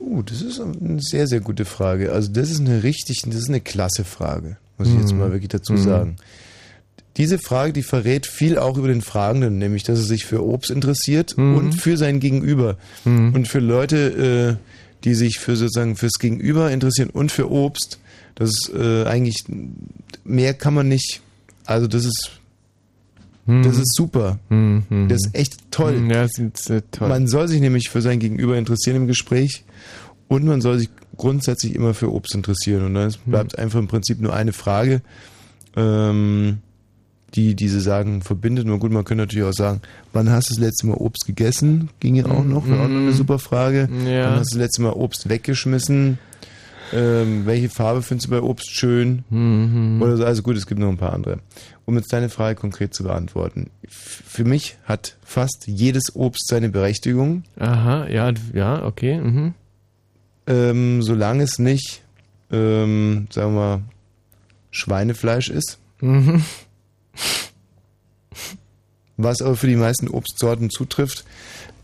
[0.00, 2.12] Uh, das ist eine sehr, sehr gute Frage.
[2.12, 5.18] Also das ist eine richtig, das ist eine klasse Frage, muss ich jetzt Mhm.
[5.20, 5.78] mal wirklich dazu Mhm.
[5.78, 6.16] sagen.
[7.16, 10.70] Diese Frage, die verrät viel auch über den Fragenden, nämlich, dass er sich für Obst
[10.70, 11.56] interessiert Mhm.
[11.56, 12.76] und für sein Gegenüber.
[13.04, 13.34] Mhm.
[13.34, 17.98] Und für Leute, äh, die sich für sozusagen fürs Gegenüber interessieren und für Obst,
[18.34, 19.44] das ist äh, eigentlich
[20.24, 21.20] mehr kann man nicht.
[21.66, 22.32] Also das ist
[23.46, 23.62] Mhm.
[23.62, 24.38] das ist super.
[24.48, 24.84] Mhm.
[25.08, 25.92] Das ist echt toll.
[26.00, 27.08] Mhm, Ja, das ist äh, toll.
[27.10, 29.64] Man soll sich nämlich für sein Gegenüber interessieren im Gespräch
[30.28, 32.84] und man soll sich grundsätzlich immer für Obst interessieren.
[32.86, 33.18] Und dann Hm.
[33.26, 35.02] bleibt einfach im Prinzip nur eine Frage,
[35.76, 36.58] ähm,
[37.34, 38.66] die diese Sagen verbindet.
[38.66, 39.80] Nur gut, man könnte natürlich auch sagen,
[40.12, 41.90] wann hast du das letzte Mal Obst gegessen?
[42.00, 43.12] Ging ja auch noch, wäre auch noch eine Mhm.
[43.12, 43.88] super Frage.
[44.06, 44.30] Ja.
[44.30, 46.18] Wann hast du das letzte Mal Obst weggeschmissen?
[46.92, 49.24] Ähm, welche Farbe findest du bei Obst schön?
[49.30, 50.00] Mhm.
[50.02, 50.24] Oder so.
[50.24, 51.38] Also gut, es gibt noch ein paar andere.
[51.86, 53.68] Um jetzt deine Frage konkret zu beantworten.
[53.88, 57.42] Für mich hat fast jedes Obst seine Berechtigung.
[57.58, 59.20] Aha, ja, ja, okay.
[59.20, 59.54] Mhm.
[60.46, 62.02] Ähm, solange es nicht,
[62.52, 63.80] ähm, sagen wir mal,
[64.70, 65.78] Schweinefleisch ist.
[66.00, 66.42] Mhm.
[69.16, 71.24] Was aber für die meisten Obstsorten zutrifft.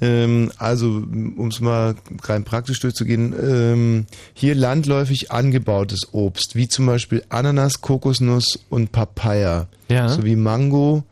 [0.00, 1.94] Ähm, also, um es mal
[2.25, 9.68] rein praktisch durchzugehen, ähm, hier landläufig angebautes Obst, wie zum Beispiel Ananas, Kokosnuss und Papaya,
[9.89, 10.09] Ja.
[10.09, 11.05] sowie Mango,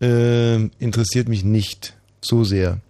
[0.00, 2.80] ähm, interessiert mich nicht so sehr.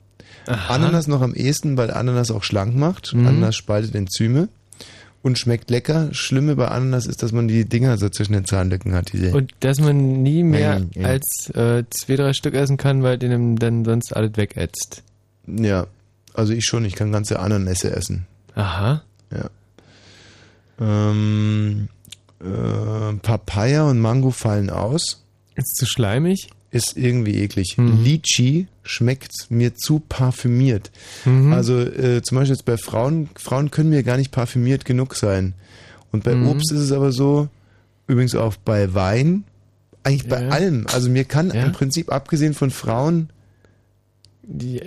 [0.47, 0.75] Aha.
[0.75, 3.13] Ananas noch am ehesten, weil Ananas auch schlank macht.
[3.13, 3.27] Mhm.
[3.27, 4.49] Ananas spaltet Enzyme
[5.23, 6.09] und schmeckt lecker.
[6.13, 9.13] Schlimme bei Ananas ist, dass man die Dinger so zwischen den Zahnlücken hat.
[9.13, 11.09] Diese Und dass man nie mehr Ja, ja.
[11.09, 15.03] als äh, zwei, drei Stück essen kann, weil dem dann sonst alles wegätzt.
[15.47, 15.87] Ja,
[16.35, 18.27] also ich schon, ich kann ganze Ananässe essen.
[18.55, 19.03] Aha.
[19.33, 19.51] Ja.
[20.81, 21.89] Ähm,
[22.41, 25.25] äh, Papaya und Mango fallen aus.
[25.57, 26.51] Ist zu schleimig?
[26.71, 27.79] Ist irgendwie eklig.
[27.79, 28.05] Mhm.
[28.05, 30.91] Lychee schmeckt mir zu parfümiert.
[31.25, 31.53] Mhm.
[31.55, 35.55] Also äh, zum Beispiel jetzt bei Frauen, Frauen können mir gar nicht parfümiert genug sein.
[36.13, 36.49] Und bei Mhm.
[36.49, 37.49] Obst ist es aber so,
[38.07, 39.45] übrigens auch bei Wein,
[40.03, 40.49] eigentlich bei Ja.
[40.51, 40.87] allem.
[40.93, 41.65] Also mir kann Ja.
[41.65, 43.31] im Prinzip abgesehen von Frauen
[44.43, 44.87] Die äh,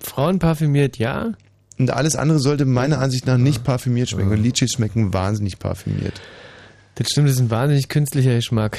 [0.00, 1.32] Frauen parfümiert, ja.
[1.78, 4.30] und alles andere sollte meiner Ansicht nach nicht parfümiert schmecken.
[4.30, 6.20] Und Lychees schmecken wahnsinnig parfümiert.
[6.96, 8.78] Das stimmt, das ist ein wahnsinnig künstlicher Geschmack.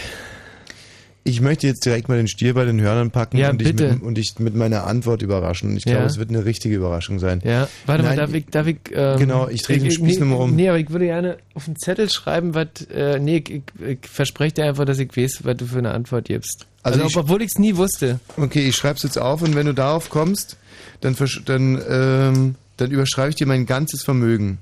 [1.27, 3.99] Ich möchte jetzt direkt mal den Stier bei den Hörnern packen Ja, und, dich mit,
[4.03, 5.71] und dich mit meiner Antwort überraschen.
[5.71, 6.05] Und ich glaube, Ja.
[6.05, 7.41] es wird eine richtige Überraschung sein.
[7.43, 10.37] Ja, warte Nein, mal, darf ich, darf ich, ähm, Genau, ich drehe den Spieß nochmal
[10.37, 10.55] um.
[10.55, 13.97] Nee, aber ich würde gerne auf den Zettel schreiben, was, äh, nee, ich, ich, ich
[14.07, 16.67] verspreche dir einfach, dass ich weiß, was du für eine Antwort gibst.
[16.83, 18.19] Also Also, ich- obwohl ich es nie wusste.
[18.37, 20.57] Okay, ich schreibe es jetzt auf und wenn du darauf kommst,
[21.01, 24.59] dann, dann, ähm, dann überschreibe ich dir mein ganzes Vermögen.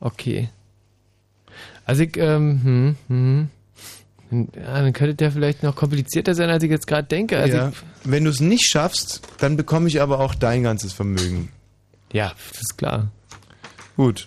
[0.00, 0.50] Okay.
[1.86, 3.48] Also ich, ähm, hm, hm.
[4.32, 7.38] Ja, dann könnte der vielleicht noch komplizierter sein, als ich jetzt gerade denke.
[7.38, 7.72] Also ja.
[8.04, 11.50] Wenn du es nicht schaffst, dann bekomme ich aber auch dein ganzes Vermögen.
[12.12, 13.10] ja, das ist klar.
[13.96, 14.26] Gut.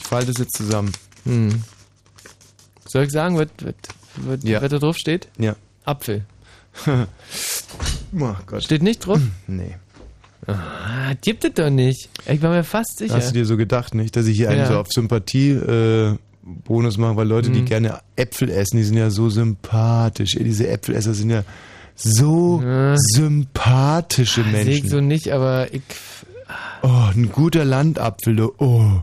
[0.00, 0.92] Ich falte es jetzt zusammen.
[1.24, 1.62] Hm.
[2.86, 3.74] Soll ich sagen, was, was,
[4.16, 4.62] was, Ja.
[4.62, 5.28] was da drauf steht?
[5.38, 5.56] Ja.
[5.84, 6.24] Apfel.
[6.86, 8.62] oh Gott.
[8.64, 9.20] Steht nicht drauf?
[9.46, 9.76] Nee.
[10.48, 12.08] Ah, gibt es doch nicht.
[12.26, 13.14] Ich war mir fast sicher.
[13.16, 14.66] Hast du dir so gedacht, nicht, dass ich hier einen Ja.
[14.68, 16.16] so auf Sympathie äh,
[16.48, 17.64] Bonus mache, weil Leute, die Mhm.
[17.66, 20.36] gerne Äpfel essen, die sind ja so sympathisch.
[20.38, 21.42] Diese Äpfelesser sind ja
[21.96, 22.62] so
[22.96, 24.88] sympathische Sehe ich Menschen.
[24.88, 25.82] so nicht, aber ich.
[26.82, 28.52] Oh, ein guter Landapfel, du.
[28.58, 29.00] oh.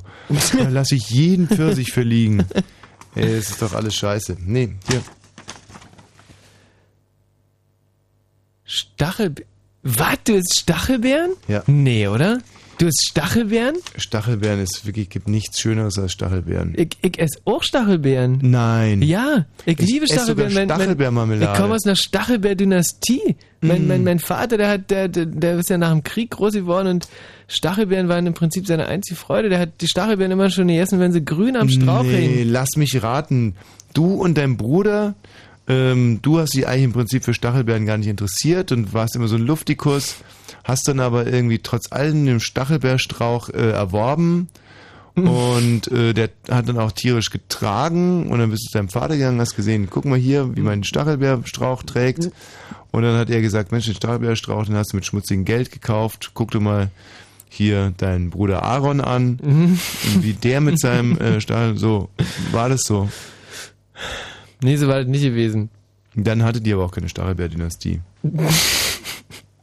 [0.58, 2.46] Da lasse ich jeden Pfirsich verliegen.
[3.16, 4.38] Ey, es ist doch alles scheiße.
[4.46, 5.02] Nee, hier.
[8.64, 9.50] Stachelbeeren.
[9.84, 10.18] Was?
[10.24, 11.32] Du isst Stachelbeeren?
[11.50, 11.62] Ja.
[11.68, 12.40] Nee, oder?
[12.80, 13.76] Du isst Stachelbeeren?
[13.98, 16.74] Stachelbeeren ist wirklich, gibt nichts Schöneres als Stachelbeeren.
[16.76, 18.40] Ich, ich esse auch Stachelbeeren.
[18.42, 19.02] Nein.
[19.04, 20.54] Ja, ich, Ich liebe sogar Stachelbeeren.
[20.54, 21.52] Mein- Stachelbeermarmelade.
[21.54, 23.36] Ich komme aus einer Stachelbeer-Dynastie.
[23.62, 23.88] Mein, Mm.
[23.88, 26.88] mein, mein Vater, der hat, der, der, der ist ja nach dem Krieg groß geworden
[26.88, 27.08] und
[27.48, 29.50] Stachelbeeren waren im Prinzip seine einzige Freude.
[29.50, 32.50] Der hat die Stachelbeeren immer schon gegessen, wenn sie grün am Strauch nee, hingen.
[32.52, 33.56] lass mich raten.
[33.94, 35.16] Du und dein Bruder,
[35.68, 39.28] ähm, du hast dich eigentlich im Prinzip für Stachelbeeren gar nicht interessiert und warst immer
[39.28, 40.16] so ein Luftikus,
[40.64, 44.50] hast dann aber irgendwie trotz allem den Stachelbeerstrauch äh, erworben
[45.16, 49.16] und äh, der hat dann auch tierisch getragen und dann bist du zu deinem Vater
[49.16, 52.32] gegangen, hast gesehen, guck mal hier, wie mein Stachelbeerstrauch trägt
[52.92, 56.32] und dann hat er gesagt, Mensch, den Stachelbeerstrauch, den hast du mit schmutzigem Geld gekauft,
[56.34, 56.90] guck dir mal
[57.48, 59.80] hier deinen Bruder Aaron an, Mhm.
[60.22, 62.10] wie der mit seinem äh, Stachel, so,
[62.52, 63.08] war das so.
[64.64, 65.70] Nee, so war das nicht gewesen.
[66.16, 68.02] Dann hattet ihr aber auch keine Stachelbeer-Dynastie.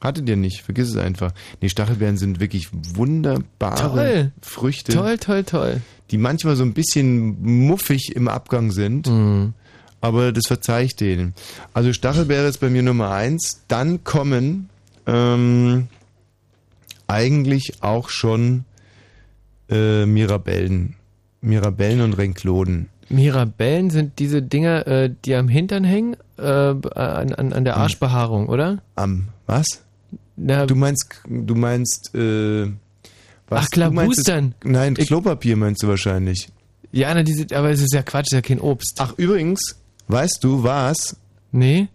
[0.00, 1.32] Hattet ihr nicht, vergiss es einfach.
[1.60, 4.32] Nee, Stachelbeeren sind wirklich wunderbare Toll.
[4.40, 4.92] Früchte.
[4.92, 5.82] Toll, toll, toll.
[6.10, 9.08] Die manchmal so ein bisschen muffig im Abgang sind.
[9.08, 9.52] Mhm.
[10.00, 11.34] Aber das verzeih ich denen.
[11.74, 13.64] Also Stachelbeere ist bei mir Nummer eins.
[13.68, 14.70] Dann kommen
[15.06, 15.88] ähm,
[17.06, 18.64] eigentlich auch schon
[19.68, 20.96] äh, Mirabellen.
[21.42, 22.88] Mirabellen und Renkloden.
[23.10, 28.48] Mirabellen sind diese Dinger, äh, die am Hintern hängen, äh, an, an, an der Arschbehaarung,
[28.48, 28.82] oder?
[28.94, 29.82] Am was?
[30.36, 32.66] Na, Du meinst, du meinst, äh,
[33.48, 33.66] was?
[33.66, 34.28] Ach du meinst.
[34.28, 36.48] Das, nein, Klopapier meinst du wahrscheinlich.
[36.92, 38.96] Ja, na, diese, aber es ist ja Quatsch, es ist ja kein Obst.
[38.98, 39.76] Ach, übrigens,
[40.08, 41.16] weißt du was?
[41.52, 41.88] Nee.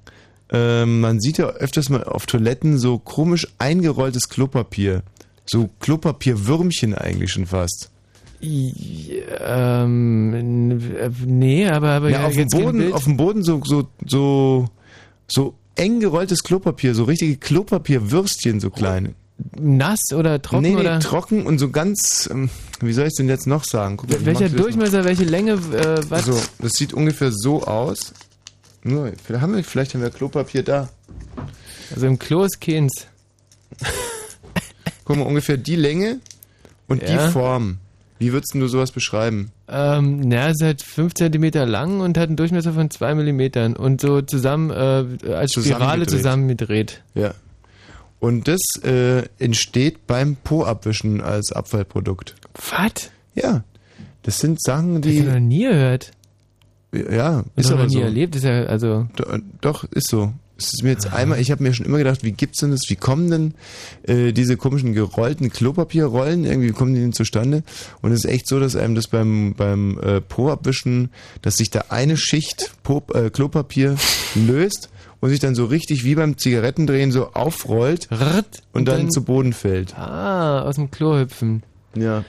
[0.52, 5.02] Ähm, man sieht ja öfters mal auf Toiletten so komisch eingerolltes Klopapier.
[5.48, 7.90] So Klopapierwürmchen eigentlich schon fast.
[8.42, 10.34] Ähm,
[10.98, 14.68] äh, nee, aber, aber Ja, auf, dem Boden, auf dem Boden so, so, so,
[15.28, 19.14] so eng gerolltes Klopapier, so richtige Klopapierwürstchen, so kleine.
[19.58, 21.00] Nass oder trocken nee, nee, oder?
[21.02, 22.50] trocken und so ganz, ähm,
[22.80, 23.98] wie soll ich es denn jetzt noch sagen?
[23.98, 26.26] Guck Welcher Durchmesser, welche Länge, äh, was?
[26.26, 28.14] So, das sieht ungefähr so aus.
[28.84, 30.90] Nur, vielleicht haben wir, vielleicht haben wir Klopapier da.
[31.94, 33.08] Also im Klo ist keins.
[35.04, 36.20] Guck mal, ungefähr die Länge
[36.88, 37.28] und Ja.
[37.28, 37.80] die Form.
[38.18, 39.52] Wie würdest du sowas beschreiben?
[39.68, 43.74] Ähm, na, es ist halt 5 cm lang und hat einen Durchmesser von 2 mm
[43.78, 47.04] und so zusammen, äh, als Spirale Zusammengedreht.
[47.14, 47.34] Ja.
[48.20, 52.36] Und das äh, entsteht beim Po-Abwischen als Abfallprodukt.
[52.72, 53.12] Was?
[53.36, 53.64] Ja.
[54.24, 55.20] Das sind Sachen, Die die.
[55.20, 56.12] ich noch nie gehört.
[56.94, 58.00] Ja, Ist ist noch aber nie so.
[58.00, 59.08] erlebt, ist ja, also.
[59.18, 59.26] Do-
[59.60, 60.32] Doch, ist so.
[60.58, 62.82] Es ist mir jetzt einmal, ich habe mir schon immer gedacht, wie gibt's denn das,
[62.88, 63.54] wie kommen denn
[64.04, 67.64] äh, diese komischen gerollten Klopapierrollen, irgendwie wie kommen die denn zustande?
[68.02, 71.10] Und es ist echt so, dass einem das beim, beim äh, Po-Abwischen,
[71.42, 73.98] dass sich da eine Schicht po, äh, Klopapier
[74.36, 78.22] löst und sich dann so richtig wie beim Zigarettendrehen so aufrollt und,
[78.72, 79.98] und dann, dann- zu Boden fällt.
[79.98, 81.64] Ah, aus dem Klo hüpfen.
[81.96, 82.24] Ja.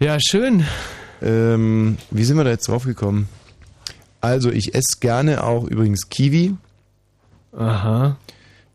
[0.00, 0.64] Ja, schön.
[1.20, 3.28] Ähm, wie sind wir da jetzt drauf gekommen?
[4.20, 6.54] Also, ich esse gerne auch übrigens Kiwi.
[7.56, 8.16] Aha.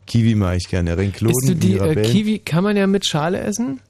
[0.06, 0.96] Kiwi mache ich gerne.
[0.96, 2.02] Renkloden, Isst du die äh.
[2.02, 3.80] Kiwi, kann man ja mit Schale essen?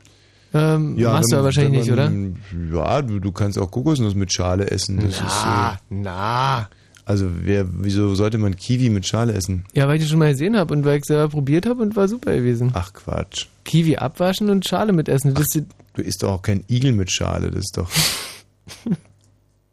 [0.54, 2.08] Ähm, machst du wenn- aber wahrscheinlich nicht, oder?
[2.10, 2.36] man-
[2.72, 4.96] Ja, du, du kannst auch Kokosnuss mit Schale essen.
[4.98, 6.68] Das Na, ist, äh, na.
[7.04, 9.64] Also, wer, wieso sollte man Kiwi mit Schale essen?
[9.74, 11.96] Ja, weil ich die schon mal gesehen habe und weil ich selber probiert habe und
[11.96, 12.70] war super gewesen.
[12.74, 13.46] Ach Quatsch.
[13.64, 15.34] Kiwi abwaschen und Schale mitessen.
[15.34, 17.90] Das ist, Du isst doch auch kein Igel mit Schale, das ist doch.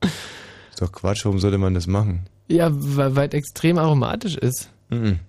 [0.02, 2.22] ist doch Quatsch, warum sollte man das machen?
[2.48, 4.70] ja, weil es extrem aromatisch ist.
[4.90, 5.20] Mhm.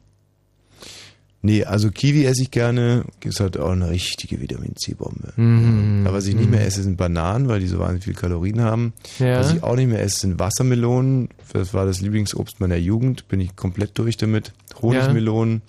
[1.43, 3.05] Nee, also Kiwi esse ich gerne.
[3.23, 5.33] Ist halt auch eine richtige Vitamin C-Bombe.
[5.37, 6.05] Mhm.
[6.05, 6.51] Aber was ich nicht Mhm.
[6.53, 8.95] mehr esse, sind Bananen, weil die so wahnsinnig viel Kalorien haben.
[9.21, 9.39] Ja.
[9.39, 11.29] Was ich auch nicht mehr esse, sind Wassermelonen.
[11.53, 13.29] Das war das Lieblingsobst meiner Jugend.
[13.29, 14.53] Bin ich komplett durch damit.
[14.83, 15.63] Honigmelonen.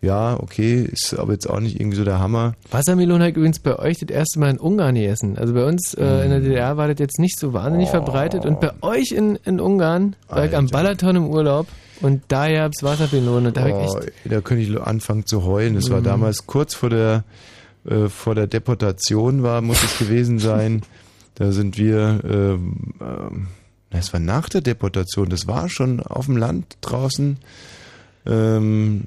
[0.00, 2.54] Ja, okay, ist aber jetzt auch nicht irgendwie so der Hammer.
[2.70, 5.36] Wassermelone habe ich übrigens bei euch das erste Mal in Ungarn gegessen.
[5.36, 8.46] Also bei uns äh, in der DDR war das jetzt nicht so wahnsinnig verbreitet.
[8.46, 11.66] Und bei euch in, in Ungarn war ich am Balaton im Urlaub
[12.00, 13.52] und da gab's Wassermelone.
[13.52, 15.74] Da hab ich Oh, echt, da könnte ich anfangen zu heulen.
[15.74, 16.04] Das war Mhm.
[16.04, 17.24] damals kurz vor der,
[17.88, 20.82] äh, vor der Deportation war, muss es gewesen sein.
[21.34, 26.36] Da sind wir, ähm, na, es war nach der Deportation, das war schon auf dem
[26.36, 27.38] Land draußen.
[28.26, 29.04] Ähm,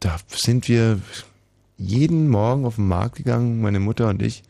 [0.00, 1.00] da sind wir
[1.78, 4.42] jeden Morgen auf den Markt gegangen, meine Mutter und ich.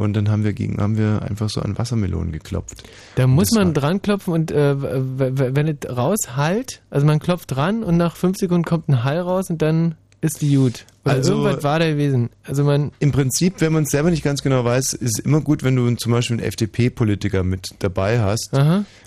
[0.00, 2.82] Und dann haben wir gegen, haben wir einfach so an Wassermelonen geklopft.
[3.16, 7.96] da muss man dran klopfen und äh, wenn es raushalt, also man klopft dran und
[7.96, 10.84] nach fünf Sekunden kommt ein Hall raus und dann ist die gut.
[11.04, 12.30] Oder Also- irgendwas war da gewesen.
[12.44, 15.40] Also man Im Prinzip, wenn man es selber nicht ganz genau weiß, ist es immer
[15.40, 18.50] gut, wenn du zum Beispiel einen FDP-Politiker mit dabei hast,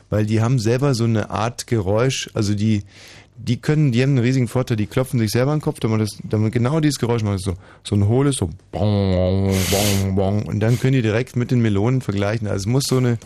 [0.10, 2.84] weil die haben selber so eine Art Geräusch, also die,
[3.36, 6.02] die können, die haben einen riesigen Vorteil, die klopfen sich selber an den Kopf, damit
[6.02, 10.60] das, damit genau dieses Geräusch machen, so, so ein hohles, so bong, bong, bong, und
[10.60, 12.48] dann können die direkt mit den Melonen vergleichen.
[12.48, 13.18] Also es muss so eine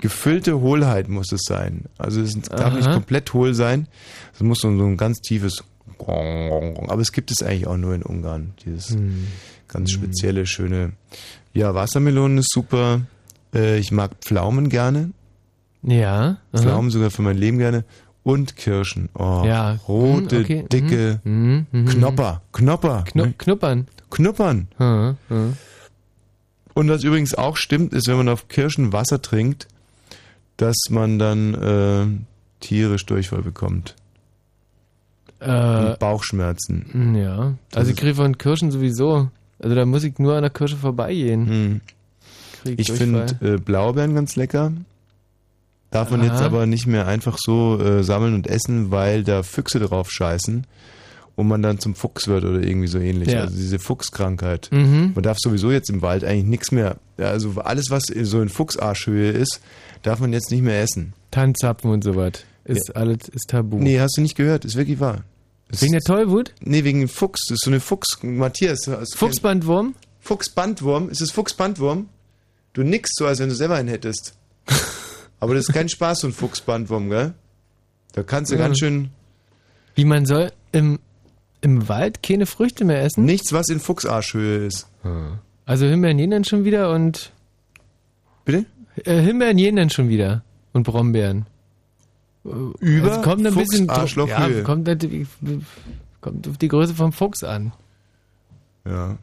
[0.00, 1.84] gefüllte Hohlheit muss es sein.
[1.98, 2.76] Also es darf Aha.
[2.76, 3.88] nicht komplett hohl sein,
[4.34, 5.64] es muss so, so ein ganz tiefes
[6.06, 9.28] aber es gibt es eigentlich auch nur in Ungarn, dieses Hm.
[9.68, 10.92] ganz spezielle, schöne.
[11.52, 13.02] Ja, Wassermelonen ist super.
[13.54, 15.10] Äh, ich mag Pflaumen gerne.
[15.82, 16.38] Ja.
[16.52, 16.62] aha.
[16.62, 17.84] Pflaumen sogar für mein Leben gerne.
[18.24, 19.10] Und Kirschen.
[19.14, 19.78] Oh, Ja.
[19.86, 20.64] rote, Hm, okay.
[20.72, 22.40] dicke Mhm, mhm, Knopper.
[22.52, 23.04] Knopper.
[23.04, 23.86] Knu knuppern.
[24.10, 24.68] Knuppern.
[24.78, 25.52] Aha, aha.
[26.72, 29.68] Und was übrigens auch stimmt, ist, wenn man auf Kirschen Wasser trinkt,
[30.56, 32.06] dass man dann äh,
[32.64, 33.94] tierisch Durchfall bekommt.
[35.40, 35.50] Äh,
[35.90, 37.14] Und Bauchschmerzen.
[37.16, 37.54] Ja.
[37.74, 39.28] Also ich kriege von Kirschen sowieso.
[39.58, 41.80] Also da muss ich nur an der Kirsche vorbeigehen.
[42.62, 43.28] Krieg Ich Durchfall.
[43.28, 44.72] finde äh, Blaubeeren ganz lecker.
[45.94, 46.32] Darf man Aha.
[46.32, 50.66] jetzt aber nicht mehr einfach so äh, sammeln und essen, weil da Füchse drauf scheißen
[51.36, 53.28] und man dann zum Fuchs wird oder irgendwie so ähnlich.
[53.28, 53.42] Ja.
[53.42, 54.70] Also diese Fuchskrankheit.
[54.72, 55.12] Mhm.
[55.14, 58.48] Man darf sowieso jetzt im Wald eigentlich nichts mehr, ja, also alles, was so in
[58.48, 59.60] Fuchsarschhöhe ist,
[60.02, 61.12] darf man jetzt nicht mehr essen.
[61.30, 62.32] Tanzzapfen und sowas.
[62.64, 63.78] Ist alles ist tabu.
[63.78, 65.22] Nee, hast du nicht gehört, ist wirklich wahr.
[65.68, 66.54] Das Wegen der Tollwut?
[66.60, 67.42] Nee, wegen dem Fuchs.
[67.42, 68.18] Das ist so eine Fuchs.
[68.22, 69.94] Matthias, Fuchsbandwurm?
[70.18, 71.08] Fuchsbandwurm?
[71.08, 72.08] Ist es Fuchsbandwurm?
[72.72, 74.34] Du nickst so, als wenn du selber einen hättest.
[75.44, 77.34] Aber das ist kein Spaß, so ein Fuchsbandwurm, gell?
[78.12, 78.62] Da kannst du Ja.
[78.66, 79.10] ganz schön.
[79.94, 80.98] Wie man soll im,
[81.60, 83.26] im Wald keine Früchte mehr essen?
[83.26, 84.88] Nichts, was in Fuchsarschhöhe ist.
[85.66, 87.30] Also Himbeeren dann schon wieder und.
[88.46, 88.64] Bitte?
[89.04, 90.42] Äh, Himbeeren dann schon wieder.
[90.72, 91.44] Und Brombeeren.
[92.42, 93.86] Über Also kommt ein bisschen.
[93.86, 94.06] Ja,
[94.62, 95.28] kommt, halt-
[96.22, 97.72] kommt auf die Größe vom Fuchs an.
[98.86, 99.18] Ja.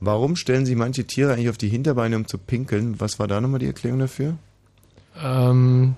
[0.00, 3.00] Warum stellen sich manche Tiere eigentlich auf die Hinterbeine, um zu pinkeln?
[3.00, 4.36] Was war da nochmal die Erklärung dafür?
[5.20, 5.96] Ähm,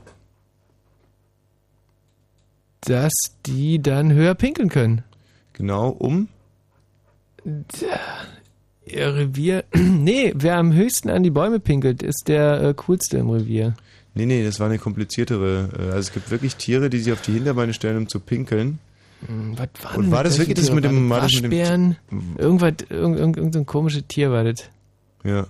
[2.82, 3.12] dass
[3.46, 5.02] die dann höher pinkeln können.
[5.54, 6.28] Genau, um?
[8.86, 9.64] Ihr Revier.
[9.74, 13.74] nee, wer am höchsten an die Bäume pinkelt, ist der äh, coolste im Revier.
[14.14, 15.70] Nee, nee, das war eine kompliziertere.
[15.78, 18.78] äh, Also es gibt wirklich Tiere, die sich auf die Hinterbeine stellen, um zu pinkeln.
[19.26, 21.96] Hm, Was war Und war das wirklich das mit dem, War das mit dem?
[22.36, 24.68] Irgendwas, irgend, irgend, irgend so ein komisches Tier war das.
[25.24, 25.46] Ja.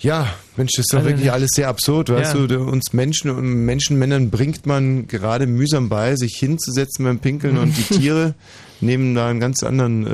[0.00, 2.40] Ja, Mensch, das ist doch Also, wirklich alles sehr absurd, weißt ja.
[2.40, 7.58] du, der- uns Menschen und Menschenmännern bringt man gerade mühsam bei, sich hinzusetzen beim Pinkeln
[7.58, 8.34] und die Tiere
[8.80, 10.10] nehmen da einen ganz anderen, äh,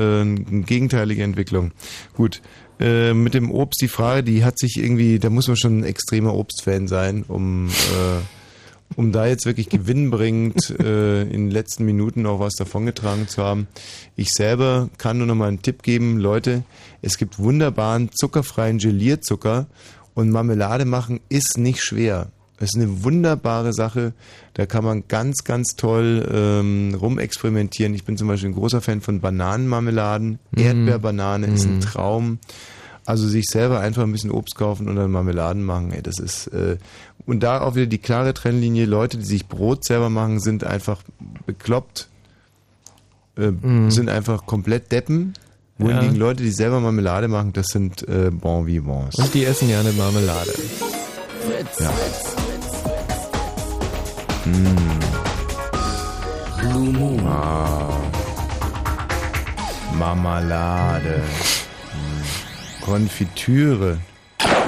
[0.51, 1.71] eine gegenteilige Entwicklung.
[2.15, 2.43] Gut,
[2.81, 5.85] äh, mit dem Obst die Frage, die hat sich irgendwie, da muss man schon ein
[5.85, 8.21] extremer Obstfan sein, um, äh,
[8.95, 13.67] um da jetzt wirklich gewinnbringend äh, in den letzten Minuten auch was davongetragen zu haben.
[14.15, 16.63] Ich selber kann nur noch mal einen Tipp geben, Leute,
[17.03, 19.67] es gibt wunderbaren zuckerfreien Gelierzucker
[20.15, 22.29] und Marmelade machen ist nicht schwer.
[22.59, 24.15] Es ist eine wunderbare Sache.
[24.55, 27.93] Da kann man ganz, ganz toll ähm, rumexperimentieren.
[27.93, 30.39] Ich bin zum Beispiel ein großer Fan von Bananenmarmeladen.
[30.53, 30.63] Mhm.
[30.63, 31.81] Erdbeerbanane ist ein Mhm.
[31.81, 32.39] Traum.
[33.07, 35.93] Also sich selber einfach ein bisschen Obst kaufen und dann Marmeladen machen.
[35.93, 36.77] Ey, das ist äh,
[37.25, 38.85] und da auch wieder die klare Trennlinie.
[38.87, 41.03] Leute, die sich Brot selber machen, sind einfach
[41.47, 42.09] bekloppt,
[43.39, 43.91] äh, Mhm.
[43.91, 45.35] sind einfach komplett Deppen.
[45.79, 49.17] Wohingegen Leute, die selber Marmelade machen, das sind äh, Bon Vivants.
[49.19, 50.51] Und die essen ja eine Marmelade.
[50.53, 51.79] Fritz.
[51.81, 51.91] Ja.
[51.91, 52.35] Fritz.
[54.47, 54.77] Mm.
[56.61, 57.27] Blue Moon.
[57.27, 57.89] Ah.
[59.99, 61.23] Marmelade.
[62.87, 63.99] Konfitüre.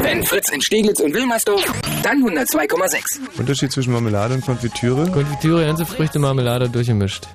[0.03, 1.63] Wenn Fritz in Steglitz und Wilmersdorf,
[2.03, 3.39] dann 102,6.
[3.39, 5.09] Unterschied zwischen Marmelade und Konfitüre?
[5.11, 7.29] Konfitüre, ganze Früchte, Marmelade durchgemischt.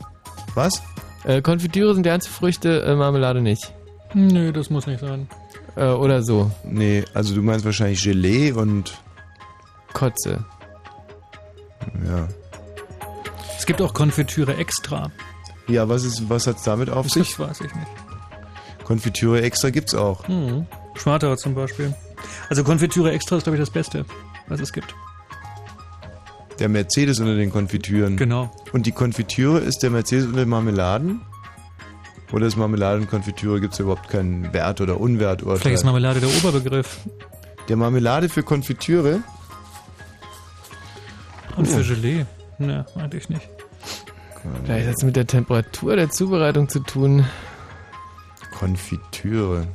[0.56, 0.82] Was?
[1.24, 3.74] Äh, Konfitüre sind ganze Früchte, äh, Marmelade nicht.
[4.14, 5.30] Nö, das muss nicht sein.
[5.78, 6.52] Äh, oder so.
[6.66, 8.94] Nee, also du meinst wahrscheinlich Gelee und
[9.94, 10.44] Kotze.
[12.06, 12.28] Ja.
[13.58, 15.10] Es gibt auch Konfitüre extra.
[15.70, 17.40] Ja, was ist, was hat's damit auf Das sich?
[17.40, 17.88] weiß ich nicht.
[18.84, 20.28] Konfitüre extra gibt's auch.
[20.28, 20.68] Mhm.
[20.96, 21.94] Schmartauer zum Beispiel.
[22.50, 24.06] Also Konfitüre extra ist, glaube ich, das Beste,
[24.48, 24.94] was es gibt.
[26.60, 28.16] Der Mercedes unter den Konfitüren.
[28.18, 28.52] Genau.
[28.74, 31.22] Und die Konfitüre ist der Mercedes unter den Marmeladen?
[32.32, 35.58] Oder ist Marmelade und Konfitüre gibt es überhaupt keinen Wert oder Unwerturteil?
[35.58, 37.00] Vielleicht ist Marmelade der Oberbegriff.
[37.70, 39.22] Der Marmelade für Konfitüre?
[41.56, 41.72] Und Oh.
[41.72, 42.26] für Gelee?
[42.58, 43.48] Ne, eigentlich nicht.
[44.66, 47.26] Vielleicht hat es mit der Temperatur der Zubereitung zu tun.
[48.58, 49.68] Konfitüre.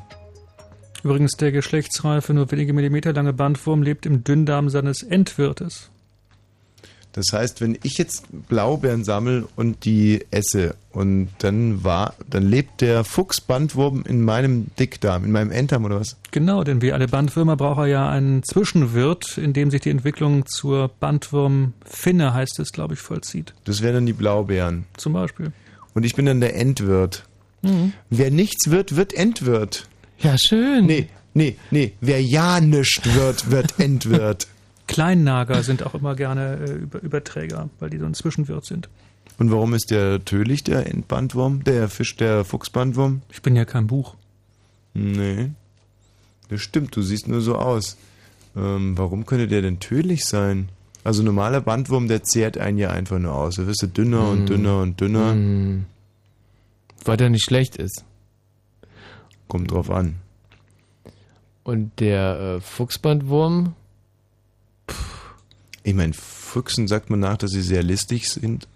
[1.03, 5.91] Übrigens, der geschlechtsreife, nur wenige Millimeter lange Bandwurm lebt im Dünndarm seines Endwirtes.
[7.13, 12.81] Das heißt, wenn ich jetzt Blaubeeren sammle und die esse und dann war, dann lebt
[12.81, 16.17] der Fuchsbandwurm in meinem Dickdarm, in meinem Enddarm oder was?
[16.31, 20.47] Genau, denn wie alle Bandwürmer braucht er ja einen Zwischenwirt, in dem sich die Entwicklung
[20.47, 23.55] zur Bandwurmfinne, heißt es, glaube ich, vollzieht.
[23.65, 24.85] Das wären dann die Blaubeeren.
[24.97, 25.53] Zum Beispiel.
[25.95, 27.25] Und ich bin dann der Endwirt.
[27.63, 27.93] Mhm.
[28.11, 29.89] Wer nichts wird, wird Endwirt.
[30.21, 30.87] Ja, schön.
[30.87, 31.93] Nee, nee, nee.
[32.01, 34.47] Wer ja nischt wird, wird Endwirt.
[34.87, 38.89] Kleinnager sind auch immer gerne äh, Über Überträger, weil die so ein Zwischenwirt sind.
[39.39, 41.63] Und warum ist der tödlich, der Endbandwurm?
[41.65, 43.23] Der Fisch, der Fuchsbandwurm?
[43.31, 44.15] Ich bin ja kein Buch.
[44.95, 45.51] Nee.
[46.49, 47.97] Das stimmt, du siehst nur so aus.
[48.57, 50.71] Ähm, warum könnte der denn tödlich sein?
[51.05, 53.57] Also normaler Bandwurm, der zehrt einen ja einfach nur aus.
[53.57, 54.31] Da wirst du dünner Mhm.
[54.31, 55.35] und dünner und dünner.
[55.35, 55.85] Mhm.
[57.05, 58.05] Weil der nicht schlecht ist.
[59.49, 60.17] Kommt drauf an.
[61.65, 63.75] Und der äh, Fuchsbandwurm,
[65.83, 68.69] Ich meine, Füchsen sagt man nach, dass sie sehr listig sind.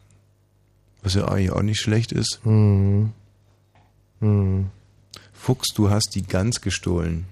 [1.02, 2.40] Was ja eigentlich auch nicht schlecht ist.
[2.44, 3.12] Mhm.
[4.20, 4.70] Mhm.
[5.32, 7.26] Fuchs, du hast die Gans gestohlen.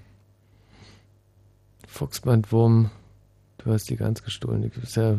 [1.87, 2.89] Fuchsbandwurm,
[3.59, 4.69] du hast die ganz gestohlen.
[4.69, 5.17] Ich, ja,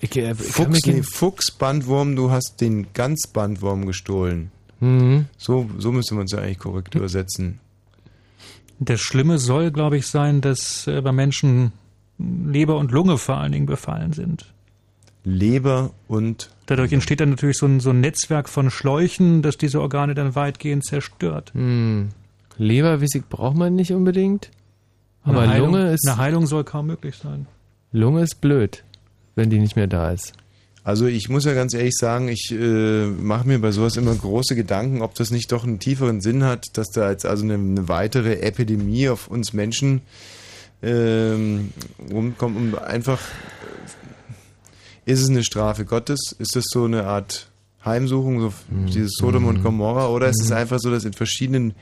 [0.00, 4.50] ich, ich Fuchs, nee, Fuchsbandwurm, du hast den Gansbandwurm gestohlen.
[4.80, 5.26] Mhm.
[5.38, 7.60] So, so müsste man es ja eigentlich korrekt übersetzen.
[8.78, 11.72] Das Schlimme soll, glaube ich, sein, dass äh, bei Menschen
[12.18, 14.52] Leber und Lunge vor allen Dingen befallen sind.
[15.24, 19.80] Leber und Dadurch entsteht dann natürlich so ein, so ein Netzwerk von Schläuchen, das diese
[19.80, 21.52] Organe dann weitgehend zerstört.
[21.54, 22.08] Hm.
[22.58, 24.50] Leberwissig braucht man nicht unbedingt.
[25.22, 27.46] Aber eine Heilung, Lunge ist eine Heilung soll kaum möglich sein.
[27.92, 28.84] Lunge ist blöd,
[29.34, 30.32] wenn die nicht mehr da ist.
[30.86, 34.54] Also ich muss ja ganz ehrlich sagen, ich äh, mache mir bei sowas immer große
[34.54, 37.88] Gedanken, ob das nicht doch einen tieferen Sinn hat, dass da jetzt also eine, eine
[37.88, 40.02] weitere Epidemie auf uns Menschen
[40.84, 41.72] ähm,
[42.08, 43.18] rumkommt und einfach
[45.04, 46.36] äh, ist es eine Strafe Gottes?
[46.38, 47.48] Ist es so eine Art
[47.84, 51.74] Heimsuchung, so dieses Sodom und Gomorra, oder ist es einfach so, dass in verschiedenen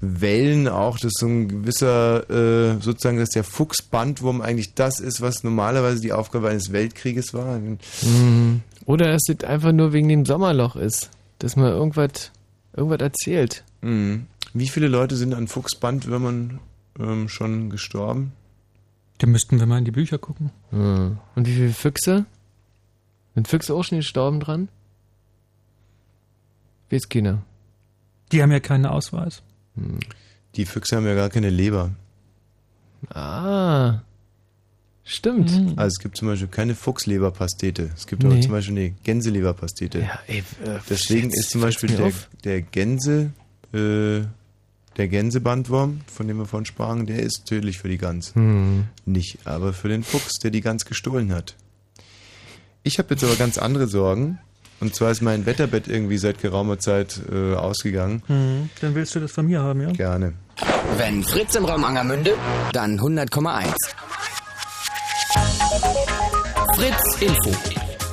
[0.00, 5.44] Wellen auch, dass so ein gewisser, äh, sozusagen, dass der Fuchsbandwurm eigentlich das ist, was
[5.44, 7.58] normalerweise die Aufgabe eines Weltkrieges war?
[7.58, 8.62] Mhm.
[8.86, 12.32] Oder es ist einfach nur wegen dem Sommerloch ist, dass man irgendwas,
[12.74, 13.62] irgendwas erzählt.
[13.82, 14.26] Mhm.
[14.54, 16.60] Wie viele Leute sind an Fuchsbandwürmern
[16.98, 18.32] ähm, schon gestorben?
[19.18, 20.50] Da müssten wir mal in die Bücher gucken.
[20.70, 21.18] Mhm.
[21.36, 22.24] Und wie viele Füchse?
[23.34, 24.68] Sind Füchse auch schon gestorben dran?
[26.90, 27.42] Weiß keiner.
[28.32, 29.42] Die haben ja keinen Ausweis.
[30.56, 31.90] Die Füchse haben ja gar keine Leber.
[33.08, 34.00] Ah.
[35.04, 35.50] Stimmt.
[35.76, 37.90] Also es gibt zum Beispiel keine Fuchsleberpastete.
[37.96, 38.30] Es gibt Nee.
[38.32, 40.00] aber zum Beispiel eine Gänseleberpastete.
[40.00, 42.12] Ja, ey, äh, Deswegen ist zum Beispiel der,
[42.44, 43.30] der Gänse,
[43.72, 44.20] äh,
[44.96, 48.34] der Gänsebandwurm, von dem wir vorhin sprachen, der ist tödlich für die Gans.
[48.34, 48.84] Hm.
[49.06, 51.56] Nicht aber für den Fuchs, der die Gans gestohlen hat.
[52.82, 54.38] Ich habe jetzt aber ganz andere Sorgen.
[54.80, 58.22] Und zwar ist mein Wetterbett irgendwie seit geraumer Zeit äh, ausgegangen.
[58.28, 58.70] Mhm.
[58.80, 59.92] Dann willst du das von mir haben, ja?
[59.92, 60.32] Gerne.
[60.96, 62.34] Wenn Fritz im Raum Angermünde,
[62.72, 63.74] dann 100,1.
[66.76, 67.50] Fritz Info.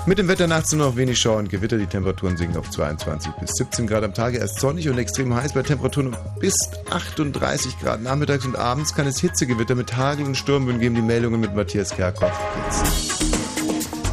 [0.06, 1.78] Mit dem Wetter nachts nur noch wenig Schauer und Gewitter.
[1.78, 4.38] Die Temperaturen sinken auf 22 bis 17 Grad am Tage.
[4.38, 6.56] Erst sonnig und extrem heiß bei Temperaturen bis
[6.90, 8.02] 38 Grad.
[8.02, 10.96] Nachmittags und abends kann es Hitzegewitter mit Hagel und Sturmböen geben.
[10.96, 12.32] Die Meldungen mit Matthias Kerkhoff.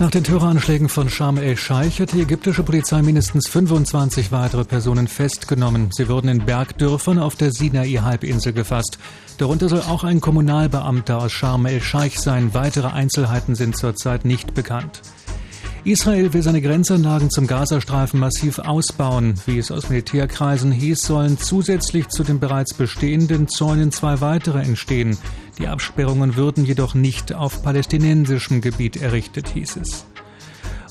[0.00, 5.90] Nach den Terroranschlägen von Sharm el-Scheich hat die ägyptische Polizei mindestens 25 weitere Personen festgenommen.
[5.92, 8.98] Sie wurden in Bergdörfern auf der Sinai-Halbinsel gefasst.
[9.38, 12.54] Darunter soll auch ein Kommunalbeamter aus Sharm el-Scheich sein.
[12.54, 15.00] Weitere Einzelheiten sind zurzeit nicht bekannt.
[15.86, 19.34] Israel will seine Grenzanlagen zum Gazastreifen massiv ausbauen.
[19.44, 25.18] Wie es aus Militärkreisen hieß, sollen zusätzlich zu den bereits bestehenden Zäunen zwei weitere entstehen.
[25.58, 30.06] Die Absperrungen würden jedoch nicht auf palästinensischem Gebiet errichtet, hieß es.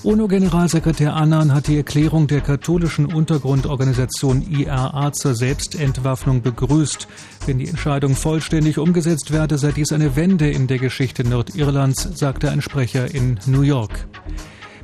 [0.04, 7.08] UNO-Generalsekretär Annan hat die Erklärung der katholischen Untergrundorganisation IRA zur Selbstentwaffnung begrüßt.
[7.48, 12.52] Wenn die Entscheidung vollständig umgesetzt werde, sei dies eine Wende in der Geschichte Nordirlands, sagte
[12.52, 14.08] ein Sprecher in New York.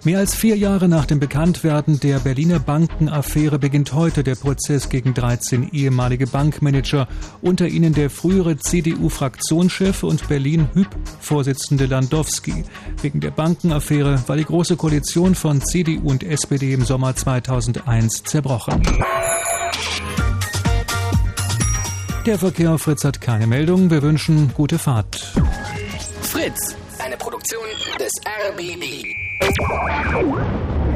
[0.06, 5.14] Mehr als vier Jahre nach dem Bekanntwerden der Berliner Bankenaffäre beginnt heute der Prozess gegen
[5.14, 7.08] 13 ehemalige Bankmanager,
[7.42, 12.64] unter ihnen der frühere CDU-Fraktionschef und Berlin-Hüb-Vorsitzende Landowski.
[13.02, 18.82] Wegen der Bankenaffäre war die Große Koalition von CDU und SPD im Sommer 2001 zerbrochen.
[22.26, 23.90] Der Verkehr auf Fritz hat keine Meldung.
[23.90, 25.34] Wir wünschen gute Fahrt.
[26.22, 27.66] Fritz, eine Produktion
[27.98, 28.12] des
[28.50, 29.29] RBB.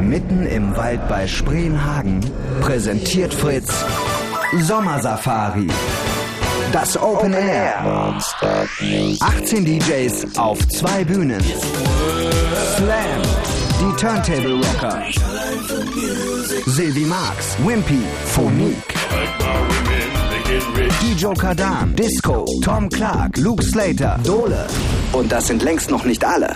[0.01, 2.19] Mitten im Wald bei Spreenhagen
[2.61, 3.83] präsentiert Fritz
[4.61, 5.67] Sommersafari.
[6.71, 8.15] Das Open Air.
[9.19, 11.41] 18 DJs auf zwei Bühnen.
[12.75, 13.21] Slam.
[13.79, 15.03] Die Turntable Rocker.
[16.65, 17.57] Sylvie Marx.
[17.65, 17.99] Wimpy.
[18.25, 18.93] Phonique.
[20.53, 24.67] DJ Kadan, Disco, Tom Clark, Luke Slater, Dole.
[25.11, 26.53] Und das sind längst noch nicht alle.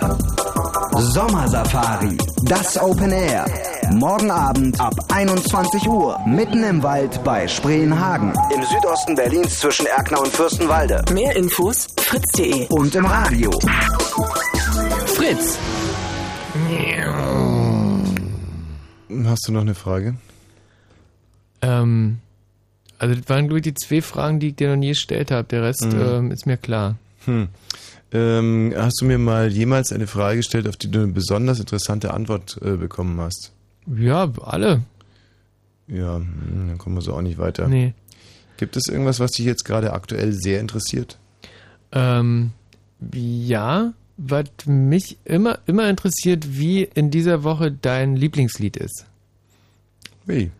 [0.92, 3.46] Sommersafari, das Open Air.
[3.94, 8.32] Morgen Abend ab 21 Uhr, mitten im Wald bei Spreenhagen.
[8.54, 11.04] Im Südosten Berlins zwischen Erkner und Fürstenwalde.
[11.12, 13.50] Mehr Infos fritz.de Und im Radio.
[15.06, 15.58] Fritz.
[19.24, 20.14] Hast du noch eine Frage?
[21.62, 22.20] Ähm,
[22.98, 25.46] also das waren, glaube ich, die zwei Fragen, die ich dir noch nie gestellt habe.
[25.48, 26.00] Der Rest Mhm.
[26.00, 26.96] ähm, ist mir klar.
[27.24, 27.48] Hm.
[28.10, 32.14] Ähm, hast du mir mal jemals eine Frage gestellt, auf die du eine besonders interessante
[32.14, 33.52] Antwort äh, bekommen hast?
[33.86, 34.82] Ja, alle.
[35.88, 37.68] Ja, hm, dann kommen wir so auch nicht weiter.
[37.68, 37.94] Nee.
[38.56, 41.18] Gibt es irgendwas, was dich jetzt gerade aktuell sehr interessiert?
[41.92, 42.52] Ähm,
[43.12, 49.06] ja, was mich immer, immer interessiert, wie in dieser Woche dein Lieblingslied ist.
[50.26, 50.50] Wie?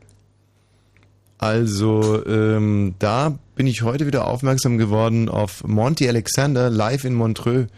[1.38, 7.68] Also, ähm, da bin ich heute wieder aufmerksam geworden auf Monty Alexander live in Montreux.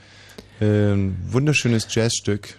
[0.62, 2.58] Ähm, wunderschönes Jazzstück.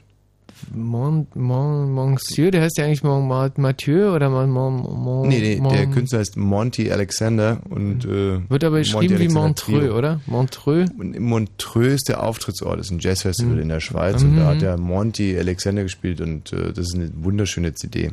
[0.76, 4.74] Mon, Mon, Monsieur, der heißt ja eigentlich Mon, Mon, Mathieu oder Mon, Mon,
[5.04, 9.80] Mon, Nee, nee, der Künstler heißt Monty Alexander und äh, Wird aber geschrieben wie Montreux,
[9.80, 9.98] Trio.
[9.98, 10.22] oder?
[10.28, 10.88] Montreux?
[10.98, 13.62] Montreux ist der Auftrittsort, das ist ein Jazzfestival Mhm.
[13.64, 14.48] in der Schweiz und da Mhm.
[14.48, 18.12] hat der Monty Alexander gespielt und äh, das ist eine wunderschöne CD.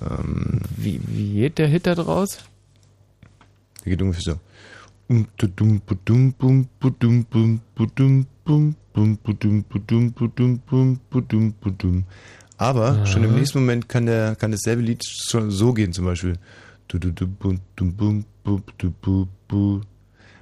[0.00, 2.38] Ähm, wie, wie geht der Hit da draus?
[3.84, 4.40] Der geht ungefähr so.
[12.58, 13.06] Aber Ja.
[13.06, 16.36] schon im nächsten Moment kann, der, kann dasselbe Lied so, so gehen, zum Beispiel.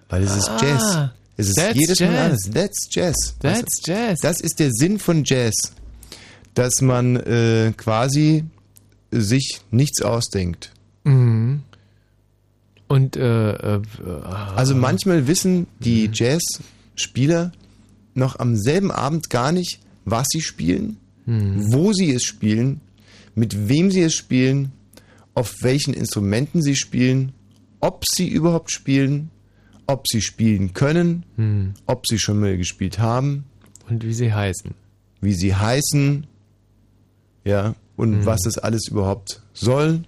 [0.09, 1.11] Weil es ist Ah, Jazz.
[1.37, 2.23] Es ist that's jedes Mal Jazz.
[2.25, 2.51] anders.
[2.53, 3.37] That's Jazz.
[3.41, 4.19] That's Jazz.
[4.21, 5.55] Das ist der Sinn von Jazz.
[6.55, 8.45] Dass man äh, quasi
[9.11, 10.73] sich nichts ausdenkt.
[11.05, 11.63] Mhm.
[12.89, 13.83] Und, äh, äh,
[14.57, 17.53] Also manchmal wissen die Jazzspieler
[18.15, 21.73] noch am selben Abend gar nicht, was sie spielen, Mhm.
[21.73, 22.81] wo sie es spielen,
[23.35, 24.73] mit wem sie es spielen,
[25.35, 27.33] auf welchen Instrumenten sie spielen,
[27.81, 29.31] ob sie überhaupt spielen,
[29.87, 31.75] ob sie spielen können, Mhm.
[31.87, 33.45] ob sie schon mal gespielt haben.
[33.89, 34.73] Und wie sie heißen.
[35.21, 36.27] Wie sie heißen,
[37.45, 38.27] ja, und Mhm.
[38.27, 40.01] was das alles überhaupt soll.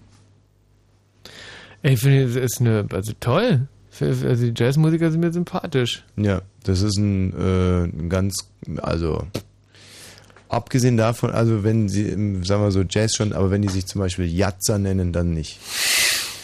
[1.83, 3.67] Ich finde, das ist eine, also toll.
[4.01, 6.05] Also die Jazzmusiker sind mir sympathisch.
[6.17, 8.49] Ja, das ist ein, äh, ein ganz,
[8.79, 9.27] also
[10.49, 13.87] abgesehen davon, also wenn sie, im, sagen wir so Jazz schon, aber wenn die sich
[13.87, 15.61] zum Beispiel Jatzer nennen, dann nicht.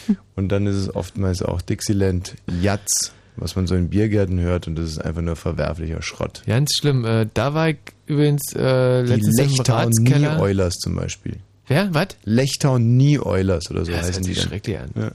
[0.35, 4.75] Und dann ist es oftmals auch Dixieland Jatz, was man so in Biergärten hört und
[4.75, 6.43] das ist einfach nur verwerflicher Schrott.
[6.47, 7.05] Ganz schlimm.
[7.05, 10.35] Äh, da war ich übrigens äh, Die letztens im Ratskeller.
[10.35, 11.37] Nie Oilers zum Beispiel.
[11.67, 11.93] Wer?
[11.93, 12.07] Was?
[12.23, 14.33] Lechtau Nie Oilers oder so Das hört heißen die.
[14.33, 14.43] dann.
[14.43, 14.89] schrecklich an.
[14.95, 15.11] Ja.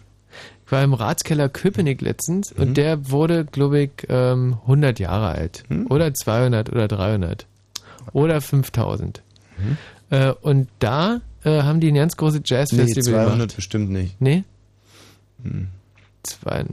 [0.66, 2.62] Ich war im Ratskeller Köpenick letztens Mhm.
[2.62, 5.64] und der wurde, glaube ich, ähm, 100 Jahre alt.
[5.68, 5.86] Hm?
[5.90, 7.46] Oder 200 oder 300.
[8.12, 9.22] oder 5000.
[10.10, 13.56] Äh, und da äh, haben die ein ganz großes Nee, Jazzfestival 200 gemacht.
[13.56, 14.20] bestimmt nicht.
[14.20, 14.44] Nee?
[15.42, 15.68] Hm.
[16.22, 16.64] Zwei,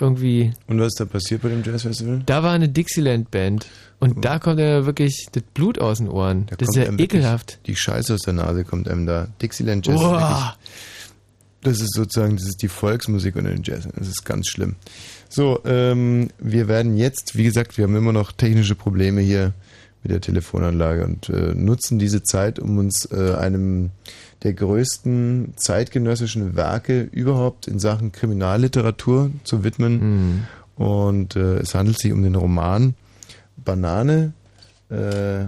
[0.00, 0.52] irgendwie.
[0.66, 2.22] Und was ist da passiert bei dem Jazzfestival?
[2.26, 3.66] Da war eine Dixieland-Band.
[3.98, 6.46] Und da kommt ja wirklich das Blut aus den Ohren.
[6.56, 7.58] das ist ja einem ekelhaft.
[7.66, 9.28] Die Scheiße aus der Nase kommt einem da.
[9.42, 10.12] Dixieland Jazz ist Boah.
[10.12, 10.58] wirklich,
[11.62, 13.86] das ist sozusagen, das ist die Volksmusik unter den Jazz.
[13.94, 14.76] Das ist ganz schlimm.
[15.28, 19.52] So, ähm, wir werden jetzt, wie gesagt, wir haben immer noch technische Probleme hier
[20.02, 23.90] mit der Telefonanlage und äh, nutzen diese Zeit, um uns äh, einem
[24.42, 30.46] der größten zeitgenössischen Werke überhaupt in Sachen Kriminalliteratur zu widmen.
[30.76, 32.94] Und äh, es handelt sich um den Roman
[33.56, 34.32] Banane,
[34.90, 35.44] äh,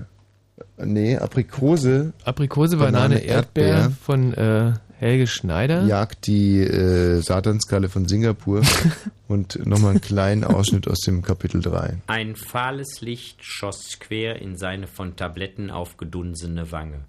[0.84, 2.12] nee, Aprikose.
[2.24, 5.84] Aprikose, Banane, Erdbeer von äh, Helge Schneider.
[5.86, 8.62] Jagt die äh, Satanskalle von Singapur
[9.28, 11.96] und nochmal einen kleinen Ausschnitt aus dem Kapitel 3.
[12.06, 17.00] Ein fahles Licht schoss quer in seine von Tabletten aufgedunsene Wange.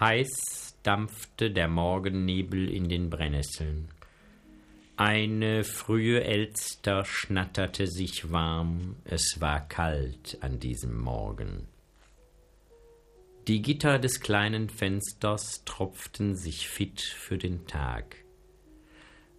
[0.00, 3.88] Heiß dampfte der Morgennebel in den Brennnesseln.
[4.96, 11.66] Eine frühe Elster schnatterte sich warm, es war kalt an diesem Morgen.
[13.48, 18.16] Die Gitter des kleinen Fensters tropften sich fit für den Tag.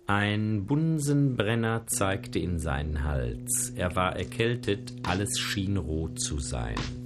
[0.08, 3.72] Ein Bunsenbrenner zeigte in seinen Hals.
[3.76, 7.05] Er war erkältet, alles schien rot zu sein.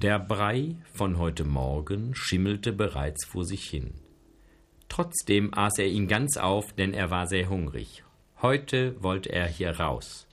[0.00, 3.94] Der Brei von heute Morgen schimmelte bereits vor sich hin.
[4.88, 8.04] Trotzdem aß er ihn ganz auf, denn er war sehr hungrig.
[8.40, 10.28] Heute wollte er hier raus.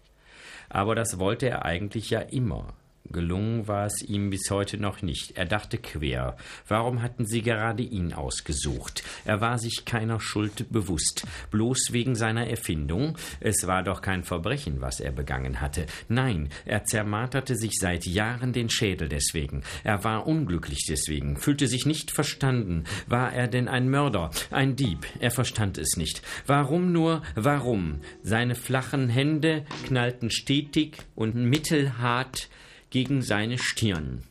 [0.70, 2.76] Aber das wollte er eigentlich ja immer.
[3.12, 5.38] Gelungen war es ihm bis heute noch nicht.
[5.38, 6.38] Er dachte quer.
[6.68, 9.04] Warum hatten sie gerade ihn ausgesucht?
[9.26, 11.26] Er war sich keiner Schuld bewusst.
[11.52, 13.18] Bloß wegen seiner Erfindung.
[13.40, 15.86] Es war doch kein Verbrechen, was er begangen hatte.
[16.10, 19.64] Nein, er zermarterte sich seit Jahren den Schädel deswegen.
[19.84, 22.86] Er war unglücklich deswegen, fühlte sich nicht verstanden.
[23.08, 25.06] War er denn ein Mörder, ein Dieb?
[25.20, 26.22] Er verstand es nicht.
[26.46, 28.02] Warum nur, warum?
[28.24, 32.50] Seine flachen Hände knallten stetig und mittelhart
[32.96, 34.24] gegen seine Stirn.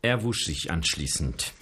[0.00, 1.52] Er wusch sich anschließend.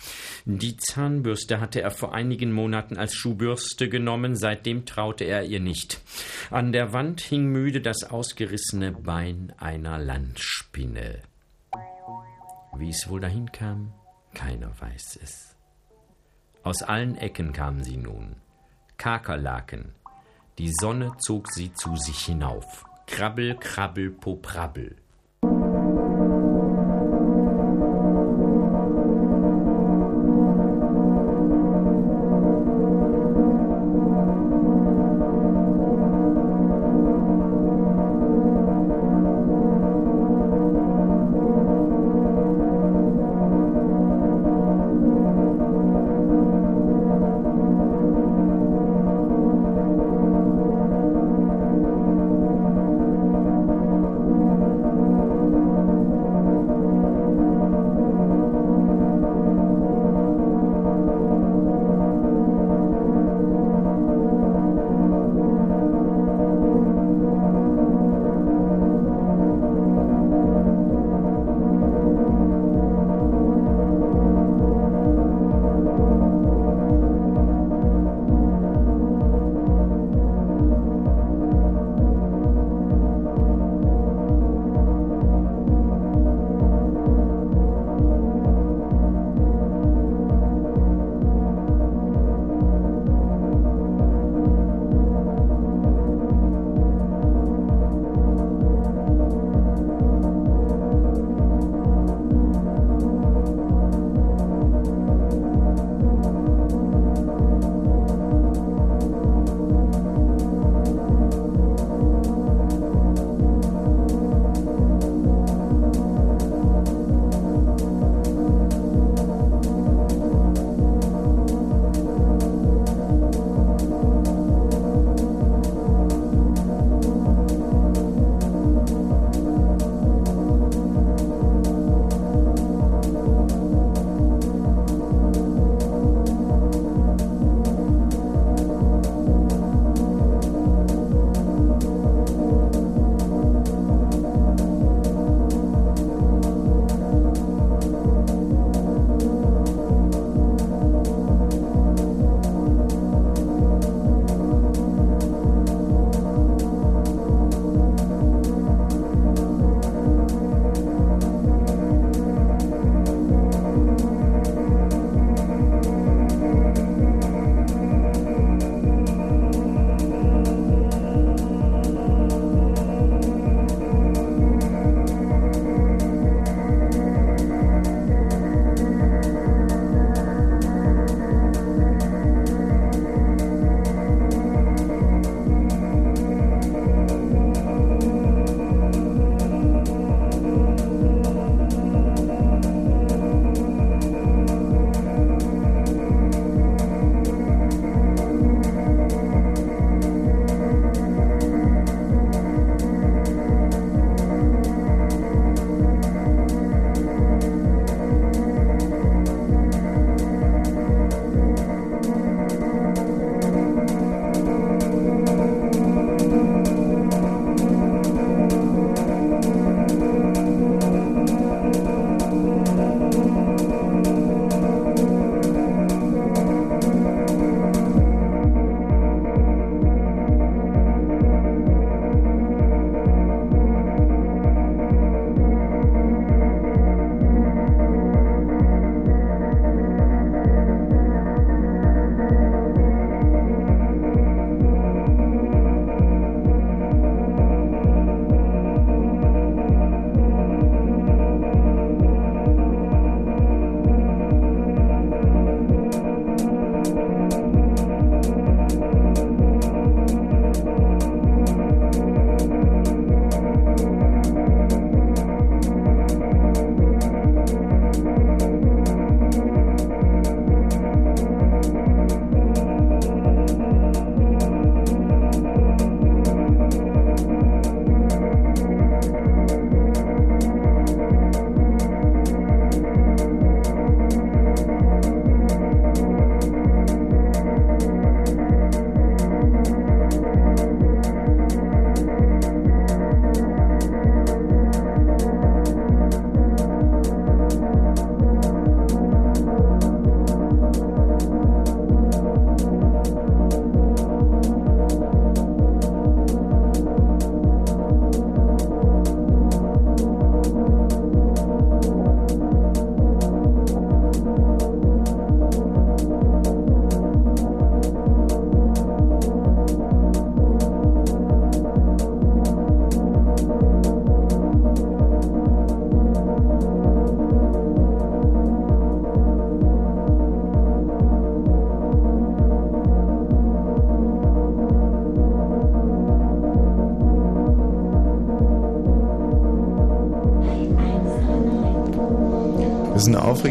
[0.44, 6.02] Die Zahnbürste hatte er vor einigen Monaten als Schuhbürste genommen, seitdem traute er ihr nicht.
[6.50, 11.22] An der Wand hing müde das ausgerissene Bein einer Landspinne.
[12.76, 13.94] Wie es wohl dahin kam,
[14.34, 15.56] keiner weiß es.
[16.62, 18.36] Aus allen Ecken kamen sie nun.
[18.98, 19.94] Kakerlaken.
[20.58, 22.84] Die Sonne zog sie zu sich hinauf.
[23.06, 25.03] Krabbel, krabbel, poprabbel.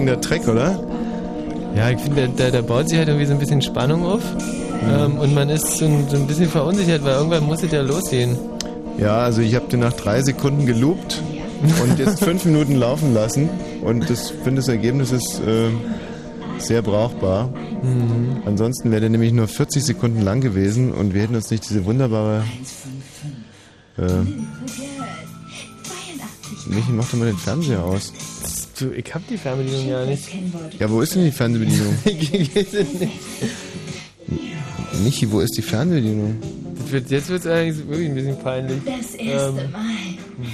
[0.03, 0.79] Aufregender Track, oder?
[1.75, 4.21] Ja, ich finde, da, da baut sich halt irgendwie so ein bisschen Spannung auf.
[4.89, 7.81] Ähm, und man ist so ein, so ein bisschen verunsichert, weil irgendwann muss es ja
[7.81, 8.37] losgehen.
[8.97, 11.21] Ja, also ich habe den nach drei Sekunden geloopt
[11.81, 13.49] und jetzt fünf Minuten laufen lassen
[13.81, 15.69] und das finde das Ergebnis ist äh,
[16.59, 17.47] sehr brauchbar.
[17.81, 18.43] Mhm.
[18.45, 21.85] Ansonsten wäre der nämlich nur 40 Sekunden lang gewesen und wir hätten uns nicht diese
[21.85, 22.43] wunderbare.
[23.97, 24.03] Äh,
[26.67, 28.13] Michi, mach doch mal den Fernseher aus.
[28.79, 30.27] Du, ich hab die Fernbedienung ja nicht.
[30.79, 31.95] Ja, wo ist denn die Fernbedienung?
[35.03, 36.37] Michi, wo ist die Fernbedienung?
[36.79, 38.77] Das wird, jetzt wird es eigentlich wirklich ein bisschen peinlich.
[38.85, 39.81] Das erste Ähm, Mal.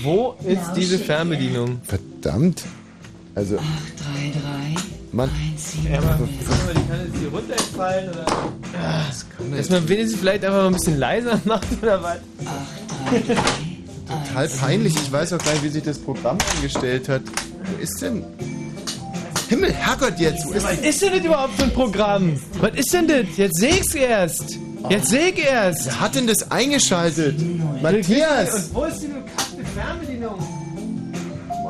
[0.04, 1.80] wo ist diese Fernbedienung?
[1.84, 2.64] Verdammt.
[3.36, 4.82] Also, 3, 3.
[5.12, 5.30] Mann.
[5.90, 8.26] Ja, aber die kann jetzt hier runterfallen oder.
[9.58, 12.18] Dass man wenigstens vielleicht einfach mal ein bisschen leiser macht oder was?
[14.08, 14.94] Total peinlich.
[14.96, 17.22] Ich weiß auch gar nicht, wie sich das Programm angestellt hat.
[17.90, 18.24] Ist denn.
[19.50, 20.46] Himmel, Herrgott jetzt!
[20.46, 22.40] Wo ist Was ist denn das überhaupt für ein Programm?
[22.62, 23.26] Was ist denn das?
[23.36, 24.58] Jetzt seh ich's erst.
[24.90, 25.86] Jetzt seh ich erst.
[25.88, 27.36] Wer hat denn das eingeschaltet?
[27.82, 28.68] Matthias!
[28.68, 30.40] Und wo ist die bekackte Fernbedienung?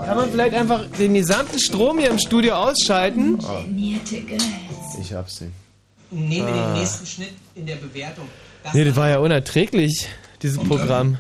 [0.06, 3.40] Kann man vielleicht einfach den gesamten Strom hier im Studio ausschalten?
[5.00, 5.50] Ich hab's sie.
[6.12, 6.74] Nehmen wir Ah.
[6.74, 8.26] den nächsten Schnitt in der Bewertung.
[8.64, 10.08] Das Nee, das war ja unerträglich,
[10.42, 11.18] dieses Programm.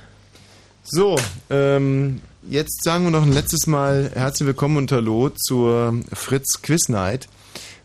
[0.83, 1.15] So,
[1.49, 6.89] ähm, jetzt sagen wir noch ein letztes Mal herzlich willkommen und Hallo zur Fritz Quiz
[6.89, 7.27] Night.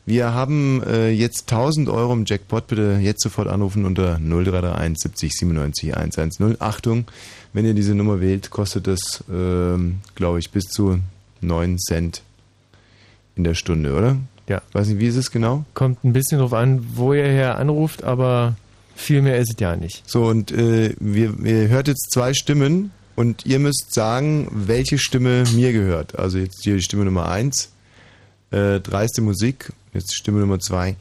[0.06, 2.66] Wir haben äh, jetzt 1000 Euro im Jackpot.
[2.66, 6.56] Bitte jetzt sofort anrufen unter 0331 70 97 110.
[6.60, 7.04] Achtung,
[7.52, 10.98] wenn ihr diese Nummer wählt, kostet das, ähm, glaube ich, bis zu
[11.42, 12.22] 9 Cent
[13.36, 14.16] in der Stunde, oder?
[14.48, 14.62] Ja.
[14.72, 15.64] Weiß nicht, wie ist es genau?
[15.74, 18.56] Kommt ein bisschen drauf an, wo ihr her anruft, aber
[18.94, 20.08] viel mehr ist es ja nicht.
[20.08, 25.44] So, und äh, wir, ihr hört jetzt zwei Stimmen und ihr müsst sagen, welche Stimme
[25.54, 26.18] mir gehört.
[26.18, 27.70] Also jetzt hier die Stimme Nummer eins,
[28.50, 30.96] äh, dreiste Musik, jetzt Stimme Nummer zwei.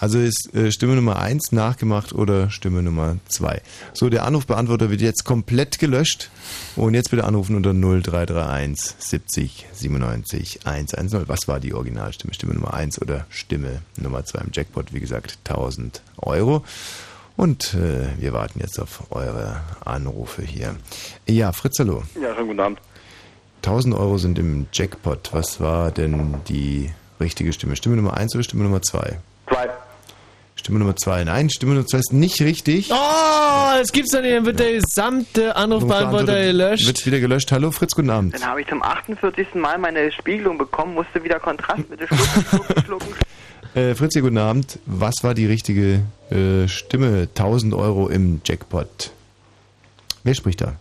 [0.00, 3.60] Also ist äh, Stimme Nummer eins nachgemacht oder Stimme Nummer zwei.
[3.92, 6.30] So, der Anrufbeantworter wird jetzt komplett gelöscht.
[6.74, 11.28] Und jetzt bitte anrufen unter 0331 70 97 110.
[11.28, 12.32] Was war die Originalstimme?
[12.32, 14.94] Stimme Nummer eins oder Stimme Nummer zwei im Jackpot?
[14.94, 16.64] Wie gesagt, 1000 Euro.
[17.40, 20.76] Und äh, wir warten jetzt auf eure Anrufe hier.
[21.26, 22.02] Ja, Fritz, hallo.
[22.20, 22.80] Ja, schönen guten Abend.
[23.62, 25.30] 1000 Euro sind im Jackpot.
[25.32, 27.76] Was war denn die richtige Stimme?
[27.76, 29.20] Stimme Nummer eins oder Stimme Nummer zwei?
[29.48, 29.70] Zwei.
[30.54, 31.24] Stimme Nummer zwei.
[31.24, 32.90] Nein, Stimme Nummer zwei ist nicht richtig.
[32.92, 34.34] Oh, das gibt's doch nicht.
[34.34, 36.86] Dann wird der gesamte Anrufbeantworter gelöscht.
[36.86, 37.50] Wird wieder gelöscht.
[37.52, 38.34] Hallo, Fritz, guten Abend.
[38.34, 39.54] Dann habe ich zum 48.
[39.54, 43.14] Mal meine Spiegelung bekommen, musste wieder Kontrastmittel schlucken, schlucken, schlucken.
[43.74, 44.80] Äh, Fritz, guten Abend.
[44.86, 47.28] Was war die richtige äh, Stimme?
[47.28, 49.12] 1000 Euro im Jackpot.
[50.24, 50.74] Wer spricht da?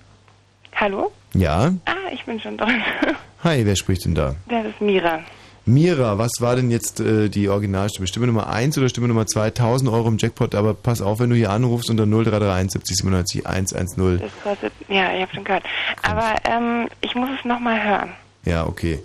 [0.75, 1.11] Hallo?
[1.35, 1.73] Ja?
[1.85, 2.81] Ah, ich bin schon dran.
[3.43, 4.35] Hi, wer spricht denn da?
[4.47, 5.19] Das ist Mira.
[5.65, 8.07] Mira, was war denn jetzt äh, die Originalstimme?
[8.07, 9.47] Stimme Nummer 1 oder Stimme Nummer 2?
[9.47, 13.45] 1000 Euro im Jackpot, aber pass auf, wenn du hier anrufst unter 0331 70 97
[13.45, 14.19] 110.
[14.19, 15.63] Das kostet, ja, ich habe schon gehört.
[16.01, 18.09] Aber ähm, ich muss es nochmal hören.
[18.45, 18.99] Ja, okay.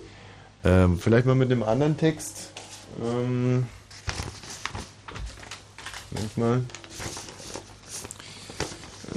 [0.63, 2.51] Ähm, vielleicht mal mit dem anderen Text.
[2.99, 3.65] Ähm,
[6.11, 6.61] Moment mal.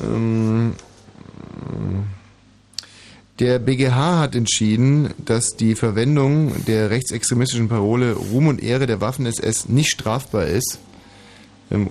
[0.02, 0.74] Ähm,
[3.38, 9.68] der BGH hat entschieden, dass die Verwendung der rechtsextremistischen Parole Ruhm und Ehre der Waffen-SS
[9.68, 10.78] nicht strafbar ist.
[11.70, 11.88] Ähm,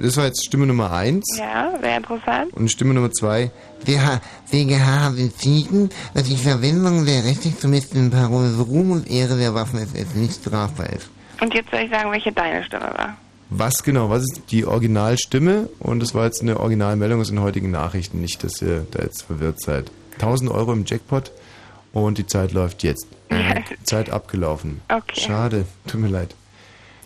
[0.00, 1.24] Das war jetzt Stimme Nummer 1.
[1.38, 2.52] Ja, wäre interessant.
[2.54, 3.50] Und Stimme Nummer 2.
[3.86, 4.20] Der
[4.50, 10.34] WGH hat entschieden, dass die Verwendung der rechtsextremistischen Parole Ruhm und Ehre der Waffen-SS nicht
[10.40, 11.08] strafbar ist.
[11.42, 13.16] Und jetzt soll ich sagen, welche deine Stimme war.
[13.50, 14.10] Was genau?
[14.10, 15.68] Was ist die Originalstimme?
[15.80, 18.20] Und das war jetzt eine Originalmeldung aus den heutigen Nachrichten.
[18.20, 19.90] Nicht, dass ihr da jetzt verwirrt seid.
[20.14, 21.32] 1000 Euro im Jackpot
[21.92, 23.08] und die Zeit läuft jetzt.
[23.82, 24.82] Zeit abgelaufen.
[24.88, 25.20] Okay.
[25.20, 26.36] Schade, tut mir leid.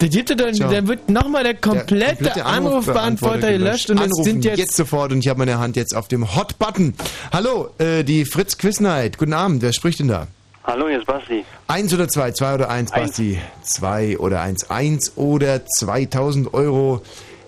[0.02, 4.44] Der gibt dann, dann wird nochmal der komplette, komplette Anrufbeantworter gelöscht und es Anrufen sind
[4.44, 6.92] jetzt, jetzt sofort und ich habe meine Hand jetzt auf dem Hot-Button.
[7.32, 9.16] Hallo, äh, die Fritz Quiz Night.
[9.16, 10.26] Guten Abend, wer spricht denn da?
[10.66, 11.44] Hallo, hier ist Basti.
[11.68, 13.10] Eins oder zwei, zwei oder eins, Eins.
[13.10, 13.38] Basti.
[13.62, 17.02] Zwei oder eins, eins oder 2000 Euro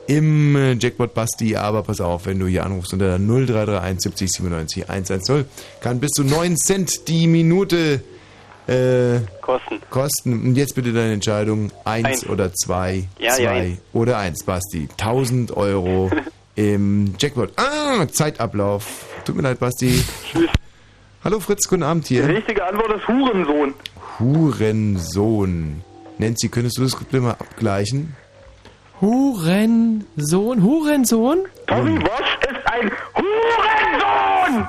[0.07, 1.57] im Jackpot Basti.
[1.57, 5.45] Aber pass auf, wenn du hier anrufst unter 0331 70 97 110,
[5.81, 8.03] kann bis zu 9 Cent die Minute
[8.69, 9.81] äh, Kosten.
[9.91, 10.33] kosten.
[10.47, 11.73] Und jetzt bitte deine Entscheidung.
[11.85, 12.27] Eins, Eins.
[12.29, 13.79] oder zwei, Ja, zwei ja, eins.
[13.95, 14.89] oder eins, Basti.
[14.97, 16.11] 1000 Euro
[16.55, 17.51] im Jackpot.
[17.57, 19.07] Ah, Zeitablauf.
[19.25, 20.05] Tut mir leid, Basti.
[21.25, 22.29] Hallo Fritz, guten Abend Die hier.
[22.29, 23.75] richtige Antwort ist Hurensohn.
[24.19, 25.83] Hurensohn.
[26.19, 28.17] Nancy, könntest du das bitte mal abgleichen?
[29.01, 31.39] Hurensohn, Hurensohn?
[31.67, 34.69] Tommy Wosch ist ein Hurensohn!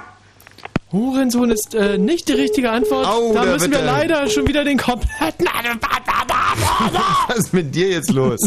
[0.92, 3.06] Hurensohn ist äh, nicht die richtige Antwort.
[3.08, 5.48] Au, da da müssen wird wir er- leider schon wieder den kompletten...
[7.28, 8.40] Was ist mit dir jetzt los?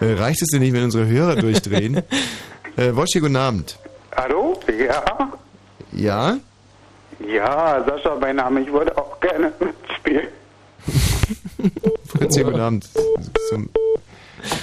[0.00, 2.02] Äh, reicht es dir nicht, wenn unsere Hörer durchdrehen?
[2.76, 3.78] äh, Woschi, guten Abend.
[4.16, 4.58] Hallo?
[4.78, 5.04] Ja?
[5.92, 6.36] Ja?
[7.20, 8.60] Ja, Sascha, mein Name.
[8.62, 10.28] Ich würde auch gerne mitspielen.
[12.06, 12.88] Fritz, guten Abend.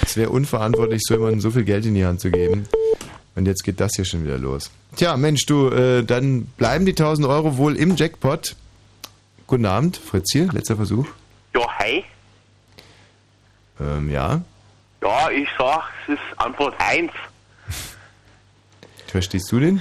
[0.04, 2.66] Es wäre unverantwortlich, so jemandem so viel Geld in die Hand zu geben.
[3.34, 4.70] Und jetzt geht das hier schon wieder los.
[4.96, 8.54] Tja, Mensch, du, äh, dann bleiben die 1000 Euro wohl im Jackpot.
[9.46, 11.06] Guten Abend, Fritz hier, letzter Versuch.
[11.54, 12.04] Ja, hi.
[13.80, 14.42] Ähm, ja,
[15.02, 17.10] Ja, ich sag, es ist Antwort 1.
[19.08, 19.80] verstehst du den?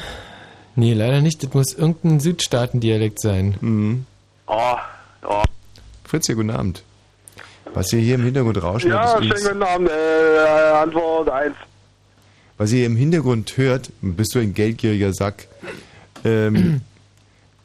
[0.76, 1.44] Nee, leider nicht.
[1.44, 3.56] Das muss irgendein Südstaatendialekt sein.
[3.62, 4.06] Mhm.
[4.48, 4.78] Ah,
[5.24, 5.44] ja.
[6.04, 6.84] Fritz hier, guten Abend.
[7.74, 9.90] Was ihr hier im Hintergrund rauschen Ja, hört, ist schönen guten Abend.
[9.90, 11.56] Äh, Antwort 1.
[12.58, 15.48] Was ihr im Hintergrund hört, bist du ein geldgieriger Sack.
[16.24, 16.82] Ähm,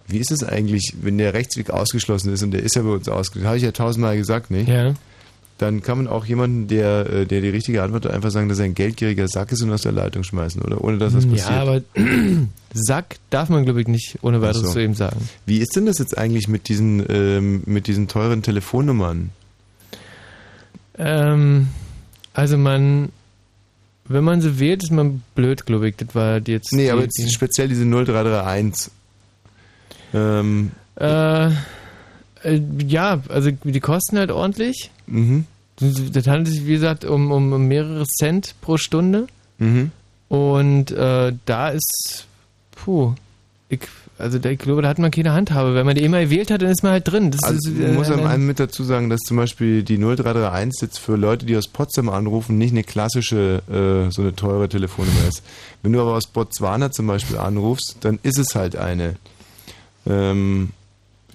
[0.07, 3.09] wie ist es eigentlich, wenn der Rechtsweg ausgeschlossen ist und der ist ja bei uns
[3.09, 3.47] ausgeschlossen?
[3.49, 4.68] Habe ich ja tausendmal gesagt, nicht?
[4.68, 4.94] Ja.
[5.59, 8.59] Dann kann man auch jemanden, der, äh, der die richtige Antwort hat, einfach sagen, dass
[8.59, 10.85] er ein geldgieriger Sack ist und aus der Leitung schmeißen, oder?
[10.85, 11.49] Ohne dass das passiert.
[11.49, 11.81] Ja, aber
[12.75, 14.73] Sack darf man, glaube ich, nicht ohne weiteres so.
[14.73, 15.28] zu ihm sagen.
[15.47, 19.31] Wie ist denn das jetzt eigentlich mit diesen, ähm, mit diesen teuren Telefonnummern?
[20.99, 21.68] Ähm,
[22.35, 23.10] also man,
[24.05, 25.97] wenn man sie wählt, ist man blöd, glaube ich.
[25.97, 26.73] Das war jetzt.
[26.73, 28.91] Nee, die, aber jetzt die, speziell diese 0331.
[30.12, 31.52] Ähm, äh, äh,
[32.86, 34.91] ja, also die kosten halt ordentlich.
[35.07, 35.44] Mhm.
[35.78, 39.26] Das handelt sich, wie gesagt, um, um, mehrere Cent pro Stunde.
[39.59, 39.91] Mhm.
[40.28, 42.26] Und äh, da ist,
[42.75, 43.12] puh,
[43.68, 43.81] ich,
[44.18, 45.75] also ich glaube, da hat man keine Handhabe.
[45.75, 47.31] Wenn man die immer gewählt hat, dann ist man halt drin.
[47.31, 49.83] Das Also ist, ich muss äh, am dann- einen mit dazu sagen, dass zum Beispiel
[49.83, 54.35] die 0331 jetzt für Leute, die aus Potsdam anrufen, nicht eine klassische, äh, so eine
[54.35, 55.43] teure Telefonnummer ist.
[55.83, 59.17] Wenn du aber aus Botswana zum Beispiel anrufst, dann ist es halt eine.
[60.07, 60.70] Ähm,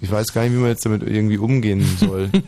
[0.00, 2.28] ich weiß gar nicht, wie man jetzt damit irgendwie umgehen soll.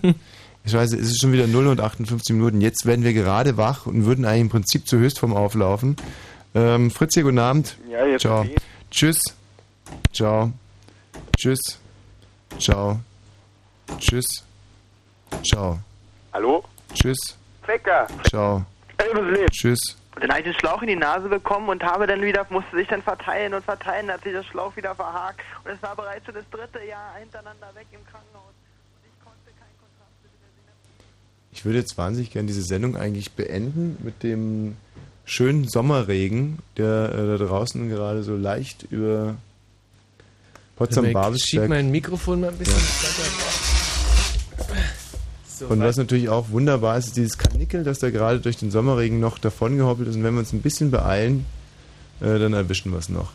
[0.64, 2.60] ich weiß, es ist schon wieder 0 und 58 Minuten.
[2.60, 5.96] Jetzt werden wir gerade wach und würden eigentlich im Prinzip zur Höchstform auflaufen.
[6.54, 7.76] Ähm, Fritz hier, guten Abend.
[7.90, 8.46] Ja, jetzt Ciao.
[8.90, 9.20] Tschüss.
[10.12, 10.52] Ciao.
[11.36, 11.60] Tschüss.
[12.58, 13.00] Ciao.
[13.98, 14.44] Tschüss.
[15.42, 15.78] Ciao.
[16.32, 16.64] Hallo?
[16.94, 17.36] Tschüss.
[17.66, 18.06] Wecker.
[18.28, 18.64] Ciao.
[19.50, 19.96] Tschüss.
[20.14, 22.76] Und dann habe ich den Schlauch in die Nase bekommen und habe dann wieder, musste
[22.76, 25.40] sich dann verteilen und verteilen, hat sich der Schlauch wieder verhakt.
[25.64, 28.33] Und es war bereits schon das dritte Jahr hintereinander weg im Krankenhaus.
[31.54, 34.76] Ich würde jetzt wahnsinnig gerne diese Sendung eigentlich beenden mit dem
[35.24, 39.36] schönen Sommerregen, der äh, da draußen gerade so leicht über
[40.76, 41.68] Potsdam Ich schieb Babelsberg.
[41.68, 43.30] mein Mikrofon mal ein bisschen weiter.
[45.46, 48.72] So, Und was natürlich auch wunderbar ist, ist dieses Kanickel, das da gerade durch den
[48.72, 50.16] Sommerregen noch davon gehoppelt ist.
[50.16, 51.46] Und wenn wir uns ein bisschen beeilen,
[52.20, 53.32] äh, dann erwischen wir es noch.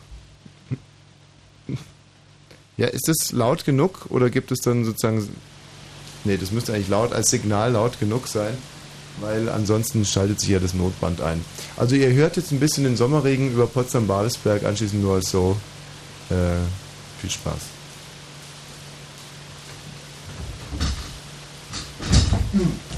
[2.77, 5.27] Ja, ist das laut genug oder gibt es dann sozusagen.
[6.23, 8.57] Nee, das müsste eigentlich laut als Signal laut genug sein,
[9.22, 11.43] weil ansonsten schaltet sich ja das Notband ein.
[11.77, 15.56] Also ihr hört jetzt ein bisschen den Sommerregen über Potsdam-Babelsberg, anschließend nur so.
[16.30, 16.57] Äh,
[17.19, 17.59] viel Spaß.
[22.51, 22.89] so